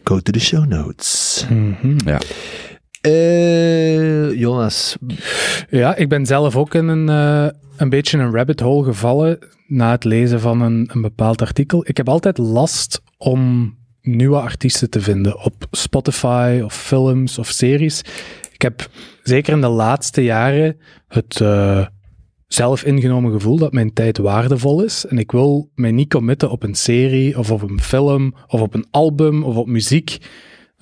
go 0.04 0.20
to 0.20 0.32
the 0.32 0.40
show 0.40 0.66
notes. 0.66 1.46
Ja. 2.04 2.18
Eh, 3.00 4.38
Jonas, 4.38 4.96
Ja, 5.70 5.96
ik 5.96 6.08
ben 6.08 6.26
zelf 6.26 6.56
ook 6.56 6.74
in 6.74 6.88
een, 6.88 7.08
eh, 7.08 7.58
een 7.76 7.88
beetje 7.88 8.18
een 8.18 8.34
rabbit 8.34 8.60
hole 8.60 8.84
gevallen 8.84 9.38
na 9.66 9.90
het 9.90 10.04
lezen 10.04 10.40
van 10.40 10.60
een, 10.60 10.90
een 10.92 11.02
bepaald 11.02 11.40
artikel. 11.42 11.84
Ik 11.88 11.96
heb 11.96 12.08
altijd 12.08 12.38
last 12.38 13.02
om 13.16 13.74
nieuwe 14.02 14.40
artiesten 14.40 14.90
te 14.90 15.00
vinden 15.00 15.40
op 15.44 15.66
Spotify 15.70 16.60
of 16.64 16.74
films 16.74 17.38
of 17.38 17.48
series. 17.48 18.00
Ik 18.52 18.62
heb 18.62 18.90
zeker 19.22 19.52
in 19.52 19.60
de 19.60 19.68
laatste 19.68 20.22
jaren 20.22 20.76
het, 21.08 21.40
eh, 21.40 21.86
zelf 22.54 22.84
ingenomen 22.84 23.32
gevoel 23.32 23.56
dat 23.56 23.72
mijn 23.72 23.92
tijd 23.92 24.18
waardevol 24.18 24.82
is. 24.82 25.06
En 25.06 25.18
ik 25.18 25.32
wil 25.32 25.70
mij 25.74 25.90
niet 25.90 26.10
committen 26.10 26.50
op 26.50 26.62
een 26.62 26.74
serie 26.74 27.38
of 27.38 27.50
op 27.50 27.62
een 27.62 27.80
film 27.80 28.34
of 28.46 28.60
op 28.60 28.74
een 28.74 28.86
album 28.90 29.44
of 29.44 29.56
op 29.56 29.66
muziek 29.66 30.18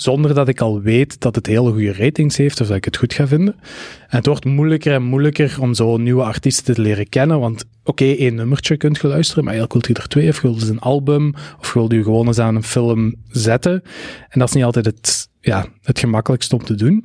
zonder 0.03 0.34
dat 0.34 0.48
ik 0.48 0.61
al 0.61 0.80
weet 0.80 1.20
dat 1.20 1.34
het 1.34 1.46
hele 1.46 1.70
goede 1.70 1.92
ratings 1.92 2.36
heeft 2.36 2.61
of 2.61 2.66
dat 2.66 2.76
ik 2.76 2.84
het 2.84 2.96
goed 2.96 3.14
ga 3.14 3.26
vinden. 3.26 3.55
En 4.09 4.16
het 4.16 4.26
wordt 4.26 4.44
moeilijker 4.44 4.92
en 4.92 5.03
moeilijker 5.03 5.57
om 5.61 5.74
zo 5.74 5.96
nieuwe 5.96 6.22
artiesten 6.22 6.74
te 6.74 6.80
leren 6.80 7.09
kennen, 7.09 7.40
want 7.40 7.64
oké, 7.84 8.05
één 8.05 8.34
nummertje 8.34 8.76
kunt 8.76 8.98
je 9.01 9.07
luisteren, 9.07 9.44
maar 9.44 9.53
eigenlijk 9.53 9.86
wilt 9.86 9.96
je 9.96 10.03
er 10.03 10.09
twee, 10.09 10.28
of 10.28 10.42
je 10.42 10.70
een 10.70 10.78
album, 10.78 11.34
of 11.59 11.72
wil 11.72 11.92
je 11.94 12.03
gewoon 12.03 12.26
eens 12.26 12.38
aan 12.38 12.57
een 12.57 12.62
film 12.62 13.14
zetten. 13.28 13.82
En 14.28 14.38
dat 14.38 14.48
is 14.48 14.55
niet 14.55 14.64
altijd 14.64 14.86
het, 14.86 15.28
ja, 15.40 15.66
het 15.82 15.98
gemakkelijkste 15.98 16.57
om 16.57 16.64
te 16.64 16.74
doen. 16.74 17.05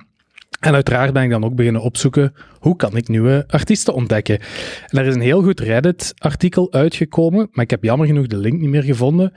En 0.59 0.73
uiteraard 0.73 1.13
ben 1.13 1.23
ik 1.23 1.29
dan 1.29 1.45
ook 1.45 1.55
beginnen 1.55 1.81
opzoeken 1.81 2.33
hoe 2.59 2.75
kan 2.75 2.95
ik 2.97 3.07
nieuwe 3.07 3.43
artiesten 3.47 3.93
ontdekken. 3.93 4.39
En 4.87 4.97
er 4.97 5.05
is 5.05 5.15
een 5.15 5.21
heel 5.21 5.43
goed 5.43 5.59
Reddit-artikel 5.59 6.73
uitgekomen, 6.73 7.47
maar 7.51 7.63
ik 7.63 7.69
heb 7.69 7.83
jammer 7.83 8.07
genoeg 8.07 8.27
de 8.27 8.37
link 8.37 8.59
niet 8.59 8.69
meer 8.69 8.83
gevonden. 8.83 9.33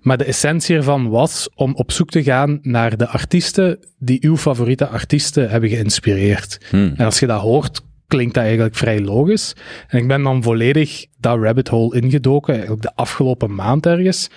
Maar 0.00 0.18
de 0.18 0.24
essentie 0.24 0.76
ervan 0.76 1.08
was 1.08 1.48
om 1.54 1.74
op 1.74 1.92
zoek 1.92 2.10
te 2.10 2.22
gaan 2.22 2.58
naar 2.62 2.96
de 2.96 3.08
artiesten 3.08 3.78
die 3.98 4.18
uw 4.20 4.36
favoriete 4.36 4.88
artiesten 4.88 5.50
hebben 5.50 5.70
geïnspireerd. 5.70 6.66
Hmm. 6.70 6.92
En 6.96 7.04
als 7.04 7.18
je 7.18 7.26
dat 7.26 7.40
hoort, 7.40 7.82
klinkt 8.06 8.34
dat 8.34 8.44
eigenlijk 8.44 8.74
vrij 8.74 9.00
logisch. 9.00 9.52
En 9.88 9.98
ik 9.98 10.08
ben 10.08 10.22
dan 10.22 10.42
volledig 10.42 11.06
dat 11.20 11.42
rabbit 11.42 11.68
hole 11.68 12.00
ingedoken, 12.00 12.52
eigenlijk 12.52 12.82
de 12.82 12.94
afgelopen 12.94 13.54
maand 13.54 13.86
ergens. 13.86 14.30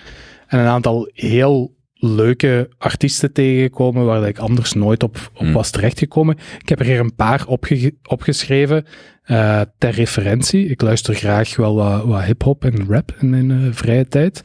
En 0.46 0.58
een 0.58 0.66
aantal 0.66 1.10
heel 1.12 1.78
leuke 2.00 2.68
artiesten 2.78 3.32
tegengekomen 3.32 4.04
waar 4.04 4.28
ik 4.28 4.38
anders 4.38 4.72
nooit 4.72 5.02
op, 5.02 5.30
op 5.34 5.40
Hmm. 5.40 5.52
was 5.52 5.70
terechtgekomen. 5.70 6.36
Ik 6.60 6.68
heb 6.68 6.80
er 6.80 6.86
hier 6.86 7.00
een 7.00 7.14
paar 7.14 7.46
opge 7.46 7.94
opgeschreven 8.02 8.84
eh, 9.22 9.60
ter 9.78 9.90
referentie. 9.90 10.66
Ik 10.66 10.80
luister 10.80 11.14
graag 11.14 11.56
wel 11.56 11.74
wat, 11.74 12.04
wat 12.04 12.22
hip-hop 12.22 12.64
en 12.64 12.86
rap 12.88 13.14
in 13.20 13.30
mijn 13.30 13.50
eh, 13.50 13.56
vrije 13.70 14.08
tijd, 14.08 14.42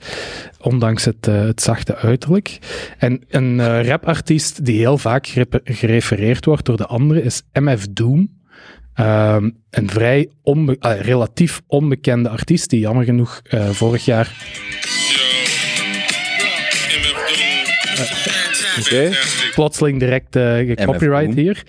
ondanks 0.62 1.06
het, 1.06 1.28
eh, 1.28 1.40
het 1.42 1.62
zachte 1.62 1.96
uiterlijk. 1.96 2.58
En 2.98 3.22
een 3.30 3.84
rapartiest 3.84 4.66
die 4.66 4.78
heel 4.80 4.98
vaak 4.98 5.28
gere- 5.28 5.62
gerefereerd 5.64 6.46
wordt 6.46 6.66
door 6.66 6.78
de 6.78 6.86
anderen 6.86 7.24
is 7.24 7.42
MF 7.54 7.88
Doom. 7.90 8.30
Ehm, 8.94 9.50
een 9.70 9.90
vrij 9.90 10.30
onbe- 10.42 10.78
relatief 11.02 11.62
onbekende 11.68 12.30
artiest 12.30 12.70
die 12.70 12.80
jammer 12.80 13.04
genoeg 13.04 13.42
vorig 13.72 14.06
jaar 14.06 14.36
Oké. 18.80 19.12
plotseling 19.54 20.00
direct 20.00 20.36
eh 20.36 20.56
gecopyright 20.56 21.26
Boom. 21.26 21.38
hier. 21.38 21.64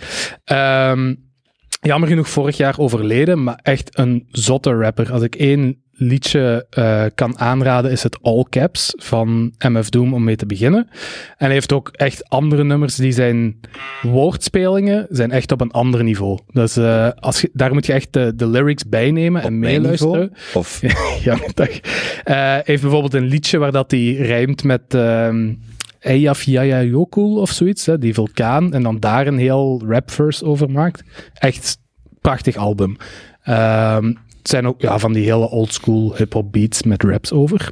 Ehm, 0.44 1.14
jammer 1.80 2.08
genoeg 2.08 2.28
vorig 2.28 2.56
jaar 2.56 2.78
overleden, 2.78 3.42
maar 3.42 3.60
echt 3.62 3.98
een 3.98 4.26
zotte 4.30 4.70
rapper. 4.70 5.12
Als 5.12 5.22
ik 5.22 5.34
één 5.34 5.84
liedje 5.98 6.66
eh, 6.70 7.04
kan 7.14 7.38
aanraden, 7.38 7.90
is 7.90 8.02
het 8.02 8.18
All 8.22 8.44
Caps 8.50 8.92
van 8.96 9.54
MF 9.58 9.88
Doom 9.88 10.14
om 10.14 10.24
mee 10.24 10.36
te 10.36 10.46
beginnen. 10.46 10.88
En 11.36 11.44
hij 11.44 11.52
heeft 11.52 11.72
ook 11.72 11.88
echt 11.92 12.28
andere 12.28 12.64
nummers 12.64 12.94
die 12.94 13.12
zijn 13.12 13.60
woordspelingen 14.02 15.06
zijn 15.10 15.30
echt 15.30 15.52
op 15.52 15.60
een 15.60 15.70
ander 15.70 16.04
niveau. 16.04 16.38
Dus 16.52 16.76
eh, 16.76 17.08
als 17.14 17.40
je, 17.40 17.50
daar 17.52 17.72
moet 17.72 17.86
je 17.86 17.92
echt 17.92 18.12
de, 18.12 18.32
de 18.36 18.46
lyrics 18.46 18.88
bij 18.88 19.10
nemen 19.10 19.42
en 19.42 19.58
meeluisteren. 19.58 20.32
Of 20.54 20.80
Ja, 21.24 21.38
dag. 21.54 21.68
Eh, 21.68 22.34
hij 22.34 22.62
heeft 22.64 22.82
bijvoorbeeld 22.82 23.14
een 23.14 23.26
liedje 23.26 23.58
waar 23.58 23.72
dat 23.72 23.90
hij 23.90 24.12
rijmt 24.12 24.64
met 24.64 24.94
ehm 24.94 25.52
Eyjafjallajökull 26.06 27.36
of 27.36 27.50
zoiets, 27.50 27.86
hè, 27.86 27.98
die 27.98 28.14
vulkaan, 28.14 28.72
en 28.72 28.82
dan 28.82 29.00
daar 29.00 29.26
een 29.26 29.38
heel 29.38 29.82
rapverse 29.88 30.44
over 30.44 30.70
maakt. 30.70 31.02
Echt 31.34 31.78
prachtig 32.20 32.56
album. 32.56 32.96
Ehm, 33.42 34.06
het 34.38 34.48
zijn 34.48 34.66
ook 34.66 34.80
ja, 34.80 34.98
van 34.98 35.12
die 35.12 35.24
hele 35.24 35.50
oldschool 35.50 36.14
hip-hop 36.16 36.52
beats 36.52 36.82
met 36.82 37.02
raps 37.02 37.32
over. 37.32 37.70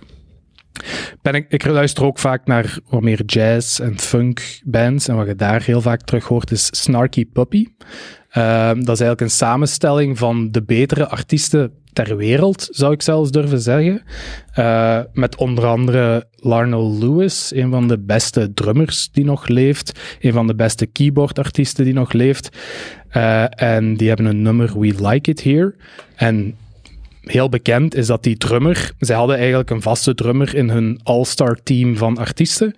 Ben 1.23 1.35
ik, 1.35 1.47
ik 1.49 1.65
luister 1.65 2.05
ook 2.05 2.19
vaak 2.19 2.47
naar 2.47 2.79
wat 2.89 3.03
meer 3.03 3.25
jazz 3.25 3.81
en 3.81 3.99
funk 3.99 4.61
bands. 4.65 5.09
En 5.09 5.17
wat 5.17 5.27
je 5.27 5.35
daar 5.35 5.63
heel 5.63 5.81
vaak 5.81 6.03
terug 6.03 6.25
hoort 6.25 6.51
is 6.51 6.69
Snarky 6.71 7.27
Puppy. 7.27 7.67
Ehm, 8.31 8.75
dat 8.75 8.95
is 8.95 9.01
eigenlijk 9.01 9.21
een 9.21 9.31
samenstelling 9.31 10.19
van 10.19 10.51
de 10.51 10.63
betere 10.63 11.09
artiesten 11.09 11.73
ter 11.95 12.17
wereld, 12.17 12.69
zou 12.71 12.93
ik 12.93 13.03
zelfs 13.03 13.31
durven 13.31 13.61
zeggen. 13.61 14.03
Eh, 14.53 15.01
met 15.13 15.37
onder 15.37 15.67
andere 15.67 16.27
Larnell 16.37 16.99
Lewis, 16.99 17.53
een 17.55 17.71
van 17.71 17.89
de 17.89 17.99
beste 17.99 18.55
drummers 18.55 19.09
die 19.13 19.25
nog 19.25 19.49
leeft. 19.49 20.01
Een 20.21 20.33
van 20.33 20.47
de 20.47 20.55
beste 20.55 20.87
keyboardartiesten 20.87 21.85
die 21.85 21.95
nog 21.95 22.13
leeft. 22.13 22.57
Eh, 23.09 23.63
en 23.63 23.97
die 23.97 24.09
hebben 24.09 24.27
een 24.27 24.43
nummer 24.43 24.79
We 24.79 25.07
Like 25.09 25.31
It 25.31 25.43
Here. 25.43 25.75
En 26.17 26.57
heel 27.25 27.49
bekend 27.49 27.95
is 27.95 28.07
dat 28.07 28.23
die 28.23 28.37
drummer, 28.37 28.93
zij 28.99 29.17
hadden 29.17 29.37
eigenlijk 29.37 29.71
een 29.71 29.83
vaste 29.83 30.15
drummer 30.15 30.55
in 30.55 30.69
hun 30.69 31.01
all-star 31.03 31.59
team 31.63 31.97
van 31.97 32.19
artiesten. 32.19 32.77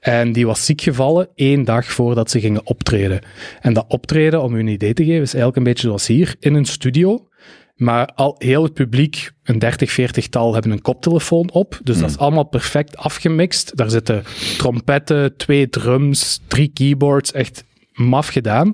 En 0.00 0.32
die 0.32 0.46
was 0.46 0.64
ziek 0.64 0.80
gevallen 0.80 1.28
één 1.34 1.64
dag 1.64 1.86
voordat 1.86 2.30
ze 2.30 2.40
gingen 2.40 2.66
optreden. 2.66 3.20
En 3.60 3.72
dat 3.72 3.84
optreden, 3.88 4.42
om 4.42 4.54
u 4.54 4.58
een 4.58 4.66
idee 4.66 4.94
te 4.94 5.04
geven, 5.04 5.22
is 5.22 5.34
eigenlijk 5.34 5.56
een 5.56 5.72
beetje 5.72 5.86
zoals 5.86 6.06
hier, 6.06 6.34
in 6.40 6.54
een 6.54 6.64
studio. 6.64 7.28
Maar 7.74 8.06
al 8.14 8.34
heel 8.38 8.62
het 8.62 8.74
publiek, 8.74 9.30
een 9.42 9.58
30, 9.58 9.90
40 9.90 10.28
tal, 10.28 10.52
hebben 10.52 10.72
een 10.72 10.82
koptelefoon 10.82 11.50
op. 11.52 11.80
Dus 11.82 11.98
dat 11.98 12.10
is 12.10 12.18
allemaal 12.18 12.44
perfect 12.44 12.96
afgemixt. 12.96 13.76
Daar 13.76 13.90
zitten 13.90 14.24
trompetten, 14.58 15.36
twee 15.36 15.68
drums, 15.68 16.40
drie 16.46 16.68
keyboards, 16.68 17.32
echt 17.32 17.64
maf 17.92 18.28
gedaan. 18.28 18.72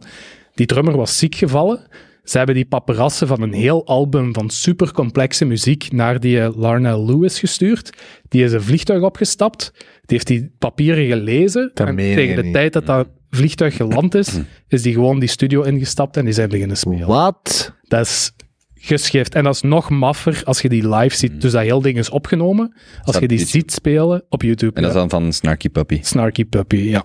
Die 0.55 0.66
drummer 0.66 0.96
was 0.96 1.18
ziek 1.18 1.34
gevallen. 1.34 1.86
Ze 2.24 2.36
hebben 2.36 2.55
die 2.55 2.64
paparassen 2.64 3.26
van 3.26 3.42
een 3.42 3.53
heel 3.53 3.86
album 3.86 4.34
van 4.34 4.51
super 4.51 4.92
complexe 4.92 5.44
muziek 5.44 5.92
naar 5.92 6.20
die 6.20 6.40
eh, 6.40 6.57
Larnell 6.57 7.05
Lewis 7.05 7.38
gestuurd. 7.38 7.90
Die 8.28 8.44
is 8.44 8.53
een 8.53 8.62
vliegtuig 8.62 9.03
opgestapt. 9.03 9.70
Die 9.74 9.82
heeft 10.07 10.26
die 10.26 10.51
papieren 10.59 11.07
gelezen. 11.07 11.70
Dat 11.74 11.86
en 11.86 11.96
tegen 11.96 12.36
de 12.36 12.42
niet. 12.42 12.53
tijd 12.53 12.72
dat 12.72 12.86
dat 12.86 13.09
vliegtuig 13.30 13.76
geland 13.76 14.14
is, 14.14 14.38
is 14.68 14.82
die 14.82 14.92
gewoon 14.92 15.18
die 15.18 15.28
studio 15.28 15.62
ingestapt 15.62 16.16
en 16.16 16.24
die 16.24 16.34
zijn 16.34 16.48
beginnen 16.48 16.76
spelen. 16.76 17.07
Wat? 17.07 17.74
Dat 17.88 18.07
is 18.07 18.32
geschift. 18.81 19.35
En 19.35 19.45
dat 19.45 19.55
is 19.55 19.61
nog 19.61 19.91
maffer 19.91 20.41
als 20.45 20.61
je 20.61 20.68
die 20.68 20.89
live 20.89 21.16
ziet. 21.16 21.41
Dus 21.41 21.53
dat 21.53 21.62
heel 21.62 21.81
ding 21.81 21.99
is 21.99 22.11
opgenomen. 22.11 22.74
Als 23.03 23.18
je 23.18 23.28
die 23.28 23.39
YouTube. 23.39 23.59
ziet 23.59 23.72
spelen 23.72 24.24
op 24.28 24.43
YouTube. 24.43 24.74
En 24.74 24.83
dat 24.83 24.91
is 24.91 24.97
dan 24.97 25.11
van 25.11 25.33
Snarky 25.33 25.68
Puppy. 25.68 25.99
Snarky 26.03 26.45
Puppy, 26.45 26.76
ja. 26.76 27.05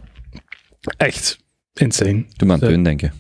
Echt 0.97 1.37
insane. 1.73 2.25
Doe 2.35 2.47
me 2.47 2.53
aan 2.53 2.59
Zo. 2.59 2.67
Teun 2.67 2.83
denken. 2.83 3.13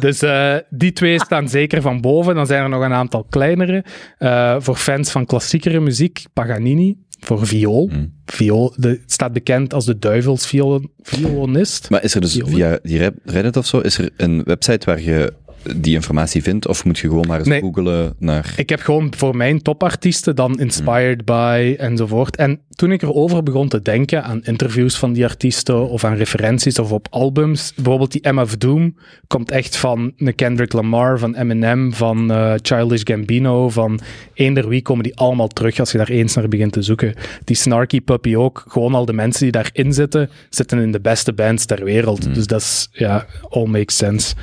Dus 0.00 0.22
eh, 0.22 0.56
die 0.70 0.92
twee 0.92 1.20
staan 1.20 1.48
zeker 1.58 1.82
van 1.82 2.00
boven. 2.00 2.34
Dan 2.34 2.46
zijn 2.46 2.62
er 2.62 2.68
nog 2.68 2.82
een 2.82 2.92
aantal 2.92 3.24
kleinere. 3.24 3.84
Eh, 4.18 4.56
voor 4.58 4.76
fans 4.76 5.10
van 5.10 5.26
klassiekere 5.26 5.80
muziek, 5.80 6.24
Paganini. 6.32 6.96
Voor 7.20 7.46
viool. 7.46 7.90
Mm. 7.92 8.12
viool 8.24 8.74
de, 8.76 8.88
het 8.88 9.12
staat 9.12 9.32
bekend 9.32 9.74
als 9.74 9.84
de 9.84 9.98
duivelsviolonist. 9.98 11.90
Maar 11.90 12.02
is 12.02 12.14
er 12.14 12.20
dus 12.20 12.40
via 12.44 12.78
die 12.82 13.10
Reddit 13.24 13.56
of 13.56 13.66
zo, 13.66 13.78
is 13.78 13.98
er 13.98 14.10
een 14.16 14.42
website 14.44 14.86
waar 14.86 15.00
je 15.00 15.32
die 15.76 15.94
informatie 15.94 16.42
vindt? 16.42 16.68
Of 16.68 16.84
moet 16.84 16.98
je 16.98 17.08
gewoon 17.08 17.26
maar 17.26 17.38
eens 17.38 17.48
Nee. 17.48 17.60
googelen 17.60 18.14
naar... 18.18 18.52
Ik 18.56 18.68
heb 18.68 18.80
gewoon 18.80 19.12
voor 19.16 19.36
mijn 19.36 19.62
topartiesten 19.62 20.36
dan 20.36 20.58
inspired 20.58 21.24
by 21.24 21.74
enzovoort. 21.78 22.36
En 22.36 22.60
toen 22.74 22.92
ik 22.92 23.02
erover 23.02 23.42
begon 23.42 23.68
te 23.68 23.82
denken 23.82 24.24
aan 24.24 24.44
interviews 24.44 24.98
van 24.98 25.12
die 25.12 25.24
artiesten 25.24 25.88
of 25.88 26.04
aan 26.04 26.14
referenties 26.14 26.78
of 26.78 26.92
op 26.92 27.06
albums, 27.10 27.72
bijvoorbeeld 27.74 28.12
die 28.12 28.32
MF 28.32 28.56
Doom 28.56 28.96
komt 29.26 29.50
echt 29.50 29.76
van 29.76 30.12
een 30.16 30.34
Kendrick 30.34 30.72
Lamar, 30.72 31.18
van 31.18 31.34
Eminem, 31.34 31.94
van 31.94 32.32
eh, 32.32 32.54
Childish 32.62 33.02
Gambino, 33.04 33.68
van 33.68 34.00
eender 34.34 34.68
wie 34.68 34.82
komen 34.82 35.02
die 35.02 35.16
allemaal 35.16 35.48
terug 35.48 35.78
als 35.78 35.92
je 35.92 35.98
daar 35.98 36.08
eens 36.08 36.34
naar 36.34 36.48
begint 36.48 36.72
te 36.72 36.82
zoeken. 36.82 37.14
Die 37.44 37.56
Snarky 37.56 38.00
Puppy 38.00 38.36
ook, 38.36 38.64
gewoon 38.68 38.94
al 38.94 39.04
de 39.04 39.12
mensen 39.12 39.42
die 39.42 39.52
daarin 39.52 39.92
zitten, 39.92 40.30
zitten 40.50 40.78
in 40.78 40.92
de 40.92 41.00
beste 41.00 41.32
bands 41.32 41.64
ter 41.64 41.84
wereld. 41.84 42.34
Dus 42.34 42.46
dat 42.46 42.60
is, 42.60 42.88
ja, 42.92 43.26
all 43.48 43.66
makes 43.66 43.96
sense. 43.96 44.34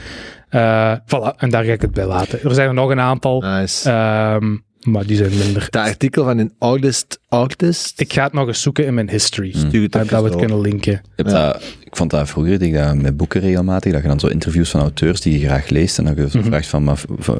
Eh, 0.49 0.93
voilà, 1.05 1.35
en 1.37 1.49
daar 1.49 1.63
ga 1.63 1.71
ik 1.71 1.81
het 1.81 1.91
bij 1.93 2.05
laten. 2.05 2.43
Er 2.43 2.53
zijn 2.53 2.67
er 2.67 2.73
nog 2.73 2.89
een 2.89 2.99
aantal. 2.99 3.41
Nice. 3.41 3.89
Ehm, 3.89 4.55
maar 4.79 5.05
die 5.05 5.17
zijn 5.17 5.37
minder. 5.37 5.67
dat 5.69 5.85
artikel 5.85 6.23
van 6.23 6.37
een 6.37 6.53
artist, 6.59 7.19
artist 7.27 7.99
Ik 7.99 8.13
ga 8.13 8.23
het 8.23 8.33
nog 8.33 8.47
eens 8.47 8.61
zoeken 8.61 8.85
in 8.85 8.93
mijn 8.93 9.09
history. 9.09 9.51
stuur 9.55 9.81
het 9.81 9.91
Dat, 9.91 10.09
we 10.09 10.15
het 10.15 10.35
kunnen 10.35 10.61
linken. 10.61 11.01
Dat, 11.15 11.61
ik 11.85 11.95
vond 11.95 12.09
dat 12.11 12.29
vroeger, 12.29 12.61
ik 12.61 12.73
dat 12.73 12.95
met 12.95 13.17
boeken 13.17 13.41
regelmatig, 13.41 13.91
dat 13.93 14.01
je 14.01 14.07
dan 14.07 14.19
zo 14.19 14.27
interviews 14.27 14.69
van 14.69 14.81
auteurs 14.81 15.21
die 15.21 15.39
je 15.39 15.45
graag 15.45 15.69
leest, 15.69 15.97
en 15.97 16.05
dat 16.05 16.17
je 16.17 16.29
zo 16.29 16.41
vraagt 16.41 16.67
van, 16.67 16.83
maar, 16.83 16.97
van- 17.17 17.39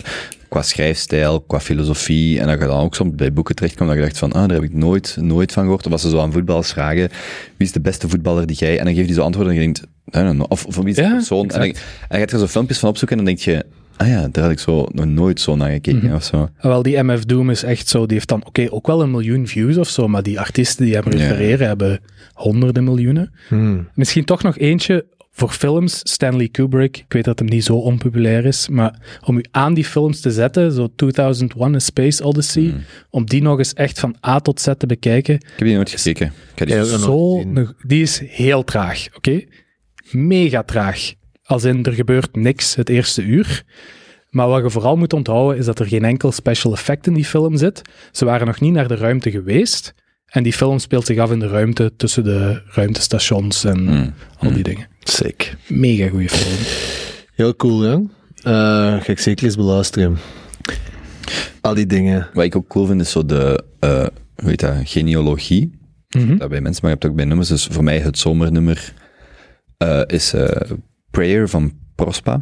qua 0.49 0.61
schrijfstijl, 0.61 1.41
qua 1.41 1.59
filosofie, 1.59 2.39
en 2.39 2.47
dat 2.47 2.59
je 2.59 2.65
dan 2.65 2.79
ook 2.79 2.95
soms 2.95 3.15
bij 3.15 3.33
boeken 3.33 3.55
terechtkomt, 3.55 3.89
dat 3.89 3.97
je 3.97 4.03
dacht 4.03 4.17
van, 4.17 4.31
ah, 4.31 4.47
daar 4.47 4.57
heb 4.57 4.63
ik 4.63 4.73
nooit, 4.73 5.17
nooit 5.21 5.51
van 5.51 5.63
gehoord. 5.63 5.85
Of 5.85 5.91
als 5.91 6.01
ze 6.01 6.09
zo 6.09 6.19
aan 6.19 6.31
voetballers 6.31 6.71
vragen, 6.71 7.09
wie 7.57 7.67
is 7.67 7.71
de 7.71 7.81
beste 7.81 8.09
voetballer 8.09 8.47
die 8.47 8.55
jij, 8.55 8.79
en 8.79 8.85
dan 8.85 8.93
geef 8.93 9.07
je 9.07 9.13
zo 9.13 9.21
antwoorden 9.21 9.53
en 9.53 9.59
je 9.59 9.65
denkt, 9.65 9.87
know, 10.11 10.45
of, 10.47 10.65
of 10.65 10.75
wie 10.75 10.87
is 10.87 10.95
de 10.95 11.01
Ja, 11.01 11.13
persoon, 11.13 11.49
en 11.49 11.59
dan, 11.59 11.61
en 11.61 11.73
dan 12.07 12.19
gaat 12.19 12.31
je 12.31 12.37
zo 12.37 12.47
filmpjes 12.47 12.79
van 12.79 12.89
opzoeken 12.89 13.17
en 13.17 13.25
dan 13.25 13.33
denk 13.33 13.45
je, 13.45 13.65
ah 13.97 14.07
ja, 14.07 14.27
daar 14.31 14.43
had 14.43 14.51
ik 14.51 14.59
zo 14.59 14.85
nog 14.91 15.05
nooit 15.05 15.41
zo 15.41 15.55
naar 15.55 15.71
gekeken, 15.71 16.15
of 16.15 16.23
zo. 16.23 16.49
Wel, 16.61 16.81
die 16.81 17.03
MF 17.03 17.25
Doom 17.25 17.49
is 17.49 17.63
echt 17.63 17.87
zo, 17.87 18.05
die 18.05 18.13
heeft 18.13 18.27
dan, 18.27 18.45
oké, 18.45 18.67
ook 18.69 18.87
wel 18.87 19.01
een 19.01 19.11
miljoen 19.11 19.47
views 19.47 19.77
of 19.77 19.89
zo, 19.89 20.07
maar 20.07 20.23
die 20.23 20.39
artiesten 20.39 20.85
die 20.85 20.95
hem 20.95 21.03
refereren 21.03 21.67
hebben 21.67 21.99
honderden 22.33 22.83
miljoenen. 22.83 23.31
Hmm. 23.47 23.87
Misschien 23.93 24.25
toch 24.25 24.43
nog 24.43 24.57
eentje 24.57 25.05
voor 25.39 25.49
films, 25.49 25.99
Stanley 26.03 26.47
Kubrick, 26.47 26.97
ik 26.97 27.13
weet 27.13 27.23
dat 27.25 27.39
hem 27.39 27.47
niet 27.47 27.63
zo 27.63 27.75
onpopulair 27.75 28.45
is, 28.45 28.67
maar 28.69 29.19
om 29.25 29.37
u 29.37 29.43
aan 29.51 29.73
die 29.73 29.85
films 29.85 30.19
te 30.21 30.31
zetten, 30.31 30.71
zo 30.71 30.87
2001 30.95 31.75
A 31.75 31.79
Space 31.79 32.23
Odyssey, 32.23 32.63
Mm. 32.63 32.83
om 33.09 33.25
die 33.25 33.41
nog 33.41 33.57
eens 33.57 33.73
echt 33.73 33.99
van 33.99 34.15
A 34.27 34.39
tot 34.39 34.61
Z 34.61 34.67
te 34.77 34.85
bekijken, 34.85 35.35
Ik 35.35 35.41
heb 35.55 35.67
die 35.67 35.75
nooit 35.75 35.89
gekeken. 35.89 36.27
Ik 36.53 36.59
heb 36.59 36.67
die- 36.67 36.77
nog 36.77 36.87
zo, 36.99 37.43
die 37.87 38.01
is 38.01 38.21
heel 38.25 38.63
traag, 38.63 39.07
oké? 39.15 39.41
Mega 40.11 40.63
traag. 40.63 41.13
Als 41.43 41.63
in, 41.63 41.83
er 41.85 41.93
gebeurt 41.93 42.35
niks 42.35 42.75
het 42.75 42.89
eerste 42.89 43.21
uur. 43.23 43.63
Maar 44.29 44.47
wat 44.47 44.63
je 44.63 44.69
vooral 44.69 44.95
moet 44.97 45.13
onthouden, 45.13 45.57
is 45.57 45.65
dat 45.65 45.79
er 45.79 45.85
geen 45.85 46.03
enkel 46.05 46.31
special 46.31 46.73
effect 46.73 47.07
in 47.07 47.13
die 47.13 47.25
film 47.25 47.57
zit. 47.57 47.81
Ze 48.11 48.25
waren 48.25 48.47
nog 48.47 48.59
niet 48.59 48.73
naar 48.73 48.87
de 48.87 48.95
ruimte 48.95 49.31
geweest. 49.31 49.93
En 50.25 50.43
die 50.43 50.53
film 50.53 50.79
speelt 50.79 51.05
zich 51.05 51.17
af 51.17 51.31
in 51.31 51.39
de 51.39 51.47
ruimte, 51.47 51.91
tussen 51.97 52.23
de 52.23 52.61
ruimtestations 52.65 53.63
en 53.63 53.83
Mm. 53.83 54.13
al 54.37 54.53
die 54.53 54.63
dingen. 54.63 54.87
Sick. 55.09 55.55
Mega 55.67 56.09
goede 56.09 56.29
film. 56.29 56.57
Heel 57.35 57.55
cool, 57.55 57.81
hè? 57.81 57.93
Eh, 57.93 59.01
ga 59.01 59.07
ik 59.07 59.19
zeker 59.19 59.45
eens 59.45 59.55
beluisteren. 59.55 60.17
Al 61.61 61.73
die 61.73 61.85
dingen. 61.85 62.29
Wat 62.33 62.43
ik 62.43 62.55
ook 62.55 62.67
cool 62.67 62.85
vind, 62.85 63.01
is 63.01 63.11
zo 63.11 63.25
de, 63.25 63.63
eh, 63.79 64.07
hoe 64.35 64.49
heet 64.49 64.59
dat, 64.59 64.75
genealogie. 64.83 65.79
Mhm. 66.09 66.37
Dat 66.37 66.49
bij 66.49 66.61
mensen, 66.61 66.81
maar 66.81 66.91
je 66.91 66.97
hebt 66.97 67.05
ook 67.05 67.15
bij 67.15 67.25
nummers. 67.25 67.49
Dus 67.49 67.65
voor 67.65 67.83
mij 67.83 67.99
het 67.99 68.17
zomernummer 68.17 68.93
eh, 69.77 70.01
is 70.05 70.33
eh, 70.33 70.71
Prayer 71.11 71.49
van 71.49 71.73
Prospa. 71.95 72.41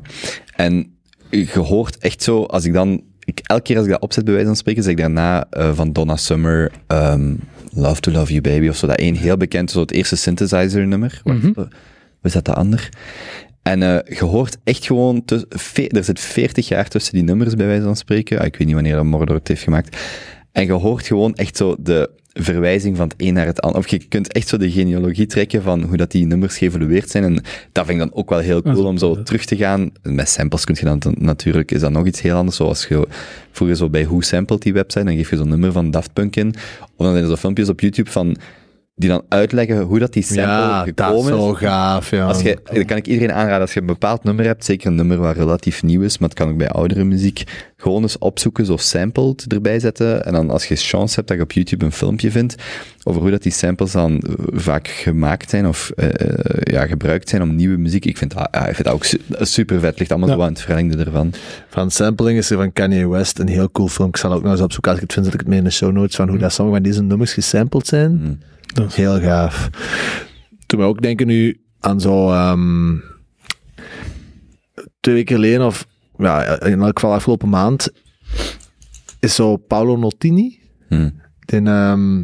En 0.55 0.97
je 1.29 1.59
hoort 1.59 1.97
echt 1.97 2.23
zo, 2.23 2.43
als 2.43 2.65
ik 2.65 2.73
dan, 2.73 3.03
ik, 3.23 3.39
elke 3.43 3.61
keer 3.61 3.75
als 3.77 3.85
ik 3.85 3.91
dat 3.91 4.01
opzet 4.01 4.23
bij 4.23 4.33
wijze 4.33 4.47
van 4.47 4.57
spreken, 4.57 4.83
zeg 4.83 4.91
ik 4.91 4.97
daarna 4.97 5.49
eh, 5.49 5.73
van 5.73 5.93
Donna 5.93 6.15
Summer, 6.15 6.71
ehm, 6.87 7.35
Love 7.71 8.01
to 8.01 8.11
Love 8.11 8.31
You 8.31 8.41
Baby, 8.41 8.67
of 8.67 8.75
zo, 8.75 8.87
dat 8.87 8.97
één 8.97 9.15
heel 9.15 9.37
bekend, 9.37 9.71
zo 9.71 9.79
het 9.79 9.91
eerste 9.91 10.15
synthesizer 10.15 10.87
nummer. 10.87 11.21
Wat 11.23 11.67
dat 12.33 12.45
de 12.45 12.53
ander? 12.53 12.89
En 13.61 13.83
eh, 13.83 14.17
je 14.17 14.23
hoort 14.23 14.57
echt 14.63 14.85
gewoon, 14.85 15.23
er 15.25 16.03
zit 16.03 16.19
40 16.19 16.67
jaar 16.67 16.87
tussen 16.87 17.13
die 17.13 17.23
nummers 17.23 17.55
bij 17.55 17.65
wijze 17.65 17.83
van 17.83 17.95
spreken. 17.95 18.39
Ah, 18.39 18.45
ik 18.45 18.55
weet 18.55 18.67
niet 18.67 18.75
wanneer 18.75 18.95
dat 18.95 19.05
Mordor 19.05 19.35
het 19.35 19.47
heeft 19.47 19.63
gemaakt. 19.63 19.97
En 20.51 20.65
je 20.65 20.71
hoort 20.71 21.05
gewoon 21.05 21.35
echt 21.35 21.57
zo 21.57 21.75
de 21.79 22.09
verwijzing 22.43 22.97
van 22.97 23.07
het 23.07 23.15
een 23.17 23.33
naar 23.33 23.45
het 23.45 23.61
ander. 23.61 23.79
Of 23.79 23.87
je 23.87 23.97
kunt 23.97 24.31
echt 24.31 24.47
zo 24.47 24.57
de 24.57 24.71
genealogie 24.71 25.25
trekken 25.25 25.61
van 25.61 25.83
hoe 25.83 25.97
dat 25.97 26.11
die 26.11 26.25
nummers 26.25 26.57
geëvolueerd 26.57 27.09
zijn. 27.09 27.23
En 27.23 27.33
dat 27.71 27.85
vind 27.85 28.01
ik 28.01 28.09
dan 28.09 28.19
ook 28.19 28.29
wel 28.29 28.39
heel 28.39 28.61
cool 28.61 28.85
om 28.85 28.97
zo 28.97 29.23
terug 29.23 29.45
te 29.45 29.55
gaan. 29.55 29.91
Met 30.01 30.29
samples 30.29 30.65
kun 30.65 30.75
je 30.79 30.97
dan 30.97 31.15
natuurlijk, 31.19 31.71
is 31.71 31.79
dat 31.79 31.91
nog 31.91 32.05
iets 32.05 32.21
heel 32.21 32.35
anders. 32.35 32.57
Zoals 32.57 32.87
je 32.87 33.07
vroeger 33.51 33.77
zo 33.77 33.89
bij 33.89 34.05
Who 34.05 34.21
Sampled 34.21 34.61
die 34.61 34.73
website, 34.73 35.05
dan 35.05 35.15
geef 35.15 35.29
je 35.29 35.35
zo'n 35.35 35.49
nummer 35.49 35.71
van 35.71 35.91
Daft 35.91 36.13
Punk 36.13 36.35
in. 36.35 36.47
Of 36.81 37.05
dan 37.05 37.11
zijn 37.11 37.23
er 37.23 37.29
zo 37.29 37.35
filmpjes 37.35 37.69
op 37.69 37.79
YouTube 37.79 38.11
van, 38.11 38.37
die 38.99 39.09
dan 39.09 39.21
uitleggen 39.29 39.81
hoe 39.81 39.99
dat 39.99 40.13
die 40.13 40.23
sample 40.23 40.43
Ja, 40.43 40.77
dat 40.77 40.87
gekomen 40.87 41.33
is 41.33 41.39
is. 41.39 41.43
zo 41.45 41.53
gaaf, 41.53 42.09
ja. 42.11 42.25
Als 42.25 42.41
je, 42.41 42.57
dat 42.63 42.85
kan 42.85 42.97
ik 42.97 43.07
iedereen 43.07 43.35
aanraden, 43.35 43.61
als 43.61 43.73
je 43.73 43.79
een 43.79 43.85
bepaald 43.85 44.23
nummer 44.23 44.45
hebt, 44.45 44.65
zeker 44.65 44.87
een 44.87 44.95
nummer 44.95 45.17
waar 45.17 45.35
relatief 45.35 45.83
nieuw 45.83 46.01
is, 46.01 46.17
maar 46.17 46.29
het 46.29 46.37
kan 46.37 46.49
ook 46.49 46.57
bij 46.57 46.69
oudere 46.69 47.03
muziek, 47.03 47.43
gewoon 47.77 48.01
eens 48.01 48.17
opzoeken, 48.17 48.65
zo 48.65 48.77
sampled 48.77 49.45
erbij 49.53 49.79
zetten. 49.79 50.25
En 50.25 50.33
dan 50.33 50.49
als 50.49 50.65
je 50.65 50.75
chance 50.75 51.15
hebt 51.15 51.27
dat 51.27 51.37
je 51.37 51.43
op 51.43 51.51
YouTube 51.51 51.85
een 51.85 51.91
filmpje 51.91 52.31
vindt 52.31 52.55
over 53.03 53.21
hoe 53.21 53.31
dat 53.31 53.43
die 53.43 53.51
samples 53.51 53.91
dan 53.91 54.19
eh, 54.19 54.33
vaak 54.53 54.87
gemaakt 54.87 55.49
zijn 55.49 55.67
of 55.67 55.89
eh, 55.95 56.07
eh, 56.09 56.73
ja, 56.73 56.85
gebruikt 56.87 57.29
zijn 57.29 57.41
om 57.41 57.55
nieuwe 57.55 57.77
muziek. 57.77 58.05
Ik 58.05 58.17
vind 58.17 58.33
dat, 58.33 58.47
ja, 58.51 58.67
ik 58.67 58.75
vind 58.75 58.87
dat 58.87 58.93
ook 58.95 59.03
su- 59.05 59.21
super 59.39 59.79
vet. 59.79 59.99
Ligt 59.99 60.11
allemaal 60.11 60.29
Ja. 60.29 60.35
zo 60.35 60.41
aan 60.41 60.49
het 60.49 60.61
verlengde 60.61 61.03
ervan. 61.03 61.33
Van 61.69 61.91
sampling 61.91 62.37
is 62.37 62.49
er 62.49 62.57
van 62.57 62.73
Kanye 62.73 63.07
West 63.09 63.39
een 63.39 63.47
heel 63.49 63.71
cool 63.71 63.87
film. 63.87 64.07
Ik 64.07 64.17
zal 64.17 64.33
ook 64.33 64.43
nog 64.43 64.51
eens 64.51 64.61
opzoeken 64.61 64.91
als 64.91 64.99
ik 65.01 65.05
het 65.05 65.13
vind, 65.13 65.25
zet 65.25 65.33
ik 65.33 65.39
het 65.39 65.49
mee 65.49 65.57
in 65.57 65.63
de 65.63 65.69
show 65.71 65.91
notes 65.91 66.15
van 66.15 66.29
hoe 66.29 66.37
dat 66.37 66.53
sommige 66.53 66.77
van 66.81 66.89
deze 66.89 67.03
nummers 67.03 67.33
gesampled 67.33 67.87
zijn. 67.87 68.11
Mm. 68.11 68.37
Dat 68.73 68.87
is- 68.87 68.95
Heel 68.95 69.19
gaaf. 69.19 69.69
Toen 70.65 70.79
we 70.79 70.85
ook 70.85 71.01
denken 71.01 71.27
nu 71.27 71.61
aan 71.79 72.01
zo 72.01 72.31
ehm, 72.31 72.95
twee 74.99 75.15
weken 75.15 75.35
geleden 75.35 75.65
of 75.65 75.87
ja, 76.17 76.59
in 76.61 76.81
elk 76.81 76.99
geval 76.99 77.13
afgelopen 77.15 77.49
maand 77.49 77.89
is 79.19 79.35
zo 79.35 79.57
Paolo 79.57 79.95
Notini. 79.97 80.59
Hm. 80.89 81.09
Die, 81.39 81.61
ehm, 81.61 82.23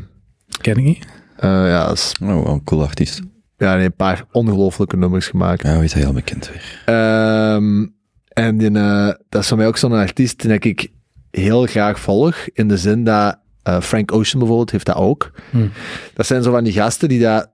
Ken 0.61 0.77
ik 0.77 0.83
niet. 0.83 1.05
eh, 1.35 1.49
ja, 1.49 1.91
is- 1.91 2.15
Oh, 2.21 2.27
wel 2.27 2.47
een 2.47 2.63
cool 2.63 2.81
artiest. 2.81 3.21
ja, 3.57 3.71
heeft 3.73 3.85
een 3.85 3.95
paar 3.95 4.25
ongelooflijke 4.31 4.97
nummers 4.97 5.27
gemaakt. 5.27 5.61
Ja, 5.63 5.81
is 5.81 5.93
hij 5.93 6.01
heel 6.01 6.13
bekend 6.13 6.49
weer? 6.49 6.81
Ehm, 6.85 7.85
en 8.27 8.57
die, 8.57 8.71
eh, 8.71 9.09
dat 9.29 9.41
is 9.41 9.47
voor 9.47 9.57
mij 9.57 9.67
ook 9.67 9.77
zo'n 9.77 9.91
artiest 9.91 10.41
die 10.41 10.51
ik 10.59 10.87
heel 11.31 11.65
graag 11.65 11.99
volg. 11.99 12.35
In 12.53 12.67
de 12.67 12.77
zin 12.77 13.03
dat 13.03 13.39
eh, 13.63 13.81
Frank 13.81 14.11
Ocean 14.11 14.39
bijvoorbeeld 14.39 14.71
heeft 14.71 14.85
dat 14.85 14.95
ook. 14.95 15.31
Hm. 15.49 15.67
Dat 16.13 16.25
zijn 16.25 16.43
zo 16.43 16.51
van 16.51 16.63
die 16.63 16.73
gasten 16.73 17.09
die 17.09 17.19
dat 17.19 17.51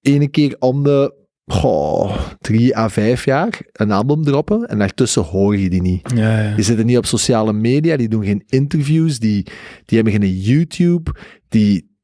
ene 0.00 0.28
keer 0.28 0.56
om 0.58 0.82
de 0.82 1.14
goh, 1.46 2.18
drie 2.40 2.76
à 2.76 2.88
vijf 2.88 3.24
jaar 3.24 3.60
een 3.72 3.90
album 3.90 4.22
droppen. 4.22 4.68
En 4.68 4.78
daartussen 4.78 5.22
hoor 5.22 5.56
je 5.56 5.70
die 5.70 5.82
niet. 5.82 6.12
Ja, 6.14 6.40
ja. 6.40 6.54
Die 6.54 6.64
zitten 6.64 6.86
niet 6.86 6.96
op 6.96 7.06
sociale 7.06 7.52
media, 7.52 7.96
die 7.96 8.08
doen 8.08 8.24
geen 8.24 8.42
interviews, 8.46 9.18
die, 9.18 9.42
die 9.84 10.00
hebben 10.00 10.12
geen 10.12 10.38
YouTube. 10.38 11.14
Die, 11.48 11.96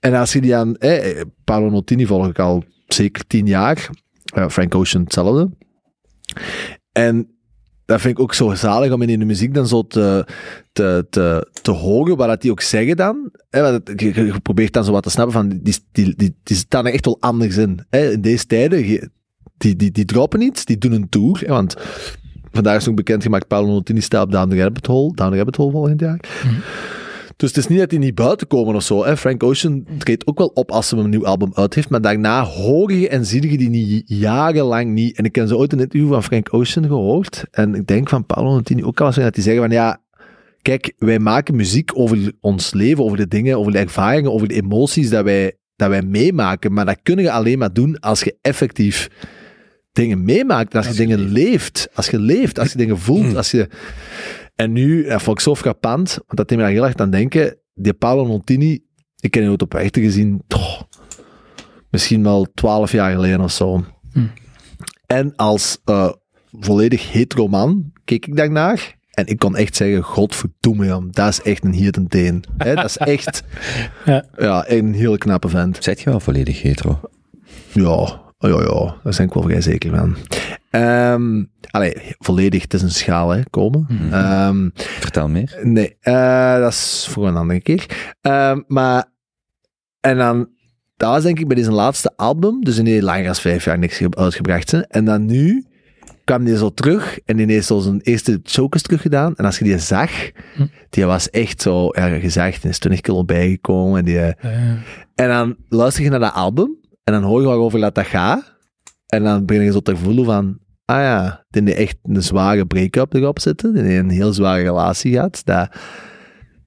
en 0.00 0.14
als 0.14 0.32
je 0.32 0.40
die 0.40 0.56
aan... 0.56 0.76
Eh, 0.76 1.20
Paolo 1.44 1.70
Notini 1.70 2.06
volg 2.06 2.28
ik 2.28 2.38
al 2.38 2.64
zeker 2.86 3.26
tien 3.26 3.46
jaar. 3.46 3.90
Eh, 4.24 4.48
Frank 4.48 4.74
Ocean 4.74 5.02
hetzelfde. 5.02 5.50
En 6.92 7.39
dat 7.90 8.00
vind 8.00 8.18
ik 8.18 8.22
ook 8.22 8.34
zo 8.34 8.54
zalig 8.54 8.92
om 8.92 9.02
in 9.02 9.18
de 9.18 9.24
muziek 9.24 9.54
dan 9.54 9.66
zo 9.66 9.86
te, 9.86 10.26
te, 10.72 11.06
te, 11.10 11.50
te 11.62 11.70
horen 11.70 12.16
wat 12.16 12.28
dat 12.28 12.42
die 12.42 12.50
ook 12.50 12.60
zeggen 12.60 12.96
dan. 12.96 13.30
Je, 13.50 14.34
probeert 14.42 14.72
dan 14.72 14.84
zo 14.84 14.92
wat 14.92 15.02
te 15.02 15.10
snappen 15.10 15.32
van, 15.32 15.48
die, 15.48 15.76
die, 15.92 16.14
die, 16.16 16.36
die 16.42 16.56
staan 16.56 16.86
er 16.86 16.92
echt 16.92 17.04
wel 17.04 17.16
anders 17.20 17.56
in. 17.56 17.84
Hè, 17.88 18.10
in 18.10 18.20
deze 18.20 18.46
tijden, 18.46 18.82
die, 19.56 19.76
die, 19.76 19.90
die 19.90 20.04
droppen 20.04 20.40
iets, 20.40 20.64
die 20.64 20.78
doen 20.78 20.92
een 20.92 21.08
tour. 21.08 21.44
Want 21.46 21.76
vandaag 22.52 22.76
is 22.76 22.88
ook 22.88 22.94
bekendgemaakt, 22.94 23.46
Paolo 23.46 23.72
Nutini 23.72 24.00
staat 24.00 24.24
op 24.24 24.32
Down 24.32 24.50
the 24.50 24.56
Rabbit 24.56 24.86
Hole, 24.86 25.14
Down 25.14 25.30
the 25.30 25.36
Rabbit 25.36 25.56
Hole 25.56 25.70
volgend 25.70 26.00
jaar. 26.00 26.20
Dus 27.40 27.48
het 27.48 27.58
is 27.58 27.66
niet 27.66 27.78
dat 27.78 27.90
die 27.90 27.98
niet 27.98 28.14
buiten 28.14 28.46
komen 28.46 28.74
of 28.74 28.82
zo. 28.82 29.04
Hè. 29.04 29.16
Frank 29.16 29.42
Ocean 29.42 29.86
treedt 29.98 30.26
ook 30.26 30.38
wel 30.38 30.46
op 30.46 30.70
als 30.70 30.88
ze 30.88 30.96
een 30.96 31.10
nieuw 31.10 31.26
album 31.26 31.50
uit 31.54 31.74
heeft, 31.74 31.88
maar 31.88 32.00
daarna 32.00 32.44
hoor 32.44 32.92
je 32.92 33.08
en 33.08 33.26
zie 33.26 33.50
je 33.50 33.58
die 33.58 33.68
niet 33.68 34.02
jarenlang 34.06 34.92
niet. 34.92 35.16
En 35.16 35.24
ik 35.24 35.34
heb 35.34 35.48
zo 35.48 35.56
ooit 35.56 35.72
een 35.72 35.80
interview 35.80 36.08
van 36.08 36.22
Frank 36.22 36.54
Ocean 36.54 36.86
gehoord, 36.86 37.44
en 37.50 37.74
ik 37.74 37.86
denk 37.86 38.08
van 38.08 38.26
Paolo 38.26 38.54
Nutini 38.54 38.84
ook 38.84 39.00
al 39.00 39.06
eens, 39.06 39.16
dat 39.16 39.34
die 39.34 39.42
zeggen 39.42 39.62
van 39.62 39.70
ja, 39.70 40.02
kijk, 40.62 40.92
wij 40.98 41.18
maken 41.18 41.56
muziek 41.56 41.90
over 41.94 42.32
ons 42.40 42.72
leven, 42.72 43.04
over 43.04 43.16
de 43.16 43.28
dingen, 43.28 43.58
over 43.58 43.72
de 43.72 43.78
ervaringen, 43.78 44.32
over 44.32 44.48
de 44.48 44.54
emoties 44.54 45.10
dat 45.10 45.24
wij, 45.24 45.56
dat 45.76 45.88
wij 45.88 46.02
meemaken, 46.02 46.72
maar 46.72 46.86
dat 46.86 46.98
kun 47.02 47.18
je 47.18 47.30
alleen 47.30 47.58
maar 47.58 47.72
doen 47.72 48.00
als 48.00 48.22
je 48.22 48.38
effectief 48.40 49.08
dingen 49.92 50.24
meemaakt, 50.24 50.74
als 50.74 50.86
je 50.86 50.94
dingen 50.94 51.32
leeft, 51.32 51.88
als 51.94 52.08
je 52.08 52.18
leeft, 52.18 52.58
als 52.58 52.72
je 52.72 52.78
dingen 52.78 52.98
voelt, 52.98 53.36
als 53.36 53.50
je... 53.50 53.68
En 54.60 54.72
nu, 54.72 55.04
dat 55.04 55.22
vond 55.22 55.36
ik 55.36 55.42
zo 55.42 55.54
frappant, 55.54 56.14
want 56.14 56.36
dat 56.36 56.48
deed 56.48 56.58
me 56.58 56.64
daar 56.64 56.72
heel 56.72 56.84
erg 56.84 56.94
aan 56.94 57.10
denken, 57.10 57.56
die 57.74 57.92
Paolo 57.92 58.26
Notini, 58.26 58.84
ik 59.20 59.30
ken 59.30 59.42
hem 59.42 59.50
ooit 59.50 59.62
op 59.62 59.74
echte 59.74 60.00
gezien, 60.00 60.42
toch, 60.46 60.88
misschien 61.90 62.22
wel 62.22 62.46
twaalf 62.54 62.92
jaar 62.92 63.12
geleden 63.12 63.40
of 63.40 63.50
zo. 63.50 63.84
Hm. 64.12 64.26
En 65.06 65.36
als 65.36 65.78
eh, 65.84 66.10
volledig 66.50 67.12
hetero 67.12 67.48
man 67.48 67.92
keek 68.04 68.26
ik 68.26 68.36
daarnaar 68.36 68.96
en 69.10 69.26
ik 69.26 69.38
kon 69.38 69.56
echt 69.56 69.76
zeggen, 69.76 70.02
godverdomme 70.02 70.86
jam, 70.86 71.12
dat 71.12 71.28
is 71.28 71.42
echt 71.42 71.64
een 71.64 71.74
hidden 71.74 72.06
teen. 72.06 72.44
Hè, 72.56 72.74
dat 72.74 72.84
is 72.84 72.96
echt 73.16 73.42
Ja. 74.04 74.24
ja, 74.36 74.64
een 74.70 74.94
heel 74.94 75.18
knappe 75.18 75.48
vent. 75.48 75.84
Zijt 75.84 76.00
je 76.00 76.10
wel 76.10 76.20
volledig 76.20 76.62
hetero? 76.62 77.00
Ja, 77.72 77.88
oh, 77.88 78.20
ja, 78.38 78.48
ja, 78.48 78.84
daar 79.02 79.14
ben 79.16 79.26
ik 79.26 79.32
wel 79.32 79.42
vrij 79.42 79.60
zeker 79.60 79.96
van. 79.96 80.16
Allee, 81.70 81.94
volledig, 82.18 82.62
het 82.62 82.74
is 82.74 82.82
een 82.82 82.90
schaal, 82.90 83.30
hè, 83.30 83.40
komen. 83.50 83.86
Mhm. 83.88 84.12
Ehm, 84.12 84.68
Vertel 84.74 85.28
meer. 85.28 85.58
nee, 85.62 85.96
eh, 86.00 86.58
dat 86.58 86.72
is 86.72 87.06
voor 87.10 87.26
een 87.28 87.36
andere 87.36 87.60
keer. 87.60 87.86
Ehm, 88.20 88.60
maar, 88.66 89.04
en 90.00 90.16
dan, 90.16 90.48
dat 90.96 91.10
was 91.10 91.22
denk 91.22 91.38
ik 91.38 91.46
bij 91.46 91.56
deze 91.56 91.72
laatste 91.72 92.12
album, 92.16 92.64
dus 92.64 92.78
in 92.78 92.84
die 92.84 93.02
langer 93.02 93.24
dan 93.24 93.34
vijf 93.34 93.64
jaar 93.64 93.78
niks 93.78 93.96
ge- 93.96 94.06
uitgebracht. 94.10 94.70
Hè. 94.70 94.80
En 94.80 95.04
dan 95.04 95.24
nu 95.26 95.64
kwam 96.24 96.44
die 96.44 96.56
zo 96.56 96.70
terug 96.74 97.18
en 97.24 97.36
die 97.36 97.46
heeft 97.46 97.66
zo 97.66 97.78
zijn 97.78 98.00
eerste 98.00 98.40
chokers 98.42 98.82
terug 98.82 99.02
gedaan. 99.02 99.36
En 99.36 99.44
als 99.44 99.58
je 99.58 99.64
die 99.64 99.78
zag, 99.78 100.10
Hm. 100.54 100.66
die 100.90 101.04
was 101.04 101.30
echt 101.30 101.62
zo, 101.62 101.88
ja, 101.92 102.18
gezegd, 102.18 102.64
en 102.64 102.70
is 102.70 102.78
20 102.78 103.00
kilo 103.00 103.24
bijgekomen. 103.24 103.98
En 103.98 104.04
die, 104.04 104.18
en 105.14 105.28
dan 105.28 105.56
luister 105.68 106.02
je 106.04 106.10
naar 106.10 106.18
dat 106.20 106.34
album 106.34 106.76
en 107.04 107.12
dan 107.12 107.22
hoor 107.22 107.40
je 107.40 107.46
waarover 107.46 107.80
dat, 107.80 107.94
dat 107.94 108.06
gaat. 108.06 108.58
En 109.10 109.22
dan 109.24 109.44
begin 109.44 109.62
je 109.64 109.72
zo 109.72 109.80
te 109.80 109.96
voelen 109.96 110.24
van, 110.24 110.58
ah 110.84 110.96
ja, 110.96 111.44
die 111.48 111.62
heeft 111.62 111.76
echt 111.78 111.96
een 112.02 112.22
zware 112.22 112.66
break-up 112.66 113.14
erop 113.14 113.38
zitten. 113.40 113.74
Die 113.74 113.82
heeft 113.82 113.98
een 114.02 114.10
heel 114.10 114.32
zware 114.32 114.62
relatie 114.62 115.12
gehad. 115.12 115.42
Dat, 115.44 115.68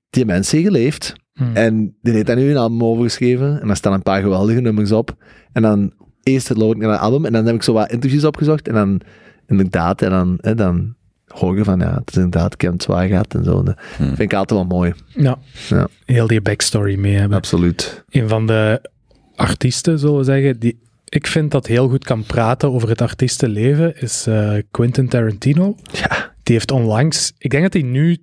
die 0.10 0.26
mensen 0.26 0.58
heeft 0.58 0.70
geleefd. 0.70 1.14
Hm. 1.34 1.44
En 1.56 1.96
die 2.02 2.14
heeft 2.14 2.26
daar 2.26 2.36
nu 2.36 2.50
een 2.50 2.58
album 2.58 2.84
over 2.84 3.04
geschreven. 3.04 3.62
En 3.62 3.68
daar 3.68 3.76
staan 3.76 3.94
een 3.94 4.02
paar 4.04 4.22
geweldige 4.22 4.60
nummers 4.62 4.92
op. 4.92 5.16
En 5.52 5.62
dan 5.62 5.94
eerst 6.24 6.48
het 6.48 6.58
lood 6.58 6.78
naar 6.78 6.92
het 6.92 7.00
album. 7.00 7.26
En 7.26 7.34
dan 7.34 7.46
heb 7.46 7.56
ik 7.56 7.64
zo 7.64 7.74
wat 7.74 7.92
interviews 7.92 8.24
opgezocht. 8.24 8.68
En 8.68 8.74
dan 8.74 9.02
inderdaad, 9.48 10.02
en 10.02 10.10
dan, 10.10 10.38
hè, 10.42 10.56
dan 10.56 10.96
hoor 11.28 11.58
je 11.58 11.64
van, 11.64 11.80
ja, 11.80 11.94
het 11.96 12.10
is 12.10 12.16
inderdaad, 12.16 12.54
ik 12.54 12.62
heb 12.62 12.72
het 12.74 12.84
zwaar 12.84 13.08
gehad 13.08 13.34
en 13.36 13.44
zo. 13.44 13.60
En 13.60 13.66
Dat 13.66 13.76
Hm. 13.98 14.04
vind 14.04 14.20
ik 14.20 14.34
altijd 14.34 14.60
wel 14.60 14.78
mooi. 14.78 14.94
Ja. 15.08 15.38
Ja. 15.70 15.88
Heel 16.06 16.28
die 16.28 16.42
backstory 16.42 16.96
mee 17.00 17.16
hebben. 17.16 17.38
Absoluut. 17.38 18.04
Een 18.10 18.30
van 18.30 18.48
de 18.48 18.90
artiesten, 19.36 20.00
zullen 20.00 20.18
we 20.18 20.24
zeggen, 20.24 20.60
die 20.60 20.80
ik 21.14 21.28
vind 21.28 21.52
dat 21.52 21.68
heel 21.68 21.90
goed 21.90 22.04
kan 22.04 22.24
praten 22.24 22.72
over 22.72 22.90
het 22.90 23.02
artiestenleven, 23.02 24.02
is 24.02 24.26
eh, 24.28 24.54
Quentin 24.72 25.08
Tarantino. 25.08 25.76
Ja. 25.92 26.34
Die 26.44 26.56
heeft 26.56 26.72
onlangs, 26.72 27.34
ik 27.38 27.50
denk 27.50 27.64
dat 27.64 27.74
hij 27.74 27.82
nu 27.82 28.18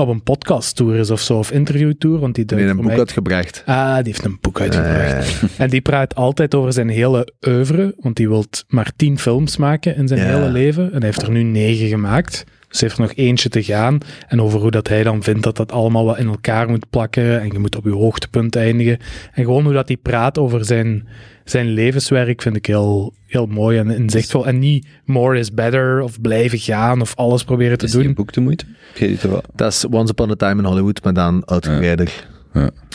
op 0.00 0.08
een 0.08 0.22
podcast 0.22 0.76
tour 0.76 0.96
is 0.96 1.10
of 1.10 1.20
zo, 1.20 1.38
of 1.38 1.50
interview 1.50 1.92
tour, 1.98 2.18
want 2.18 2.34
die 2.34 2.44
heeft 2.46 2.68
een 2.70 2.76
boek 2.76 2.84
mij- 2.84 2.98
uitgebracht. 2.98 3.62
Ah, 3.66 3.94
die 3.96 4.04
heeft 4.04 4.24
een 4.24 4.38
boek 4.40 4.60
uitgebracht. 4.60 5.42
Eh, 5.42 5.48
En 5.58 5.70
die 5.70 5.80
praat 5.80 6.14
altijd 6.14 6.54
over 6.54 6.72
zijn 6.72 6.88
hele 6.88 7.32
oeuvre, 7.48 7.94
want 8.00 8.16
die 8.16 8.28
wil 8.28 8.44
maar 8.68 8.92
tien 8.96 9.18
films 9.18 9.56
maken 9.56 9.96
in 9.96 10.08
zijn 10.08 10.20
hele 10.20 10.48
leven. 10.50 10.84
En 10.84 10.96
hij 10.98 11.04
heeft 11.06 11.22
er 11.22 11.30
nu 11.30 11.42
negen 11.42 11.88
gemaakt. 11.88 12.44
Dus 12.74 12.82
hij 12.82 12.88
heeft 12.92 13.00
er 13.10 13.16
nog 13.16 13.26
eentje 13.26 13.48
te 13.48 13.62
gaan. 13.62 13.98
En 14.28 14.40
over 14.40 14.60
hoe 14.60 14.70
dat 14.70 14.88
hij 14.88 15.02
dan 15.02 15.22
vindt 15.22 15.42
dat 15.42 15.56
dat 15.56 15.72
allemaal 15.72 16.04
wat 16.04 16.18
in 16.18 16.26
elkaar 16.26 16.68
moet 16.68 16.90
plakken. 16.90 17.40
En 17.40 17.46
je 17.52 17.58
moet 17.58 17.76
op 17.76 17.84
je 17.84 17.90
hoogtepunt 17.90 18.56
eindigen. 18.56 18.98
En 19.32 19.44
gewoon 19.44 19.64
hoe 19.64 19.72
dat 19.72 19.88
hij 19.88 19.96
praat 19.96 20.38
over 20.38 20.64
zijn, 20.64 21.08
zijn 21.44 21.66
levenswerk 21.68 22.42
vind 22.42 22.56
ik 22.56 22.66
heel, 22.66 23.14
heel 23.26 23.46
mooi 23.46 23.78
en 23.78 23.90
inzichtvol. 23.90 24.46
En 24.46 24.58
niet 24.58 24.86
more 25.04 25.38
is 25.38 25.52
better 25.52 26.00
of 26.00 26.20
blijven 26.20 26.58
gaan 26.58 27.00
of 27.00 27.14
alles 27.16 27.44
proberen 27.44 27.78
te 27.78 27.84
Is 27.84 27.90
die 27.90 28.00
doen. 28.00 28.08
een 28.08 28.14
boek 28.14 28.32
de 28.32 28.40
moeite? 28.40 28.64
Geef 28.94 29.08
je 29.08 29.14
het 29.14 29.22
wel? 29.22 29.42
dat 29.54 29.72
is 29.72 29.84
Once 29.90 30.10
Upon 30.12 30.30
a 30.30 30.34
Time 30.34 30.62
in 30.62 30.68
Hollywood, 30.68 31.04
maar 31.04 31.14
dan 31.14 31.42
uitgebreider. 31.48 32.26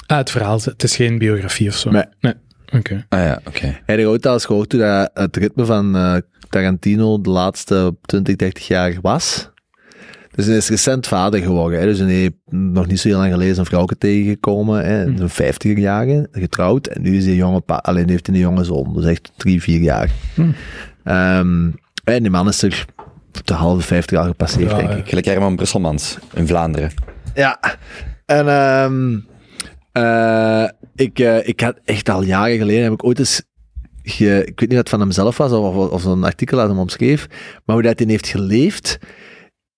Ah, 0.07 0.17
het 0.17 0.31
verhaal, 0.31 0.59
het 0.63 0.83
is 0.83 0.95
geen 0.95 1.17
biografie 1.17 1.67
of 1.67 1.75
zo. 1.75 1.91
Nee. 1.91 2.33
Oké. 2.75 3.05
Ah 3.09 3.19
ja, 3.19 3.41
oké. 3.45 3.79
Heb 3.85 3.99
je 3.99 4.07
ooit 4.07 4.25
al 4.25 4.33
eens 4.33 4.45
gehoord 4.45 4.71
hoe 4.71 4.81
dat 4.81 5.09
het 5.13 5.37
ritme 5.37 5.65
van 5.65 5.95
eh, 5.95 6.15
Tarantino 6.49 7.21
de 7.21 7.29
laatste 7.29 7.95
20, 8.01 8.35
30 8.35 8.67
jaar 8.67 8.97
was? 9.01 9.49
Dus 10.35 10.45
hij 10.45 10.57
is 10.57 10.69
recent 10.69 11.07
vader 11.07 11.39
geworden. 11.39 11.79
Hè? 11.79 11.85
Dus 11.85 11.99
hij 11.99 12.11
heeft 12.11 12.33
nog 12.49 12.87
niet 12.87 12.99
zo 12.99 13.07
heel 13.07 13.17
lang 13.17 13.31
geleden 13.31 13.59
een 13.59 13.65
vrouw 13.65 13.85
tegengekomen. 13.85 14.85
Hè? 14.85 15.05
In 15.05 15.17
zijn 15.17 15.29
50 15.29 15.77
jaren, 15.77 16.27
getrouwd. 16.31 16.87
En 16.87 17.01
nu 17.01 17.17
is 17.17 17.23
hij 17.23 17.31
een 17.31 17.37
jonge 17.37 17.59
pa 17.61 17.75
alleen 17.75 18.09
heeft 18.09 18.27
hij 18.27 18.35
een 18.35 18.41
jonge 18.41 18.63
zoon. 18.63 18.93
Dus 18.93 19.05
echt 19.05 19.31
drie, 19.37 19.61
vier 19.61 19.81
jaar. 19.81 20.11
Hmm. 20.33 20.55
Ehm, 21.03 21.69
en 22.03 22.21
die 22.21 22.29
man 22.29 22.47
is 22.47 22.61
er 22.61 22.85
de 23.43 23.53
halve 23.53 23.81
50 23.81 24.17
jaar 24.17 24.27
gepasseerd, 24.27 24.71
Ja, 24.71 24.77
denk 24.77 24.91
ik. 24.91 25.09
Gelijk 25.09 25.25
Herman 25.25 25.55
Brusselmans 25.55 26.17
in 26.33 26.47
Vlaanderen. 26.47 26.91
Ja. 27.33 27.59
En 28.25 28.47
ehm 28.47 29.17
eh, 29.91 30.69
ik, 30.95 31.19
eh, 31.19 31.47
ik 31.47 31.59
had 31.59 31.79
echt 31.85 32.09
al 32.09 32.23
jaren 32.23 32.57
geleden, 32.57 32.83
heb 32.83 32.93
ik 32.93 33.03
ooit 33.03 33.19
eens, 33.19 33.41
ge, 34.03 34.45
ik 34.45 34.59
weet 34.59 34.69
niet 34.69 34.71
of 34.71 34.77
het 34.77 34.89
van 34.89 34.99
hemzelf 34.99 35.37
was 35.37 35.51
of, 35.51 35.75
of, 35.75 35.89
of 35.89 36.01
zo'n 36.01 36.23
artikel 36.23 36.59
uit 36.59 36.69
hem 36.69 36.79
omschreef, 36.79 37.27
maar 37.65 37.75
hoe 37.75 37.83
dat 37.83 37.99
hij 37.99 38.07
heeft 38.07 38.27
geleefd 38.27 38.99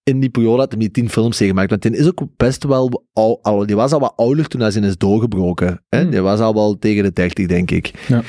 in 0.04 0.20
die 0.20 0.30
periode 0.30 0.58
dat 0.58 0.72
hij 0.72 0.80
die 0.80 0.92
tien 0.92 1.10
films 1.10 1.38
gemaakt. 1.38 1.70
Want 1.70 1.84
hij 1.84 1.94
is 1.94 2.08
ook 2.08 2.24
best 2.38 2.64
wel, 2.64 3.06
al, 3.14 3.40
al, 3.42 3.66
die 3.66 3.76
was 3.76 3.92
al 3.92 4.00
wat 4.00 4.14
ouder 4.16 4.48
toen 4.48 4.62
hij 4.62 4.70
is 4.70 4.98
doorgebroken. 4.98 5.84
Hè? 5.90 6.02
Hmm. 6.02 6.10
Die 6.10 6.22
was 6.22 6.40
al 6.40 6.54
wel 6.54 6.78
tegen 6.80 7.04
de 7.04 7.14
30, 7.14 7.48
denk 7.48 7.72
ik. 7.72 7.92
Ja. 8.08 8.24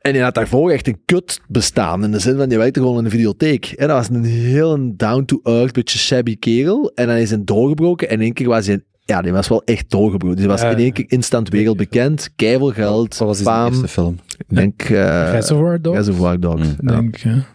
En 0.00 0.12
die 0.12 0.22
had 0.22 0.34
daarvoor 0.34 0.70
echt 0.70 0.86
een 0.86 1.00
kut 1.04 1.40
bestaan. 1.48 2.04
In 2.04 2.10
de 2.10 2.18
zin 2.18 2.36
van, 2.36 2.48
die 2.48 2.58
werkte 2.58 2.80
gewoon 2.80 2.98
in 2.98 3.04
de 3.04 3.10
videotheek. 3.10 3.66
En 3.66 3.88
dat 3.88 3.96
was 3.96 4.16
een 4.16 4.24
heel 4.24 4.92
down-to-earth, 4.96 5.72
beetje 5.72 5.98
shabby 5.98 6.38
kerel. 6.38 6.92
En 6.94 7.06
dan 7.06 7.16
is 7.16 7.30
hij 7.30 7.44
doorgebroken. 7.44 8.08
En 8.08 8.14
in 8.14 8.20
één 8.20 8.32
keer 8.32 8.48
was 8.48 8.66
hij... 8.66 8.84
Ja, 9.04 9.22
die 9.22 9.32
was 9.32 9.48
wel 9.48 9.62
echt 9.64 9.90
doorgebroken. 9.90 10.38
Die 10.38 10.48
was 10.48 10.62
in 10.62 10.76
één 10.76 10.92
keer 10.92 11.04
instant 11.08 11.48
wereldbekend. 11.48 12.30
Keiveel 12.36 12.70
geld, 12.70 13.18
Wat 13.18 13.28
was 13.28 13.36
die 13.36 13.46
zijn 13.46 13.66
eerste 13.66 13.88
film? 13.88 14.18
Ik 14.36 14.56
denk... 14.56 14.82
eh 14.82 15.30
Reservoir 15.30 15.82
Dogs? 15.82 15.96
Reservoir 15.96 16.40
Dogs. 16.40 16.62
Mm. 16.62 16.76
ja. 16.88 16.94
Denk, 16.94 17.16
ja. 17.16 17.46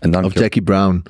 En 0.00 0.10
dan 0.10 0.24
Of 0.24 0.34
Jackie 0.34 0.62
Brown. 0.62 1.02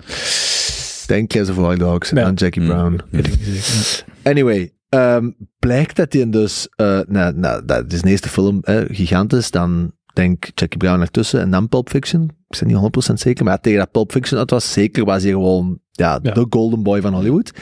Denk 1.06 1.32
Reservoir 1.32 1.78
Dogs. 1.78 2.10
En 2.10 2.16
Ja. 2.18 2.24
dan 2.24 2.34
Jackie 2.34 2.62
Mm. 2.62 2.68
Brown. 2.68 3.00
Weet 3.10 3.26
ik 3.26 3.38
niet 3.46 3.56
zeker. 3.64 4.12
Anyway, 4.22 4.72
ehm, 4.88 5.30
blijkt 5.58 5.96
dat 5.96 6.12
hij 6.12 6.30
dus, 6.30 6.68
eh 6.76 7.00
nou, 7.08 7.34
nou, 7.36 7.64
dat 7.64 7.92
is 7.92 8.02
de 8.02 8.10
eerste 8.10 8.28
film, 8.28 8.58
eh, 8.62 8.80
gigantisch, 8.88 9.50
dan 9.50 9.92
denk 10.14 10.44
Jackie 10.54 10.78
Brown 10.78 11.00
ertussen 11.00 11.40
en 11.40 11.50
dan 11.50 11.68
Pulp 11.68 11.88
Fiction. 11.88 12.22
Ik 12.48 12.58
ben 12.58 12.68
niet 12.68 12.76
100% 12.76 13.20
zeker, 13.20 13.44
maar 13.44 13.60
tegen 13.60 13.78
dat 13.78 13.90
Pulp 13.90 14.12
Fiction 14.12 14.38
uit 14.38 14.50
was, 14.50 14.72
zeker 14.72 15.04
was 15.04 15.22
hij 15.22 15.32
gewoon, 15.32 15.78
ja, 15.90 16.18
Ja. 16.22 16.32
de 16.32 16.46
golden 16.50 16.82
boy 16.82 17.00
van 17.00 17.14
Hollywood. 17.14 17.52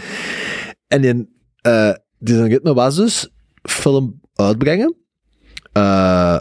En 0.86 1.00
die, 1.00 1.28
eh 1.60 1.92
die 2.18 2.34
zijn 2.34 2.48
ritme 2.48 2.74
was 2.74 2.96
dus 2.96 3.28
film 3.62 4.20
uitbrengen, 4.34 4.94
eh 5.72 6.38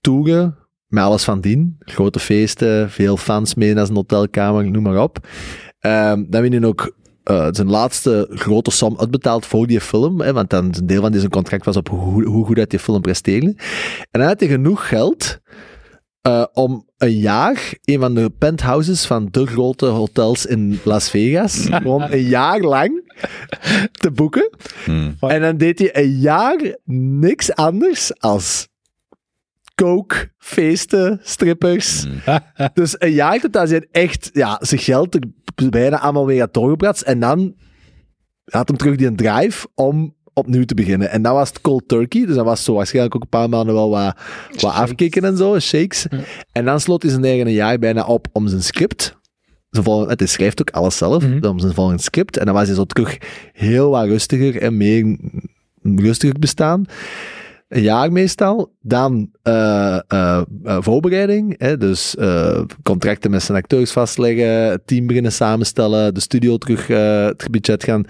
toeren, 0.00 0.56
met 0.86 1.04
alles 1.04 1.24
van 1.24 1.40
dien, 1.40 1.76
grote 1.78 2.18
feesten, 2.18 2.90
veel 2.90 3.16
fans 3.16 3.54
mee 3.54 3.74
naar 3.74 3.84
zijn 3.84 3.96
hotelkamer, 3.98 4.70
noem 4.70 4.82
maar 4.82 5.02
op. 5.02 5.26
Ehm, 5.84 6.24
dan 6.28 6.42
win 6.42 6.52
je 6.52 6.66
ook 6.66 6.94
eh, 7.24 7.48
zijn 7.50 7.70
laatste 7.70 8.26
grote 8.30 8.70
som 8.70 8.98
uitbetaald 8.98 9.46
voor 9.46 9.66
die 9.66 9.80
film. 9.80 10.20
Hè, 10.20 10.32
want 10.32 10.50
dan 10.50 10.64
een 10.64 10.86
deel 10.86 11.00
van 11.00 11.14
zijn 11.14 11.30
contract 11.30 11.64
was 11.64 11.76
op 11.76 11.88
hoe, 11.88 12.24
hoe 12.24 12.46
goed 12.46 12.56
dat 12.56 12.70
die 12.70 12.78
film 12.78 13.00
presteerde. 13.00 13.46
En 14.10 14.20
dan 14.20 14.26
had 14.28 14.40
hij 14.40 14.48
genoeg 14.48 14.88
geld 14.88 15.38
eh, 16.20 16.44
om 16.52 16.88
een 16.96 17.18
jaar 17.18 17.74
een 17.84 18.00
van 18.00 18.14
de 18.14 18.30
penthouses 18.38 19.06
van 19.06 19.28
de 19.30 19.46
grote 19.46 19.86
hotels 19.86 20.46
in 20.46 20.80
Las 20.84 21.10
Vegas 21.10 21.66
gewoon 21.70 22.02
een 22.10 22.24
jaar 22.24 22.60
lang 22.60 23.12
te 23.92 24.10
boeken. 24.10 24.50
Hmm. 24.84 25.16
En 25.20 25.40
dan 25.40 25.56
deed 25.56 25.78
hij 25.78 25.96
een 26.02 26.18
jaar 26.18 26.76
niks 27.18 27.54
anders 27.54 28.20
als 28.20 28.68
coke, 29.74 30.32
feesten, 30.38 31.20
strippers. 31.22 32.04
Hmm. 32.04 32.38
Dus 32.74 32.94
een 32.98 33.12
jaar 33.12 33.40
tot 33.40 33.54
hij 33.54 33.66
zijn 33.66 33.86
echt 33.90 34.30
ja, 34.32 34.58
zijn 34.60 34.80
geld 34.80 35.14
er 35.14 35.70
bijna 35.70 36.00
allemaal 36.00 36.26
weer 36.26 36.40
had 36.40 36.54
doorgepraat. 36.54 37.00
En 37.00 37.20
dan 37.20 37.54
had 38.44 38.68
hem 38.68 38.76
terug 38.76 38.96
die 38.96 39.06
een 39.06 39.16
drive 39.16 39.66
om 39.74 40.14
opnieuw 40.32 40.64
te 40.64 40.74
beginnen. 40.74 41.10
En 41.10 41.22
dat 41.22 41.32
was 41.32 41.48
het 41.48 41.60
cold 41.60 41.88
turkey. 41.88 42.26
Dus 42.26 42.34
dat 42.34 42.44
was 42.44 42.64
zo 42.64 42.74
waarschijnlijk 42.74 43.14
ook 43.14 43.22
een 43.22 43.28
paar 43.28 43.48
maanden 43.48 43.74
wel 43.74 43.90
wat, 43.90 44.16
wat 44.60 44.72
afkicken 44.72 45.24
en 45.24 45.36
zo, 45.36 45.58
shakes. 45.58 46.06
Ja. 46.10 46.18
En 46.52 46.64
dan 46.64 46.80
sloot 46.80 47.02
hij 47.02 47.10
zijn 47.10 47.24
eigen 47.24 47.52
jaar 47.52 47.78
bijna 47.78 48.04
op 48.04 48.26
om 48.32 48.48
zijn 48.48 48.62
script. 48.62 49.16
Volgende, 49.70 50.14
hij 50.16 50.26
schrijft 50.26 50.60
ook 50.60 50.70
alles 50.70 50.96
zelf, 50.96 51.24
om 51.24 51.58
zijn 51.58 51.74
volgende 51.74 52.02
script. 52.02 52.36
En 52.36 52.44
dan 52.44 52.54
was 52.54 52.66
hij 52.66 52.74
zo 52.74 52.84
terug 52.84 53.18
heel 53.52 53.90
wat 53.90 54.06
rustiger 54.06 54.62
en 54.62 54.76
meer 54.76 55.18
rustiger 55.82 56.38
bestaan. 56.38 56.84
Een 57.74 57.82
jaar 57.82 58.12
meestal. 58.12 58.72
Dan 58.80 59.30
eh, 59.42 59.94
eh, 59.94 60.42
eh, 60.64 60.76
voorbereiding. 60.80 61.54
Hè? 61.58 61.76
Dus 61.76 62.16
eh, 62.16 62.60
contracten 62.82 63.30
met 63.30 63.42
zijn 63.42 63.58
acteurs 63.58 63.92
vastleggen, 63.92 64.48
het 64.48 64.86
team 64.86 65.06
beginnen 65.06 65.32
samenstellen, 65.32 66.14
de 66.14 66.20
studio 66.20 66.56
terug 66.58 66.86
het 66.86 67.50
budget 67.50 67.84
gaan. 67.84 68.06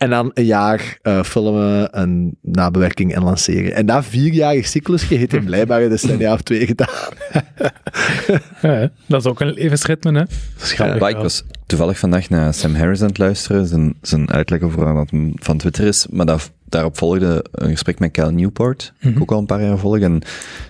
En 0.00 0.10
dan 0.10 0.30
een 0.34 0.44
jaar 0.44 0.98
eh, 1.02 1.22
filmen, 1.22 1.92
en 1.92 2.36
nabewerking 2.42 3.14
en 3.14 3.22
lanceren. 3.22 3.74
En 3.74 3.86
dat 3.86 4.04
vierjarig 4.04 4.66
cyclusje 4.66 5.14
heeft 5.14 5.32
hij 5.32 5.40
blijkbaar 5.40 5.82
in 5.82 5.88
decennia 5.88 6.32
of 6.34 6.42
twee 6.42 6.66
gedaan. 6.66 7.12
Ja, 8.62 8.90
dat 9.06 9.20
is 9.20 9.26
ook 9.26 9.40
een 9.40 9.52
levensritme, 9.52 10.12
hè. 10.12 10.98
Maar 10.98 11.10
ik 11.10 11.16
was 11.16 11.44
toevallig 11.66 11.98
vandaag 11.98 12.28
naar 12.28 12.54
Sam 12.54 12.74
Harris 12.74 13.00
aan 13.00 13.08
het 13.08 13.18
luisteren, 13.18 13.66
zijn, 13.66 13.94
zijn 14.02 14.30
uitleg 14.30 14.60
over 14.60 14.94
wat 14.94 15.10
hem 15.10 15.32
van 15.34 15.58
Twitter 15.58 15.86
is, 15.86 16.06
maar 16.10 16.26
dat, 16.26 16.52
daarop 16.70 16.96
volgde 16.98 17.44
een 17.52 17.70
gesprek 17.70 17.98
met 17.98 18.10
Cal 18.10 18.30
Newport, 18.30 18.92
Mhm. 19.00 19.20
ook 19.22 19.32
al 19.32 19.38
een 19.38 19.46
paar 19.46 19.62
jaar 19.62 19.78
volg, 19.78 19.98
en 19.98 20.22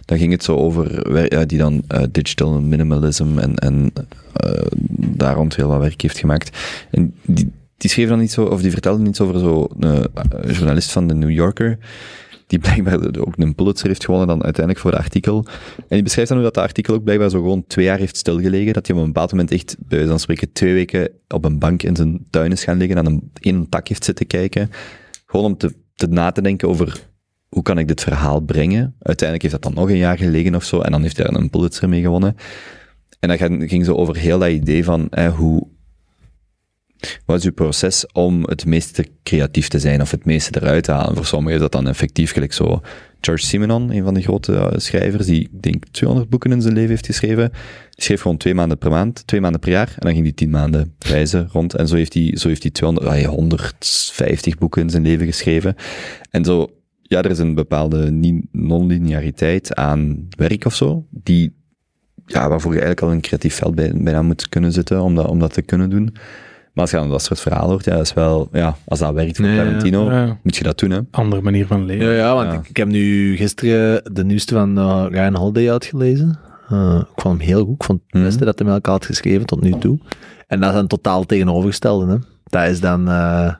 dan 0.05 0.19
ging 0.19 0.33
het 0.33 0.45
zo 0.45 0.57
over, 0.57 1.47
die 1.47 1.59
dan 1.59 1.83
eh, 1.89 2.03
digital 2.13 2.61
minimalism 2.61 3.39
en, 3.39 3.55
en 3.55 3.93
eh, 4.33 4.67
daar 4.97 5.35
rond 5.35 5.57
heel 5.57 5.69
wat 5.69 5.81
werk 5.81 6.01
heeft 6.01 6.19
gemaakt. 6.19 6.59
En 6.91 7.15
die, 7.27 7.53
die 7.77 7.91
schreef 7.91 8.09
dan 8.09 8.21
iets 8.21 8.35
zo, 8.35 8.45
of 8.45 8.63
die 8.63 8.71
vertelde 8.71 9.09
iets 9.09 9.21
over 9.21 9.39
zo 9.39 9.69
een 9.79 10.07
eh, 10.15 10.55
journalist 10.55 10.93
van 10.93 11.07
de 11.07 11.15
New 11.15 11.31
Yorker, 11.31 11.79
die 12.47 12.59
blijkbaar 12.69 12.99
ook 13.21 13.35
een 13.37 13.55
Pulitzer 13.55 13.89
heeft 13.89 14.05
gewonnen 14.05 14.29
dan 14.29 14.43
uiteindelijk 14.45 14.85
voor 14.85 14.93
het 14.93 15.01
artikel. 15.01 15.45
En 15.77 15.85
die 15.89 16.03
beschrijft 16.03 16.31
dan 16.31 16.41
hoe 16.41 16.51
dat, 16.53 16.63
artikel 16.63 16.95
ook 16.95 17.05
blijkbaar 17.05 17.31
zo 17.31 17.41
gewoon 17.41 17.65
twee 17.67 17.85
jaar 17.85 17.99
heeft 17.99 18.17
stilgelegen. 18.17 18.73
Dat 18.73 18.87
hij 18.87 18.97
op 18.97 19.03
een 19.03 19.09
bepaald 19.09 19.31
moment 19.31 19.51
echt, 19.51 19.77
bij 19.79 19.89
wijze 19.89 20.09
van 20.09 20.21
spreken, 20.21 20.53
twee 20.53 20.75
weken 20.75 21.09
op 21.29 21.45
een 21.45 21.59
bank 21.59 21.83
in 21.83 21.97
zijn 21.97 22.27
tuin 22.31 22.53
is 22.53 22.65
gaan 22.65 22.77
liggen 22.79 22.97
en 22.97 23.07
aan 23.07 23.13
een, 23.13 23.31
één 23.41 23.69
tak 23.69 23.89
heeft 23.89 24.05
zitten 24.05 24.27
kijken. 24.27 24.71
Gewoon 25.27 25.47
om 25.47 25.57
te, 25.57 25.75
te 26.01 26.07
na 26.07 26.31
te 26.31 26.43
denken 26.43 26.69
over 26.69 27.09
hoe 27.49 27.63
kan 27.63 27.79
ik 27.79 27.89
dit 27.89 28.01
verhaal 28.01 28.41
brengen. 28.41 28.95
Uiteindelijk 28.99 29.43
heeft 29.43 29.63
dat 29.63 29.73
dan 29.73 29.83
nog 29.83 29.91
een 29.91 29.97
jaar 29.97 30.19
gelegen 30.19 30.55
of 30.55 30.65
zo 30.65 30.81
en 30.81 30.91
dan 30.91 31.03
heeft 31.03 31.17
hij 31.17 31.27
een 31.29 31.51
Pulitzer 31.51 31.89
mee 31.89 32.01
gewonnen. 32.01 32.37
En 33.21 33.29
dat 33.29 33.39
ging, 33.39 33.69
ging 33.69 33.85
zo 33.85 33.95
over 33.95 34.17
heel 34.17 34.39
dat 34.39 34.49
idee 34.49 34.85
van 34.85 35.09
eh, 35.11 35.37
hoe, 35.37 35.67
wat 37.27 37.39
is 37.39 37.45
uw 37.45 37.53
proces 37.53 38.07
om 38.13 38.43
het 38.43 38.67
meeste 38.67 39.07
creatief 39.23 39.69
te 39.69 39.79
zijn 39.79 40.01
of 40.01 40.11
het 40.11 40.25
meeste 40.25 40.61
eruit 40.61 40.85
te 40.85 40.93
halen? 40.93 41.17
Voor 41.17 41.27
sommigen 41.27 41.55
is 41.55 41.61
dat 41.61 41.73
dan 41.73 41.89
effectief 41.89 42.33
gelijk 42.33 42.53
zo. 42.53 42.81
George 43.21 43.45
Simenon, 43.45 43.91
een 43.91 44.05
van 44.05 44.15
de 44.15 44.23
grote 44.23 44.55
eh, 44.55 44.79
schrijvers, 44.79 45.27
die 45.27 45.41
ik 45.41 45.63
denk 45.63 45.85
200 45.91 46.31
boeken 46.31 46.53
in 46.53 46.63
zijn 46.63 46.75
leven 46.75 46.91
heeft 46.91 47.07
geschreven, 47.07 47.51
die 47.91 48.05
schreef 48.05 48.21
gewoon 48.21 48.37
twee 48.37 48.55
maanden 48.55 48.79
per 48.79 48.91
maand, 48.91 49.27
twee 49.27 49.41
maanden 49.41 49.61
per 49.61 49.71
jaar, 49.71 49.89
en 49.89 50.01
dan 50.01 50.13
ging 50.13 50.25
hij 50.25 50.33
tien 50.33 50.51
maanden 50.51 50.95
reizen 50.99 51.49
rond. 51.53 51.75
En 51.75 51.89
zo 51.89 51.97
heeft 51.97 52.15
hij, 52.15 52.37
zo 52.37 52.49
heeft 52.49 52.63
hij 52.63 52.71
200, 52.71 53.07
ah, 53.07 53.25
150 53.25 54.59
boeken 54.59 54.83
in 54.83 54.91
zijn 54.91 55.03
leven 55.03 55.27
geschreven. 55.27 55.75
En 56.31 56.45
zo, 56.45 56.71
ja, 57.03 57.23
er 57.23 57.31
is 57.31 57.39
een 57.39 57.55
bepaalde 57.55 58.11
non-lineariteit 58.53 59.75
aan 59.75 60.29
werk 60.37 60.65
of 60.65 60.75
zo, 60.75 61.07
die, 61.11 61.55
ja, 62.27 62.49
waarvoor 62.49 62.73
je 62.73 62.81
eigenlijk 62.81 63.07
al 63.07 63.13
een 63.13 63.21
creatief 63.21 63.55
veld 63.55 63.75
bij, 63.75 63.93
bijna 63.95 64.23
moet 64.23 64.49
kunnen 64.49 64.73
zitten 64.73 65.03
om 65.03 65.39
dat 65.39 65.53
te 65.53 65.63
kunnen 65.63 65.91
doen. 65.91 66.15
Maar 66.73 66.83
als 66.85 66.91
je 66.91 66.97
dan 66.97 67.11
dat 67.11 67.23
soort 67.23 67.41
verhalen 67.41 67.69
hoort, 67.71 67.85
ja, 67.85 67.93
dat 67.97 68.01
is 68.07 68.15
wel, 68.15 68.49
ja, 68.53 68.77
als 68.87 68.99
dat 68.99 69.15
werkt 69.15 69.37
voor 69.37 69.45
Nee, 69.47 69.55
ja. 69.57 69.65
Tarantino, 69.65 70.11
Ja. 70.13 70.39
moet 70.43 70.57
je 70.57 70.63
dat 70.65 70.79
doen, 70.79 70.91
hè. 70.91 71.01
Andere 71.11 71.43
manier 71.43 71.67
van 71.67 71.85
leven. 71.85 72.07
Ja, 72.07 72.13
ja 72.13 72.35
want 72.35 72.53
Ja. 72.53 72.59
Ik, 72.59 72.69
ik 72.69 72.77
heb 72.77 72.89
nu 72.89 73.37
gisteren 73.37 74.15
de 74.15 74.25
nieuwste 74.25 74.55
van 74.55 74.79
eh, 74.79 75.07
Ryan 75.09 75.35
Holiday 75.37 75.71
uitgelezen. 75.71 76.39
Uh, 76.73 77.01
ik 77.15 77.23
vond 77.23 77.39
hem 77.39 77.47
heel 77.49 77.65
goed. 77.65 77.75
Ik 77.75 77.85
vond 77.85 78.01
het 78.07 78.15
Mhm. 78.15 78.25
beste 78.25 78.45
dat 78.45 78.59
hij 78.59 78.67
met 78.67 78.77
elkaar 78.77 78.93
had 78.93 79.07
geschreven 79.07 79.47
tot 79.47 79.61
nu 79.61 79.79
toe. 79.79 79.99
En 80.47 80.61
dat 80.61 80.69
is 80.69 80.75
dan 80.75 80.87
totaal 80.87 81.25
tegenovergestelde. 81.27 82.13
Hè? 82.13 82.17
Dat 82.45 82.69
is 82.69 82.81
dan 82.81 83.09
eh, 83.09 83.55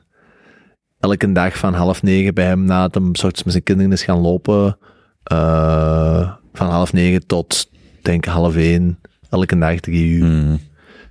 elke 0.99 1.31
dag 1.31 1.57
van 1.57 1.73
half 1.73 2.03
negen 2.03 2.33
bij 2.33 2.45
hem 2.45 2.63
na 2.63 2.83
het 2.83 2.93
hem 2.95 3.15
soorts 3.15 3.43
met 3.43 3.51
zijn 3.53 3.63
kinderen 3.63 3.91
is 3.91 4.03
gaan 4.03 4.19
lopen. 4.19 4.77
eh, 5.23 6.31
van 6.53 6.67
half 6.69 6.93
negen 6.93 7.25
tot, 7.27 7.69
denk 8.01 8.25
ik, 8.25 8.31
half 8.31 8.55
één. 8.55 8.99
Elke 9.29 9.57
dag 9.57 9.79
drie 9.79 10.07
uur. 10.09 10.25
Hmm. 10.25 10.59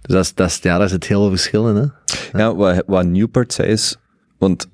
Dus 0.03 0.15
dat 0.15 0.25
is, 0.25 0.35
dat 0.35 0.49
is, 0.49 0.59
ja, 0.63 0.79
daar 0.79 0.89
zit 0.89 1.07
heel 1.07 1.21
veel 1.21 1.31
verschil 1.31 1.69
in. 1.69 1.77
Hè? 1.77 1.87
Ja, 2.39 2.55
wat, 2.55 2.83
wat 2.87 3.07
Newport 3.07 3.53
zei 3.53 3.69
is, 3.69 3.97
want 4.39 4.69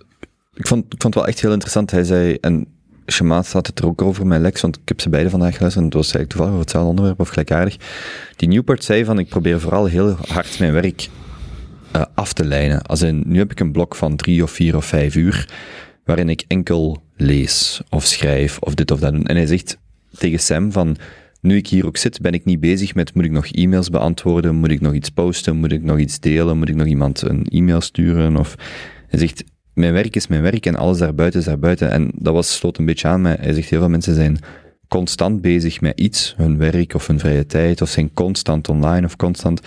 ik 0.55 0.67
vond, 0.67 0.85
ik 0.85 1.03
vond 1.03 1.15
het 1.15 1.15
wel 1.15 1.27
echt 1.27 1.41
heel 1.41 1.53
interessant. 1.53 1.91
Hij 1.91 2.05
zei, 2.05 2.35
en 2.41 2.67
Shemaat 3.07 3.53
had 3.53 3.67
het 3.67 3.79
er 3.79 3.87
ook 3.87 4.03
over 4.03 4.27
met 4.27 4.41
Lex, 4.41 4.61
want 4.61 4.77
ik 4.77 4.89
heb 4.89 5.01
ze 5.01 5.09
beide 5.09 5.31
vandaag 5.31 5.55
geluisterd 5.55 5.85
en 5.85 5.91
het 5.91 5.95
was 5.95 6.05
eigenlijk 6.05 6.31
toevallig 6.31 6.53
over 6.53 6.65
hetzelfde 6.65 6.91
onderwerp 6.91 7.21
of 7.21 7.29
gelijkaardig. 7.29 7.77
Die 8.37 8.49
Newport 8.49 8.85
zei 8.85 9.05
van, 9.05 9.19
ik 9.19 9.29
probeer 9.29 9.61
vooral 9.61 9.85
heel 9.85 10.17
hard 10.29 10.59
mijn 10.59 10.73
werk 10.73 11.09
eh, 11.91 12.03
af 12.15 12.33
te 12.33 12.45
lijnen. 12.45 12.83
Als 12.83 13.03
in, 13.03 13.23
nu 13.27 13.39
heb 13.39 13.51
ik 13.51 13.61
een 13.61 13.73
blok 13.73 13.95
van 13.95 14.17
drie 14.17 14.43
of 14.43 14.51
vier 14.51 14.77
of 14.77 14.85
vijf 14.85 15.15
uur, 15.15 15.49
waarin 16.05 16.29
ik 16.29 16.45
enkel 16.49 17.03
lees 17.17 17.81
of 17.91 18.05
schrijf 18.05 18.59
of 18.59 18.75
dit 18.75 18.91
of 18.91 19.01
dat 19.01 19.13
doen. 19.13 19.27
En 19.27 19.37
hij 19.37 19.47
zegt 19.47 19.79
tegen 20.19 20.41
Sam 20.41 20.73
van, 20.73 20.97
nu 21.47 21.57
ik 21.57 21.67
hier 21.67 21.87
ook 21.87 21.97
zit, 21.97 22.21
ben 22.21 22.33
ik 22.33 22.45
niet 22.45 22.61
bezig 22.61 22.95
met 22.95 23.15
moet 23.15 23.25
ik 23.25 23.31
nog 23.31 23.47
e-mails 23.47 23.91
beantwoorden, 23.91 24.55
moet 24.55 24.71
ik 24.71 24.81
nog 24.81 24.93
iets 24.93 25.11
posten, 25.11 25.57
moet 25.57 25.73
ik 25.73 25.83
nog 25.83 25.99
iets 25.99 26.21
delen, 26.21 26.59
moet 26.59 26.69
ik 26.69 26.75
nog 26.75 26.87
iemand 26.87 27.23
een 27.23 27.47
e-mail 27.51 27.81
sturen 27.81 28.37
of... 28.37 28.55
Hij 29.09 29.19
zegt, 29.19 29.45
mijn 29.75 29.93
werk 29.93 30.17
is 30.17 30.27
mijn 30.27 30.43
werk 30.43 30.67
en 30.67 30.77
alles 30.77 30.99
daarbuiten 30.99 31.41
is 31.41 31.47
daarbuiten. 31.47 31.91
En 31.91 32.11
dat 32.15 32.35
was, 32.35 32.57
sloot 32.57 32.79
een 32.79 32.85
beetje 32.85 33.09
aan 33.09 33.21
met, 33.21 33.41
hij 33.41 33.53
zegt, 33.53 33.71
heel 33.71 33.79
veel 33.79 33.89
mensen 33.89 34.15
zijn 34.15 34.39
constant 34.89 35.41
bezig 35.41 35.81
met 35.81 36.01
iets, 36.01 36.35
hun 36.37 36.59
werk 36.59 36.95
of 36.95 37.07
hun 37.07 37.19
vrije 37.19 37.47
tijd, 37.47 37.83
of 37.83 37.89
zijn 37.89 38.13
constant 38.15 38.69
online 38.69 39.07
of 39.07 39.17
constant... 39.17 39.61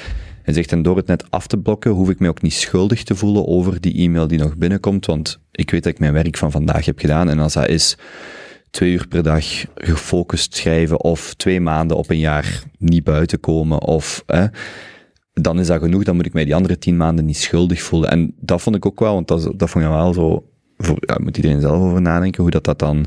Hij 0.44 0.54
zegt, 0.58 0.72
en 0.72 0.82
door 0.82 0.98
het 0.98 1.08
net 1.08 1.32
af 1.32 1.48
te 1.48 1.58
blokken, 1.58 1.92
hoef 1.92 2.10
ik 2.10 2.20
mij 2.20 2.30
ook 2.30 2.42
niet 2.42 2.54
schuldig 2.54 3.04
te 3.04 3.16
voelen 3.16 3.48
over 3.48 3.82
die 3.82 3.94
e-mail 3.94 4.28
die 4.28 4.40
nog 4.40 4.58
binnenkomt, 4.58 5.06
want 5.06 5.40
ik 5.52 5.72
weet 5.72 5.84
dat 5.84 5.94
ik 5.94 6.00
mijn 6.00 6.14
werk 6.14 6.38
van 6.38 6.52
vandaag 6.52 6.86
heb 6.86 7.00
gedaan. 7.00 7.30
En 7.30 7.40
als 7.40 7.54
dat 7.54 7.68
is 7.68 7.98
twee 8.72 8.92
uur 8.92 9.08
per 9.08 9.24
dag 9.24 9.46
gefocust 9.76 10.56
schrijven 10.56 11.02
of 11.02 11.34
twee 11.34 11.62
maanden 11.62 11.98
op 11.98 12.10
een 12.10 12.20
jaar 12.20 12.64
niet 12.78 13.04
buiten 13.04 13.40
komen 13.40 13.82
of 13.82 14.24
dan 15.42 15.60
is 15.60 15.68
dat 15.68 15.82
genoeg. 15.82 16.04
Dan 16.04 16.16
moet 16.16 16.26
ik 16.26 16.34
mij 16.34 16.46
die 16.46 16.56
andere 16.56 16.78
tien 16.78 16.98
maanden 16.98 17.26
niet 17.26 17.38
schuldig 17.38 17.82
voelen. 17.82 18.10
En 18.10 18.34
dat 18.40 18.62
vond 18.62 18.76
ik 18.76 18.86
ook 18.86 19.00
wel, 19.00 19.14
want 19.14 19.28
dat, 19.28 19.52
dat 19.56 19.70
vond 19.70 19.84
je 19.84 19.90
wel 19.90 20.14
zo, 20.14 20.50
moet 21.18 21.38
iedereen 21.38 21.62
zelf 21.62 21.82
over 21.82 22.02
nadenken, 22.02 22.42
hoe 22.42 22.52
dat, 22.52 22.64
dat 22.64 22.80
dan, 22.80 23.06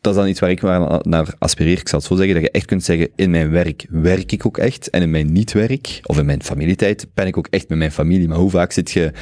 dat 0.00 0.12
is 0.12 0.18
dan 0.18 0.28
iets 0.28 0.40
waar 0.40 0.50
ik 0.50 0.62
naar 1.02 1.34
aspireer. 1.38 1.78
Ik 1.78 1.88
zal 1.88 1.98
het 1.98 2.08
zo 2.08 2.16
zeggen, 2.16 2.34
dat 2.34 2.42
je 2.42 2.50
echt 2.50 2.66
kunt 2.66 2.84
zeggen, 2.84 3.08
in 3.16 3.30
mijn 3.30 3.50
werk 3.50 3.86
werk 3.90 4.32
ik 4.32 4.46
ook 4.46 4.58
echt, 4.58 4.90
en 4.90 5.02
in 5.02 5.10
mijn 5.10 5.32
niet-werk, 5.32 6.00
of 6.02 6.18
in 6.18 6.26
mijn 6.26 6.42
familietijd, 6.42 7.06
ben 7.14 7.26
ik 7.26 7.36
ook 7.36 7.46
echt 7.50 7.68
met 7.68 7.78
mijn 7.78 7.92
familie. 7.92 8.28
Maar 8.28 8.38
hoe 8.38 8.50
vaak 8.50 8.72
zit 8.72 8.90
je 8.90 9.12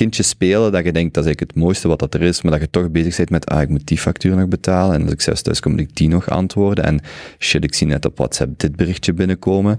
kindjes 0.00 0.28
spelen, 0.28 0.72
dat 0.72 0.84
je 0.84 0.92
denkt, 0.92 1.14
dat 1.14 1.24
is 1.24 1.28
eigenlijk 1.28 1.52
het 1.52 1.62
mooiste 1.64 1.88
wat 1.88 1.98
dat 1.98 2.14
er 2.14 2.22
is, 2.22 2.42
maar 2.42 2.52
dat 2.52 2.60
je 2.60 2.70
toch 2.70 2.90
bezig 2.90 3.16
bent 3.16 3.30
met, 3.30 3.46
ah, 3.46 3.62
ik 3.62 3.68
moet 3.68 3.86
die 3.86 3.98
factuur 3.98 4.36
nog 4.36 4.48
betalen, 4.48 4.94
en 4.94 5.02
als 5.02 5.12
ik 5.12 5.20
zelfs 5.20 5.42
thuis 5.42 5.60
kom, 5.60 5.72
moet 5.72 5.80
ik 5.80 5.96
die 5.96 6.08
nog 6.08 6.28
antwoorden, 6.28 6.84
en 6.84 7.00
shit, 7.38 7.64
ik 7.64 7.74
zie 7.74 7.86
net 7.86 8.04
op 8.04 8.16
WhatsApp 8.16 8.58
dit 8.58 8.76
berichtje 8.76 9.12
binnenkomen. 9.12 9.78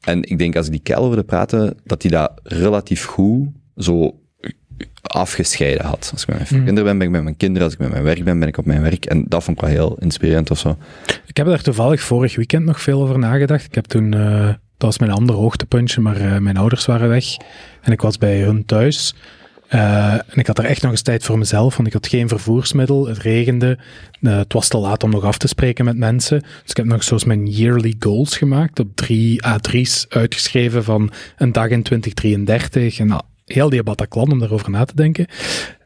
En 0.00 0.22
ik 0.22 0.38
denk, 0.38 0.56
als 0.56 0.66
ik 0.66 0.72
die 0.72 0.80
kerel 0.80 1.04
hoorde 1.04 1.22
praten, 1.24 1.76
dat 1.84 2.02
hij 2.02 2.10
dat 2.10 2.32
relatief 2.42 3.04
goed 3.04 3.48
zo 3.76 4.18
afgescheiden 5.02 5.86
had. 5.86 6.10
Als 6.12 6.22
ik 6.22 6.28
met 6.28 6.50
mijn 6.50 6.64
kinderen 6.64 6.84
ben, 6.84 6.98
ben 6.98 7.06
ik 7.06 7.12
met 7.12 7.22
mijn 7.22 7.36
kinderen. 7.36 7.64
Als 7.64 7.72
ik 7.72 7.78
met 7.78 7.90
mijn 7.90 8.02
werk 8.02 8.24
ben, 8.24 8.38
ben 8.38 8.48
ik 8.48 8.58
op 8.58 8.66
mijn 8.66 8.82
werk. 8.82 9.04
En 9.06 9.24
dat 9.28 9.44
vond 9.44 9.56
ik 9.56 9.62
wel 9.62 9.72
heel 9.72 9.96
inspirerend 10.00 10.50
of 10.50 10.58
zo. 10.58 10.76
Ik 11.26 11.36
heb 11.36 11.46
daar 11.46 11.62
toevallig 11.62 12.00
vorig 12.00 12.36
weekend 12.36 12.64
nog 12.64 12.80
veel 12.80 13.02
over 13.02 13.18
nagedacht. 13.18 13.64
Ik 13.64 13.74
heb 13.74 13.84
toen, 13.84 14.14
eh, 14.14 14.46
dat 14.46 14.56
was 14.88 14.98
mijn 14.98 15.12
ander 15.12 15.34
hoogtepuntje, 15.34 16.00
maar 16.00 16.16
eh, 16.16 16.38
mijn 16.38 16.56
ouders 16.56 16.86
waren 16.86 17.08
weg. 17.08 17.36
En 17.82 17.92
ik 17.92 18.00
was 18.00 18.18
bij 18.18 18.40
hun 18.40 18.64
thuis. 18.64 19.14
Eh, 19.68 20.12
en 20.12 20.34
ik 20.34 20.46
had 20.46 20.58
er 20.58 20.64
echt 20.64 20.82
nog 20.82 20.90
eens 20.90 21.02
tijd 21.02 21.24
voor 21.24 21.38
mezelf, 21.38 21.76
want 21.76 21.88
ik 21.88 21.94
had 21.94 22.06
geen 22.06 22.28
vervoersmiddel. 22.28 23.06
Het 23.06 23.18
regende. 23.18 23.78
Eh, 24.20 24.36
het 24.36 24.52
was 24.52 24.68
te 24.68 24.78
laat 24.78 25.02
om 25.02 25.10
nog 25.10 25.24
af 25.24 25.38
te 25.38 25.48
spreken 25.48 25.84
met 25.84 25.96
mensen. 25.96 26.40
Dus 26.40 26.70
ik 26.70 26.76
heb 26.76 26.86
nog 26.86 27.02
zoals 27.02 27.24
mijn 27.24 27.46
yearly 27.46 27.94
goals 27.98 28.36
gemaakt. 28.36 28.80
Op 28.80 28.96
drie 28.96 29.40
A3's 29.46 30.06
uitgeschreven 30.08 30.84
van 30.84 31.10
een 31.36 31.52
dag 31.52 31.68
in 31.68 31.82
2033. 31.82 32.98
En 32.98 33.06
nou, 33.06 33.22
heel 33.44 33.68
die 33.68 33.82
Bataclan 33.82 34.32
om 34.32 34.38
daarover 34.38 34.70
na 34.70 34.84
te 34.84 34.94
denken. 34.94 35.26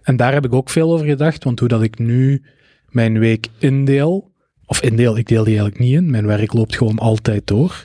En 0.03 0.17
daar 0.17 0.33
heb 0.33 0.45
ik 0.45 0.55
ook 0.55 0.71
veel 0.71 0.93
over 0.93 1.07
gedacht, 1.07 1.45
want 1.45 1.59
hoe 1.59 1.69
dat 1.69 1.83
ik 1.83 1.99
nu 1.99 2.43
mijn 2.89 3.19
week 3.19 3.47
indeel, 3.59 4.31
of 4.67 4.83
indeel, 4.83 5.17
ik 5.17 5.29
deel 5.29 5.45
die 5.45 5.59
eigenlijk 5.59 5.85
niet 5.85 5.95
in. 5.95 6.11
Mijn 6.11 6.27
werk 6.27 6.53
loopt 6.53 6.77
gewoon 6.77 6.99
altijd 6.99 7.47
door. 7.47 7.85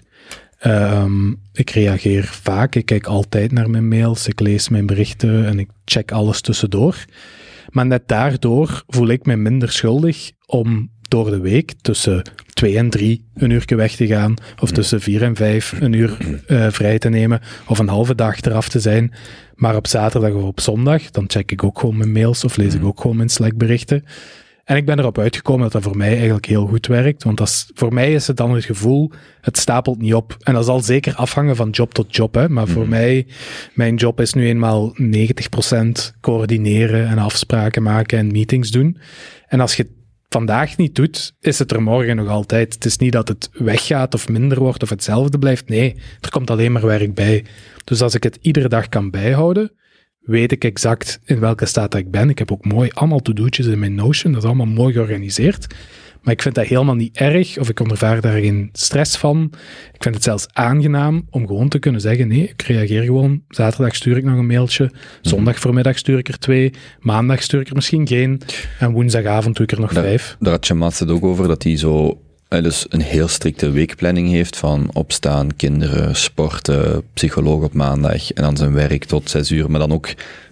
Ehm, 0.58 1.30
ik 1.54 1.70
reageer 1.70 2.24
vaak, 2.24 2.76
ik 2.76 2.86
kijk 2.86 3.06
altijd 3.06 3.52
naar 3.52 3.70
mijn 3.70 3.88
mails, 3.88 4.28
ik 4.28 4.40
lees 4.40 4.70
mijn 4.70 4.86
berichten 4.86 5.46
en 5.46 5.60
ik 5.60 5.70
check 5.86 6.12
alles 6.12 6.42
tussendoor. 6.42 7.06
Maar 7.70 7.86
net 7.86 8.08
daardoor 8.08 8.84
voel 8.88 9.08
ik 9.08 9.26
me 9.26 9.36
minder 9.36 9.72
schuldig 9.72 10.32
om 10.46 10.90
door 11.02 11.30
de 11.30 11.40
week 11.40 11.74
tussen 11.82 12.22
twee 12.54 12.78
en 12.78 12.90
drie 12.90 13.26
een 13.34 13.50
uurtje 13.50 13.76
weg 13.76 13.96
te 13.96 14.08
gaan, 14.08 14.34
of 14.60 14.72
tussen 14.72 15.02
vier 15.02 15.24
en 15.24 15.36
vijf 15.36 15.74
een 15.80 15.94
uur 15.94 16.18
eh, 16.48 16.68
vrij 16.70 17.00
te 17.00 17.10
nemen, 17.10 17.42
of 17.68 17.80
een 17.80 17.88
halve 17.88 18.16
dag 18.16 18.42
eraf 18.42 18.70
te 18.70 18.80
zijn. 18.80 19.14
Maar 19.56 19.76
op 19.76 19.88
zaterdag 19.88 20.32
of 20.32 20.44
op 20.44 20.60
zondag, 20.60 21.12
dan 21.12 21.24
check 21.28 21.52
ik 21.52 21.64
ook 21.64 21.80
gewoon 21.80 21.98
mijn 21.98 22.12
mails 22.12 22.44
of 22.44 22.58
lees 22.58 22.74
ik 22.74 22.84
ook 22.84 23.02
gewoon 23.02 23.18
mijn 23.18 23.30
Slack 23.30 23.58
berichten. 23.58 24.04
En 24.68 24.76
ik 24.76 24.86
ben 24.86 25.00
erop 25.00 25.18
uitgekomen 25.18 25.62
dat 25.62 25.72
dat 25.72 25.84
voor 25.84 25.98
mij 25.98 26.14
eigenlijk 26.14 26.46
heel 26.46 26.68
goed 26.68 26.88
werkt. 26.88 27.24
Want 27.24 27.38
dat 27.38 27.48
is, 27.48 27.72
voor 27.74 27.94
mij 27.94 28.14
is 28.14 28.28
het 28.28 28.38
dan 28.38 28.54
het 28.54 28.66
gevoel, 28.66 29.12
het 29.42 29.58
stapelt 29.58 30.02
niet 30.02 30.14
op. 30.14 30.38
En 30.40 30.54
dat 30.54 30.66
zal 30.66 30.80
zeker 30.80 31.16
afhangen 31.16 31.56
van 31.56 31.70
job 31.70 31.94
tot 31.94 32.16
job. 32.16 32.34
Hè. 32.34 32.50
Maar 32.50 32.68
voor 32.68 32.88
mij, 32.88 33.28
mijn 33.74 33.96
job 33.96 34.20
is 34.20 34.34
nu 34.34 34.48
eenmaal 34.48 34.96
90% 35.02 36.20
coördineren 36.22 37.08
en 37.08 37.18
afspraken 37.18 37.84
maken 37.84 38.18
en 38.18 38.32
meetings 38.32 38.72
doen. 38.72 38.98
En 39.48 39.60
als 39.60 39.76
je 39.76 39.84
het 39.84 39.92
vandaag 40.30 40.78
niet 40.78 40.96
doet, 40.96 41.34
is 41.40 41.60
het 41.60 41.72
er 41.72 41.82
morgen 41.82 42.16
nog 42.16 42.28
altijd. 42.28 42.74
Het 42.74 42.86
is 42.86 42.98
niet 42.98 43.12
dat 43.12 43.28
het 43.28 43.50
weggaat 43.54 44.14
of 44.14 44.30
minder 44.30 44.60
wordt 44.60 44.84
of 44.84 44.90
hetzelfde 44.90 45.40
blijft. 45.40 45.70
Nee, 45.70 45.96
er 46.22 46.30
komt 46.30 46.50
alleen 46.50 46.72
maar 46.72 46.86
werk 46.86 47.14
bij. 47.14 47.46
Dus 47.84 48.02
als 48.02 48.16
ik 48.16 48.24
het 48.24 48.38
iedere 48.42 48.70
dag 48.70 48.90
kan 48.90 49.10
bijhouden, 49.10 49.72
weet 50.28 50.52
ik 50.52 50.64
exact 50.64 51.20
in 51.26 51.40
welke 51.40 51.66
staat 51.66 51.92
dat 51.92 52.02
ik 52.02 52.12
ben. 52.12 52.30
Ik 52.30 52.40
heb 52.40 52.52
ook 52.52 52.66
mooi 52.66 52.90
allemaal 52.94 53.20
to-do'tjes 53.20 53.66
in 53.66 53.80
mijn 53.80 53.96
Notion. 53.96 54.32
Dat 54.34 54.42
is 54.42 54.48
allemaal 54.48 54.66
mooi 54.66 54.94
georganiseerd. 54.94 55.68
Maar 56.22 56.34
ik 56.34 56.42
vind 56.42 56.56
dat 56.56 56.66
helemaal 56.66 56.96
niet 56.96 57.18
erg, 57.18 57.58
of 57.58 57.70
ik 57.70 57.80
ondervaar 57.80 58.22
daar 58.22 58.40
geen 58.40 58.70
stress 58.74 59.18
van. 59.18 59.52
Ik 59.94 60.04
vind 60.04 60.16
het 60.16 60.24
zelfs 60.24 60.48
aangenaam 60.54 61.28
om 61.30 61.48
gewoon 61.48 61.70
te 61.70 61.80
kunnen 61.80 62.02
zeggen, 62.02 62.28
nee, 62.28 62.48
ik 62.50 62.62
reageer 62.62 63.04
gewoon. 63.04 63.42
Zaterdag 63.50 63.96
stuur 63.96 64.18
ik 64.18 64.24
nog 64.24 64.38
een 64.38 64.48
mailtje. 64.48 64.92
Zondag 65.22 65.60
voormiddag 65.60 65.98
stuur 65.98 66.18
ik 66.18 66.28
er 66.28 66.40
twee. 66.40 66.74
Maandag 67.00 67.42
stuur 67.44 67.60
ik 67.62 67.68
er 67.68 67.76
misschien 67.76 68.08
geen. 68.08 68.42
En 68.80 68.92
woensdagavond 68.92 69.56
doe 69.56 69.66
ik 69.66 69.72
er 69.72 69.80
nog 69.80 69.94
Daar- 69.94 70.04
vijf. 70.04 70.36
Daar 70.40 70.52
had 70.54 70.66
Shamat 70.66 71.00
het 71.00 71.10
ook 71.10 71.24
over, 71.24 71.48
dat 71.48 71.64
hij 71.64 71.78
zo 71.78 72.22
dus 72.50 72.86
een 72.90 73.02
heel 73.02 73.28
strikte 73.28 73.72
weekplanning 73.72 74.30
heeft 74.30 74.58
van 74.58 74.90
opstaan, 74.94 75.56
kinderen, 75.56 76.16
sporten, 76.16 77.04
psycholoog 77.14 77.64
op 77.64 77.74
maandag 77.74 78.32
en 78.32 78.44
dan 78.44 78.58
zijn 78.58 78.74
werk 78.74 79.06
tot 79.06 79.30
zes 79.30 79.52
uur, 79.52 79.72
maar 79.72 79.80
dan 79.80 79.92
ook 79.92 80.10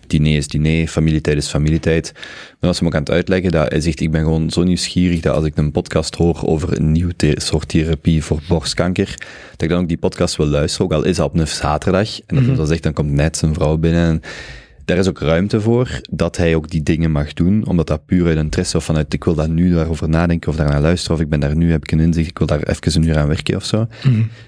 diner 0.08 0.36
is 0.36 0.48
diner, 0.48 0.88
familietijd 0.88 1.38
is 1.38 1.48
familietijd. 1.48 2.12
Maar 2.60 2.70
als 2.70 2.80
hem 2.80 2.88
ook 2.88 2.94
aan 2.94 3.00
het 3.00 3.12
uitleggen, 3.12 3.52
dat 3.52 3.70
hij 3.70 3.82
zegt, 3.82 4.00
ik 4.00 4.12
ben 4.12 4.22
gewoon 4.22 4.50
zo 4.50 4.64
nieuwsgierig 4.64 5.20
dat 5.20 5.36
als 5.36 5.46
ik 5.46 5.58
een 5.58 5.72
podcast 5.72 6.16
hoor 6.16 6.40
over 6.46 6.78
een 6.78 6.92
nieuw 6.92 7.10
the- 7.16 7.36
soort 7.38 7.68
therapie 7.68 8.24
voor 8.24 8.42
borstkanker, 8.48 9.16
dat 9.52 9.62
ik 9.62 9.70
dan 9.70 9.82
ook 9.82 9.88
die 9.88 9.98
podcast 9.98 10.36
wil 10.36 10.48
luisteren, 10.48 10.86
ook 10.86 10.94
al 10.94 11.04
is 11.04 11.16
dat 11.16 11.26
op 11.26 11.38
een 11.38 11.48
zaterdag. 11.48 12.20
En 12.26 12.36
dat 12.36 12.46
hij 12.46 12.56
dan 12.56 12.68
zegt, 12.68 12.84
dan 12.84 12.94
komt 12.94 13.12
net 13.12 13.38
zijn 13.38 13.54
vrouw 13.54 13.78
binnen 13.78 14.06
en 14.10 14.22
daar 14.86 14.98
is 14.98 15.08
ook 15.08 15.20
ruimte 15.20 15.62
voor 15.62 16.02
dat 16.10 16.38
hij 16.38 16.56
ook 16.56 16.70
die 16.70 16.84
dingen 16.84 17.12
mag 17.12 17.34
doen, 17.34 17.68
omdat 17.68 17.88
dat 17.88 18.06
puur 18.06 18.28
uit 18.28 18.38
interesse 18.38 18.78
of 18.78 18.84
vanuit 18.84 19.14
ik 19.14 19.24
wil 19.24 19.36
daar 19.36 19.50
nu 19.50 19.74
daarover 19.74 20.10
nadenken 20.10 20.50
of 20.50 20.56
daarnaar 20.56 20.82
luisteren 20.82 21.16
of 21.16 21.22
ik 21.22 21.30
ben 21.30 21.40
daar 21.40 21.56
nu, 21.56 21.72
heb 21.72 21.84
ik 21.84 21.92
een 21.92 22.00
inzicht, 22.00 22.30
ik 22.30 22.38
wil 22.38 22.48
daar 22.48 22.64
even 22.64 23.02
een 23.02 23.08
uur 23.08 23.18
aan 23.18 23.28
werken 23.28 23.56
of 23.56 23.66
zo. 23.66 23.88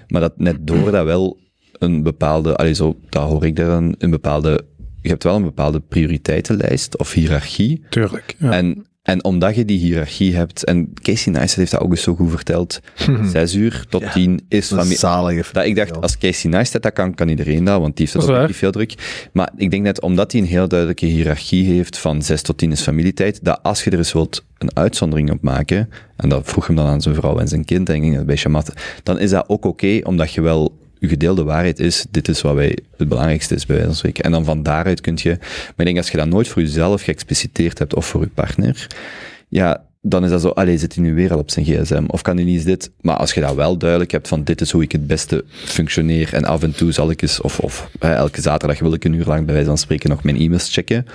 Maar 0.08 0.20
dat 0.20 0.38
net 0.38 0.66
door 0.66 0.90
dat 0.90 1.04
wel 1.04 1.38
een 1.72 2.02
bepaalde, 2.02 2.56
allee, 2.56 2.74
zo, 2.74 2.96
dat 3.08 3.28
hoor 3.28 3.46
ik 3.46 3.56
daar 3.56 3.68
een, 3.68 3.94
een 3.98 4.10
bepaalde, 4.10 4.64
je 5.02 5.08
hebt 5.08 5.22
wel 5.22 5.36
een 5.36 5.42
bepaalde 5.42 5.80
prioriteitenlijst 5.80 6.98
of 6.98 7.12
hiërarchie. 7.12 7.84
Tuurlijk. 7.88 8.34
Ja. 8.38 8.52
En, 8.52 8.86
en 9.08 9.24
omdat 9.24 9.54
je 9.54 9.64
die 9.64 9.78
hiërarchie 9.78 10.36
hebt, 10.36 10.64
en 10.64 10.92
Casey 11.02 11.32
Neistat 11.32 11.56
heeft 11.56 11.70
dat 11.70 11.80
ook 11.80 11.90
eens 11.90 12.02
zo 12.02 12.14
goed 12.14 12.30
verteld, 12.30 12.80
zes 13.32 13.54
uur 13.54 13.84
tot 13.88 14.12
tien 14.12 14.40
is 14.48 14.68
zalig. 14.68 15.50
dat 15.52 15.64
ik 15.64 15.76
dacht, 15.76 16.00
als 16.00 16.18
Casey 16.18 16.50
Neistat 16.50 16.82
dat 16.82 16.92
kan, 16.92 17.14
kan 17.14 17.28
iedereen 17.28 17.64
dat, 17.64 17.80
want 17.80 17.96
die 17.96 18.08
heeft 18.10 18.26
Dat 18.26 18.36
ook 18.36 18.46
niet 18.46 18.56
veel 18.56 18.70
druk. 18.70 19.28
Maar 19.32 19.50
ik 19.56 19.70
denk 19.70 19.82
net, 19.82 20.00
omdat 20.00 20.32
hij 20.32 20.40
een 20.40 20.46
heel 20.46 20.68
duidelijke 20.68 21.06
hiërarchie 21.06 21.66
heeft 21.72 21.98
van 21.98 22.22
6 22.22 22.42
tot 22.42 22.58
10 22.58 22.72
is 22.72 22.80
familietijd, 22.80 23.44
dat 23.44 23.60
als 23.62 23.84
je 23.84 23.90
er 23.90 23.98
eens 23.98 24.12
wilt 24.12 24.44
een 24.58 24.76
uitzondering 24.76 25.30
op 25.30 25.42
maken, 25.42 25.90
en 26.16 26.28
dat 26.28 26.42
vroeg 26.44 26.66
hem 26.66 26.76
dan 26.76 26.86
aan 26.86 27.02
zijn 27.02 27.14
vrouw 27.14 27.38
en 27.38 27.48
zijn 27.48 27.64
kind, 27.64 27.88
en 27.88 27.94
ik 27.94 28.02
denk 28.02 28.14
dat 28.14 28.26
bij 28.26 28.36
Shamat, 28.36 28.72
dan 29.02 29.18
is 29.18 29.30
dat 29.30 29.44
ook 29.48 29.64
oké, 29.64 30.00
omdat 30.02 30.32
je 30.32 30.40
wel 30.40 30.77
je 31.00 31.08
gedeelde 31.08 31.42
waarheid 31.42 31.78
is, 31.78 32.06
dit 32.10 32.28
is 32.28 32.40
wat 32.40 32.54
wij 32.54 32.78
het 32.96 33.08
belangrijkste 33.08 33.54
is 33.54 33.66
bij 33.66 33.74
wijze 33.74 33.90
van 33.90 33.98
spreken. 33.98 34.24
En 34.24 34.30
dan 34.30 34.44
van 34.44 34.62
daaruit 34.62 35.00
kun 35.00 35.18
je, 35.22 35.36
maar 35.38 35.76
ik 35.76 35.84
denk 35.84 35.96
als 35.96 36.10
je 36.10 36.16
dat 36.16 36.28
nooit 36.28 36.48
voor 36.48 36.62
jezelf 36.62 37.02
geëxpliciteerd 37.02 37.78
hebt 37.78 37.94
of 37.94 38.06
voor 38.06 38.20
je 38.20 38.28
partner, 38.28 38.86
ja, 39.48 39.86
dan 40.02 40.24
is 40.24 40.30
dat 40.30 40.40
zo, 40.40 40.48
allee, 40.48 40.78
zit 40.78 40.94
hij 40.94 41.04
nu 41.04 41.14
weer 41.14 41.32
al 41.32 41.38
op 41.38 41.50
zijn 41.50 41.64
gsm? 41.64 42.04
Of 42.06 42.22
kan 42.22 42.36
hij 42.36 42.44
niet 42.44 42.54
eens 42.54 42.64
dit? 42.64 42.90
Maar 43.00 43.16
als 43.16 43.32
je 43.32 43.40
dat 43.40 43.54
wel 43.54 43.76
duidelijk 43.76 44.10
hebt 44.10 44.28
van, 44.28 44.44
dit 44.44 44.60
is 44.60 44.70
hoe 44.70 44.82
ik 44.82 44.92
het 44.92 45.06
beste 45.06 45.44
functioneer 45.48 46.34
en 46.34 46.44
af 46.44 46.62
en 46.62 46.72
toe 46.72 46.92
zal 46.92 47.10
ik 47.10 47.22
eens, 47.22 47.40
of, 47.40 47.58
of 47.58 47.90
hè, 47.98 48.14
elke 48.14 48.40
zaterdag 48.40 48.78
wil 48.78 48.92
ik 48.92 49.04
een 49.04 49.12
uur 49.12 49.24
lang 49.24 49.44
bij 49.44 49.54
wijze 49.54 49.68
van 49.68 49.78
spreken 49.78 50.10
nog 50.10 50.22
mijn 50.22 50.36
e-mails 50.36 50.72
checken, 50.72 51.06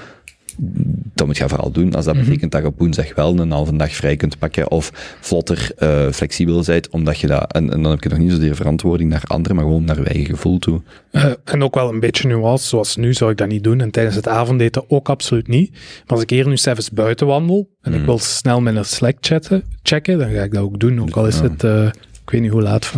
dat 1.14 1.28
moet 1.28 1.38
je 1.38 1.50
vooral 1.50 1.72
doen. 1.72 1.94
Als 1.94 2.06
dat 2.06 2.18
betekent 2.18 2.52
dat 2.52 2.62
je 2.62 2.68
op 2.68 2.80
woensdag 2.80 3.16
wel 3.16 3.40
een 3.40 3.52
halve 3.52 3.76
dag 3.76 3.92
vrij 3.92 4.16
kunt 4.16 4.38
pakken 4.38 4.72
of 4.72 4.92
vlotter 5.22 5.72
uh, 5.80 6.10
flexibel 6.12 6.64
bent, 6.66 6.90
omdat 6.90 7.20
je 7.20 7.28
dat, 7.28 7.54
en, 7.54 7.72
en, 7.72 7.82
dan 7.82 7.92
heb 7.92 8.04
je 8.04 8.10
nog 8.10 8.18
niet 8.18 8.32
zozeer 8.32 8.56
verantwoording 8.56 9.10
naar 9.10 9.24
anderen, 9.24 9.56
maar 9.56 9.66
gewoon 9.66 9.84
naar 9.84 10.00
je 10.00 10.06
eigen 10.06 10.26
gevoel 10.26 10.60
toe. 10.60 10.82
Uh, 11.12 11.26
en 11.44 11.64
ook 11.64 11.76
wel 11.76 11.90
een 11.90 12.00
beetje 12.00 12.28
nuance, 12.28 12.68
zoals 12.68 12.96
nu 12.96 13.14
zou 13.14 13.32
ik 13.32 13.38
dat 13.38 13.48
niet 13.48 13.64
doen 13.64 13.82
en 13.82 13.92
tijdens 13.92 14.16
het 14.16 14.28
avondeten 14.28 14.90
ook 14.90 15.10
absoluut 15.10 15.48
niet. 15.48 15.72
Maar 15.72 15.82
als 16.08 16.22
ik 16.22 16.30
hier 16.30 16.48
nu 16.48 16.58
zelfs 16.58 16.92
buiten 16.92 17.28
wandel 17.28 17.70
en 17.82 17.92
mm. 17.92 18.00
ik 18.00 18.06
wil 18.06 18.20
snel 18.20 18.62
met 18.62 18.76
een 18.76 18.86
Slack 18.86 19.18
chatten, 19.20 19.64
checken, 19.84 20.18
dan 20.18 20.30
ga 20.30 20.44
ik 20.44 20.54
dat 20.54 20.64
ook 20.64 20.80
doen, 20.80 21.02
ook 21.02 21.16
al 21.16 21.28
is 21.28 21.38
ja. 21.38 21.44
het, 21.44 21.64
uh, 21.64 21.86
ik 22.24 22.30
weet 22.30 22.42
niet 22.42 22.52
hoe 22.52 22.62
laat. 22.62 22.94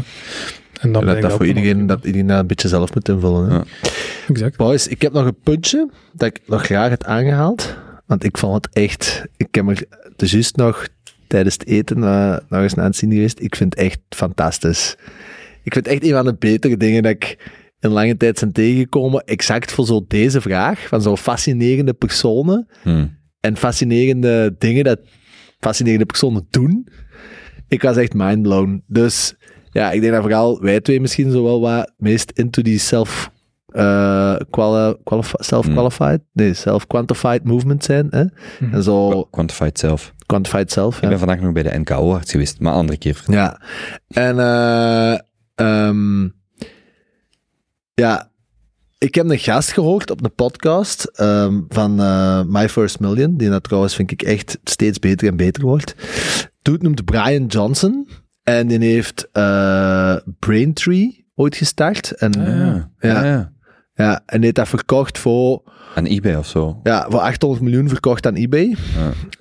En 0.79 0.91
dan 0.91 1.05
dat, 1.05 1.21
dat 1.21 1.31
voor 1.31 1.45
iedereen, 1.45 1.87
dat 1.87 2.05
iedereen 2.05 2.29
een 2.29 2.47
beetje 2.47 2.67
zelf 2.67 2.93
moet 2.93 3.09
invullen. 3.09 3.49
Hè? 3.49 3.55
Ja. 3.55 3.63
Exact. 4.27 4.57
Boys, 4.57 4.87
ik 4.87 5.01
heb 5.01 5.13
nog 5.13 5.25
een 5.25 5.39
puntje 5.43 5.89
dat 6.13 6.27
ik 6.27 6.41
nog 6.45 6.63
graag 6.65 6.89
had 6.89 7.05
aangehaald. 7.05 7.75
Want 8.05 8.23
ik 8.23 8.37
vond 8.37 8.65
het 8.65 8.75
echt... 8.75 9.25
Ik 9.37 9.55
heb 9.55 9.69
er 9.69 9.85
dus 10.15 10.31
juist 10.31 10.55
nog 10.55 10.87
tijdens 11.27 11.53
het 11.53 11.67
eten 11.67 11.97
uh, 11.97 12.37
nog 12.49 12.61
eens 12.61 12.73
naar 12.73 12.85
het 12.85 12.95
zien 12.95 13.11
geweest. 13.11 13.39
Ik 13.39 13.55
vind 13.55 13.73
het 13.73 13.83
echt 13.83 13.99
fantastisch. 14.09 14.95
Ik 15.63 15.73
vind 15.73 15.85
het 15.85 15.93
echt 15.93 16.03
een 16.03 16.11
van 16.11 16.25
de 16.25 16.35
betere 16.39 16.77
dingen 16.77 17.03
dat 17.03 17.11
ik 17.11 17.51
in 17.79 17.89
lange 17.89 18.17
tijd 18.17 18.39
zijn 18.39 18.51
tegengekomen. 18.51 19.23
Exact 19.23 19.71
voor 19.71 19.85
zo 19.85 20.05
deze 20.07 20.41
vraag. 20.41 20.87
Van 20.87 21.01
zo 21.01 21.15
fascinerende 21.15 21.93
personen. 21.93 22.67
Hmm. 22.81 23.17
En 23.39 23.57
fascinerende 23.57 24.55
dingen 24.57 24.83
dat 24.83 24.99
fascinerende 25.59 26.05
personen 26.05 26.47
doen. 26.49 26.87
Ik 27.67 27.81
was 27.81 27.97
echt 27.97 28.13
mindblown. 28.13 28.83
Dus 28.87 29.35
ja, 29.75 29.91
ik 29.91 30.01
denk 30.01 30.13
dat 30.13 30.21
vooral 30.21 30.61
wij 30.61 30.81
twee 30.81 31.01
misschien 31.01 31.31
zo 31.31 31.43
wel 31.43 31.59
wat 31.59 31.91
meest 31.97 32.31
into 32.31 32.61
die 32.61 32.79
self 32.79 33.31
uh, 33.71 34.35
quali 34.49 34.95
self-qualified, 35.39 36.19
mm. 36.19 36.27
nee, 36.31 36.53
self-quantified 36.53 37.43
movement 37.43 37.83
zijn. 37.83 38.07
Hè? 38.09 38.23
Mm. 38.59 38.73
En 38.73 38.83
zo, 38.83 39.23
quantified 39.23 39.79
self. 39.79 40.13
Quantified 40.25 40.71
self, 40.71 40.95
Ik 40.95 41.01
ja. 41.01 41.09
ben 41.09 41.19
vandaag 41.19 41.39
nog 41.39 41.51
bij 41.51 41.63
de 41.63 41.79
NKO-arts 41.79 42.31
geweest, 42.31 42.59
maar 42.59 42.73
andere 42.73 42.97
keer. 42.97 43.23
Ja. 43.27 43.61
En 44.07 44.37
uh, 44.37 45.17
um, 45.87 46.33
ja, 47.93 48.31
ik 48.97 49.15
heb 49.15 49.29
een 49.29 49.39
gast 49.39 49.71
gehoord 49.71 50.11
op 50.11 50.23
een 50.23 50.35
podcast 50.35 51.11
um, 51.21 51.65
van 51.69 52.01
uh, 52.01 52.41
My 52.43 52.69
First 52.69 52.99
Million, 52.99 53.37
die 53.37 53.49
dat 53.49 53.63
trouwens 53.63 53.95
vind 53.95 54.11
ik 54.11 54.21
echt 54.21 54.57
steeds 54.63 54.99
beter 54.99 55.27
en 55.27 55.37
beter 55.37 55.63
wordt. 55.63 55.95
Doet 56.61 56.81
noemt 56.81 57.05
Brian 57.05 57.45
Johnson. 57.45 58.07
En 58.45 58.67
die 58.67 58.79
heeft 58.79 59.29
uh, 59.33 60.15
Braintree 60.39 61.25
ooit 61.35 61.55
gestart. 61.55 62.11
En, 62.11 62.35
ah, 62.35 62.47
ja. 62.47 62.89
Ja, 62.99 63.25
ja. 63.25 63.51
ja. 63.93 64.21
en 64.25 64.35
die 64.35 64.43
heeft 64.43 64.55
dat 64.55 64.67
verkocht 64.67 65.17
voor... 65.17 65.73
Aan 65.95 66.05
eBay 66.05 66.35
of 66.35 66.47
zo? 66.47 66.79
Ja, 66.83 67.05
voor 67.09 67.19
800 67.19 67.63
miljoen 67.63 67.89
verkocht 67.89 68.25
aan 68.25 68.35
eBay. 68.35 68.75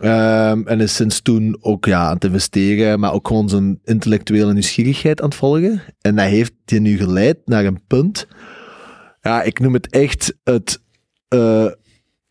Ja. 0.01 0.51
Um, 0.51 0.66
en 0.66 0.81
is 0.81 0.94
sinds 0.94 1.22
toen 1.22 1.56
ook 1.60 1.85
ja, 1.85 2.06
aan 2.06 2.14
het 2.14 2.24
investeren, 2.24 3.01
maar 3.01 3.12
ook 3.12 3.28
gewoon 3.28 3.48
zijn 3.48 3.81
intellectuele 3.85 4.52
nieuwsgierigheid 4.52 5.20
aan 5.20 5.28
het 5.28 5.39
volgen. 5.39 5.82
En 6.01 6.16
dat 6.16 6.26
heeft 6.26 6.52
die 6.64 6.81
nu 6.81 6.97
geleid 6.97 7.39
naar 7.44 7.64
een 7.64 7.82
punt. 7.86 8.26
Ja, 9.20 9.43
ik 9.43 9.60
noem 9.60 9.72
het 9.72 9.90
echt 9.90 10.35
het, 10.44 10.82
uh, 11.28 11.66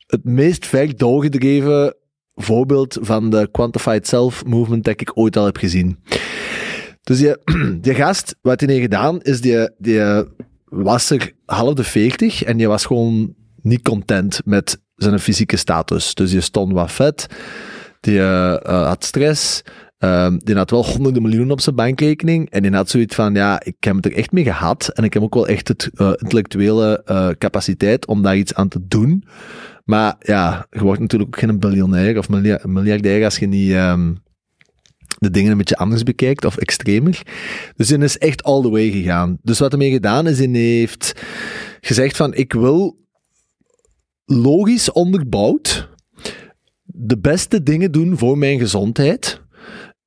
het 0.07 0.23
meest 0.23 0.65
ver 0.65 0.97
doorgedreven 0.97 1.95
voorbeeld 2.35 2.97
van 3.01 3.29
de 3.29 3.49
Quantified 3.51 4.07
Self 4.07 4.45
movement 4.45 4.83
dat 4.83 5.01
ik 5.01 5.17
ooit 5.17 5.37
al 5.37 5.45
heb 5.45 5.57
gezien. 5.57 5.97
Dus 7.03 7.17
die, 7.17 7.35
die 7.81 7.95
gast, 7.95 8.35
wat 8.41 8.59
hij 8.59 8.69
heeft 8.69 8.81
gedaan, 8.81 9.21
is 9.21 9.41
die, 9.41 9.67
was 10.65 11.09
er 11.09 11.31
half 11.45 11.73
de 11.73 11.83
40 11.83 12.43
en 12.43 12.57
die 12.57 12.67
was 12.67 12.85
gewoon 12.85 13.33
niet 13.61 13.81
content 13.81 14.41
met 14.45 14.81
zijn 14.95 15.19
fysieke 15.19 15.57
status. 15.57 16.13
Dus 16.13 16.31
die 16.31 16.41
stond 16.41 16.73
wat 16.73 16.91
vet, 16.91 17.27
die 17.99 18.17
uh, 18.17 18.55
had 18.61 19.03
stress, 19.03 19.61
um, 19.99 20.39
die 20.43 20.55
had 20.55 20.69
wel 20.69 20.85
honderden 20.85 21.21
miljoenen 21.21 21.51
op 21.51 21.61
zijn 21.61 21.75
bankrekening 21.75 22.49
en 22.49 22.61
die 22.61 22.71
had 22.71 22.89
zoiets 22.89 23.15
van, 23.15 23.33
ja, 23.33 23.63
ik 23.63 23.75
heb 23.79 23.95
het 23.95 24.05
er 24.05 24.15
echt 24.15 24.31
mee 24.31 24.43
gehad 24.43 24.87
en 24.87 25.03
ik 25.03 25.13
heb 25.13 25.23
ook 25.23 25.33
wel 25.33 25.47
echt 25.47 25.67
het 25.67 25.89
uh, 25.93 26.07
intellectuele 26.07 27.03
capaciteit 27.37 28.05
om 28.05 28.21
daar 28.21 28.37
iets 28.37 28.53
aan 28.53 28.67
te 28.67 28.79
doen. 28.87 29.23
Maar 29.85 30.15
ja, 30.19 30.67
je 30.69 30.79
wordt 30.79 30.99
natuurlijk 30.99 31.35
ook 31.35 31.41
geen 31.41 31.59
biljonair 31.59 32.17
of 32.17 32.29
miljardair 32.63 33.23
als 33.23 33.37
je 33.37 33.47
niet 33.47 33.71
um, 33.71 34.22
de 35.17 35.29
dingen 35.29 35.51
een 35.51 35.57
beetje 35.57 35.77
anders 35.77 36.03
bekijkt 36.03 36.45
of 36.45 36.57
extremer. 36.57 37.21
Dus 37.75 37.89
hij 37.89 37.99
is 37.99 38.17
echt 38.17 38.43
all 38.43 38.61
the 38.61 38.69
way 38.69 38.91
gegaan. 38.91 39.37
Dus 39.41 39.59
wat 39.59 39.71
hij 39.71 39.79
mee 39.79 39.91
gedaan 39.91 40.27
is, 40.27 40.39
hij 40.39 40.47
heeft 40.47 41.13
gezegd 41.81 42.15
van 42.15 42.33
ik 42.33 42.53
wil 42.53 42.97
logisch 44.25 44.91
onderbouwd 44.91 45.89
de 46.83 47.19
beste 47.19 47.63
dingen 47.63 47.91
doen 47.91 48.17
voor 48.17 48.37
mijn 48.37 48.59
gezondheid. 48.59 49.41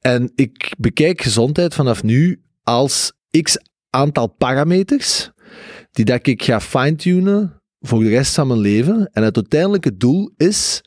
En 0.00 0.32
ik 0.34 0.74
bekijk 0.78 1.22
gezondheid 1.22 1.74
vanaf 1.74 2.02
nu 2.02 2.42
als 2.62 3.12
x 3.42 3.58
aantal 3.90 4.26
parameters 4.26 5.30
die 5.90 6.04
dat 6.04 6.26
ik 6.26 6.42
ga 6.42 6.60
fine-tunen 6.60 7.62
voor 7.80 8.02
de 8.02 8.08
rest 8.08 8.34
van 8.34 8.46
mijn 8.46 8.60
leven. 8.60 9.10
En 9.12 9.22
het 9.22 9.36
uiteindelijke 9.36 9.96
doel 9.96 10.30
is 10.36 10.84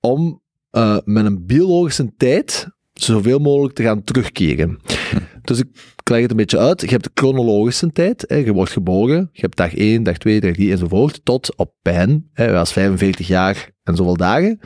om 0.00 0.42
uh, 0.72 0.98
met 1.04 1.24
een 1.24 1.46
biologische 1.46 2.12
tijd 2.16 2.66
zoveel 2.92 3.38
mogelijk 3.38 3.74
te 3.74 3.82
gaan 3.82 4.04
terugkeren. 4.04 4.78
Dus 5.42 5.58
ik 5.58 5.66
leg 6.04 6.20
het 6.20 6.30
een 6.30 6.36
beetje 6.36 6.58
uit. 6.58 6.80
Je 6.80 6.86
hebt 6.86 7.04
de 7.04 7.10
chronologische 7.14 7.92
tijd. 7.92 8.24
Hè. 8.26 8.36
Je 8.36 8.52
wordt 8.52 8.72
geboren. 8.72 9.28
Je 9.32 9.40
hebt 9.40 9.56
dag 9.56 9.74
1, 9.74 10.02
dag 10.02 10.18
2, 10.18 10.40
dag 10.40 10.52
3 10.52 10.70
enzovoort. 10.70 11.24
Tot 11.24 11.56
op 11.56 11.74
pijn. 11.82 12.30
Hè. 12.32 12.58
als 12.58 12.72
45 12.72 13.26
jaar 13.26 13.70
en 13.82 13.96
zoveel 13.96 14.16
dagen. 14.16 14.58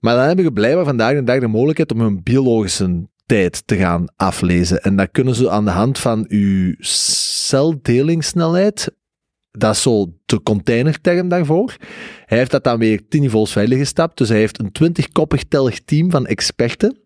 Maar 0.00 0.16
dan 0.16 0.26
hebben 0.26 0.44
je 0.44 0.52
blijkbaar 0.52 0.84
vandaag 0.84 1.14
de 1.14 1.24
dag 1.24 1.40
de 1.40 1.46
mogelijkheid 1.46 1.92
om 1.92 2.00
een 2.00 2.22
biologische 2.22 3.08
tijd 3.26 3.66
te 3.66 3.76
gaan 3.76 4.04
aflezen. 4.16 4.82
En 4.82 4.96
dat 4.96 5.10
kunnen 5.10 5.34
ze 5.34 5.50
aan 5.50 5.64
de 5.64 5.70
hand 5.70 5.98
van 5.98 6.24
uw 6.28 6.74
celdelingssnelheid 6.78 8.90
dat 9.58 9.74
is 9.74 9.82
zo 9.82 10.12
de 10.26 10.42
containerterm 10.42 11.28
daarvoor. 11.28 11.76
Hij 12.26 12.38
heeft 12.38 12.50
dat 12.50 12.64
dan 12.64 12.78
weer 12.78 13.08
tien 13.08 13.20
niveaus 13.20 13.52
verder 13.52 13.78
gestapt. 13.78 14.18
Dus 14.18 14.28
hij 14.28 14.38
heeft 14.38 14.58
een 14.58 14.72
twintigkoppig 14.72 15.44
tellig 15.44 15.84
team 15.84 16.10
van 16.10 16.26
experten. 16.26 16.98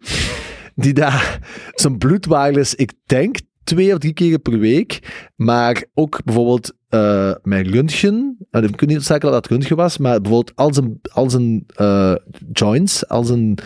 Die 0.74 0.92
daar 0.92 1.38
zijn 1.74 1.98
bloedwaardes, 1.98 2.74
ik 2.74 2.92
denk, 3.06 3.36
twee 3.64 3.92
of 3.92 3.98
drie 3.98 4.12
keer 4.12 4.38
per 4.38 4.58
week. 4.58 4.98
Maar 5.36 5.84
ook 5.94 6.24
bijvoorbeeld 6.24 6.72
uh, 6.90 7.32
met 7.42 7.66
röntgen. 7.66 8.36
Uh, 8.50 8.62
ik 8.62 8.80
weet 8.80 8.88
niet 8.88 9.02
zeker 9.02 9.30
dat 9.30 9.32
dat 9.32 9.46
röntgen 9.46 9.76
was, 9.76 9.98
maar 9.98 10.20
bijvoorbeeld 10.20 10.56
al 10.56 10.74
zijn, 10.74 11.00
al 11.12 11.30
zijn 11.30 11.66
uh, 11.80 12.14
joints, 12.52 13.08
al 13.08 13.24
zijn 13.24 13.58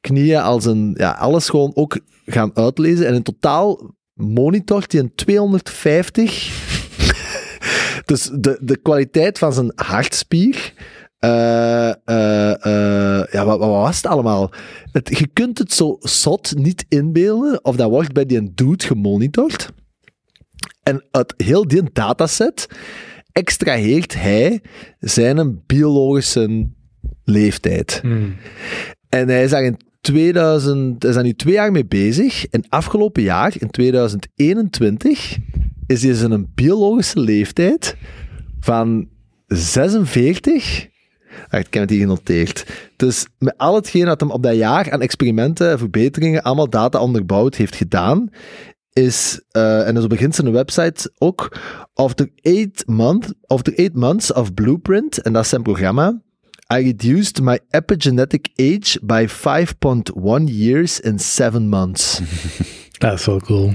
knieën, 0.00 0.40
al 0.40 0.60
zijn, 0.60 0.94
ja, 0.96 1.10
alles 1.10 1.48
gewoon 1.48 1.70
ook 1.74 1.98
gaan 2.26 2.56
uitlezen. 2.56 3.06
En 3.06 3.14
in 3.14 3.22
totaal 3.22 3.94
monitort 4.14 4.92
hij 4.92 5.00
een 5.00 5.14
250 5.14 6.66
dus 8.08 8.30
de, 8.32 8.58
de 8.60 8.76
kwaliteit 8.76 9.38
van 9.38 9.52
zijn 9.52 9.72
hartspier. 9.74 10.72
Uh, 11.24 11.92
uh, 12.06 12.54
uh, 12.66 13.24
ja, 13.30 13.44
wat, 13.44 13.58
wat, 13.58 13.68
was 13.68 13.96
het 13.96 14.06
allemaal? 14.06 14.50
Het, 14.92 15.18
je 15.18 15.26
kunt 15.32 15.58
het 15.58 15.72
zo 15.72 15.96
zot 16.00 16.54
niet 16.56 16.84
inbeelden, 16.88 17.64
of 17.64 17.76
dat 17.76 17.90
wordt 17.90 18.12
bij 18.12 18.26
die 18.26 18.54
dude 18.54 18.84
gemonitord. 18.84 19.68
En 20.82 21.04
uit 21.10 21.34
heel 21.36 21.68
die 21.68 21.82
dataset 21.92 22.68
extraheert 23.32 24.14
hij 24.14 24.62
zijn 24.98 25.62
biologische 25.66 26.68
leeftijd. 27.24 27.98
Hmm. 28.02 28.36
En 29.08 29.28
hij 29.28 29.44
is 29.44 29.50
daar 29.50 29.64
in 29.64 29.76
2000, 30.00 31.02
hij 31.02 31.10
is 31.10 31.16
daar 31.16 31.24
nu 31.24 31.34
twee 31.34 31.54
jaar 31.54 31.72
mee 31.72 31.86
bezig. 31.86 32.46
En 32.46 32.68
afgelopen 32.68 33.22
jaar, 33.22 33.54
in 33.58 33.70
2021, 33.70 35.36
is 35.88 36.02
hij 36.02 36.14
zijn 36.14 36.50
biologische 36.54 37.20
leeftijd 37.20 37.96
van 38.60 39.08
46. 39.46 40.88
Ah, 41.48 41.60
ik 41.60 41.74
heb 41.74 41.82
het 41.82 41.90
hier 41.90 42.00
genoteerd. 42.00 42.66
Dus 42.96 43.26
met 43.38 43.54
al 43.56 43.74
hetgeen 43.74 44.04
dat 44.04 44.20
hem 44.20 44.30
op 44.30 44.42
dat 44.42 44.56
jaar 44.56 44.90
aan 44.90 45.00
experimenten, 45.00 45.78
verbeteringen, 45.78 46.42
allemaal 46.42 46.70
data 46.70 47.00
onderbouwd 47.00 47.54
heeft 47.54 47.76
gedaan, 47.76 48.30
is, 48.92 49.40
uh, 49.52 49.88
en 49.88 50.00
zo 50.00 50.06
begint 50.06 50.34
zijn 50.34 50.52
website 50.52 51.12
ook, 51.18 51.58
after 51.94 52.30
eight, 52.42 52.86
month, 52.86 53.34
after 53.46 53.78
eight 53.78 53.94
months 53.94 54.32
of 54.32 54.54
Blueprint, 54.54 55.22
en 55.22 55.32
dat 55.32 55.42
is 55.42 55.48
zijn 55.48 55.62
programma, 55.62 56.22
I 56.74 56.82
reduced 56.82 57.40
my 57.42 57.58
epigenetic 57.70 58.48
age 58.56 58.98
by 59.02 59.26
5.1 59.28 60.44
years 60.44 61.00
in 61.00 61.18
7 61.18 61.68
months. 61.68 62.20
Dat 62.98 63.12
is 63.12 63.26
wel 63.26 63.40
cool. 63.40 63.74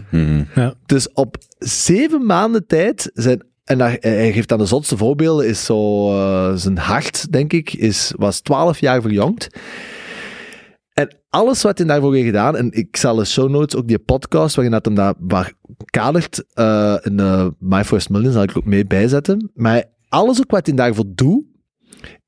Ja. 0.55 0.73
Dus 0.85 1.11
op 1.13 1.37
zeven 1.59 2.25
maanden 2.25 2.67
tijd 2.67 3.11
zijn. 3.13 3.51
En 3.63 3.79
hij, 3.79 3.97
hij 3.99 4.31
geeft 4.33 4.49
dan 4.49 4.57
de 4.57 4.65
zotste 4.65 4.97
voorbeelden, 4.97 5.47
is 5.47 5.65
zo 5.65 6.09
uh, 6.11 6.55
zijn 6.55 6.77
hart, 6.77 7.31
denk 7.31 7.53
ik, 7.53 7.73
is, 7.73 8.13
was 8.17 8.39
12 8.39 8.79
jaar 8.79 9.01
verjongd. 9.01 9.47
En 10.93 11.17
alles 11.29 11.61
wat 11.61 11.77
hij 11.77 11.87
daarvoor 11.87 12.13
heeft 12.13 12.25
gedaan, 12.25 12.55
en 12.55 12.71
ik 12.71 12.97
zal 12.97 13.15
de 13.15 13.25
show 13.25 13.49
notes, 13.49 13.79
ook 13.79 13.87
die 13.87 13.99
podcast, 13.99 14.55
waarin 14.55 14.73
dat 14.73 14.85
hem 14.85 14.95
dat 14.95 15.15
waar 15.19 15.53
kadert 15.85 16.43
uh, 16.55 16.97
in 17.01 17.17
de 17.17 17.53
My 17.59 17.83
First 17.83 18.09
Million, 18.09 18.31
zal 18.31 18.43
ik 18.43 18.57
ook 18.57 18.65
mee 18.65 18.85
bijzetten. 18.85 19.51
Maar 19.53 19.83
alles 20.09 20.39
ook 20.39 20.51
wat 20.51 20.65
hij 20.65 20.75
daarvoor 20.75 21.05
doet, 21.07 21.43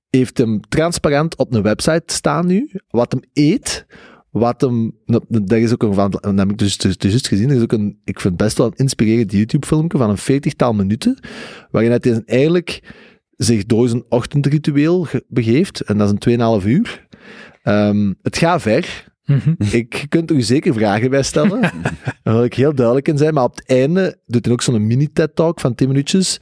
heeft 0.10 0.38
hem 0.38 0.62
transparant 0.70 1.38
op 1.38 1.54
een 1.54 1.62
website 1.62 2.14
staan 2.14 2.46
nu, 2.46 2.72
wat 2.88 3.12
hem 3.12 3.22
eet, 3.34 3.86
wat 4.40 4.62
hem, 4.62 4.92
daar 5.28 5.60
is 5.60 5.74
ook 5.74 5.84
een 5.84 5.94
van, 5.94 6.12
dat 6.12 6.38
heb 6.38 6.50
ik 6.50 6.58
dus, 6.58 6.78
dus, 6.78 6.98
dus 6.98 7.28
gezien, 7.28 7.50
er 7.50 7.56
is 7.56 7.62
ook 7.62 7.72
een, 7.72 8.00
ik 8.04 8.20
vind 8.20 8.38
best 8.38 8.58
wel 8.58 8.68
een 8.68 8.76
inspirerend 8.76 9.32
YouTube-filmpje 9.32 9.98
van 9.98 10.10
een 10.10 10.18
veertigtal 10.18 10.74
minuten, 10.74 11.20
waarin 11.72 11.92
hij 11.92 12.24
eigenlijk 12.26 12.94
zich 13.32 13.66
door 13.66 13.88
zijn 13.88 14.04
ochtendritueel 14.10 15.08
begeeft, 15.28 15.82
en 15.82 15.98
dat 15.98 16.08
is 16.08 16.34
een 16.34 16.62
2,5 16.62 16.68
uur. 16.68 17.08
Um, 17.64 18.16
het 18.22 18.38
gaat 18.38 18.62
ver. 18.62 19.14
Mm 19.26 19.56
Ik 19.72 20.06
kunt 20.10 20.30
er 20.30 20.36
u 20.36 20.42
zeker 20.42 20.74
vragen 20.74 21.10
bij 21.10 21.24
stellen. 21.24 21.62
Daar 22.24 22.34
wil 22.34 22.44
ik 22.44 22.54
heel 22.54 22.76
duidelijk 22.76 23.08
in 23.08 23.18
zijn. 23.18 23.34
Maar 23.34 23.44
op 23.44 23.56
het 23.56 23.68
einde 23.68 24.18
doet 24.26 24.46
hij 24.46 24.54
ook 24.54 24.62
zo'n 24.62 24.88
mini-TED-talk 24.88 25.60
van 25.60 25.76
10 25.76 25.88
minuutjes. 25.88 26.40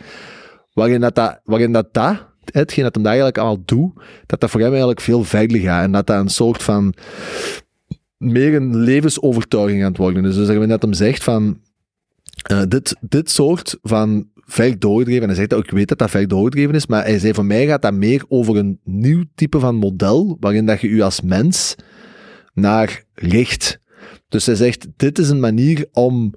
Waarin 0.73 1.01
dat, 1.01 1.15
dat, 1.15 1.41
waarin 1.43 1.71
dat, 1.71 1.93
dat 1.93 2.33
hetgeen 2.51 2.83
dat 2.83 2.93
hem 2.93 3.03
daar 3.03 3.13
eigenlijk 3.13 3.41
allemaal 3.43 3.63
doet, 3.65 3.93
dat 4.25 4.39
dat 4.39 4.49
voor 4.49 4.59
hem 4.59 4.69
eigenlijk 4.69 5.01
veel 5.01 5.23
verder 5.23 5.59
gaat. 5.59 5.83
En 5.83 5.91
dat 5.91 6.07
dat 6.07 6.19
een 6.19 6.29
soort 6.29 6.63
van 6.63 6.93
meer 8.31 8.55
een 8.55 8.77
levensovertuiging 8.77 9.81
aan 9.81 9.87
het 9.87 9.97
worden. 9.97 10.23
Dus 10.23 10.35
dat 10.67 10.81
hem 10.81 10.93
zegt 10.93 11.23
van, 11.23 11.59
uh, 12.51 12.61
dit, 12.67 12.95
dit 13.01 13.29
soort 13.29 13.77
van 13.81 14.27
ver 14.35 14.79
doordreven, 14.79 15.21
en 15.21 15.27
hij 15.27 15.37
zegt 15.37 15.53
ook, 15.53 15.63
ik 15.63 15.71
weet 15.71 15.87
dat 15.87 15.97
dat 15.97 16.09
ver 16.09 16.27
doordreven 16.27 16.75
is, 16.75 16.87
maar 16.87 17.03
hij 17.03 17.19
zei, 17.19 17.33
voor 17.33 17.45
mij 17.45 17.65
gaat 17.65 17.81
dat 17.81 17.93
meer 17.93 18.25
over 18.27 18.55
een 18.57 18.79
nieuw 18.83 19.23
type 19.35 19.59
van 19.59 19.75
model, 19.75 20.37
waarin 20.39 20.65
dat 20.65 20.81
je 20.81 20.87
u 20.87 21.01
als 21.01 21.21
mens 21.21 21.75
naar 22.53 23.03
richt. 23.13 23.79
Dus 24.29 24.45
hij 24.45 24.55
zegt, 24.55 24.87
dit 24.97 25.19
is 25.19 25.29
een 25.29 25.39
manier 25.39 25.87
om 25.91 26.33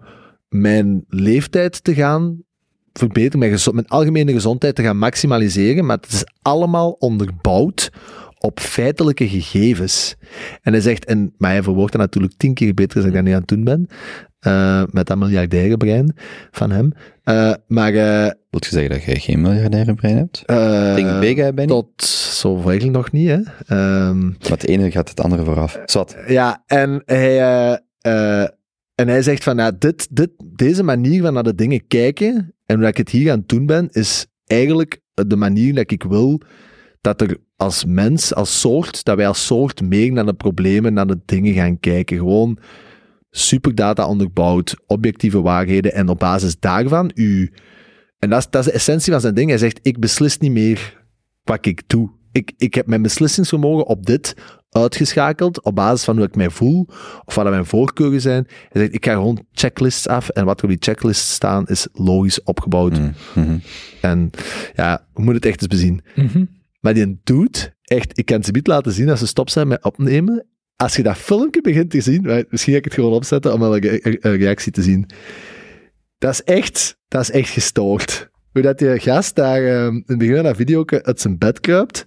mijn 0.49 1.05
leeftijd 1.09 1.85
te 1.85 1.95
gaan 1.95 2.45
verbeteren, 2.93 3.39
mijn, 3.39 3.59
mijn 3.73 3.87
algemene 3.87 4.33
gezondheid 4.33 4.75
te 4.75 4.83
gaan 4.83 4.99
maximaliseren, 4.99 5.87
maar 5.87 5.97
het 5.97 6.13
is 6.13 6.25
allemaal 6.43 6.91
onderbouwd 6.91 7.91
op 8.39 8.61
feitelijke 8.61 9.29
gegevens. 9.29 10.15
En 10.63 10.73
hij 10.73 10.83
zegt, 10.83 11.05
en, 11.05 11.35
maar 11.39 11.51
hij 11.51 11.63
verwoordt 11.63 11.93
dat 11.93 12.01
natuurlijk 12.01 12.35
tien 12.37 12.55
keer 12.55 12.75
beter 12.75 13.01
dan 13.01 13.09
ik 13.09 13.15
dat 13.15 13.23
nu 13.23 13.31
aan 13.31 13.39
het 13.39 13.49
doen 13.49 13.65
ben, 13.65 13.87
uh, 14.47 14.83
met 14.91 15.07
dat 15.07 15.19
miljardaire 15.19 15.77
brein 15.77 16.17
van 16.51 16.71
hem. 16.71 16.93
Uh, 17.25 17.53
maar... 17.67 17.93
Uh, 17.93 18.31
Wilt 18.51 18.65
je 18.65 18.71
zeggen 18.71 18.91
dat 18.91 19.05
jij 19.05 19.19
geen 19.19 19.41
miljardaire 19.41 19.95
brein 19.95 20.17
hebt? 20.17 20.43
Big 21.21 21.55
ben 21.55 21.67
Tot 21.67 22.03
zover 22.03 22.69
eigenlijk 22.69 22.97
nog 22.97 23.13
niet, 23.13 23.29
hè. 23.29 23.37
Um, 24.09 24.29
maar 24.29 24.51
het 24.51 24.67
ene 24.67 24.91
gaat 24.91 25.09
het 25.09 25.21
andere 25.21 25.45
vooraf. 25.45 25.81
Zat. 25.85 26.17
Ja, 26.27 26.63
en 26.67 27.03
hij... 27.05 27.39
en 28.95 29.09
hij 29.09 29.23
zegt 29.23 29.43
van, 29.43 29.57
ja, 29.57 29.71
dit, 29.71 30.09
dit, 30.11 30.31
deze 30.57 30.83
manier 30.83 31.23
van 31.23 31.33
naar 31.33 31.43
de 31.43 31.55
dingen 31.55 31.87
kijken 31.87 32.55
en 32.67 32.79
hoe 32.79 32.87
ik 32.87 32.97
het 32.97 33.09
hier 33.09 33.33
aan 33.33 33.39
het 33.39 33.49
doen 33.49 33.67
ben, 33.67 33.89
is 33.91 34.27
eigenlijk 34.47 35.01
de 35.15 35.37
manier 35.37 35.75
dat 35.75 35.91
ik 35.91 36.03
wil 36.03 36.41
dat 37.01 37.21
er 37.21 37.37
als 37.57 37.85
mens, 37.85 38.35
als 38.35 38.61
soort, 38.61 39.05
dat 39.05 39.16
wij 39.16 39.28
als 39.28 39.47
soort 39.47 39.83
meer 39.83 40.12
naar 40.12 40.27
de 40.27 40.35
problemen, 40.35 40.93
naar 40.93 41.07
de 41.07 41.20
dingen 41.24 41.55
gaan 41.55 41.81
kijken. 41.81 42.16
Gewoon 42.16 42.59
superdata 43.31 44.07
onderbouwd, 44.07 44.77
objectieve 44.87 45.41
waarheden 45.41 45.93
en 45.93 46.09
op 46.09 46.19
basis 46.19 46.59
daarvan 46.59 47.11
u... 47.15 47.53
En 48.19 48.31
dat 48.31 48.39
is, 48.39 48.51
dat 48.51 48.61
is 48.61 48.66
de 48.66 48.77
essentie 48.77 49.12
van 49.12 49.20
zijn 49.20 49.35
ding. 49.35 49.49
Hij 49.49 49.59
zegt, 49.59 49.78
ik 49.83 50.01
beslis 50.01 50.39
niet 50.39 50.53
meer 50.53 51.05
wat 51.45 51.66
ik 51.66 51.83
doe. 51.87 52.11
Ik, 52.33 52.53
ik 52.57 52.74
heb 52.74 52.87
mijn 52.87 53.03
beslissingsvermogen 53.03 53.87
op 53.87 54.07
dit 54.07 54.35
uitgeschakeld 54.70 55.62
op 55.62 55.74
basis 55.74 56.05
van 56.05 56.16
hoe 56.16 56.27
ik 56.27 56.37
mij 56.37 56.51
voel 56.51 56.89
of 57.24 57.35
wat 57.35 57.51
mijn 57.51 57.66
voorkeuren 57.66 58.20
zijn. 58.20 58.47
Hij 58.49 58.83
zegt, 58.83 58.95
ik 58.95 59.05
ga 59.05 59.12
gewoon 59.12 59.45
checklists 59.53 60.09
af 60.09 60.28
en 60.28 60.45
wat 60.45 60.59
er 60.59 60.65
op 60.65 60.70
die 60.70 60.78
checklists 60.81 61.35
staan 61.35 61.66
is 61.66 61.89
logisch 61.93 62.43
opgebouwd. 62.43 62.99
Mm 62.99 63.12
-hmm. 63.33 63.61
En 64.01 64.31
ja, 64.74 65.07
we 65.15 65.23
moeten 65.23 65.35
het 65.35 65.45
echt 65.45 65.61
eens 65.61 65.81
bezien. 65.81 66.01
Mm 66.15 66.28
-hmm. 66.33 66.49
Maar 66.81 66.94
die 66.94 67.20
doet 67.24 67.74
echt, 67.82 68.19
ik 68.19 68.24
kan 68.24 68.44
ze 68.44 68.51
niet 68.51 68.66
laten 68.66 68.93
zien 68.93 69.09
als 69.09 69.19
ze 69.19 69.27
stop 69.27 69.51
zijn 69.51 69.69
met 69.69 69.85
opnemen. 69.85 70.47
Als 70.77 70.97
je 70.97 71.03
dat 71.03 71.16
filmpje 71.16 71.61
begint 71.61 71.90
te 71.90 72.01
zien, 72.01 72.47
misschien 72.48 72.73
ga 72.73 72.78
ik 72.78 72.85
het 72.85 72.94
gewoon 72.94 73.12
opzetten 73.12 73.53
om 73.53 73.62
een, 73.62 74.01
een 74.03 74.36
reactie 74.36 74.73
te 74.73 74.82
zien. 74.82 75.11
Dat 76.19 76.32
is 76.32 76.43
echt, 76.43 76.98
dat 77.09 77.20
is 77.23 77.31
echt 77.31 77.51
gestoord. 77.51 78.31
Hoe 78.53 78.62
dat 78.62 78.78
die 78.78 79.01
gast 79.01 79.35
daar 79.35 79.85
um, 79.85 79.94
in 79.94 80.03
het 80.07 80.19
begin 80.19 80.35
van 80.35 80.44
dat 80.44 80.57
video 80.57 80.85
uit 80.86 81.20
zijn 81.20 81.39
bed 81.39 81.61
kruipt. 81.61 82.07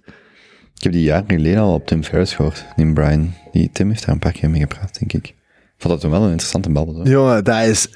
Ik 0.74 0.82
heb 0.82 0.92
die 0.92 1.02
jaren 1.02 1.30
geleden 1.30 1.60
al 1.60 1.74
op 1.74 1.86
Tim 1.86 2.04
Ferriss 2.04 2.34
gehoord, 2.34 2.66
die 2.76 2.92
Brian. 2.92 3.34
Die 3.52 3.70
Tim 3.72 3.88
heeft 3.88 4.04
daar 4.04 4.14
een 4.14 4.20
paar 4.20 4.32
keer 4.32 4.50
mee 4.50 4.60
gepraat, 4.60 4.98
denk 4.98 5.12
ik. 5.12 5.34
Vond 5.76 5.92
dat 5.92 6.00
toen 6.00 6.10
wel 6.10 6.22
een 6.22 6.30
interessante 6.30 6.70
babbel. 6.70 6.94
Zo. 6.94 7.10
Jongen, 7.10 7.44
dat 7.44 7.64
is... 7.66 7.88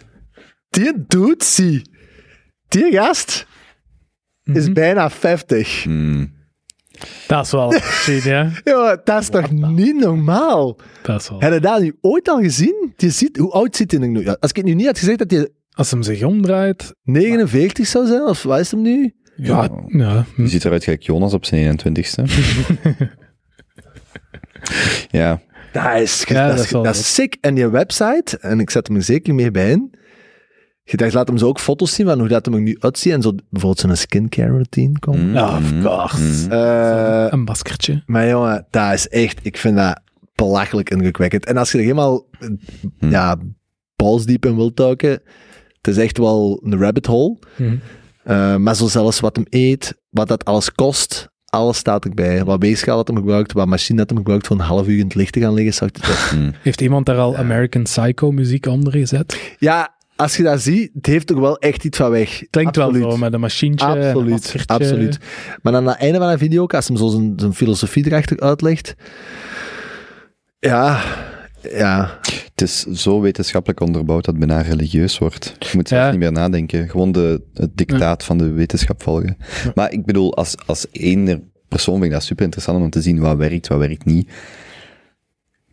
Die 0.71 1.05
doet, 1.07 1.45
zie. 1.45 1.83
Die 2.69 2.93
gast 2.93 3.47
is 4.43 4.53
mm 4.53 4.65
-hmm. 4.65 4.75
bijna 4.75 5.11
50. 5.11 5.85
Mm. 5.85 6.34
Dat 7.27 7.45
is 7.45 7.51
wel 7.51 7.73
shit, 7.73 8.23
ja. 8.23 8.51
ja, 8.65 9.01
dat 9.05 9.21
is 9.21 9.29
toch 9.29 9.51
niet 9.51 9.95
normaal? 9.95 10.79
Dat 11.03 11.21
is 11.21 11.29
wel. 11.29 11.41
Heb 11.41 11.53
je 11.53 11.61
dat 11.61 11.81
nu 11.81 11.97
ooit 12.01 12.29
al 12.29 12.41
gezien? 12.41 12.93
Je 12.97 13.11
ziet, 13.11 13.37
hoe 13.37 13.51
oud 13.51 13.77
zit 13.77 13.91
hij 13.91 14.01
nu? 14.01 14.27
Als 14.27 14.51
ik 14.51 14.57
het 14.57 14.65
nu 14.65 14.75
niet 14.75 14.87
had 14.87 14.99
gezegd 14.99 15.19
dat 15.19 15.31
hij 15.31 15.49
Als 15.71 15.91
hem 15.91 16.03
zich 16.03 16.23
omdraait... 16.23 16.95
49 17.03 17.87
zou 17.87 18.07
zijn, 18.07 18.23
of 18.23 18.43
wat 18.43 18.59
is 18.61 18.71
hem 18.71 18.83
nu? 18.83 19.15
Ja, 19.37 19.71
ja. 19.87 20.25
Je 20.37 20.49
ziet 20.49 20.65
eruit 20.65 20.85
gelijk 20.85 21.03
Jonas 21.03 21.35
op 21.35 21.45
zijn 21.45 21.81
21ste. 21.81 22.23
ja. 25.11 25.41
Dat 25.73 26.01
is, 26.01 26.25
Ja, 26.29 26.47
dat 26.47 26.57
dat 26.57 26.65
is, 26.65 26.71
dat 26.71 26.97
sick. 26.97 27.37
En 27.41 27.55
die 27.55 27.69
website, 27.69 28.39
en 28.41 28.61
ik 28.61 28.71
zet 28.71 28.87
hem 28.87 28.97
er 28.97 29.03
zeker 29.03 29.35
mee 29.35 29.51
bij 29.51 29.71
in. 29.71 29.95
Je 30.87 30.97
dacht, 30.97 31.13
laat 31.15 31.29
hem 31.29 31.39
zo 31.39 31.47
ook 31.47 31.61
foto's 31.61 31.95
zien 31.95 32.07
van 32.07 32.19
hoe 32.19 32.29
dat 32.29 32.45
hem 32.45 32.55
er 32.55 32.61
nu 32.61 32.77
uitziet. 32.81 33.13
En 33.13 33.23
zo 33.23 33.33
bijvoorbeeld 33.51 33.81
zo'n 33.81 33.97
skincare 33.97 34.51
routine 34.51 34.99
komt. 34.99 35.17
Mm, 35.19 35.35
Ja, 35.35 35.57
of 35.57 35.73
mm, 35.73 35.83
course. 35.83 36.45
mm. 36.47 36.51
Eh, 36.53 37.27
Een 37.31 37.43
maskertje. 37.43 38.03
maar 38.07 38.29
jongen, 38.29 38.67
dat 38.71 38.93
is 38.93 39.09
echt, 39.09 39.39
ik 39.43 39.57
vind 39.57 39.77
dat 39.77 40.01
belachelijk 40.35 40.91
indrukwekkend. 40.91 41.45
En 41.47 41.57
als 41.57 41.73
je 41.73 41.79
er 41.79 41.83
helemaal, 41.85 42.27
Hmm. 42.39 43.11
ja, 43.11 43.37
balsdiep 43.97 44.47
in 44.47 44.57
wilt 44.57 44.77
duiken, 44.77 45.11
het 45.77 45.89
is 45.89 45.97
echt 45.97 46.19
wel 46.19 46.61
een 46.65 46.79
rabbit 46.79 47.07
hole. 47.07 47.39
Eh, 48.25 48.57
maar 48.57 48.77
zo 48.77 48.87
zelfs 48.87 49.21
wat 49.21 49.37
hem 49.37 49.47
eet, 49.49 49.95
wat 50.11 50.29
dat 50.29 50.45
alles 50.45 50.73
kost, 50.73 51.29
alles 51.45 51.77
staat 51.77 52.05
erbij. 52.05 52.45
Wat 52.45 52.61
weegschaal 52.61 52.97
dat 52.97 53.07
hem 53.09 53.17
gebruikt, 53.17 53.53
wat 53.53 53.67
machine 53.67 53.99
dat 53.99 54.09
hem 54.09 54.19
gebruikt 54.19 54.47
voor 54.47 54.57
een 54.57 54.63
half 54.63 54.87
uur 54.87 54.99
in 54.99 55.05
het 55.05 55.15
licht 55.15 55.33
te 55.33 55.41
gaan 55.41 55.55
liggen. 55.55 55.75
zag 55.75 55.89
het. 55.93 56.33
Mm. 56.39 56.53
Heeft 56.63 56.81
iemand 56.81 57.07
daar 57.07 57.19
al 57.19 57.37
American 57.37 57.83
Psycho 57.83 58.31
muziek 58.31 58.67
onder 58.67 58.93
gezet? 58.93 59.55
Ja, 59.59 59.94
als 60.17 60.37
je 60.37 60.43
dat 60.43 60.61
ziet, 60.61 60.91
het 60.95 61.07
heeft 61.07 61.27
toch 61.27 61.39
wel 61.39 61.59
echt 61.59 61.85
iets 61.85 61.99
van 61.99 62.11
weg. 62.11 62.43
Klinkt 62.51 62.79
Absoluut. 62.79 63.03
wel 63.03 63.11
zo, 63.13 63.19
met 63.19 63.33
een 63.33 63.41
machientje 63.41 63.87
en 63.87 63.97
een 64.03 64.09
Absoluut, 64.09 64.55
absoluut. 64.67 65.19
Maar 65.63 65.75
aan 65.75 65.87
het 65.87 65.97
einde 65.97 66.19
van 66.19 66.29
een 66.29 66.39
video, 66.39 66.67
als 66.67 66.89
hem 66.89 66.97
zo 66.97 67.09
zijn, 67.09 67.33
zijn 67.37 67.55
filosofie 67.55 68.07
erachter 68.07 68.41
uitlegt, 68.41 68.95
ja, 70.59 71.01
ja, 71.73 72.19
Het 72.23 72.63
is 72.63 72.81
zo 72.83 73.21
wetenschappelijk 73.21 73.81
onderbouwd 73.81 74.25
dat 74.25 74.35
het 74.37 74.47
bijna 74.47 74.63
religieus 74.63 75.19
wordt. 75.19 75.55
Je 75.59 75.71
moet 75.75 75.89
zelf 75.89 76.03
Ja. 76.03 76.11
niet 76.11 76.19
meer 76.19 76.33
nadenken. 76.33 76.89
Gewoon 76.89 77.13
de, 77.13 77.43
het 77.55 77.77
dictaat 77.77 78.25
van 78.25 78.39
de 78.39 78.53
wetenschap 78.53 79.03
volgen. 79.03 79.37
Maar 79.75 79.93
ik 79.93 80.05
bedoel, 80.05 80.37
als, 80.37 80.55
als 80.67 80.91
één 80.91 81.51
persoon 81.69 81.95
vind 81.95 82.07
ik 82.07 82.13
dat 82.13 82.23
super 82.23 82.45
interessant 82.45 82.79
om 82.83 82.91
te 82.91 83.03
zien 83.03 83.19
wat 83.21 83.37
werkt, 83.37 83.69
wat 83.69 83.79
werkt 83.79 84.05
niet. 84.05 84.31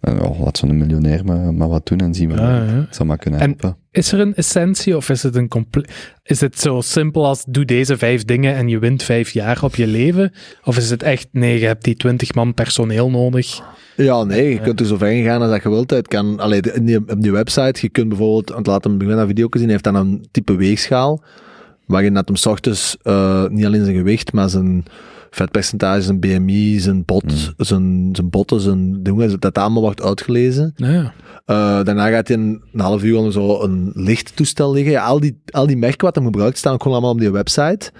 En, 0.02 0.22
oh, 0.22 0.40
laat 0.40 0.57
zo'n 0.57 0.78
miljonair 0.78 1.26
maar, 1.26 1.53
maar 1.53 1.68
wat 1.68 1.86
doen 1.88 1.99
en 1.99 2.14
zien 2.14 2.30
wat 2.30 2.38
ja. 2.40 2.65
Dat 2.65 2.95
zou 2.95 3.07
maar 3.07 3.18
kunnen 3.18 3.40
En- 3.40 3.48
helpen. 3.57 3.78
Is 3.91 4.11
er 4.11 4.19
een 4.19 4.36
essentie 4.36 4.95
of 4.95 5.10
is 5.10 5.23
het 5.23 5.36
een 5.36 5.48
compleet... 5.48 5.91
Is 6.23 6.41
het 6.41 6.60
zo 6.60 6.82
simpel 6.82 7.26
als 7.26 7.44
doe 7.48 7.65
deze 7.65 7.98
vijf 7.98 8.26
dingen 8.26 8.56
en 8.56 8.68
je 8.68 8.80
wint 8.80 9.03
vijf 9.03 9.30
jaar 9.32 9.64
op 9.64 9.76
je 9.76 9.88
leven? 9.88 10.32
Of 10.64 10.78
is 10.78 10.90
het 10.90 11.03
echt, 11.03 11.28
nee, 11.32 11.60
je 11.60 11.65
hebt 11.65 11.84
die 11.84 11.95
twintig 11.95 12.34
man 12.34 12.53
personeel 12.53 13.10
nodig? 13.10 13.61
Ja, 13.95 14.23
nee, 14.23 14.49
je 14.53 14.60
kunt 14.61 14.80
er 14.80 14.86
zo 14.86 14.98
ver 14.98 15.11
in 15.11 15.23
gaan 15.23 15.41
als 15.41 15.52
dat 15.52 15.64
je 15.64 15.69
wilt. 15.69 15.90
Het 15.90 16.07
kan, 16.07 16.40
allee, 16.40 16.61
de- 16.61 16.73
in 16.73 16.86
die, 16.86 16.98
op 16.98 17.22
die 17.22 17.32
website, 17.32 17.80
je 17.82 17.90
kunt 17.90 18.07
bijvoorbeeld, 18.10 18.49
want 18.49 18.68
laat 18.68 18.84
hem 18.84 18.98
beginnen 18.98 19.22
een 19.22 19.28
video 19.28 19.48
zien, 19.52 19.61
hij 19.64 19.72
heeft 19.72 19.84
dan 19.84 19.95
een 19.95 20.26
type 20.32 20.56
weegschaal, 20.56 21.23
waarin 21.86 22.14
dat 22.14 22.28
hem 22.28 22.36
's 22.36 22.45
ochtends 22.45 22.98
eh, 23.02 23.48
niet 23.48 23.65
alleen 23.65 23.84
zijn 23.84 23.98
gewicht, 23.98 24.34
maar 24.34 24.49
zijn 24.49 24.84
vetpercentage, 25.36 26.02
zijn 26.02 26.20
BMI, 26.20 26.80
zijn 26.80 27.06
bot, 27.06 27.53
zijn, 27.58 28.10
zijn 28.12 28.30
botten, 28.30 28.60
zijn 28.60 29.03
dingen, 29.03 29.40
dat 29.40 29.58
allemaal 29.58 29.82
wordt 29.82 30.02
uitgelezen. 30.02 30.74
Ja. 30.76 31.14
Eh, 31.45 31.84
daarna 31.84 32.10
gaat 32.10 32.28
hij 32.28 32.38
een, 32.38 32.64
een 32.74 32.80
half 32.80 33.03
uur 33.03 33.18
onder 33.18 33.32
zo 33.32 33.62
een 33.62 33.91
lichttoestel 33.94 34.74
liggen. 34.74 34.91
Ja, 34.91 35.06
al, 35.06 35.20
die, 35.20 35.41
al 35.52 35.68
die 35.68 35.78
merken 35.78 36.06
wat 36.06 36.16
hij 36.16 36.24
gebruikt 36.24 36.58
staan 36.58 36.74
ook 36.74 36.82
gewoon 36.82 36.98
allemaal 36.98 37.16
op 37.16 37.20
die 37.20 37.32
website. 37.32 37.91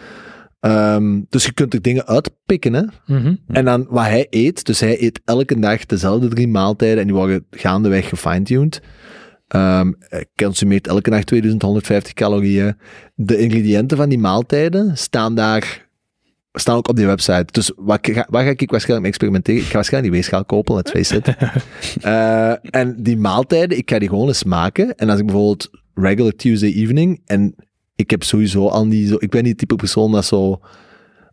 Ehm, 0.60 1.22
dus 1.30 1.46
je 1.46 1.54
kunt 1.54 1.74
er 1.74 1.82
dingen 1.82 2.08
uitpikken, 2.08 2.74
hè. 2.74 2.84
Mhm. 3.06 3.36
En 3.48 3.66
dan 3.66 3.88
wat 3.90 4.04
hij 4.04 4.28
eet, 4.30 4.66
dus 4.66 4.80
hij 4.80 5.02
eet 5.02 5.22
elke 5.26 5.60
dag 5.60 5.86
dezelfde 5.86 6.28
drie 6.28 6.48
maaltijden 6.48 7.00
en 7.00 7.06
die 7.06 7.16
worden 7.16 7.46
gaandeweg 7.52 8.10
gefine-tuned. 8.10 8.82
Ehm, 9.48 9.92
hij 10.00 10.26
consumeert 10.36 10.88
elke 10.88 11.10
dag 11.10 11.24
2150 11.24 12.14
calorieën. 12.14 12.78
De 13.16 13.38
ingrediënten 13.38 13.98
van 13.98 14.10
die 14.10 14.20
maaltijden 14.20 14.98
staan 14.98 15.36
daar 15.36 15.90
staan 16.54 16.76
ook 16.76 16.88
op 16.90 16.96
die 16.96 17.06
website. 17.06 17.46
Dus 17.52 17.72
wat, 17.76 18.00
ga- 18.02 18.28
waar 18.30 18.44
ga 18.44 18.50
ik 18.50 18.60
waarschijnlijk 18.72 19.00
mee 19.02 19.10
experimenteren? 19.10 19.60
Ik 19.62 19.68
ga 19.68 19.74
waarschijnlijk 19.74 20.14
die 20.14 20.22
weegschaal 20.22 20.46
kopen, 20.46 20.76
let's 20.76 20.92
face 20.92 21.16
it. 21.16 21.36
En 22.72 22.96
die 23.04 23.18
maaltijden, 23.18 23.78
ik 23.78 23.90
ga 23.90 24.00
die 24.00 24.10
gewoon 24.10 24.28
eens 24.28 24.44
maken. 24.44 24.96
En 24.96 25.10
als 25.10 25.20
ik 25.20 25.26
bijvoorbeeld 25.26 25.70
regular 25.94 26.32
Tuesday 26.32 26.74
evening, 26.74 27.22
en 27.26 27.56
ik 27.96 28.10
heb 28.10 28.24
sowieso 28.24 28.68
al 28.68 28.88
niet 28.88 29.08
zo, 29.10 29.16
ik 29.20 29.30
ben 29.30 29.42
niet 29.42 29.50
het 29.50 29.60
type 29.60 29.76
persoon 29.76 30.12
dat 30.12 30.26
zo, 30.26 30.60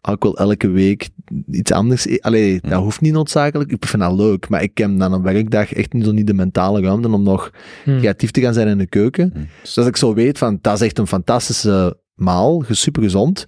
ah, 0.01 0.15
ik 0.15 0.23
wil 0.23 0.37
elke 0.39 0.69
week 0.69 1.09
iets 1.51 1.73
anders, 1.73 2.07
e- 2.07 2.19
allee, 2.21 2.61
dat 2.61 2.83
hoeft 2.83 3.01
niet 3.01 3.13
noodzakelijk, 3.13 3.71
ik 3.71 3.87
vind 3.87 4.03
dat 4.03 4.13
leuk, 4.13 4.49
maar 4.49 4.63
ik 4.63 4.79
heb 4.79 4.99
dan 4.99 5.13
een 5.13 5.23
werkdag 5.23 5.73
echt 5.73 5.93
niet 5.93 6.05
zo 6.05 6.13
niet 6.13 6.27
de 6.27 6.35
mentale 6.35 6.81
ruimte 6.81 7.11
om 7.11 7.23
nog 7.23 7.51
Hmm. 7.85 7.99
creatief 7.99 8.31
te 8.31 8.41
gaan 8.41 8.55
zijn 8.55 8.69
in 8.69 8.79
de 8.79 8.87
keuken. 8.87 9.31
Hmm. 9.35 9.47
Dus 9.63 9.79
als 9.79 9.87
ik 9.87 9.97
zo 9.97 10.15
weet 10.15 10.39
van, 10.39 10.59
dat 10.61 10.75
is 10.75 10.81
echt 10.81 10.99
een 10.99 11.07
fantastische 11.07 11.99
maal, 12.15 12.65
super 12.71 13.03
gezond, 13.03 13.47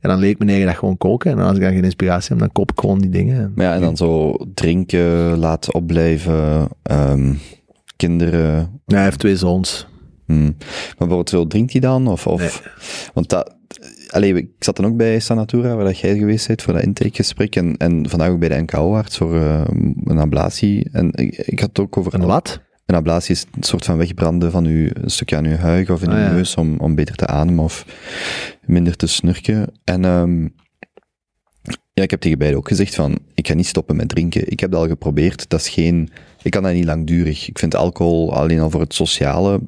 en 0.00 0.08
dan 0.08 0.18
leer 0.18 0.30
ik 0.30 0.38
mijn 0.38 0.50
eigen 0.50 0.68
dat 0.68 0.76
gewoon 0.76 0.96
koken, 0.96 1.30
en 1.30 1.38
als 1.38 1.56
ik 1.56 1.62
dan 1.62 1.72
geen 1.72 1.84
inspiratie 1.84 2.28
heb, 2.28 2.38
dan 2.38 2.52
koop 2.52 2.70
ik 2.70 2.80
gewoon 2.80 2.98
die 2.98 3.10
dingen. 3.10 3.52
Ja, 3.56 3.74
en 3.74 3.80
dan 3.80 3.96
zo 3.96 4.36
drinken, 4.54 5.38
laten 5.38 5.74
opblijven, 5.74 6.68
ehm, 6.82 7.34
kinderen. 7.96 8.80
Ja, 8.86 8.94
hij 8.94 9.04
heeft 9.04 9.18
twee 9.18 9.36
zoons. 9.36 9.86
Hmm. 10.26 10.56
Maar 10.98 11.08
bijvoorbeeld, 11.08 11.50
drinkt 11.50 11.72
hij 11.72 11.80
dan? 11.80 12.06
Of, 12.06 12.26
of, 12.26 12.62
Want 13.14 13.28
dat... 13.28 13.58
Allee, 14.08 14.34
ik 14.34 14.48
zat 14.58 14.76
dan 14.76 14.86
ook 14.86 14.96
bij 14.96 15.20
Sanatura, 15.20 15.74
waar 15.74 15.84
dat 15.84 15.98
jij 15.98 16.18
geweest 16.18 16.46
bent 16.46 16.62
voor 16.62 16.72
dat 16.72 16.82
intakegesprek. 16.82 17.56
En, 17.56 17.76
en 17.76 18.08
vandaag 18.08 18.28
ook 18.28 18.38
bij 18.38 18.48
de 18.48 18.60
NKO-arts 18.60 19.16
voor 19.16 19.34
eh, 19.34 19.62
een 20.04 20.18
ablatie. 20.18 20.88
En 20.92 21.10
ik, 21.12 21.36
ik 21.36 21.60
had 21.60 21.68
het 21.68 21.80
ook 21.80 21.96
over... 21.96 22.14
Een 22.14 22.26
wat? 22.26 22.60
Een 22.90 22.96
ablatie 22.96 23.34
is 23.34 23.46
een 23.54 23.62
soort 23.62 23.84
van 23.84 23.96
wegbranden 23.96 24.50
van 24.50 24.64
uw, 24.64 24.88
een 24.92 25.10
stukje 25.10 25.36
aan 25.36 25.46
uw 25.46 25.56
huig 25.56 25.90
of 25.90 26.02
in 26.02 26.08
Ah, 26.08 26.14
uw 26.14 26.20
ja. 26.20 26.30
neus 26.32 26.54
om, 26.54 26.78
om 26.78 26.94
beter 26.94 27.14
te 27.14 27.26
ademen 27.26 27.64
of 27.64 27.86
minder 28.64 28.96
te 28.96 29.06
snurken. 29.06 29.72
En 29.84 30.04
ehm, 30.04 30.42
ja, 31.92 32.02
ik 32.02 32.10
heb 32.10 32.20
tegen 32.20 32.38
beiden 32.38 32.58
ook 32.58 32.68
gezegd 32.68 32.94
van, 32.94 33.18
ik 33.34 33.48
ga 33.48 33.54
niet 33.54 33.66
stoppen 33.66 33.96
met 33.96 34.08
drinken. 34.08 34.50
Ik 34.50 34.60
heb 34.60 34.70
dat 34.70 34.80
al 34.80 34.88
geprobeerd. 34.88 35.48
Dat 35.48 35.60
is 35.60 35.68
geen, 35.68 36.10
ik 36.42 36.50
kan 36.50 36.62
dat 36.62 36.72
niet 36.72 36.84
langdurig. 36.84 37.48
Ik 37.48 37.58
vind 37.58 37.74
alcohol 37.74 38.34
alleen 38.34 38.60
al 38.60 38.70
voor 38.70 38.80
het 38.80 38.94
sociale, 38.94 39.60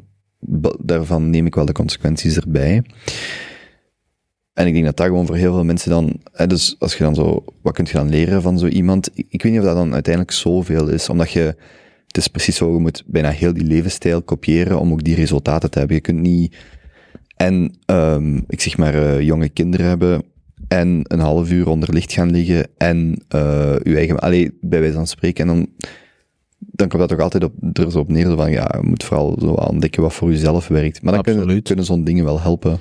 daarvan 0.78 1.30
neem 1.30 1.46
ik 1.46 1.54
wel 1.54 1.66
de 1.66 1.72
consequenties 1.72 2.36
erbij. 2.36 2.82
En 4.52 4.66
ik 4.66 4.72
denk 4.72 4.84
dat 4.84 4.96
dat 4.96 5.06
gewoon 5.06 5.26
voor 5.26 5.36
heel 5.36 5.54
veel 5.54 5.64
mensen 5.64 5.90
dan, 5.90 6.20
hè, 6.32 6.46
dus 6.46 6.76
als 6.78 6.96
je 6.96 7.04
dan 7.04 7.14
zo, 7.14 7.44
wat 7.62 7.74
kun 7.74 7.84
je 7.84 7.92
dan 7.92 8.08
leren 8.08 8.42
van 8.42 8.58
zo 8.58 8.66
iemand? 8.66 9.10
Ik, 9.14 9.26
ik 9.28 9.42
weet 9.42 9.52
niet 9.52 9.60
of 9.60 9.66
dat 9.66 9.76
dan 9.76 9.92
uiteindelijk 9.92 10.34
zoveel 10.34 10.88
is, 10.88 11.08
omdat 11.08 11.30
je, 11.30 11.56
het 12.12 12.16
is 12.16 12.28
precies 12.28 12.56
zo, 12.56 12.72
je 12.72 12.78
moet 12.78 13.02
bijna 13.06 13.30
heel 13.30 13.52
die 13.52 13.64
levensstijl 13.64 14.22
kopiëren 14.22 14.80
om 14.80 14.92
ook 14.92 15.04
die 15.04 15.14
resultaten 15.14 15.70
te 15.70 15.78
hebben. 15.78 15.96
Je 15.96 16.02
kunt 16.02 16.20
niet 16.20 16.56
en, 17.36 17.74
ehm, 17.86 18.36
ik 18.48 18.60
zeg 18.60 18.76
maar, 18.76 18.94
eh, 18.94 19.20
jonge 19.20 19.48
kinderen 19.48 19.86
hebben 19.86 20.22
en 20.68 21.00
een 21.02 21.20
half 21.20 21.50
uur 21.50 21.68
onder 21.68 21.92
licht 21.92 22.12
gaan 22.12 22.30
liggen 22.30 22.68
en 22.76 23.24
eh 23.28 23.74
je 23.82 23.96
eigen, 23.96 24.18
allee, 24.18 24.58
bij 24.60 24.80
wijze 24.80 24.94
van 24.94 25.06
spreken, 25.06 25.48
en 25.48 25.54
dan, 25.54 25.68
dan 26.66 26.88
komt 26.88 27.00
dat 27.00 27.08
toch 27.10 27.20
altijd 27.20 27.44
op, 27.44 27.52
er 27.72 27.90
zo 27.90 27.98
op 27.98 28.08
neer 28.08 28.24
zo 28.26 28.36
van, 28.36 28.50
ja, 28.50 28.74
je 28.80 28.88
moet 28.88 29.04
vooral 29.04 29.36
zo 29.40 29.46
ontdekken 29.46 30.02
wat 30.02 30.12
voor 30.12 30.30
jezelf 30.30 30.68
werkt. 30.68 31.02
Maar 31.02 31.12
dan 31.12 31.22
kunnen, 31.22 31.42
Absoluut. 31.42 31.66
kunnen 31.66 31.84
zo'n 31.84 32.04
dingen 32.04 32.24
wel 32.24 32.40
helpen. 32.40 32.80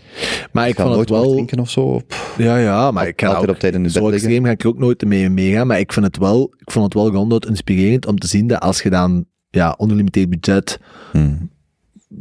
Maar 0.52 0.64
ik 0.64 0.70
Ik 0.72 0.76
ga 0.78 0.84
vond 0.84 0.96
nooit 0.96 1.10
het 1.10 1.18
wel 1.20 1.32
drinken 1.32 1.60
of 1.60 1.70
zo. 1.70 2.00
Pff, 2.08 2.36
Ja, 2.38 2.58
ja, 2.58 2.92
maar 2.92 3.08
ik 3.08 3.16
kan 3.16 3.28
altijd 3.28 3.48
ook, 3.50 3.54
op 3.56 3.60
tijd 3.62 3.74
in 3.74 3.84
de 3.84 3.90
zo 3.90 4.02
bed 4.02 4.10
liggen. 4.12 4.30
extreem 4.30 4.46
ga 4.46 4.52
ik 4.52 4.62
er 4.64 4.68
ook 4.68 4.78
nooit 4.80 5.06
mee 5.06 5.30
meegaan, 5.30 5.68
maar 5.68 5.80
ik 5.80 5.94
vind 5.94 6.06
het 6.06 6.18
wel, 6.18 6.54
ik 6.58 6.72
vond 6.72 6.86
het 6.86 6.94
wel 6.94 7.06
gewoon 7.06 7.40
inspirerend 7.48 8.06
om 8.08 8.18
te 8.20 8.28
zien 8.28 8.48
dat 8.48 8.60
als 8.60 8.82
je 8.82 8.90
dan, 8.90 9.26
ja, 9.50 9.76
ongelimiteerd 9.78 10.30
budget, 10.30 10.80
Hmm. 11.12 11.50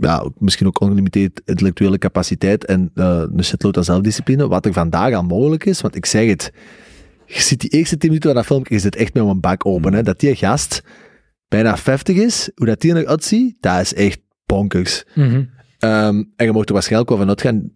ja, 0.00 0.28
misschien 0.38 0.66
ook 0.66 0.80
ongelimiteerd 0.80 1.40
intellectuele 1.44 1.98
capaciteit 1.98 2.64
en 2.64 2.90
eh, 2.94 3.22
een 3.36 3.44
shitload 3.44 3.76
aan 3.76 3.84
zelfdiscipline, 3.84 4.48
wat 4.48 4.66
er 4.66 4.72
vandaag 4.72 5.14
al 5.14 5.22
mogelijk 5.22 5.64
is, 5.64 5.80
want 5.80 5.96
ik 5.96 6.06
zeg 6.06 6.28
het, 6.28 6.52
je 7.26 7.40
ziet 7.40 7.60
die 7.60 7.70
eerste 7.70 7.96
10 7.96 8.08
minuten 8.08 8.28
van 8.30 8.38
dat 8.38 8.46
filmpje, 8.48 8.74
je 8.74 8.80
zit 8.80 8.96
echt 8.96 9.14
met 9.14 9.24
een 9.26 9.40
bak 9.40 9.66
open, 9.66 9.92
hè, 9.94 10.02
dat 10.02 10.20
die 10.20 10.36
gast 10.36 10.82
bijna 11.50 11.76
50 11.76 12.16
is, 12.16 12.50
hoe 12.54 12.66
dat 12.66 12.80
die 12.80 12.94
er 12.94 13.06
uitziet, 13.06 13.56
dat 13.60 13.80
is 13.80 13.94
echt 13.94 14.20
bonkers. 14.46 15.04
Mhm. 15.14 15.44
Ehm, 15.78 16.22
en 16.36 16.46
je 16.46 16.52
mocht 16.52 16.66
er 16.68 16.72
waarschijnlijk 16.74 17.10
wel 17.10 17.18
van 17.18 17.28
uitgaan, 17.28 17.70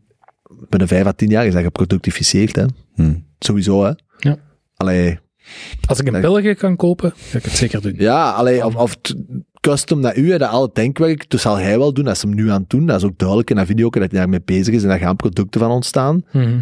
binnen 0.68 0.88
5 0.88 1.06
à 1.06 1.12
10 1.12 1.28
jaar 1.28 1.46
is 1.46 1.52
dat 1.52 1.62
geproductificeerd, 1.62 2.56
hè. 2.56 2.64
Hmm. 2.94 3.26
Sowieso, 3.38 3.84
hè. 3.84 3.92
Ja. 4.18 4.36
Allee, 4.76 5.18
Als 5.86 6.01
ik 6.01 6.06
in 6.06 6.20
België 6.20 6.55
kan 6.55 6.76
kopen, 6.76 7.12
ga 7.16 7.38
ik 7.38 7.44
het 7.44 7.52
zeker 7.52 7.80
doen. 7.82 7.94
ja, 7.96 8.30
allee, 8.30 8.64
of, 8.66 8.74
of 8.76 8.94
t- 8.96 9.14
custom 9.60 10.01
naar 10.01 10.16
u, 10.16 10.28
dat 10.38 10.51
al 10.51 10.62
het 10.62 10.74
denkwerk, 10.74 11.30
dus 11.30 11.42
zal 11.42 11.56
hij 11.56 11.78
wel 11.78 11.92
doen, 11.92 12.05
dat 12.05 12.16
is 12.16 12.22
hem 12.22 12.34
nu 12.34 12.51
aan 12.51 12.60
het 12.60 12.70
doen, 12.70 12.86
dat 12.86 12.96
is 12.96 13.05
ook 13.05 13.18
duidelijk 13.18 13.51
in 13.51 13.56
dat 13.56 13.66
video 13.66 13.90
dat 13.90 14.01
hij 14.10 14.18
daarmee 14.20 14.42
bezig 14.44 14.74
is 14.74 14.82
en 14.82 14.88
daar 14.88 14.98
gaan 14.98 15.16
producten 15.16 15.60
van 15.60 15.70
ontstaan. 15.70 16.24
Mhm. 16.32 16.59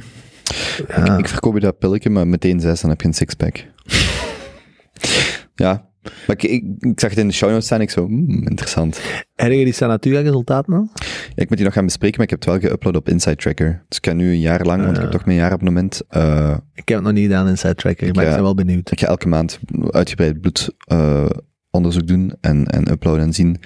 Ja. 0.89 1.19
Ik 1.19 1.29
verkoop 1.29 1.55
je 1.55 1.61
dat 1.61 1.79
pilletje, 1.79 2.11
maar 2.11 2.27
meteen 2.29 2.61
zes, 2.61 2.81
dan 2.81 2.91
heb 2.91 3.01
je 3.01 3.07
een 3.07 3.15
sixpack. 3.15 3.65
ja. 5.55 5.91
Maar 6.03 6.37
ik, 6.37 6.43
ik, 6.43 6.65
ik 6.79 7.01
zag 7.01 7.11
het 7.11 7.19
in 7.19 7.29
de 7.29 7.35
show 7.35 7.49
notes 7.51 7.65
staan, 7.65 7.81
ik 7.81 7.91
zo, 7.91 8.07
hmm, 8.07 8.47
interessant. 8.49 9.01
Heb 9.35 9.53
je 9.53 9.65
die 9.65 9.73
Sanatura 9.73 10.21
resultaten 10.21 10.73
al? 10.75 10.89
Ja, 10.95 11.43
ik 11.43 11.49
moet 11.49 11.57
die 11.57 11.65
nog 11.67 11.75
gaan 11.75 11.85
bespreken, 11.85 12.17
maar 12.17 12.27
ik 12.33 12.41
heb 12.41 12.45
het 12.45 12.63
wel 12.63 12.71
geüpload 12.71 12.97
op 12.97 13.09
Inside 13.09 13.37
Tracker. 13.37 13.85
Dus 13.89 13.97
ik 13.97 14.03
kan 14.03 14.17
nu 14.17 14.31
een 14.31 14.41
jaar 14.41 14.65
lang, 14.65 14.81
want 14.85 14.97
ik 14.97 15.03
heb 15.03 15.11
Ah. 15.13 15.17
toch 15.17 15.25
mijn 15.27 15.39
jaarabonnement, 15.39 16.03
eh 16.09 16.57
Ik 16.75 16.89
heb 16.89 16.97
het 16.99 17.07
nog 17.07 17.13
niet 17.17 17.27
gedaan 17.27 17.49
in 17.49 17.59
Sidetracker, 17.59 18.15
maar 18.15 18.25
ik 18.25 18.31
ben 18.31 18.43
wel 18.43 18.55
benieuwd. 18.55 18.91
ik 18.91 19.01
ga 19.01 19.07
elke 19.07 19.29
maand 19.29 19.59
uitgebreid 19.91 20.41
bloedonderzoek 20.41 22.07
doen 22.07 22.33
en, 22.41 22.67
en 22.67 22.91
uploaden 22.91 23.25
en 23.25 23.33
zien. 23.33 23.57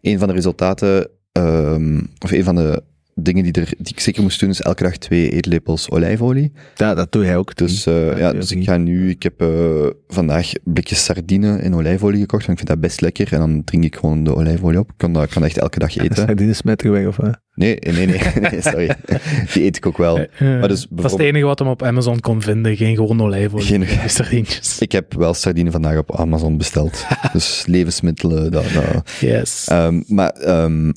Een 0.00 0.18
van 0.18 0.28
de 0.28 0.34
resultaten, 0.34 1.08
ehm, 1.32 2.00
of 2.18 2.30
een 2.30 2.44
van 2.44 2.54
de 2.54 2.82
dingen 3.22 3.42
die, 3.42 3.52
er, 3.52 3.68
die 3.78 3.92
ik 3.94 4.00
zeker 4.00 4.22
moest 4.22 4.40
doen, 4.40 4.50
is 4.50 4.60
elke 4.60 4.82
dag 4.82 4.96
twee 4.96 5.30
eetlepels 5.30 5.90
olijfolie. 5.90 6.52
Ja, 6.76 6.94
dat 6.94 7.12
doe 7.12 7.24
jij 7.24 7.36
ook. 7.36 7.56
Dus, 7.56 7.86
eh, 7.86 8.18
Ja, 8.18 8.32
dus 8.32 8.52
ik 8.52 8.64
ga 8.64 8.76
nu, 8.76 9.10
ik 9.10 9.22
heb 9.22 9.40
eh, 9.40 9.86
vandaag 10.08 10.52
blikjes 10.64 11.04
sardine 11.04 11.62
in 11.62 11.74
olijfolie 11.74 12.20
gekocht, 12.20 12.46
want 12.46 12.58
ik 12.60 12.66
vind 12.66 12.80
dat 12.80 12.88
best 12.88 13.00
lekker. 13.00 13.32
En 13.32 13.38
dan 13.38 13.64
drink 13.64 13.84
ik 13.84 13.96
gewoon 13.96 14.24
de 14.24 14.34
olijfolie 14.36 14.78
op. 14.78 14.88
Ik 14.88 14.94
kan 14.96 15.12
dat, 15.12 15.28
kan 15.28 15.44
echt 15.44 15.58
elke 15.58 15.78
dag 15.78 15.96
eten. 15.96 16.16
Sardines 16.16 16.56
smetten 16.56 16.90
weg 16.92 17.06
of 17.06 17.16
wat? 17.16 17.38
Nee, 17.54 17.76
nee, 17.80 18.06
nee, 18.06 18.18
nee, 18.50 18.60
sorry. 18.72 18.90
Die 19.52 19.62
eet 19.64 19.76
ik 19.76 19.86
ook 19.86 19.96
wel. 19.98 20.16
Maar 20.38 20.68
dus 20.68 20.86
dat 20.90 21.04
is 21.04 21.12
het 21.12 21.20
enige 21.20 21.44
wat 21.44 21.58
hem 21.58 21.68
op 21.68 21.82
Amazon 21.82 22.20
kon 22.20 22.42
vinden. 22.42 22.76
Geen 22.76 22.94
gewoon 22.96 23.22
olijfolie. 23.22 23.66
Geen- 23.66 23.86
sardientjes. 24.10 24.78
Ik 24.88 24.92
heb 24.92 25.14
wel 25.14 25.34
sardine 25.34 25.70
vandaag 25.70 25.98
op 25.98 26.16
Amazon 26.16 26.56
besteld. 26.56 27.06
dus 27.32 27.64
levensmiddelen, 27.66 28.50
dat, 28.50 28.64
dat. 28.74 29.10
Yes. 29.20 29.66
Ehm, 29.68 30.02
maar, 30.06 30.30
ehm 30.30 30.90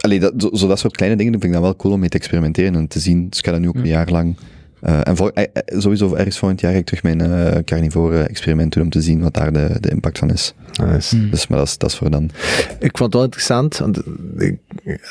allee, 0.00 0.20
dat, 0.20 0.32
zo, 0.38 0.50
zo 0.52 0.66
dat 0.68 0.78
soort 0.78 0.96
kleine 0.96 1.16
dingen 1.16 1.32
vind 1.32 1.44
ik 1.44 1.52
dan 1.52 1.62
wel 1.62 1.76
cool 1.76 1.94
om 1.94 2.00
mee 2.00 2.08
te 2.08 2.16
experimenteren 2.16 2.74
en 2.74 2.88
te 2.88 3.00
zien. 3.00 3.28
Dus 3.28 3.38
ik 3.38 3.44
ga 3.44 3.50
dat 3.50 3.60
nu 3.60 3.68
ook 3.68 3.74
een 3.74 3.86
jaar 3.86 4.10
lang. 4.10 4.36
eh, 4.80 5.08
en 5.08 5.16
voor, 5.16 5.30
eh, 5.30 5.44
eh, 5.52 5.78
sowieso 5.80 6.14
ergens 6.14 6.38
volgend 6.38 6.60
jaar 6.60 6.72
ga 6.72 6.78
ik 6.78 6.84
terug 6.84 7.02
mijn 7.02 7.20
eh 7.20 7.62
carnivore 7.64 8.22
experiment 8.22 8.72
doen 8.72 8.82
om 8.82 8.90
te 8.90 9.02
zien 9.02 9.20
wat 9.20 9.34
daar 9.34 9.52
de, 9.52 9.76
de 9.80 9.90
impact 9.90 10.18
van 10.18 10.30
is. 10.30 10.54
Nice. 10.84 11.16
Hmm. 11.16 11.30
Dus, 11.30 11.46
maar 11.46 11.58
dat 11.58 11.66
is, 11.66 11.78
dat 11.78 11.90
is 11.90 11.96
voor 11.96 12.10
dan. 12.10 12.30
Ik 12.78 12.96
vond 12.96 12.98
het 12.98 13.14
wel 13.14 13.22
interessant, 13.22 13.78
want 13.78 14.02
ik, 14.36 14.58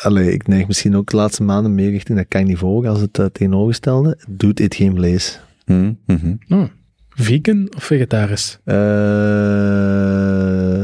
allee, 0.01 0.33
ik 0.33 0.47
neig 0.47 0.67
misschien 0.67 0.95
ook 0.95 1.09
de 1.09 1.15
laatste 1.15 1.43
maanden 1.43 1.75
meer 1.75 1.89
richting 1.89 2.17
dat 2.17 2.27
carnivore 2.27 2.89
als 2.89 3.01
het 3.01 3.17
uh, 3.17 3.25
tegenovergestelde. 3.25 4.09
Het 4.09 4.39
doet 4.39 4.59
eet 4.59 4.75
geen 4.75 4.95
vlees. 4.95 5.39
Hm, 5.65 5.93
mhm. 6.05 6.33
Oh, 6.47 6.63
vegan 7.09 7.67
of 7.75 7.83
vegetarisch? 7.83 8.59
Eh, 8.63 8.75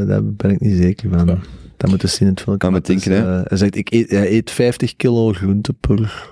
daar 0.07 0.23
ben 0.23 0.51
ik 0.51 0.59
niet 0.59 0.77
zeker 0.77 1.09
van. 1.09 1.27
Ja. 1.27 1.37
Dat 1.77 1.89
moet 1.89 2.01
je 2.01 2.07
zien 2.07 2.27
in 2.27 2.33
het 2.33 2.41
filmpje. 2.41 2.71
Is, 2.77 2.81
denken, 2.81 3.11
hè? 3.11 3.39
eh, 3.39 3.45
hij 3.47 3.57
zegt, 3.57 3.75
ik 3.75 3.91
eet, 3.91 4.09
hij 4.09 4.31
eet 4.31 4.51
50 4.51 4.95
kilo 4.95 5.31
groente 5.33 5.73
per... 5.73 6.29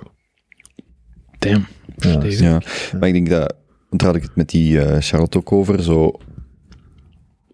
Damn. 1.38 1.66
Ja. 1.96 2.22
Ja. 2.24 2.62
Maar 2.98 3.08
ik 3.08 3.14
denk 3.14 3.28
dat, 3.28 3.54
want 3.88 4.02
daar 4.02 4.06
had 4.12 4.16
ik 4.16 4.22
het 4.22 4.36
met 4.36 4.48
die 4.50 4.80
eh, 4.80 4.96
Charlotte 5.00 5.38
ook 5.38 5.52
over, 5.52 5.82
zo... 5.82 6.12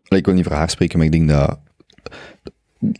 Ik 0.09 0.25
wil 0.25 0.35
niet 0.35 0.45
voor 0.45 0.55
haar 0.57 0.71
spreken, 0.71 0.97
maar 0.99 1.07
ik 1.07 1.13
denk 1.13 1.29
dat 1.29 1.59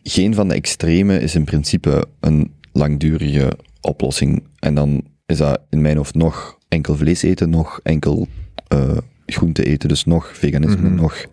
geen 0.03 0.35
van 0.35 0.49
de 0.49 0.55
extreme 0.55 1.21
is 1.21 1.35
in 1.35 1.45
principe 1.45 2.05
een 2.21 2.53
langdurige 2.73 3.53
oplossing. 3.81 4.43
En 4.59 4.75
dan 4.75 5.03
is 5.27 5.37
dat 5.37 5.61
in 5.71 5.81
mijn 5.81 5.97
hoofd 5.97 6.15
nog 6.15 6.59
enkel 6.69 6.97
vlees 6.97 7.23
eten, 7.23 7.51
nog 7.51 7.81
enkel 7.83 8.29
eh 8.69 8.97
groente 9.27 9.65
eten, 9.65 9.89
dus 9.89 10.05
nog 10.05 10.37
veganisme, 10.37 10.89
Mhm. 10.89 10.95
nog 10.95 11.25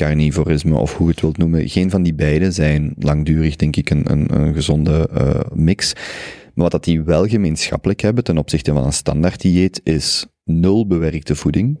carnivorisme, 0.00 0.78
of 0.78 0.96
hoe 0.96 1.06
je 1.06 1.12
het 1.12 1.20
wilt 1.20 1.36
noemen. 1.36 1.68
Geen 1.68 1.90
van 1.90 2.02
die 2.02 2.14
beide 2.14 2.50
zijn 2.50 2.94
langdurig, 2.98 3.56
denk 3.56 3.76
ik, 3.76 3.90
een, 3.90 4.10
een, 4.10 4.34
een 4.34 4.54
gezonde 4.54 5.08
eh, 5.14 5.40
mix. 5.52 5.92
Maar 6.54 6.64
wat 6.64 6.70
dat 6.70 6.84
die 6.84 7.02
wel 7.02 7.26
gemeenschappelijk 7.26 8.00
hebben 8.00 8.24
ten 8.24 8.38
opzichte 8.38 8.72
van 8.72 8.84
een 8.84 8.92
standaard 8.92 9.40
dieet, 9.40 9.80
is 9.84 10.26
nul 10.44 10.86
bewerkte 10.86 11.36
voeding. 11.36 11.78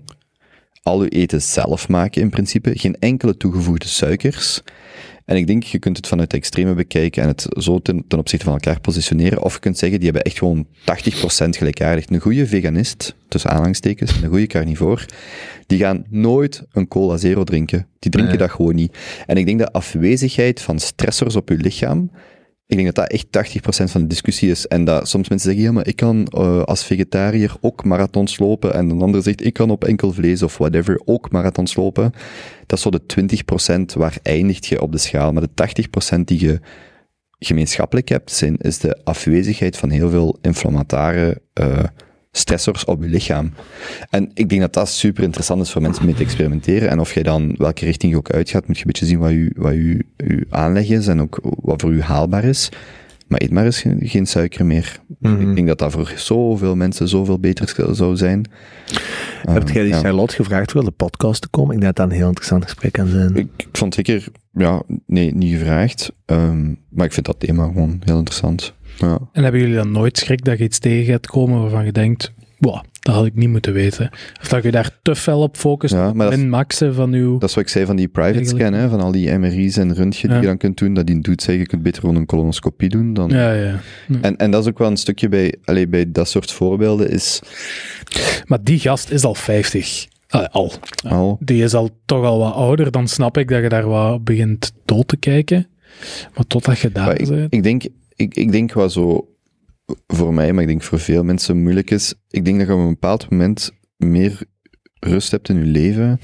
Al 0.82 1.00
uw 1.00 1.08
eten 1.08 1.42
zelf 1.42 1.88
maken 1.88 2.22
in 2.22 2.30
principe. 2.30 2.78
Geen 2.78 2.96
enkele 2.98 3.36
toegevoegde 3.36 3.86
suikers. 3.86 4.62
En 5.30 5.36
ik 5.36 5.46
denk, 5.46 5.62
je 5.62 5.78
kunt 5.78 5.96
het 5.96 6.06
vanuit 6.06 6.30
de 6.30 6.36
extreme 6.36 6.74
bekijken 6.74 7.22
en 7.22 7.28
het 7.28 7.46
zo 7.48 7.78
ten, 7.78 8.04
ten 8.08 8.18
opzichte 8.18 8.44
van 8.44 8.54
elkaar 8.54 8.80
positioneren. 8.80 9.42
Of 9.42 9.54
je 9.54 9.60
kunt 9.60 9.78
zeggen, 9.78 9.98
die 10.00 10.08
hebben 10.10 10.26
echt 10.26 10.38
gewoon 10.38 10.66
80% 10.66 11.48
gelijkaardig. 11.48 12.08
Een 12.08 12.20
goede 12.20 12.46
veganist, 12.46 13.14
tussen 13.28 13.50
aanhalingstekens, 13.50 14.16
en 14.16 14.22
een 14.22 14.28
goede 14.28 14.46
carnivoor, 14.46 15.04
die 15.66 15.78
gaan 15.78 16.04
nooit 16.08 16.62
een 16.72 16.88
cola 16.88 17.16
zero 17.16 17.44
drinken. 17.44 17.86
Die 17.98 18.10
drinken 18.10 18.36
Nee. 18.38 18.46
dat 18.46 18.56
gewoon 18.56 18.74
niet. 18.74 18.96
En 19.26 19.36
ik 19.36 19.46
denk 19.46 19.58
dat 19.58 19.72
afwezigheid 19.72 20.60
van 20.60 20.78
stressors 20.78 21.36
op 21.36 21.48
je 21.48 21.56
lichaam 21.56 22.10
Ik 22.70 22.76
denk 22.76 22.94
dat 22.94 23.08
dat 23.08 23.12
echt 23.12 23.58
80% 23.58 23.90
van 23.90 24.00
de 24.00 24.06
discussie 24.06 24.50
is. 24.50 24.66
En 24.66 24.84
dat 24.84 25.08
soms 25.08 25.28
mensen 25.28 25.48
zeggen, 25.48 25.68
ja, 25.68 25.72
maar 25.72 25.86
ik 25.86 25.96
kan 25.96 26.32
uh, 26.34 26.62
als 26.62 26.84
vegetariër 26.84 27.56
ook 27.60 27.84
marathons 27.84 28.38
lopen. 28.38 28.74
En 28.74 28.90
een 28.90 29.02
ander 29.02 29.22
zegt, 29.22 29.44
ik 29.44 29.52
kan 29.52 29.70
op 29.70 29.84
enkel 29.84 30.12
vlees 30.12 30.42
of 30.42 30.58
whatever 30.58 31.00
ook 31.04 31.30
marathons 31.30 31.74
lopen. 31.74 32.12
Dat 32.66 32.78
is 32.78 32.84
zo 32.84 32.90
de 32.90 33.02
20% 33.94 33.96
waar 33.96 34.18
eindigt 34.22 34.66
je 34.66 34.80
op 34.82 34.92
de 34.92 34.98
schaal. 34.98 35.32
Maar 35.32 35.42
de 35.42 36.16
80% 36.16 36.20
die 36.24 36.40
je 36.40 36.60
gemeenschappelijk 37.38 38.08
hebt, 38.08 38.30
zijn, 38.30 38.56
is 38.56 38.78
de 38.78 39.00
afwezigheid 39.04 39.76
van 39.76 39.90
heel 39.90 40.10
veel 40.10 40.38
inflammatoire 40.40 41.40
uh, 41.60 41.84
stressors 42.32 42.84
op 42.84 43.02
je 43.02 43.08
lichaam. 43.08 43.52
En 44.10 44.30
ik 44.34 44.48
denk 44.48 44.60
dat 44.60 44.72
dat 44.72 44.88
super 44.88 45.22
interessant 45.22 45.62
is 45.62 45.70
voor 45.70 45.82
mensen 45.82 46.04
mee 46.04 46.14
te 46.14 46.22
experimenteren. 46.22 46.88
En 46.88 47.00
of 47.00 47.14
jij 47.14 47.22
dan 47.22 47.54
welke 47.56 47.84
richting 47.84 48.12
je 48.12 48.18
ook 48.18 48.30
uitgaat, 48.30 48.66
moet 48.66 48.76
je 48.76 48.84
een 48.84 48.90
beetje 48.92 49.06
zien 49.06 49.18
wat 49.18 49.30
je, 49.30 49.52
wat 49.56 49.72
je, 49.72 50.04
je 50.16 50.46
aanleg 50.50 50.88
is 50.88 51.06
en 51.06 51.20
ook 51.20 51.38
wat 51.42 51.80
voor 51.80 51.92
u 51.92 52.02
haalbaar 52.02 52.44
is. 52.44 52.68
Maar 53.26 53.40
eet 53.42 53.50
maar 53.50 53.64
eens 53.64 53.84
geen, 53.98 54.26
suiker 54.26 54.66
meer. 54.66 55.00
Mhm. 55.18 55.48
Ik 55.48 55.54
denk 55.54 55.68
dat 55.68 55.78
dat 55.78 55.92
voor 55.92 56.12
zoveel 56.16 56.76
mensen 56.76 57.08
zoveel 57.08 57.38
beter 57.38 57.94
zou 57.94 58.16
zijn. 58.16 58.46
Heb 59.42 59.68
Uh, 59.68 59.74
jij 59.74 59.82
die 59.82 59.92
ja. 59.92 60.00
Charlotte 60.00 60.34
gevraagd 60.34 60.72
voor 60.72 60.84
de 60.84 60.90
podcast 60.90 61.42
te 61.42 61.48
komen? 61.48 61.74
Ik 61.74 61.80
denk 61.80 61.96
dat 61.96 62.04
dat 62.04 62.12
een 62.14 62.18
heel 62.18 62.28
interessant 62.28 62.64
gesprek 62.64 62.92
kan 62.92 63.06
zijn. 63.06 63.36
Ik, 63.36 63.48
ik 63.56 63.68
vond 63.72 63.94
zeker, 63.94 64.24
ja, 64.52 64.82
nee, 65.06 65.34
niet 65.34 65.58
gevraagd. 65.58 66.12
Ehm, 66.26 66.74
maar 66.88 67.06
ik 67.06 67.12
vind 67.12 67.26
dat 67.26 67.40
thema 67.40 67.64
gewoon 67.64 68.02
heel 68.04 68.18
interessant. 68.18 68.74
Ja. 69.00 69.18
En 69.32 69.42
hebben 69.42 69.60
jullie 69.60 69.76
dan 69.76 69.92
nooit 69.92 70.18
schrik 70.18 70.44
dat 70.44 70.58
je 70.58 70.64
iets 70.64 70.78
tegen 70.78 71.12
gaat 71.12 71.26
komen 71.26 71.60
waarvan 71.60 71.84
je 71.84 71.92
denkt, 71.92 72.32
wow, 72.58 72.80
dat 73.00 73.14
had 73.14 73.26
ik 73.26 73.34
niet 73.34 73.48
moeten 73.48 73.72
weten? 73.72 74.10
Of 74.40 74.48
dat 74.48 74.62
je 74.62 74.70
daar 74.70 74.90
te 75.02 75.16
fel 75.16 75.40
op 75.40 75.56
focust, 75.56 75.94
Ja, 75.94 76.12
maar 76.12 76.28
min 76.28 76.48
maxen 76.48 76.94
van 76.94 77.12
uw... 77.12 77.38
Dat 77.38 77.48
is 77.48 77.54
wat 77.54 77.64
ik 77.64 77.70
zei 77.70 77.86
van 77.86 77.96
die 77.96 78.08
private 78.08 78.34
Eigenlijk. 78.34 78.64
scan, 78.64 78.80
hè, 78.80 78.88
van 78.88 79.00
al 79.00 79.12
die 79.12 79.38
MRI's 79.38 79.76
en 79.76 79.94
röntgen 79.94 80.28
die 80.28 80.38
je 80.38 80.46
dan 80.46 80.56
kunt 80.56 80.78
doen, 80.78 80.94
dat 80.94 81.06
die 81.06 81.20
doet 81.20 81.42
zeggen, 81.42 81.62
je 81.62 81.68
kunt 81.68 81.82
beter 81.82 82.00
gewoon 82.00 82.16
een 82.16 82.26
colonoscopie 82.26 82.88
doen 82.88 83.14
dan... 83.14 83.30
Ja, 83.30 83.52
ja. 83.52 83.80
En, 84.20 84.36
en 84.36 84.50
dat 84.50 84.62
is 84.62 84.68
ook 84.68 84.78
wel 84.78 84.90
een 84.90 84.96
stukje 84.96 85.28
bij, 85.28 85.54
allee, 85.64 85.88
bij 85.88 86.10
dat 86.10 86.28
soort 86.28 86.52
voorbeelden 86.52 87.10
is 87.10 87.40
Maar 88.46 88.62
die 88.62 88.78
gast 88.78 89.10
is 89.10 89.24
al 89.24 89.34
50. 89.34 90.06
Ah, 90.28 90.46
al. 90.50 90.72
al... 91.08 91.36
Die 91.40 91.62
is 91.62 91.74
al 91.74 91.90
toch 92.04 92.24
al 92.24 92.38
wat 92.38 92.54
ouder, 92.54 92.90
dan 92.90 93.08
snap 93.08 93.38
ik 93.38 93.48
dat 93.48 93.62
je 93.62 93.68
daar 93.68 93.86
wat 93.86 94.24
begint 94.24 94.72
dood 94.84 95.08
te 95.08 95.16
kijken. 95.16 95.68
Maar 96.34 96.46
totdat 96.46 96.78
je 96.78 96.92
daar 96.92 97.06
Maar 97.06 97.20
ik, 97.20 97.28
bent... 97.28 97.54
ik, 97.54 97.62
denk, 97.62 97.84
ik, 98.20 98.34
ik 98.34 98.52
denk 98.52 98.72
wat 98.72 98.92
zo 98.92 99.28
voor 100.06 100.34
mij, 100.34 100.52
maar 100.52 100.62
ik 100.62 100.68
denk 100.68 100.82
voor 100.82 100.98
veel 100.98 101.24
mensen 101.24 101.62
moeilijk 101.62 101.90
is, 101.90 102.14
ik 102.28 102.44
denk 102.44 102.58
dat 102.58 102.66
je 102.66 102.74
op 102.74 102.80
een 102.80 102.88
bepaald 102.88 103.30
moment 103.30 103.70
meer 103.96 104.42
rust 105.00 105.30
hebt 105.30 105.48
in 105.48 105.58
je 105.58 105.64
leven 105.64 106.20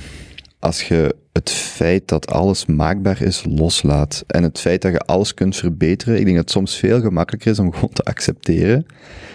als 0.59 0.83
je 0.83 1.17
het 1.33 1.51
feit 1.51 2.09
dat 2.09 2.27
alles 2.27 2.67
maakbaar 2.67 3.23
is 3.23 3.45
loslaat. 3.49 4.25
En 4.27 4.43
het 4.43 4.61
feit 4.61 4.83
dat 4.83 4.93
je 4.93 4.99
alles 4.99 5.35
kunt 5.35 5.57
verbeteren. 5.57 6.19
Ik 6.19 6.25
denk 6.25 6.37
dat 6.37 6.45
het 6.45 6.55
soms 6.55 6.77
veel 6.77 7.01
gemakkelijker 7.01 7.51
is 7.51 7.59
om 7.59 7.73
gewoon 7.73 7.93
te 7.93 8.03
accepteren 8.03 8.87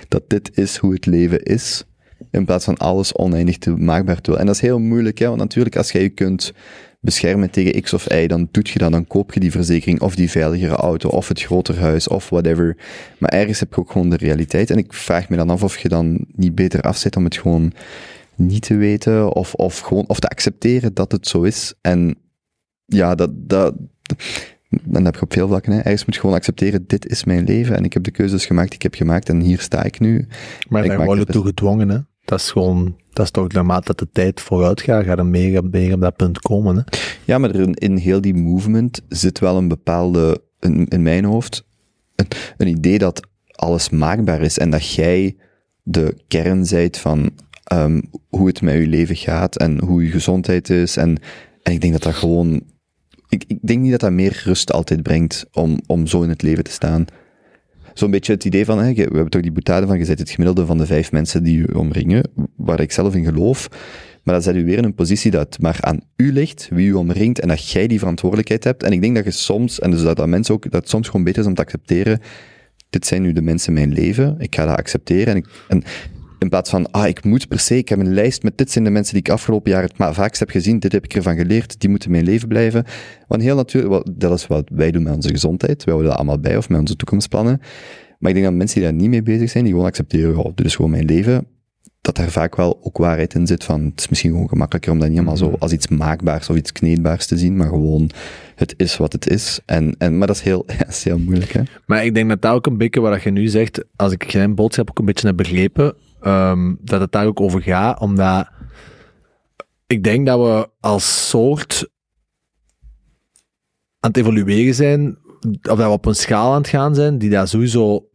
dat 0.08 0.30
dit 0.30 0.58
is 0.58 0.78
hoe 0.78 0.94
het 0.94 1.06
leven 1.06 1.44
is. 1.44 1.84
In 2.32 2.46
plaats 2.46 2.66
van 2.66 2.78
alles 2.78 3.16
oneindig 3.16 3.58
te 3.58 3.70
maakbaar 3.70 4.16
te 4.16 4.22
willen. 4.22 4.40
En 4.40 4.46
dat 4.46 4.56
is 4.56 4.62
heel 4.62 4.80
moeilijk, 4.80 5.18
hè, 5.18 5.28
want 5.28 5.40
natuurlijk 5.40 5.76
als 5.76 5.92
jij 5.92 6.02
je 6.02 6.10
kunt 6.10 6.54
beschermen 7.02 7.50
tegen 7.50 7.82
X 7.82 7.94
of 7.94 8.12
Y, 8.12 8.28
dan 8.28 8.48
doet 8.52 8.70
je 8.70 8.80
dat, 8.80 8.92
dan 8.92 9.08
koop 9.08 9.34
je 9.34 9.40
die 9.40 9.52
verzekering 9.52 10.02
of 10.02 10.16
die 10.16 10.30
veiligere 10.30 10.76
auto 10.76 11.10
of 11.10 11.28
het 11.28 11.42
groter 11.42 11.80
huis 11.80 12.08
of 12.08 12.30
whatever. 12.30 12.78
Maar 13.18 13.30
ergens 13.30 13.60
heb 13.60 13.74
je 13.74 13.80
ook 13.80 13.92
gewoon 13.92 14.10
de 14.10 14.18
realiteit. 14.18 14.70
En 14.70 14.78
ik 14.78 14.94
vraag 14.94 15.30
me 15.30 15.36
dan 15.36 15.50
af 15.50 15.64
of 15.64 15.78
je 15.78 15.90
dan 15.90 16.26
niet 16.36 16.56
beter 16.56 16.82
afzet 16.82 17.16
om 17.16 17.24
het 17.24 17.38
gewoon 17.38 17.74
niet 18.36 18.62
te 18.62 18.76
weten 18.76 19.34
of, 19.34 19.54
of 19.54 19.80
gewoon 19.80 20.08
of 20.08 20.20
te 20.20 20.28
accepteren 20.28 20.94
dat 20.94 21.12
het 21.12 21.28
zo 21.28 21.42
is. 21.42 21.74
En 21.82 22.16
ja, 22.86 23.16
dat, 23.16 23.30
dat, 23.34 23.76
dan 24.84 25.06
heb 25.06 25.16
je 25.16 25.22
op 25.22 25.34
veel 25.34 25.48
vlakken. 25.48 25.72
Hè. 25.72 25.78
Ergens 25.78 26.06
moet 26.06 26.16
je 26.16 26.22
gewoon 26.22 26.36
accepteren, 26.36 26.84
dit 26.88 27.08
is 27.08 27.24
mijn 27.24 27.46
leven 27.46 27.76
en 27.76 27.84
ik 27.84 27.94
heb 27.94 28.04
de 28.04 28.12
keuzes 28.12 28.46
gemaakt 28.46 28.68
die 28.68 28.76
ik 28.76 28.84
heb 28.84 28.96
gemaakt 28.96 29.30
en 29.30 29.40
hier 29.40 29.60
sta 29.60 29.84
ik 29.84 30.00
nu. 30.00 30.28
Maar 30.70 30.88
daar 30.88 30.98
maak 30.98 31.06
worden 31.06 31.24
het 31.24 31.34
toe 31.34 31.46
gedwongen, 31.46 31.90
hè. 31.90 32.00
Dat 32.32 32.40
is 32.40 32.52
gewoon, 32.52 32.96
dat 33.14 33.26
is 33.26 33.32
toch 33.32 33.52
naarmate 33.52 33.94
de 33.96 34.08
tijd 34.12 34.42
vooruit 34.42 34.82
gaat, 34.82 35.06
gaat 35.06 35.18
er 35.18 35.26
meer, 35.26 35.94
op 35.94 36.02
dat 36.02 36.16
punt 36.16 36.40
komen, 36.40 36.76
hè. 36.76 36.82
Ja, 37.26 37.38
maar 37.38 37.56
in, 37.56 37.96
heel 37.96 38.22
die 38.22 38.34
movement 38.34 39.02
zit 39.10 39.40
wel 39.40 39.58
een 39.58 39.68
bepaalde, 39.68 40.42
in, 40.60 40.88
in 40.88 41.02
mijn 41.02 41.26
hoofd, 41.26 41.66
een, 42.16 42.28
een 42.58 42.68
idee 42.68 42.98
dat 42.98 43.28
alles 43.52 43.90
maakbaar 43.90 44.42
is 44.42 44.58
en 44.58 44.70
dat 44.70 44.94
jij 44.94 45.36
de 45.84 46.18
kern 46.28 46.66
zijt 46.66 46.98
van 46.98 47.32
ehm, 47.64 48.02
hoe 48.30 48.48
het 48.48 48.62
met 48.62 48.74
je 48.74 48.88
leven 48.88 49.16
gaat 49.16 49.58
en 49.58 49.84
hoe 49.84 50.04
je 50.04 50.12
gezondheid 50.12 50.70
is. 50.70 50.98
En, 50.98 51.18
en 51.64 51.74
ik 51.74 51.82
denk 51.82 51.94
dat 51.94 52.04
dat 52.04 52.16
gewoon, 52.16 52.62
ik, 53.30 53.44
ik 53.48 53.58
denk 53.62 53.82
niet 53.82 53.92
dat 53.92 54.00
dat 54.00 54.12
meer 54.12 54.42
rust 54.44 54.72
altijd 54.72 55.04
brengt 55.04 55.46
om, 55.52 55.80
om 55.88 56.08
zo 56.08 56.22
in 56.22 56.30
het 56.30 56.42
leven 56.42 56.64
te 56.64 56.72
staan. 56.72 57.06
Zo'n 57.94 58.12
beetje 58.12 58.34
het 58.34 58.46
idee 58.46 58.66
van, 58.66 58.80
hè, 58.80 58.94
we 58.94 59.02
hebben 59.02 59.30
toch 59.30 59.42
die 59.42 59.52
boetade 59.52 59.88
van, 59.88 60.00
je 60.00 60.06
bent 60.06 60.20
het 60.20 60.30
gemiddelde 60.30 60.66
van 60.66 60.78
de 60.78 60.86
vijf 60.86 61.12
mensen 61.12 61.44
die 61.44 61.58
je 61.58 61.78
omringen, 61.78 62.24
waar 62.56 62.80
ik 62.80 62.92
zelf 62.92 63.16
in 63.16 63.26
geloof. 63.26 63.70
Maar 64.24 64.36
dat 64.36 64.44
zet 64.44 64.56
u 64.56 64.66
weer 64.66 64.78
in 64.78 64.84
een 64.84 64.96
positie 64.96 65.32
dat 65.32 65.58
maar 65.62 65.78
aan 65.82 66.00
u 66.16 66.34
ligt, 66.34 66.68
wie 66.72 66.88
u 66.88 66.94
omringt, 66.94 67.40
en 67.40 67.48
dat 67.48 67.70
jij 67.70 67.88
die 67.88 68.00
verantwoordelijkheid 68.00 68.64
hebt. 68.64 68.84
En 68.84 68.92
ik 68.92 69.02
denk 69.02 69.16
dat 69.16 69.24
je 69.24 69.32
soms, 69.32 69.80
en 69.80 69.92
dus 69.92 70.02
dat, 70.02 70.18
dat 70.18 70.28
mensen 70.28 70.54
ook, 70.54 70.64
dat 70.64 70.82
het 70.82 70.90
soms 70.90 71.08
gewoon 71.08 71.24
beter 71.24 71.42
is 71.42 71.48
om 71.48 71.54
te 71.54 71.62
accepteren, 71.62 72.20
dit 72.90 73.06
zijn 73.06 73.22
nu 73.22 73.34
de 73.34 73.42
mensen 73.42 73.68
in 73.68 73.74
mijn 73.74 73.94
leven, 73.94 74.36
ik 74.40 74.56
ga 74.56 74.66
dat 74.66 74.78
accepteren. 74.78 75.34
En, 75.34 75.38
ik, 75.38 75.48
in 76.42 76.50
plaats 76.50 76.70
van, 76.70 76.92
ah, 76.92 77.08
ik 77.08 77.24
moet 77.24 77.48
per 77.48 77.60
se, 77.60 77.78
ik 77.78 77.90
heb 77.90 78.00
een 78.00 78.14
lijst 78.14 78.44
met 78.44 78.58
dit 78.58 78.72
zijn 78.72 78.84
de 78.84 78.90
mensen 78.90 79.14
die 79.14 79.24
ik 79.24 79.30
afgelopen 79.30 79.72
jaar 79.72 79.82
het 79.82 79.98
ma- 79.98 80.14
vaakst 80.14 80.40
heb 80.40 80.50
gezien, 80.50 80.80
dit 80.80 80.92
heb 80.92 81.04
ik 81.04 81.14
ervan 81.14 81.36
geleerd, 81.36 81.80
die 81.80 81.90
moeten 81.90 82.08
in 82.10 82.16
mijn 82.16 82.26
leven 82.26 82.48
blijven. 82.48 82.86
Want 83.28 83.42
heel 83.42 83.56
natuurlijk, 83.56 84.04
dat 84.12 84.40
is 84.40 84.48
wat 84.48 84.70
wij 84.74 84.92
doen 84.92 85.04
met 85.04 85.16
onze 85.16 85.30
gezondheid, 85.30 85.84
wij 85.84 85.94
houden 85.94 86.10
dat 86.10 86.20
allemaal 86.20 86.40
bij, 86.40 86.58
of 86.58 86.70
met 86.70 86.80
onze 86.80 86.96
toekomstplannen. 86.96 87.60
Maar 88.20 88.30
ik 88.30 88.36
denk 88.36 88.46
dat 88.48 88.56
mensen 88.56 88.80
die 88.80 88.90
daar 88.90 89.00
niet 89.00 89.10
mee 89.10 89.24
bezig 89.24 89.50
zijn, 89.50 89.64
die 89.64 89.74
gewoon 89.74 89.88
accepteren, 89.88 90.38
oh, 90.38 90.52
dit 90.56 90.66
is 90.66 90.76
gewoon 90.76 90.92
mijn 90.92 91.06
leven, 91.06 91.48
dat 92.02 92.16
daar 92.16 92.30
vaak 92.30 92.56
wel 92.56 92.80
ook 92.84 92.98
waarheid 92.98 93.34
in 93.34 93.48
zit 93.48 93.64
van, 93.64 93.86
het 93.86 94.00
is 94.00 94.10
misschien 94.10 94.32
gewoon 94.32 94.50
gemakkelijker 94.50 94.92
om 94.92 95.00
dat 95.00 95.08
niet 95.08 95.18
helemaal 95.18 95.38
zo 95.38 95.56
als 95.60 95.72
iets 95.72 95.88
maakbaars 95.88 96.50
of 96.50 96.56
iets 96.56 96.72
kneedbaars 96.72 97.26
te 97.26 97.38
zien, 97.38 97.56
maar 97.56 97.68
gewoon, 97.68 98.10
het 98.56 98.74
is 98.78 98.98
wat 98.98 99.14
het 99.14 99.30
is. 99.30 99.60
En, 99.66 99.96
en, 99.98 100.18
maar 100.18 100.28
dat 100.28 100.36
is 100.36 100.42
heel, 100.42 100.66
dat 100.78 100.88
is 100.88 101.04
heel 101.04 101.20
moeilijk, 101.20 101.52
hè. 101.52 101.62
Maar 101.86 102.06
ik 102.06 102.14
denk 102.14 102.30
dat 102.30 102.42
dat 102.42 102.54
ook 102.54 102.66
een 102.66 102.78
beetje 102.78 103.02
wat 103.02 103.24
je 103.24 103.32
nu 103.32 103.48
zegt, 103.48 103.84
als 103.96 104.12
ik 104.12 104.26
zijn 104.28 104.56
boodschap 104.56 104.90
ook 104.90 105.00
een 105.00 105.06
beetje 105.06 105.28
heb 105.28 105.38
begrepen, 105.38 105.96
ehm, 106.22 106.76
dat 106.80 107.02
het 107.02 107.12
daar 107.12 107.26
ook 107.26 107.42
over 107.42 107.62
gaat, 107.62 108.00
omdat 108.00 108.50
ik 109.88 110.04
denk 110.04 110.26
dat 110.26 110.40
we 110.40 110.70
als 110.80 111.30
soort 111.30 111.90
aan 114.00 114.10
het 114.10 114.18
evolueren 114.18 114.76
zijn, 114.76 115.18
of 115.42 115.60
dat 115.62 115.78
we 115.78 115.88
op 115.88 116.06
een 116.06 116.16
schaal 116.16 116.52
aan 116.52 116.62
het 116.62 116.68
gaan 116.68 116.96
zijn, 116.96 117.18
die 117.18 117.30
daar 117.30 117.48
sowieso 117.48 118.10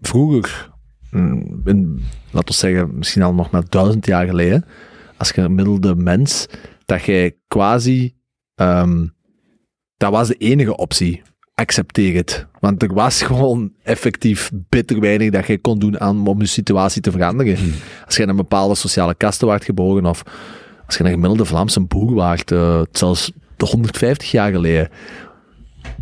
vroeger, 0.00 0.70
laten 2.30 2.44
we 2.44 2.52
zeggen, 2.52 2.98
misschien 2.98 3.22
al 3.22 3.34
nog 3.34 3.50
maar 3.50 3.68
duizend 3.68 4.06
jaar 4.06 4.26
geleden, 4.26 4.64
als 5.16 5.30
gemiddelde 5.30 5.94
mens, 5.94 6.46
dat 6.84 7.02
jij 7.04 7.36
quasi, 7.48 8.16
ehm, 8.54 9.06
dat 9.96 10.12
was 10.12 10.28
de 10.28 10.34
enige 10.34 10.76
optie 10.76 11.22
accepteer 11.60 12.14
het. 12.14 12.46
Want 12.60 12.82
er 12.82 12.94
was 12.94 13.22
gewoon 13.22 13.72
effectief 13.82 14.50
bitter 14.68 15.00
weinig 15.00 15.30
dat 15.30 15.46
je 15.46 15.58
kon 15.58 15.78
doen 15.78 16.00
aan, 16.00 16.26
om 16.26 16.40
je 16.40 16.46
situatie 16.46 17.02
te 17.02 17.10
veranderen. 17.10 17.58
Als 18.06 18.16
je 18.16 18.22
in 18.22 18.28
een 18.28 18.36
bepaalde 18.36 18.74
sociale 18.74 19.14
kasten 19.14 19.46
waart 19.46 19.64
geboren, 19.64 20.06
of 20.06 20.22
als 20.86 20.96
je 20.96 21.04
een 21.04 21.10
gemiddelde 21.10 21.44
Vlaamse 21.44 21.80
boer 21.80 22.14
waart, 22.14 22.50
eh, 22.50 22.82
zelfs 22.92 23.32
de 23.56 23.66
150 23.66 24.30
jaar 24.30 24.52
geleden, 24.52 24.88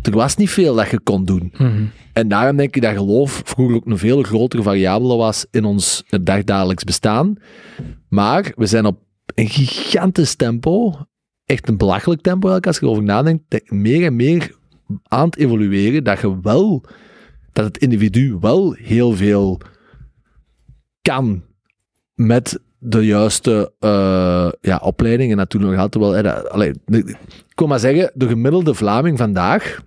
er 0.01 0.11
was 0.11 0.35
niet 0.35 0.49
veel 0.49 0.75
dat 0.75 0.89
je 0.89 0.99
kon 0.99 1.25
doen. 1.25 1.53
Mhm. 1.57 1.83
En 2.13 2.27
daarom 2.27 2.57
denk 2.57 2.75
ik 2.75 2.81
dat 2.81 2.93
geloof 2.93 3.41
vroeger 3.45 3.75
ook 3.75 3.85
een 3.85 3.97
veel 3.97 4.23
grotere 4.23 4.63
variabele 4.63 5.15
was 5.15 5.45
in 5.51 5.65
ons 5.65 6.03
dagdagelijks 6.21 6.83
bestaan. 6.83 7.35
Maar 8.09 8.51
we 8.55 8.65
zijn 8.65 8.85
op 8.85 8.99
een 9.35 9.49
gigantisch 9.49 10.35
tempo, 10.35 10.95
echt 11.45 11.67
een 11.67 11.77
belachelijk 11.77 12.21
tempo 12.21 12.59
als 12.59 12.77
je 12.77 12.85
erover 12.85 13.03
nadenkt, 13.03 13.71
meer 13.71 14.05
en 14.05 14.15
meer 14.15 14.57
aan 15.03 15.25
het 15.25 15.35
evolueren, 15.37 16.03
dat 16.03 16.19
je 16.19 16.41
wel, 16.41 16.83
dat 17.53 17.65
het 17.65 17.77
individu 17.77 18.37
wel 18.39 18.71
heel 18.73 19.15
veel 19.15 19.59
kan 21.01 21.43
met 22.15 22.59
de 22.77 23.05
juiste 23.05 23.73
eh, 23.79 24.49
ja, 24.61 24.77
opleiding. 24.77 25.31
En 25.31 25.37
natuurlijk 25.37 25.71
nog 25.71 25.81
altijd 25.81 26.03
wel... 26.03 26.23
dat- 26.23 26.49
allee, 26.49 26.73
ik 26.85 27.17
kon 27.55 27.67
maar 27.69 27.79
zeggen, 27.79 28.11
de 28.13 28.27
gemiddelde 28.27 28.73
Vlaming 28.73 29.17
vandaag, 29.17 29.79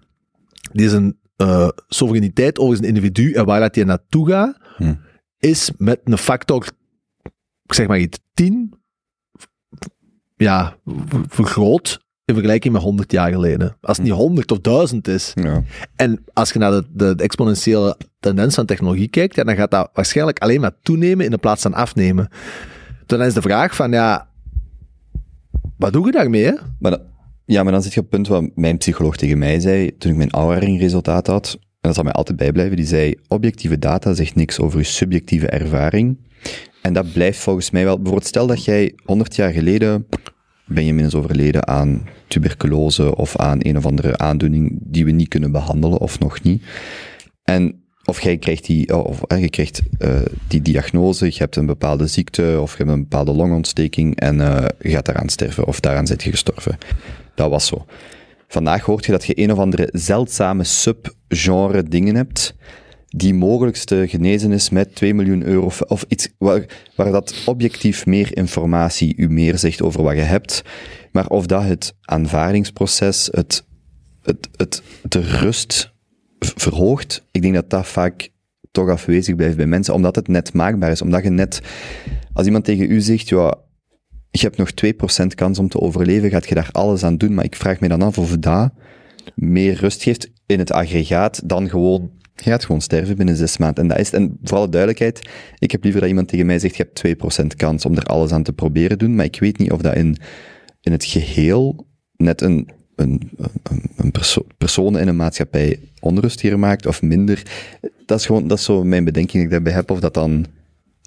die 0.72 0.88
zijn 0.88 1.18
eh, 1.36 1.68
soevereiniteit 1.88 2.58
over 2.58 2.76
zijn 2.76 2.88
individu 2.88 3.32
en 3.32 3.44
waar 3.44 3.60
dat 3.60 3.74
hij 3.74 3.84
naartoe 3.84 4.28
gaat, 4.28 4.60
Hm. 4.76 4.94
is 5.38 5.70
met 5.76 6.00
een 6.04 6.18
factor, 6.18 6.66
ik 7.64 7.74
zeg 7.74 7.86
maar 7.86 7.98
iets, 7.98 8.18
10 8.34 8.74
ja, 10.36 10.76
vergroot 11.28 12.04
in 12.32 12.38
vergelijking 12.38 12.72
met 12.72 12.82
100 12.82 13.12
jaar 13.12 13.32
geleden. 13.32 13.76
Als 13.80 13.96
het 13.96 14.06
niet 14.06 14.14
100 14.14 14.50
of 14.52 14.58
1000 14.60 15.08
is. 15.08 15.32
Ja. 15.34 15.62
En 15.96 16.24
als 16.32 16.52
je 16.52 16.58
naar 16.58 16.70
de, 16.70 16.84
de, 16.92 17.14
de 17.14 17.22
exponentiële 17.22 17.96
tendens 18.20 18.54
van 18.54 18.66
technologie 18.66 19.08
kijkt, 19.08 19.34
ja, 19.36 19.44
dan 19.44 19.56
gaat 19.56 19.70
dat 19.70 19.90
waarschijnlijk 19.92 20.38
alleen 20.38 20.60
maar 20.60 20.72
toenemen 20.82 21.24
in 21.24 21.30
de 21.30 21.38
plaats 21.38 21.62
van 21.62 21.74
afnemen. 21.74 22.28
Dan 23.06 23.22
is 23.22 23.34
de 23.34 23.42
vraag 23.42 23.74
van, 23.74 23.90
ja, 23.90 24.28
wat 25.76 25.92
doe 25.92 26.06
je 26.06 26.12
daarmee? 26.12 26.44
Hè? 26.44 26.52
Maar 26.78 26.90
dat- 26.90 27.02
ja, 27.44 27.62
maar 27.62 27.72
dan 27.72 27.82
zit 27.82 27.92
je 27.94 28.00
op 28.00 28.06
het 28.10 28.14
punt 28.14 28.28
wat 28.28 28.50
mijn 28.56 28.78
psycholoog 28.78 29.16
tegen 29.16 29.38
mij 29.38 29.60
zei 29.60 29.96
toen 29.98 30.10
ik 30.10 30.16
mijn 30.16 30.30
Auering-resultaat 30.30 31.26
had. 31.26 31.58
dat 31.80 31.94
zal 31.94 32.04
mij 32.04 32.12
altijd 32.12 32.36
bijblijven, 32.36 32.76
die 32.76 32.86
zei, 32.86 33.14
objectieve 33.28 33.78
data 33.78 34.14
zegt 34.14 34.34
niks 34.34 34.60
over 34.60 34.78
je 34.78 34.84
subjectieve 34.84 35.46
ervaring. 35.46 36.18
En 36.82 36.92
dat 36.92 37.12
blijft 37.12 37.38
volgens 37.38 37.70
mij 37.70 37.84
wel, 37.84 37.96
bijvoorbeeld 37.96 38.26
stel 38.26 38.46
dat 38.46 38.64
jij 38.64 38.92
100 39.04 39.36
jaar 39.36 39.52
geleden, 39.52 40.06
ben 40.66 40.84
je 40.84 40.94
minstens 40.94 41.22
overleden 41.24 41.66
aan 41.68 42.06
tuberculose 42.32 43.16
of 43.16 43.36
aan 43.36 43.58
een 43.62 43.76
of 43.76 43.86
andere 43.86 44.18
aandoening 44.18 44.78
die 44.82 45.04
we 45.04 45.10
niet 45.10 45.28
kunnen 45.28 45.52
behandelen 45.52 45.98
of 45.98 46.18
nog 46.18 46.42
niet. 46.42 46.62
En 47.44 47.82
of 48.04 48.20
jij 48.20 48.36
krijgt 48.36 48.66
die, 48.66 49.04
of, 49.04 49.22
eh, 49.22 49.40
je 49.40 49.50
krijgt 49.50 49.82
uh, 49.98 50.20
die 50.48 50.62
diagnose, 50.62 51.24
je 51.24 51.38
hebt 51.38 51.56
een 51.56 51.66
bepaalde 51.66 52.06
ziekte 52.06 52.58
of 52.60 52.70
je 52.70 52.76
hebt 52.76 52.90
een 52.90 53.00
bepaalde 53.00 53.32
longontsteking 53.32 54.16
en 54.16 54.36
uh, 54.36 54.64
je 54.80 54.90
gaat 54.90 55.06
daaraan 55.06 55.28
sterven 55.28 55.66
of 55.66 55.80
daaraan 55.80 56.06
zit 56.06 56.22
je 56.22 56.30
gestorven. 56.30 56.78
Dat 57.34 57.50
was 57.50 57.66
zo. 57.66 57.86
Vandaag 58.48 58.84
hoort 58.84 59.04
je 59.06 59.12
dat 59.12 59.24
je 59.24 59.38
een 59.38 59.52
of 59.52 59.58
andere 59.58 59.88
zeldzame 59.92 60.64
subgenre 60.64 61.82
dingen 61.82 62.14
hebt 62.14 62.54
die 63.16 63.34
mogelijkste 63.34 64.08
genezen 64.08 64.52
is 64.52 64.70
met 64.70 64.94
2 64.94 65.14
miljoen 65.14 65.42
euro 65.42 65.70
of 65.86 66.04
iets 66.08 66.28
waar, 66.38 66.66
dat 66.96 67.42
objectief 67.46 68.06
meer 68.06 68.36
informatie 68.36 69.16
u 69.16 69.28
meer 69.28 69.58
zegt 69.58 69.82
over 69.82 70.02
wat 70.02 70.14
je 70.14 70.20
hebt, 70.20 70.62
maar 71.10 71.26
of 71.26 71.46
dat 71.46 71.62
het 71.62 71.94
aanvaardingsproces, 72.00 73.28
het, 73.32 73.64
het, 74.22 74.48
het, 74.56 74.82
de 75.02 75.20
rust 75.20 75.92
verhoogt, 76.38 77.26
ik 77.30 77.42
denk 77.42 77.54
dat 77.54 77.70
dat 77.70 77.86
vaak 77.86 78.28
toch 78.70 78.88
afwezig 78.88 79.36
blijft 79.36 79.56
bij 79.56 79.66
mensen, 79.66 79.94
omdat 79.94 80.16
het 80.16 80.28
net 80.28 80.52
maakbaar 80.52 80.90
is, 80.90 81.02
omdat 81.02 81.22
je 81.22 81.30
net, 81.30 81.60
als 82.32 82.46
iemand 82.46 82.64
tegen 82.64 82.90
u 82.90 83.00
zegt, 83.00 83.28
ja, 83.28 83.58
je 84.30 84.40
hebt 84.40 84.56
nog 84.56 84.70
2% 85.22 85.26
kans 85.34 85.58
om 85.58 85.68
te 85.68 85.80
overleven, 85.80 86.30
gaat 86.30 86.48
je 86.48 86.54
daar 86.54 86.68
alles 86.72 87.04
aan 87.04 87.16
doen, 87.16 87.34
maar 87.34 87.44
ik 87.44 87.56
vraag 87.56 87.80
me 87.80 87.88
dan 87.88 88.02
af 88.02 88.18
of 88.18 88.36
dat 88.36 88.72
meer 89.34 89.74
rust 89.74 90.02
geeft 90.02 90.30
in 90.46 90.58
het 90.58 90.72
aggregaat 90.72 91.48
dan 91.48 91.68
gewoon 91.68 92.10
je 92.34 92.50
gaat 92.50 92.64
gewoon 92.64 92.80
sterven 92.80 93.16
binnen 93.16 93.36
zes 93.36 93.56
maanden. 93.56 93.82
En 93.82 93.88
dat 93.88 93.98
is, 93.98 94.10
en 94.10 94.38
voor 94.42 94.58
alle 94.58 94.68
duidelijkheid, 94.68 95.28
ik 95.58 95.70
heb 95.70 95.82
liever 95.82 96.00
dat 96.00 96.10
iemand 96.10 96.28
tegen 96.28 96.46
mij 96.46 96.58
zegt, 96.58 96.76
je 96.76 96.88
hebt 96.92 97.42
2% 97.42 97.56
kans 97.56 97.84
om 97.84 97.96
er 97.96 98.02
alles 98.02 98.32
aan 98.32 98.42
te 98.42 98.52
proberen 98.52 98.98
doen, 98.98 99.14
maar 99.14 99.24
ik 99.24 99.40
weet 99.40 99.58
niet 99.58 99.72
of 99.72 99.80
dat 99.80 99.94
in, 99.94 100.16
in 100.80 100.92
het 100.92 101.04
geheel 101.04 101.86
net 102.16 102.40
een, 102.40 102.68
een, 102.96 103.30
een, 103.62 103.82
een 103.96 104.10
perso 104.10 104.46
persoon 104.58 104.98
in 104.98 105.08
een 105.08 105.16
maatschappij 105.16 105.80
onrust 106.00 106.40
hier 106.40 106.58
maakt, 106.58 106.86
of 106.86 107.02
minder. 107.02 107.42
Dat 108.06 108.18
is 108.18 108.26
gewoon, 108.26 108.48
dat 108.48 108.60
zo 108.60 108.84
mijn 108.84 109.04
bedenking 109.04 109.32
die 109.32 109.42
ik 109.42 109.50
daarbij 109.50 109.72
heb, 109.72 109.90
of 109.90 110.00
dat 110.00 110.14
dan, 110.14 110.46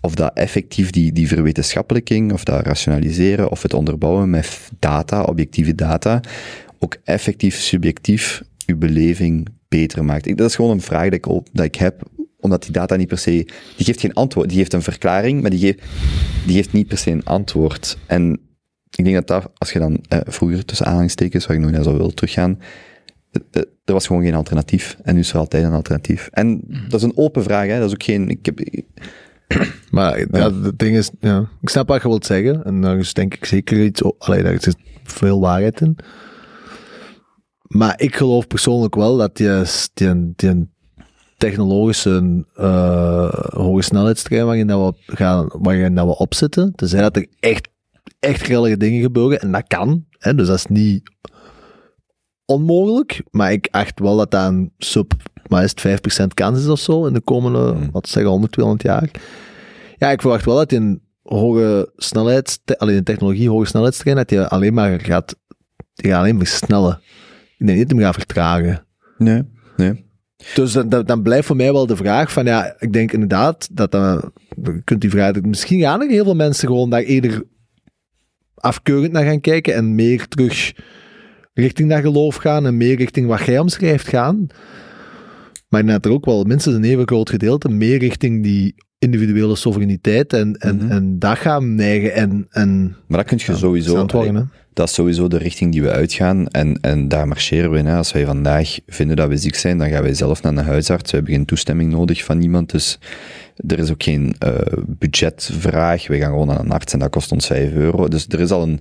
of 0.01 0.15
dat 0.15 0.31
effectief 0.33 0.89
die, 0.89 1.11
die 1.11 1.27
verwetenschappelijking, 1.27 2.33
of 2.33 2.43
dat 2.43 2.65
rationaliseren, 2.65 3.51
of 3.51 3.61
het 3.61 3.73
onderbouwen 3.73 4.29
met 4.29 4.69
data, 4.79 5.23
objectieve 5.23 5.75
data, 5.75 6.21
ook 6.79 6.97
effectief 7.03 7.55
subjectief 7.55 8.43
uw 8.65 8.77
beleving 8.77 9.47
beter 9.67 10.05
maakt. 10.05 10.25
Ik, 10.25 10.37
dat 10.37 10.49
is 10.49 10.55
gewoon 10.55 10.71
een 10.71 10.81
vraag 10.81 11.03
dat 11.03 11.13
ik, 11.13 11.25
op, 11.25 11.47
dat 11.51 11.65
ik 11.65 11.75
heb, 11.75 12.01
omdat 12.39 12.63
die 12.63 12.71
data 12.71 12.95
niet 12.95 13.07
per 13.07 13.17
se, 13.17 13.31
die 13.75 13.85
geeft 13.85 13.99
geen 13.99 14.13
antwoord, 14.13 14.49
die 14.49 14.57
geeft 14.57 14.73
een 14.73 14.81
verklaring, 14.81 15.41
maar 15.41 15.49
die 15.49 15.59
geeft, 15.59 15.79
die 16.45 16.55
geeft 16.55 16.73
niet 16.73 16.87
per 16.87 16.97
se 16.97 17.11
een 17.11 17.25
antwoord. 17.25 17.97
En 18.05 18.39
ik 18.89 19.03
denk 19.03 19.15
dat 19.15 19.27
dat, 19.27 19.51
als 19.57 19.71
je 19.71 19.79
dan 19.79 19.99
eh, 20.07 20.19
vroeger 20.23 20.65
tussen 20.65 20.85
aanhalingstekens, 20.85 21.45
waar 21.45 21.55
ik 21.55 21.61
nog 21.61 21.71
naar 21.71 21.83
zou 21.83 21.97
willen 21.97 22.15
teruggaan, 22.15 22.59
eh, 23.31 23.41
eh, 23.51 23.61
er 23.85 23.93
was 23.93 24.07
gewoon 24.07 24.23
geen 24.23 24.35
alternatief. 24.35 24.97
En 25.03 25.13
nu 25.13 25.19
is 25.19 25.31
er 25.31 25.39
altijd 25.39 25.63
een 25.63 25.71
alternatief. 25.71 26.29
En 26.31 26.61
dat 26.89 26.99
is 26.99 27.05
een 27.05 27.17
open 27.17 27.43
vraag, 27.43 27.67
hè. 27.67 27.79
dat 27.79 27.87
is 27.87 27.93
ook 27.93 28.03
geen, 28.03 28.29
ik 28.29 28.45
heb, 28.45 28.59
maar 29.91 30.19
ja, 30.19 30.53
het 30.53 30.79
ding 30.79 30.97
is, 30.97 31.11
ja, 31.19 31.49
ik 31.61 31.69
snap 31.69 31.87
wat 31.87 32.01
je 32.01 32.07
wilt 32.07 32.25
zeggen. 32.25 32.63
En 32.63 32.81
daar 32.81 32.97
is 32.97 33.13
denk 33.13 33.33
ik 33.33 33.45
zeker 33.45 33.83
iets, 33.83 34.01
alleen 34.17 34.43
daar 34.43 34.61
zit 34.61 34.77
veel 35.03 35.39
waarheid 35.39 35.81
in. 35.81 35.97
Maar 37.67 38.01
ik 38.01 38.15
geloof 38.15 38.47
persoonlijk 38.47 38.95
wel 38.95 39.17
dat 39.17 39.37
die, 39.37 39.61
die, 39.93 40.33
die 40.35 40.67
technologische 41.37 42.45
uh, 42.57 43.33
hoge 43.33 43.81
snelheidstrein 43.81 44.45
waarin 44.45 44.67
dat 44.67 44.95
we, 45.05 45.15
gaan, 45.15 45.49
waarin 45.51 45.95
dat 45.95 46.05
we 46.05 46.17
opzitten, 46.17 46.73
tenzij 46.75 47.01
dat 47.01 47.15
er 47.15 47.27
echt, 47.39 47.69
echt 48.19 48.41
grillige 48.41 48.77
dingen 48.77 49.01
gebeuren, 49.01 49.39
en 49.39 49.51
dat 49.51 49.67
kan, 49.67 50.05
hè, 50.17 50.35
dus 50.35 50.47
dat 50.47 50.55
is 50.55 50.65
niet 50.65 51.11
onmogelijk, 52.45 53.23
maar 53.31 53.51
ik 53.51 53.67
acht 53.71 53.99
wel 53.99 54.17
dat 54.17 54.31
dat 54.31 54.47
een 54.47 54.73
sub, 54.77 55.13
maar 55.47 55.63
is 55.63 55.73
het 55.75 56.23
5% 56.23 56.27
kans 56.33 56.59
is 56.59 56.67
of 56.67 56.79
zo 56.79 57.05
in 57.05 57.13
de 57.13 57.21
komende, 57.21 57.73
mm. 57.73 57.91
wat 57.91 58.07
zeggen, 58.07 58.31
100, 58.31 58.51
200 58.51 58.87
jaar. 58.87 59.09
Ja, 59.97 60.11
ik 60.11 60.21
verwacht 60.21 60.45
wel 60.45 60.55
dat 60.55 60.71
een 60.71 61.01
hoge 61.23 61.91
snelheid, 61.95 62.59
alleen 62.77 62.95
de 62.95 63.03
technologie 63.03 63.49
hoge 63.49 63.65
snelheidstrein, 63.65 64.15
dat 64.15 64.29
je 64.29 64.49
alleen 64.49 64.73
maar 64.73 64.99
gaat, 64.99 65.35
die 65.93 66.11
gaat 66.11 66.19
alleen 66.19 66.37
versnellen. 66.37 67.01
Ik 67.57 67.65
denk 67.65 67.77
niet 67.77 67.89
dat 67.89 67.97
hem 67.97 68.05
gaat 68.05 68.15
vertragen. 68.15 68.85
Nee, 69.17 69.41
nee. 69.77 70.05
Dus 70.53 70.71
dan, 70.71 71.05
dan, 71.05 71.21
blijft 71.21 71.47
voor 71.47 71.55
mij 71.55 71.71
wel 71.71 71.85
de 71.85 71.95
vraag 71.95 72.31
van, 72.31 72.45
ja, 72.45 72.75
ik 72.79 72.93
denk 72.93 73.11
inderdaad 73.11 73.69
dat 73.71 73.91
dan, 73.91 74.31
dan 74.55 74.83
kunt 74.83 75.01
die 75.01 75.09
vraag, 75.09 75.41
misschien 75.41 75.79
gaan 75.79 76.01
er 76.01 76.09
heel 76.09 76.23
veel 76.23 76.35
mensen 76.35 76.67
gewoon 76.67 76.89
daar 76.89 77.01
eerder 77.01 77.43
afkeurend 78.55 79.11
naar 79.11 79.25
gaan 79.25 79.41
kijken 79.41 79.73
en 79.73 79.95
meer 79.95 80.27
terug 80.27 80.73
richting 81.53 81.89
dat 81.89 81.99
geloof 81.99 82.35
gaan 82.35 82.65
en 82.65 82.77
meer 82.77 82.95
richting 82.95 83.27
wat 83.27 83.45
jij 83.45 83.59
omschrijft 83.59 84.07
gaan. 84.07 84.47
Maar 85.69 85.85
dat 85.85 86.05
er 86.05 86.11
ook 86.11 86.25
wel 86.25 86.43
minstens 86.43 86.75
een 86.75 86.83
even 86.83 87.07
groot 87.07 87.29
gedeelte 87.29 87.69
meer 87.69 87.97
richting 87.97 88.43
die 88.43 88.75
individuele 88.99 89.55
soevereiniteit 89.55 90.33
en, 90.33 90.53
en, 90.53 90.75
mm 90.75 90.91
en 90.91 91.19
dat 91.19 91.37
gaan 91.37 91.75
neigen. 91.75 92.13
En, 92.13 92.47
en, 92.49 92.95
maar 93.07 93.17
dat 93.17 93.27
kun 93.27 93.39
je 93.45 93.55
sowieso 93.55 94.05
dat 94.75 94.87
is 94.87 94.93
sowieso 94.93 95.27
de 95.27 95.37
richting 95.37 95.71
die 95.71 95.81
we 95.81 95.91
uitgaan 95.91 96.47
en, 96.47 96.77
en 96.81 97.07
daar 97.07 97.27
marcheren 97.27 97.71
we 97.71 97.77
in. 97.77 97.87
Als 97.87 98.11
wij 98.11 98.25
vandaag 98.25 98.79
vinden 98.87 99.15
dat 99.15 99.27
we 99.27 99.37
ziek 99.37 99.55
zijn, 99.55 99.77
dan 99.77 99.89
gaan 99.89 100.03
wij 100.03 100.13
zelf 100.13 100.41
naar 100.41 100.57
een 100.57 100.65
huisarts. 100.65 101.11
We 101.11 101.17
hebben 101.17 101.35
geen 101.35 101.45
toestemming 101.45 101.91
nodig 101.91 102.23
van 102.23 102.37
niemand, 102.37 102.71
dus 102.71 102.99
er 103.67 103.79
is 103.79 103.91
ook 103.91 104.03
geen 104.03 104.35
uh, 104.45 104.51
budgetvraag. 104.87 106.07
We 106.07 106.17
gaan 106.17 106.29
gewoon 106.29 106.47
naar 106.47 106.59
een 106.59 106.71
arts 106.71 106.93
en 106.93 106.99
dat 106.99 107.09
kost 107.09 107.31
ons 107.31 107.47
5 107.47 107.73
euro. 107.73 108.07
Dus 108.07 108.25
er 108.29 108.39
is 108.39 108.51
al 108.51 108.61
een, 108.61 108.79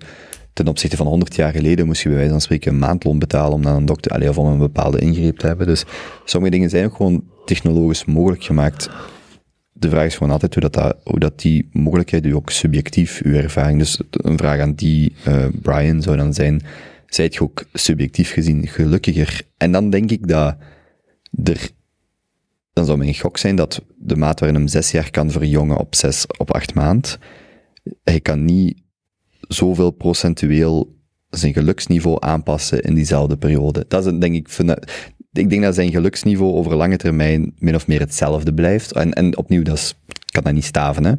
ten 0.52 0.68
opzichte 0.68 0.96
van 0.96 1.06
100 1.06 1.36
jaar 1.36 1.52
geleden 1.52 1.86
moest 1.86 2.02
je 2.02 2.08
bij 2.08 2.16
wijze 2.16 2.32
van 2.32 2.40
spreken 2.40 2.72
een 2.72 2.78
maandloon 2.78 3.18
betalen 3.18 3.52
om 3.52 3.60
naar 3.60 3.76
een 3.76 3.86
dokter, 3.86 4.12
allee, 4.12 4.28
of 4.28 4.36
een 4.36 4.58
bepaalde 4.58 4.98
ingreep 4.98 5.38
te 5.38 5.46
hebben. 5.46 5.66
Dus 5.66 5.84
sommige 6.24 6.52
dingen 6.52 6.70
zijn 6.70 6.84
ook 6.84 6.96
gewoon 6.96 7.24
technologisch 7.44 8.04
mogelijk 8.04 8.44
gemaakt 8.44 8.90
de 9.76 9.88
vraag 9.88 10.06
is 10.06 10.16
gewoon 10.16 10.32
altijd 10.32 10.54
hoe 10.54 10.70
dat, 10.70 10.96
hoe 11.04 11.18
dat 11.18 11.40
die 11.40 11.68
mogelijkheid, 11.72 12.26
u 12.26 12.34
ook 12.34 12.50
subjectief, 12.50 13.20
uw 13.22 13.34
ervaring, 13.34 13.78
dus 13.78 14.00
een 14.10 14.38
vraag 14.38 14.60
aan 14.60 14.74
die 14.74 15.14
uh, 15.28 15.46
Brian 15.62 16.02
zou 16.02 16.16
dan 16.16 16.34
zijn, 16.34 16.62
zijt 17.06 17.34
je 17.34 17.40
ook 17.40 17.64
subjectief 17.72 18.32
gezien 18.32 18.66
gelukkiger? 18.66 19.42
En 19.56 19.72
dan 19.72 19.90
denk 19.90 20.10
ik 20.10 20.28
dat 20.28 20.56
er, 21.44 21.70
dan 22.72 22.84
zou 22.84 22.98
mijn 22.98 23.14
gok 23.14 23.38
zijn 23.38 23.56
dat 23.56 23.82
de 23.96 24.16
maat 24.16 24.40
waarin 24.40 24.58
hem 24.58 24.68
zes 24.68 24.90
jaar 24.90 25.10
kan 25.10 25.30
verjongen 25.30 25.76
op 25.76 25.94
zes, 25.94 26.26
op 26.26 26.54
acht 26.54 26.74
maand, 26.74 27.18
hij 28.04 28.20
kan 28.20 28.44
niet 28.44 28.82
zoveel 29.40 29.90
procentueel 29.90 30.94
zijn 31.30 31.52
geluksniveau 31.52 32.16
aanpassen 32.20 32.82
in 32.82 32.94
diezelfde 32.94 33.36
periode. 33.36 33.84
Dat 33.88 34.06
is 34.06 34.12
denk 34.18 34.34
ik, 34.34 34.48
ik 35.38 35.50
denk 35.50 35.62
dat 35.62 35.74
zijn 35.74 35.90
geluksniveau 35.90 36.52
over 36.52 36.74
lange 36.74 36.96
termijn 36.96 37.52
min 37.58 37.74
of 37.74 37.86
meer 37.86 38.00
hetzelfde 38.00 38.54
blijft. 38.54 38.92
En, 38.92 39.12
en 39.12 39.36
opnieuw, 39.36 39.62
dat 39.62 39.76
is, 39.76 39.94
kan 40.32 40.42
dat 40.42 40.52
niet 40.52 40.64
staven. 40.64 41.04
Hè? 41.04 41.12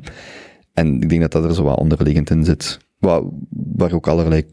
En 0.73 1.01
ik 1.01 1.09
denk 1.09 1.21
dat 1.21 1.31
dat 1.31 1.43
er 1.43 1.55
zo 1.55 1.63
wat 1.63 1.79
onderliggend 1.79 2.29
in 2.29 2.45
zit. 2.45 2.79
Waar, 2.99 3.21
waar 3.49 3.93
ook 3.93 4.07
allerlei 4.07 4.43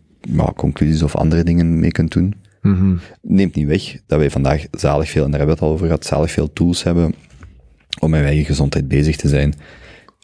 conclusies 0.56 1.02
of 1.02 1.16
andere 1.16 1.44
dingen 1.44 1.78
mee 1.78 1.92
kunt 1.92 2.12
doen. 2.12 2.34
Mm 2.62 3.00
Neemt 3.22 3.54
niet 3.54 3.66
weg 3.66 4.00
dat 4.06 4.18
wij 4.18 4.30
vandaag 4.30 4.66
zalig 4.70 5.10
veel, 5.10 5.24
en 5.24 5.30
daar 5.30 5.38
hebben 5.38 5.56
we 5.56 5.62
het 5.62 5.70
al 5.70 5.76
over 5.76 5.86
gehad, 5.86 6.06
zalig 6.06 6.30
veel 6.30 6.52
tools 6.52 6.82
hebben 6.82 7.14
om 8.00 8.10
met 8.10 8.24
eigen 8.24 8.44
gezondheid 8.44 8.88
bezig 8.88 9.16
te 9.16 9.28
zijn. 9.28 9.54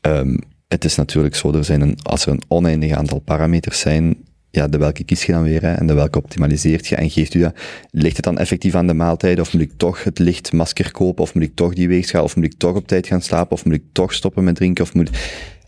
Um, 0.07 0.39
het 0.69 0.85
is 0.85 0.97
natuurlijk 0.97 1.35
zo, 1.35 1.53
er 1.53 1.65
zijn 1.65 1.81
een, 1.81 1.99
als 2.03 2.27
er 2.27 2.33
een 2.33 2.43
oneindig 2.49 2.93
aantal 2.93 3.19
parameters 3.19 3.81
zijn, 3.81 4.17
ja, 4.51 4.69
de 4.69 4.79
welke 4.79 5.05
kies 5.05 5.25
je 5.25 5.33
dan 5.33 5.43
weer 5.43 5.63
hè, 5.63 5.73
en 5.73 5.87
de 5.87 5.95
welke 5.95 6.19
optimaliseert 6.19 6.87
je 6.87 6.97
en 6.97 7.11
geeft 7.11 7.35
u 7.35 7.41
dat? 7.41 7.55
Ligt 7.91 8.17
het 8.17 8.25
dan 8.25 8.39
effectief 8.39 8.75
aan 8.75 8.87
de 8.87 8.95
maaltijd 8.95 9.41
of 9.41 9.53
moet 9.53 9.63
ik 9.63 9.73
toch 9.77 10.05
het 10.05 10.19
lichtmasker 10.19 10.93
kopen 10.93 11.23
of 11.23 11.35
moet 11.35 11.43
ik 11.43 11.55
toch 11.55 11.75
die 11.75 11.89
weegschaal 11.89 12.25
of 12.25 12.37
moet 12.37 12.45
ik 12.45 12.55
toch 12.59 12.75
op 12.75 12.89
tijd 12.89 13.07
gaan 13.07 13.23
slapen 13.23 13.53
of 13.53 13.65
moet 13.65 13.75
ik 13.75 13.85
toch 13.93 14.13
stoppen 14.13 14.45
met 14.45 14.55
drinken 14.55 14.85
of 14.85 14.95
moet... 14.95 15.11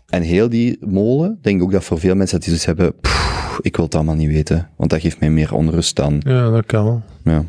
En 0.09 0.21
heel 0.21 0.49
die 0.49 0.77
molen, 0.79 1.39
denk 1.41 1.57
ik 1.57 1.63
ook 1.63 1.71
dat 1.71 1.83
voor 1.83 1.99
veel 1.99 2.15
mensen 2.15 2.35
dat 2.35 2.45
die 2.45 2.55
dus 2.55 2.65
hebben, 2.65 2.93
ik 3.61 3.75
wil 3.75 3.85
het 3.85 3.95
allemaal 3.95 4.15
niet 4.15 4.29
weten, 4.29 4.69
want 4.75 4.89
dat 4.89 5.01
geeft 5.01 5.19
mij 5.19 5.29
meer 5.29 5.53
onrust 5.53 5.95
dan... 5.95 6.21
Ja, 6.25 6.49
dat 6.49 6.65
kan 6.65 6.83
wel. 6.83 7.01
Ja. 7.23 7.45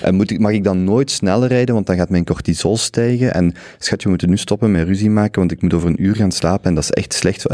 En 0.00 0.14
moet 0.14 0.30
ik, 0.30 0.38
mag 0.38 0.52
ik 0.52 0.64
dan 0.64 0.84
nooit 0.84 1.10
sneller 1.10 1.48
rijden, 1.48 1.74
want 1.74 1.86
dan 1.86 1.96
gaat 1.96 2.10
mijn 2.10 2.24
cortisol 2.24 2.76
stijgen. 2.76 3.34
En 3.34 3.54
schat, 3.78 4.02
we 4.02 4.08
moeten 4.08 4.28
nu 4.28 4.36
stoppen 4.36 4.70
met 4.70 4.86
ruzie 4.86 5.10
maken, 5.10 5.38
want 5.38 5.52
ik 5.52 5.62
moet 5.62 5.74
over 5.74 5.88
een 5.88 6.02
uur 6.02 6.16
gaan 6.16 6.32
slapen 6.32 6.64
en 6.64 6.74
dat 6.74 6.84
is 6.84 6.90
echt 6.90 7.12
slecht. 7.12 7.46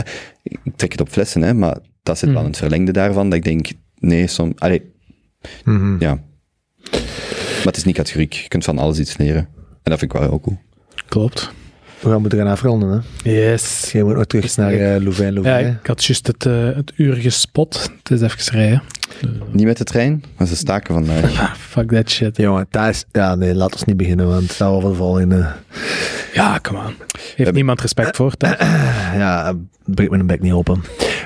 Ik 0.42 0.58
trek 0.76 0.92
het 0.92 1.00
op 1.00 1.08
flessen, 1.08 1.42
hè, 1.42 1.54
maar 1.54 1.78
dat 2.08 2.18
zit 2.18 2.30
wel 2.30 2.40
in 2.40 2.46
het 2.46 2.56
verlengde 2.56 2.92
daarvan, 2.92 3.28
dat 3.28 3.38
ik 3.38 3.44
denk, 3.44 3.68
nee, 3.98 4.26
soms... 4.26 4.52
Allee, 4.58 4.82
Mhm. 5.64 5.96
ja. 5.98 6.14
Maar 6.92 7.64
het 7.66 7.76
is 7.76 7.84
niet 7.84 7.94
categoriek. 7.96 8.32
Je 8.32 8.48
kunt 8.48 8.64
van 8.64 8.78
alles 8.78 8.98
iets 8.98 9.16
leren. 9.16 9.48
En 9.82 9.90
dat 9.90 9.98
vind 9.98 10.12
ik 10.12 10.18
wel 10.18 10.28
heel 10.28 10.40
cool. 10.40 10.58
Klopt. 11.08 11.50
We 12.00 12.08
gaan 12.10 12.20
moeten 12.20 12.38
gaan 12.38 12.48
afronden, 12.48 13.04
hè. 13.22 13.30
Yes. 13.30 13.90
Jij 13.92 14.02
moet 14.02 14.14
nog 14.14 14.24
terug 14.24 14.56
naar 14.56 14.72
uh, 14.72 15.02
Louvain, 15.04 15.28
Ja, 15.28 15.40
Louvain. 15.40 15.78
ik 15.80 15.86
had 15.86 16.04
juist 16.04 16.26
het, 16.26 16.46
eh, 16.46 16.52
het 16.74 16.92
uur 16.96 17.14
gespot. 17.14 17.90
Het 18.02 18.10
is 18.10 18.20
even 18.20 18.52
rijden. 18.58 18.82
Niet 19.52 19.64
met 19.66 19.76
de 19.78 19.84
trein, 19.84 20.22
maar 20.36 20.46
ze 20.46 20.56
staken 20.56 20.94
vandaag. 20.94 21.40
Ah, 21.40 21.54
fuck 21.54 21.90
that 21.90 22.10
shit. 22.10 22.36
Jongen, 22.36 22.66
dat 22.70 22.88
is... 22.88 23.04
Ja, 23.12 23.34
nee, 23.34 23.54
laat 23.54 23.72
ons 23.72 23.84
niet 23.84 23.96
beginnen, 23.96 24.28
want 24.28 24.58
dat 24.58 24.70
was 24.72 24.82
de 24.82 24.94
volgende... 24.94 25.52
Ja, 26.32 26.58
come 26.62 26.78
on. 26.78 26.94
Heeft 27.36 27.52
niemand 27.52 27.80
respect 27.80 28.16
voor? 28.16 28.34
toch? 28.36 28.56
Ja, 29.14 29.54
breek 29.84 30.10
me 30.10 30.18
een 30.18 30.26
bek 30.26 30.40
niet 30.40 30.52
open. 30.52 30.82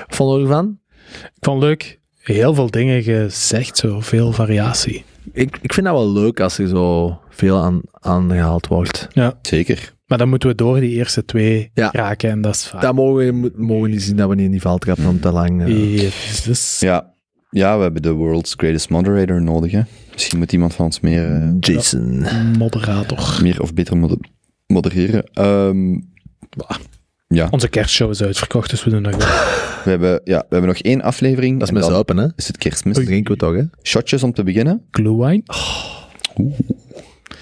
Vond 0.07 0.35
je 0.35 0.41
ervan? 0.41 0.77
Ik 1.23 1.29
vond 1.39 1.61
het 1.61 1.69
leuk. 1.69 1.99
Heel 2.19 2.53
veel 2.53 2.69
dingen 2.71 3.03
gezegd, 3.03 3.77
zo 3.77 3.99
veel 3.99 4.31
variatie. 4.31 5.05
Ik, 5.33 5.57
ik 5.61 5.73
vind 5.73 5.85
dat 5.85 5.95
wel 5.95 6.11
leuk 6.11 6.39
als 6.39 6.57
er 6.57 6.67
zo 6.67 7.19
veel 7.29 7.57
aan, 7.61 7.81
aangehaald 7.91 8.67
wordt. 8.67 9.07
Ja, 9.11 9.33
Zeker. 9.41 9.93
Maar 10.13 10.21
dan 10.21 10.31
moeten 10.31 10.49
we 10.49 10.55
door 10.55 10.79
die 10.79 10.89
eerste 10.95 11.25
twee 11.25 11.71
Ja. 11.73 11.89
raken 11.91 12.29
en 12.29 12.41
dat 12.41 12.55
is 12.55 12.67
vaak. 12.67 12.81
Dat 12.81 12.93
mogen 12.95 13.41
we 13.41 13.51
mogen 13.55 13.81
we 13.83 13.89
niet 13.89 14.01
zien 14.01 14.15
dat 14.15 14.29
we 14.29 14.35
niet 14.35 14.45
in 14.45 14.51
die 14.51 14.61
val 14.61 14.77
trappen 14.77 15.05
om 15.07 15.19
te 15.19 15.31
lang... 15.31 15.61
eh. 15.63 15.95
Jezus. 16.01 16.79
Ja. 16.79 17.13
ja, 17.49 17.75
we 17.77 17.83
hebben 17.83 18.01
de 18.01 18.11
world's 18.11 18.53
greatest 18.57 18.89
moderator 18.89 19.41
nodig. 19.41 19.71
Hè. 19.71 19.81
Misschien 20.11 20.37
moet 20.37 20.51
iemand 20.53 20.73
van 20.73 20.85
ons 20.85 20.99
meer, 20.99 21.31
eh, 21.31 21.49
Jason. 21.59 22.25
Moderator. 22.57 23.39
meer 23.41 23.61
of 23.61 23.73
beter 23.73 23.97
moder- 23.97 24.29
modereren. 24.67 25.23
Ehm, 25.33 25.99
ja, 27.27 27.47
Onze 27.51 27.67
kerstshow 27.67 28.09
is 28.11 28.23
uitverkocht, 28.23 28.69
dus 28.69 28.83
we 28.83 28.89
doen 28.89 29.03
dat 29.03 29.13
gewoon. 29.13 29.29
we 29.83 29.89
hebben, 29.89 30.21
ja, 30.23 30.37
we 30.37 30.45
hebben 30.49 30.67
nog 30.69 30.77
één 30.77 31.01
aflevering. 31.01 31.59
Dat 31.59 31.67
is 31.67 31.73
met 31.73 31.85
zuipen, 31.85 32.17
hè? 32.17 32.27
is 32.35 32.47
het 32.47 32.57
kerstmis. 32.57 32.95
Dat 32.95 33.05
drinken 33.05 33.31
we 33.33 33.39
toch, 33.39 33.55
hè? 33.55 33.63
Shotjes 33.83 34.23
om 34.23 34.33
te 34.33 34.43
beginnen. 34.43 34.81
Glue 34.91 35.25
wine. 35.25 35.43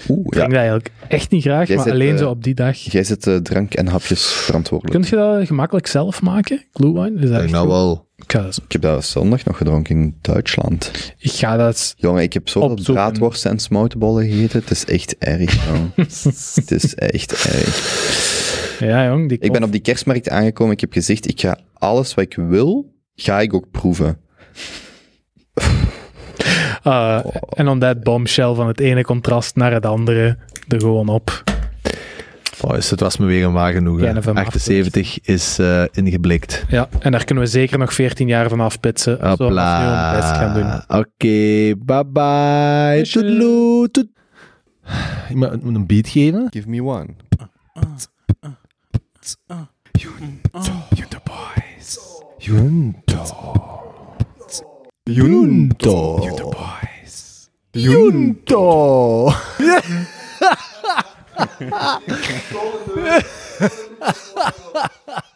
Oeh, 0.08 0.26
Ik 0.26 0.34
ja. 0.34 0.38
drink 0.38 0.50
dat 0.50 0.58
eigenlijk 0.60 0.90
echt 1.08 1.30
niet 1.30 1.42
graag, 1.42 1.66
Jij 1.66 1.76
maar 1.76 1.84
zit, 1.84 1.94
alleen 1.94 2.12
eh, 2.12 2.18
zo 2.18 2.28
op 2.30 2.44
die 2.44 2.54
dag. 2.54 2.76
Jij 2.78 3.04
zit 3.04 3.26
eh, 3.26 3.36
drank 3.36 3.74
en 3.74 3.86
hapjes 3.88 4.22
verantwoordelijk. 4.26 5.00
Kun 5.08 5.18
je 5.18 5.24
dat 5.38 5.46
gemakkelijk 5.46 5.86
zelf 5.86 6.22
maken? 6.22 6.64
Glue 6.72 6.92
wine? 6.92 7.20
Is 7.22 7.30
dat 7.30 7.42
Ik 7.42 7.50
nou 7.50 7.64
goed? 7.64 7.72
wel. 7.72 8.10
Ik 8.16 8.28
dat- 8.32 8.56
Ik 8.64 8.72
heb 8.72 8.80
dat 8.82 9.04
zondag 9.04 9.44
nog 9.44 9.56
gedronken 9.56 9.96
in 9.96 10.16
Duitsland. 10.20 10.90
ik 11.18 11.30
ga 11.32 11.56
dat... 11.56 11.94
Jongen, 11.96 12.22
ik 12.22 12.32
heb 12.32 12.48
zoveel 12.48 12.70
Opzoeken. 12.70 12.94
braadworst 12.94 13.46
en 13.46 13.58
smoutenbollen 13.58 14.28
gegeten. 14.28 14.60
Het 14.60 14.70
is 14.70 14.84
echt 14.84 15.18
erg. 15.18 15.66
Het 16.54 16.70
is 16.70 16.94
echt 16.94 17.32
erg. 17.32 18.78
Ja, 18.80 19.06
jong. 19.06 19.28
Die 19.28 19.38
Ik 19.38 19.52
ben 19.52 19.62
op 19.62 19.72
die 19.72 19.80
kerstmarkt 19.80 20.28
aangekomen. 20.28 20.72
Ik 20.72 20.80
heb 20.80 20.92
gezegd, 20.92 21.28
ik 21.28 21.40
ga 21.40 21.58
alles 21.74 22.14
wat 22.14 22.24
ik 22.24 22.34
wil, 22.34 22.92
ga 23.14 23.40
ik 23.40 23.54
ook 23.54 23.70
proeven. 23.70 24.18
Ah, 26.82 27.24
En 27.54 27.68
on 27.68 27.78
that 27.78 28.02
bombshell 28.02 28.54
van 28.54 28.66
het 28.66 28.80
ene 28.80 29.02
contrast 29.02 29.56
naar 29.56 29.72
het 29.72 29.86
andere, 29.86 30.36
er 30.68 30.80
gewoon 30.80 31.08
op. 31.08 31.42
Oh, 32.60 32.70
dus 32.72 32.90
het 32.90 33.00
was 33.00 33.16
me 33.16 33.26
weer 33.26 33.44
een 33.44 33.52
waar 33.52 33.72
genoeg. 33.72 33.94
hè. 33.94 34.00
Kleine 34.00 34.22
van 34.22 34.36
78 34.36 35.20
is 35.20 35.58
eh, 35.58 35.84
ingeblikt. 35.92 36.64
Ja, 36.68 36.88
en 36.98 37.12
daar 37.12 37.24
kunnen 37.24 37.44
we 37.44 37.50
zeker 37.50 37.78
nog 37.78 37.92
14 37.94 38.28
jaar 38.28 38.48
van 38.48 38.60
afpitsen. 38.60 39.12
Ons 39.20 39.38
best 40.16 40.36
gaan 40.36 40.54
doen. 40.54 40.62
Hopla. 40.70 40.98
Oké, 40.98 41.74
bye 41.78 42.06
bye. 42.06 43.08
Toedeloe. 43.10 43.90
Toet. 43.90 44.06
Iemand 45.30 45.62
moet 45.64 45.74
een 45.74 45.86
beat 45.86 46.08
geven? 46.08 46.46
Give 46.50 46.68
me 46.68 46.82
one. 46.82 47.06
Junto. 55.14 56.20
Junto. 56.22 56.56
Junto. 57.74 57.74
Junto. 57.74 59.34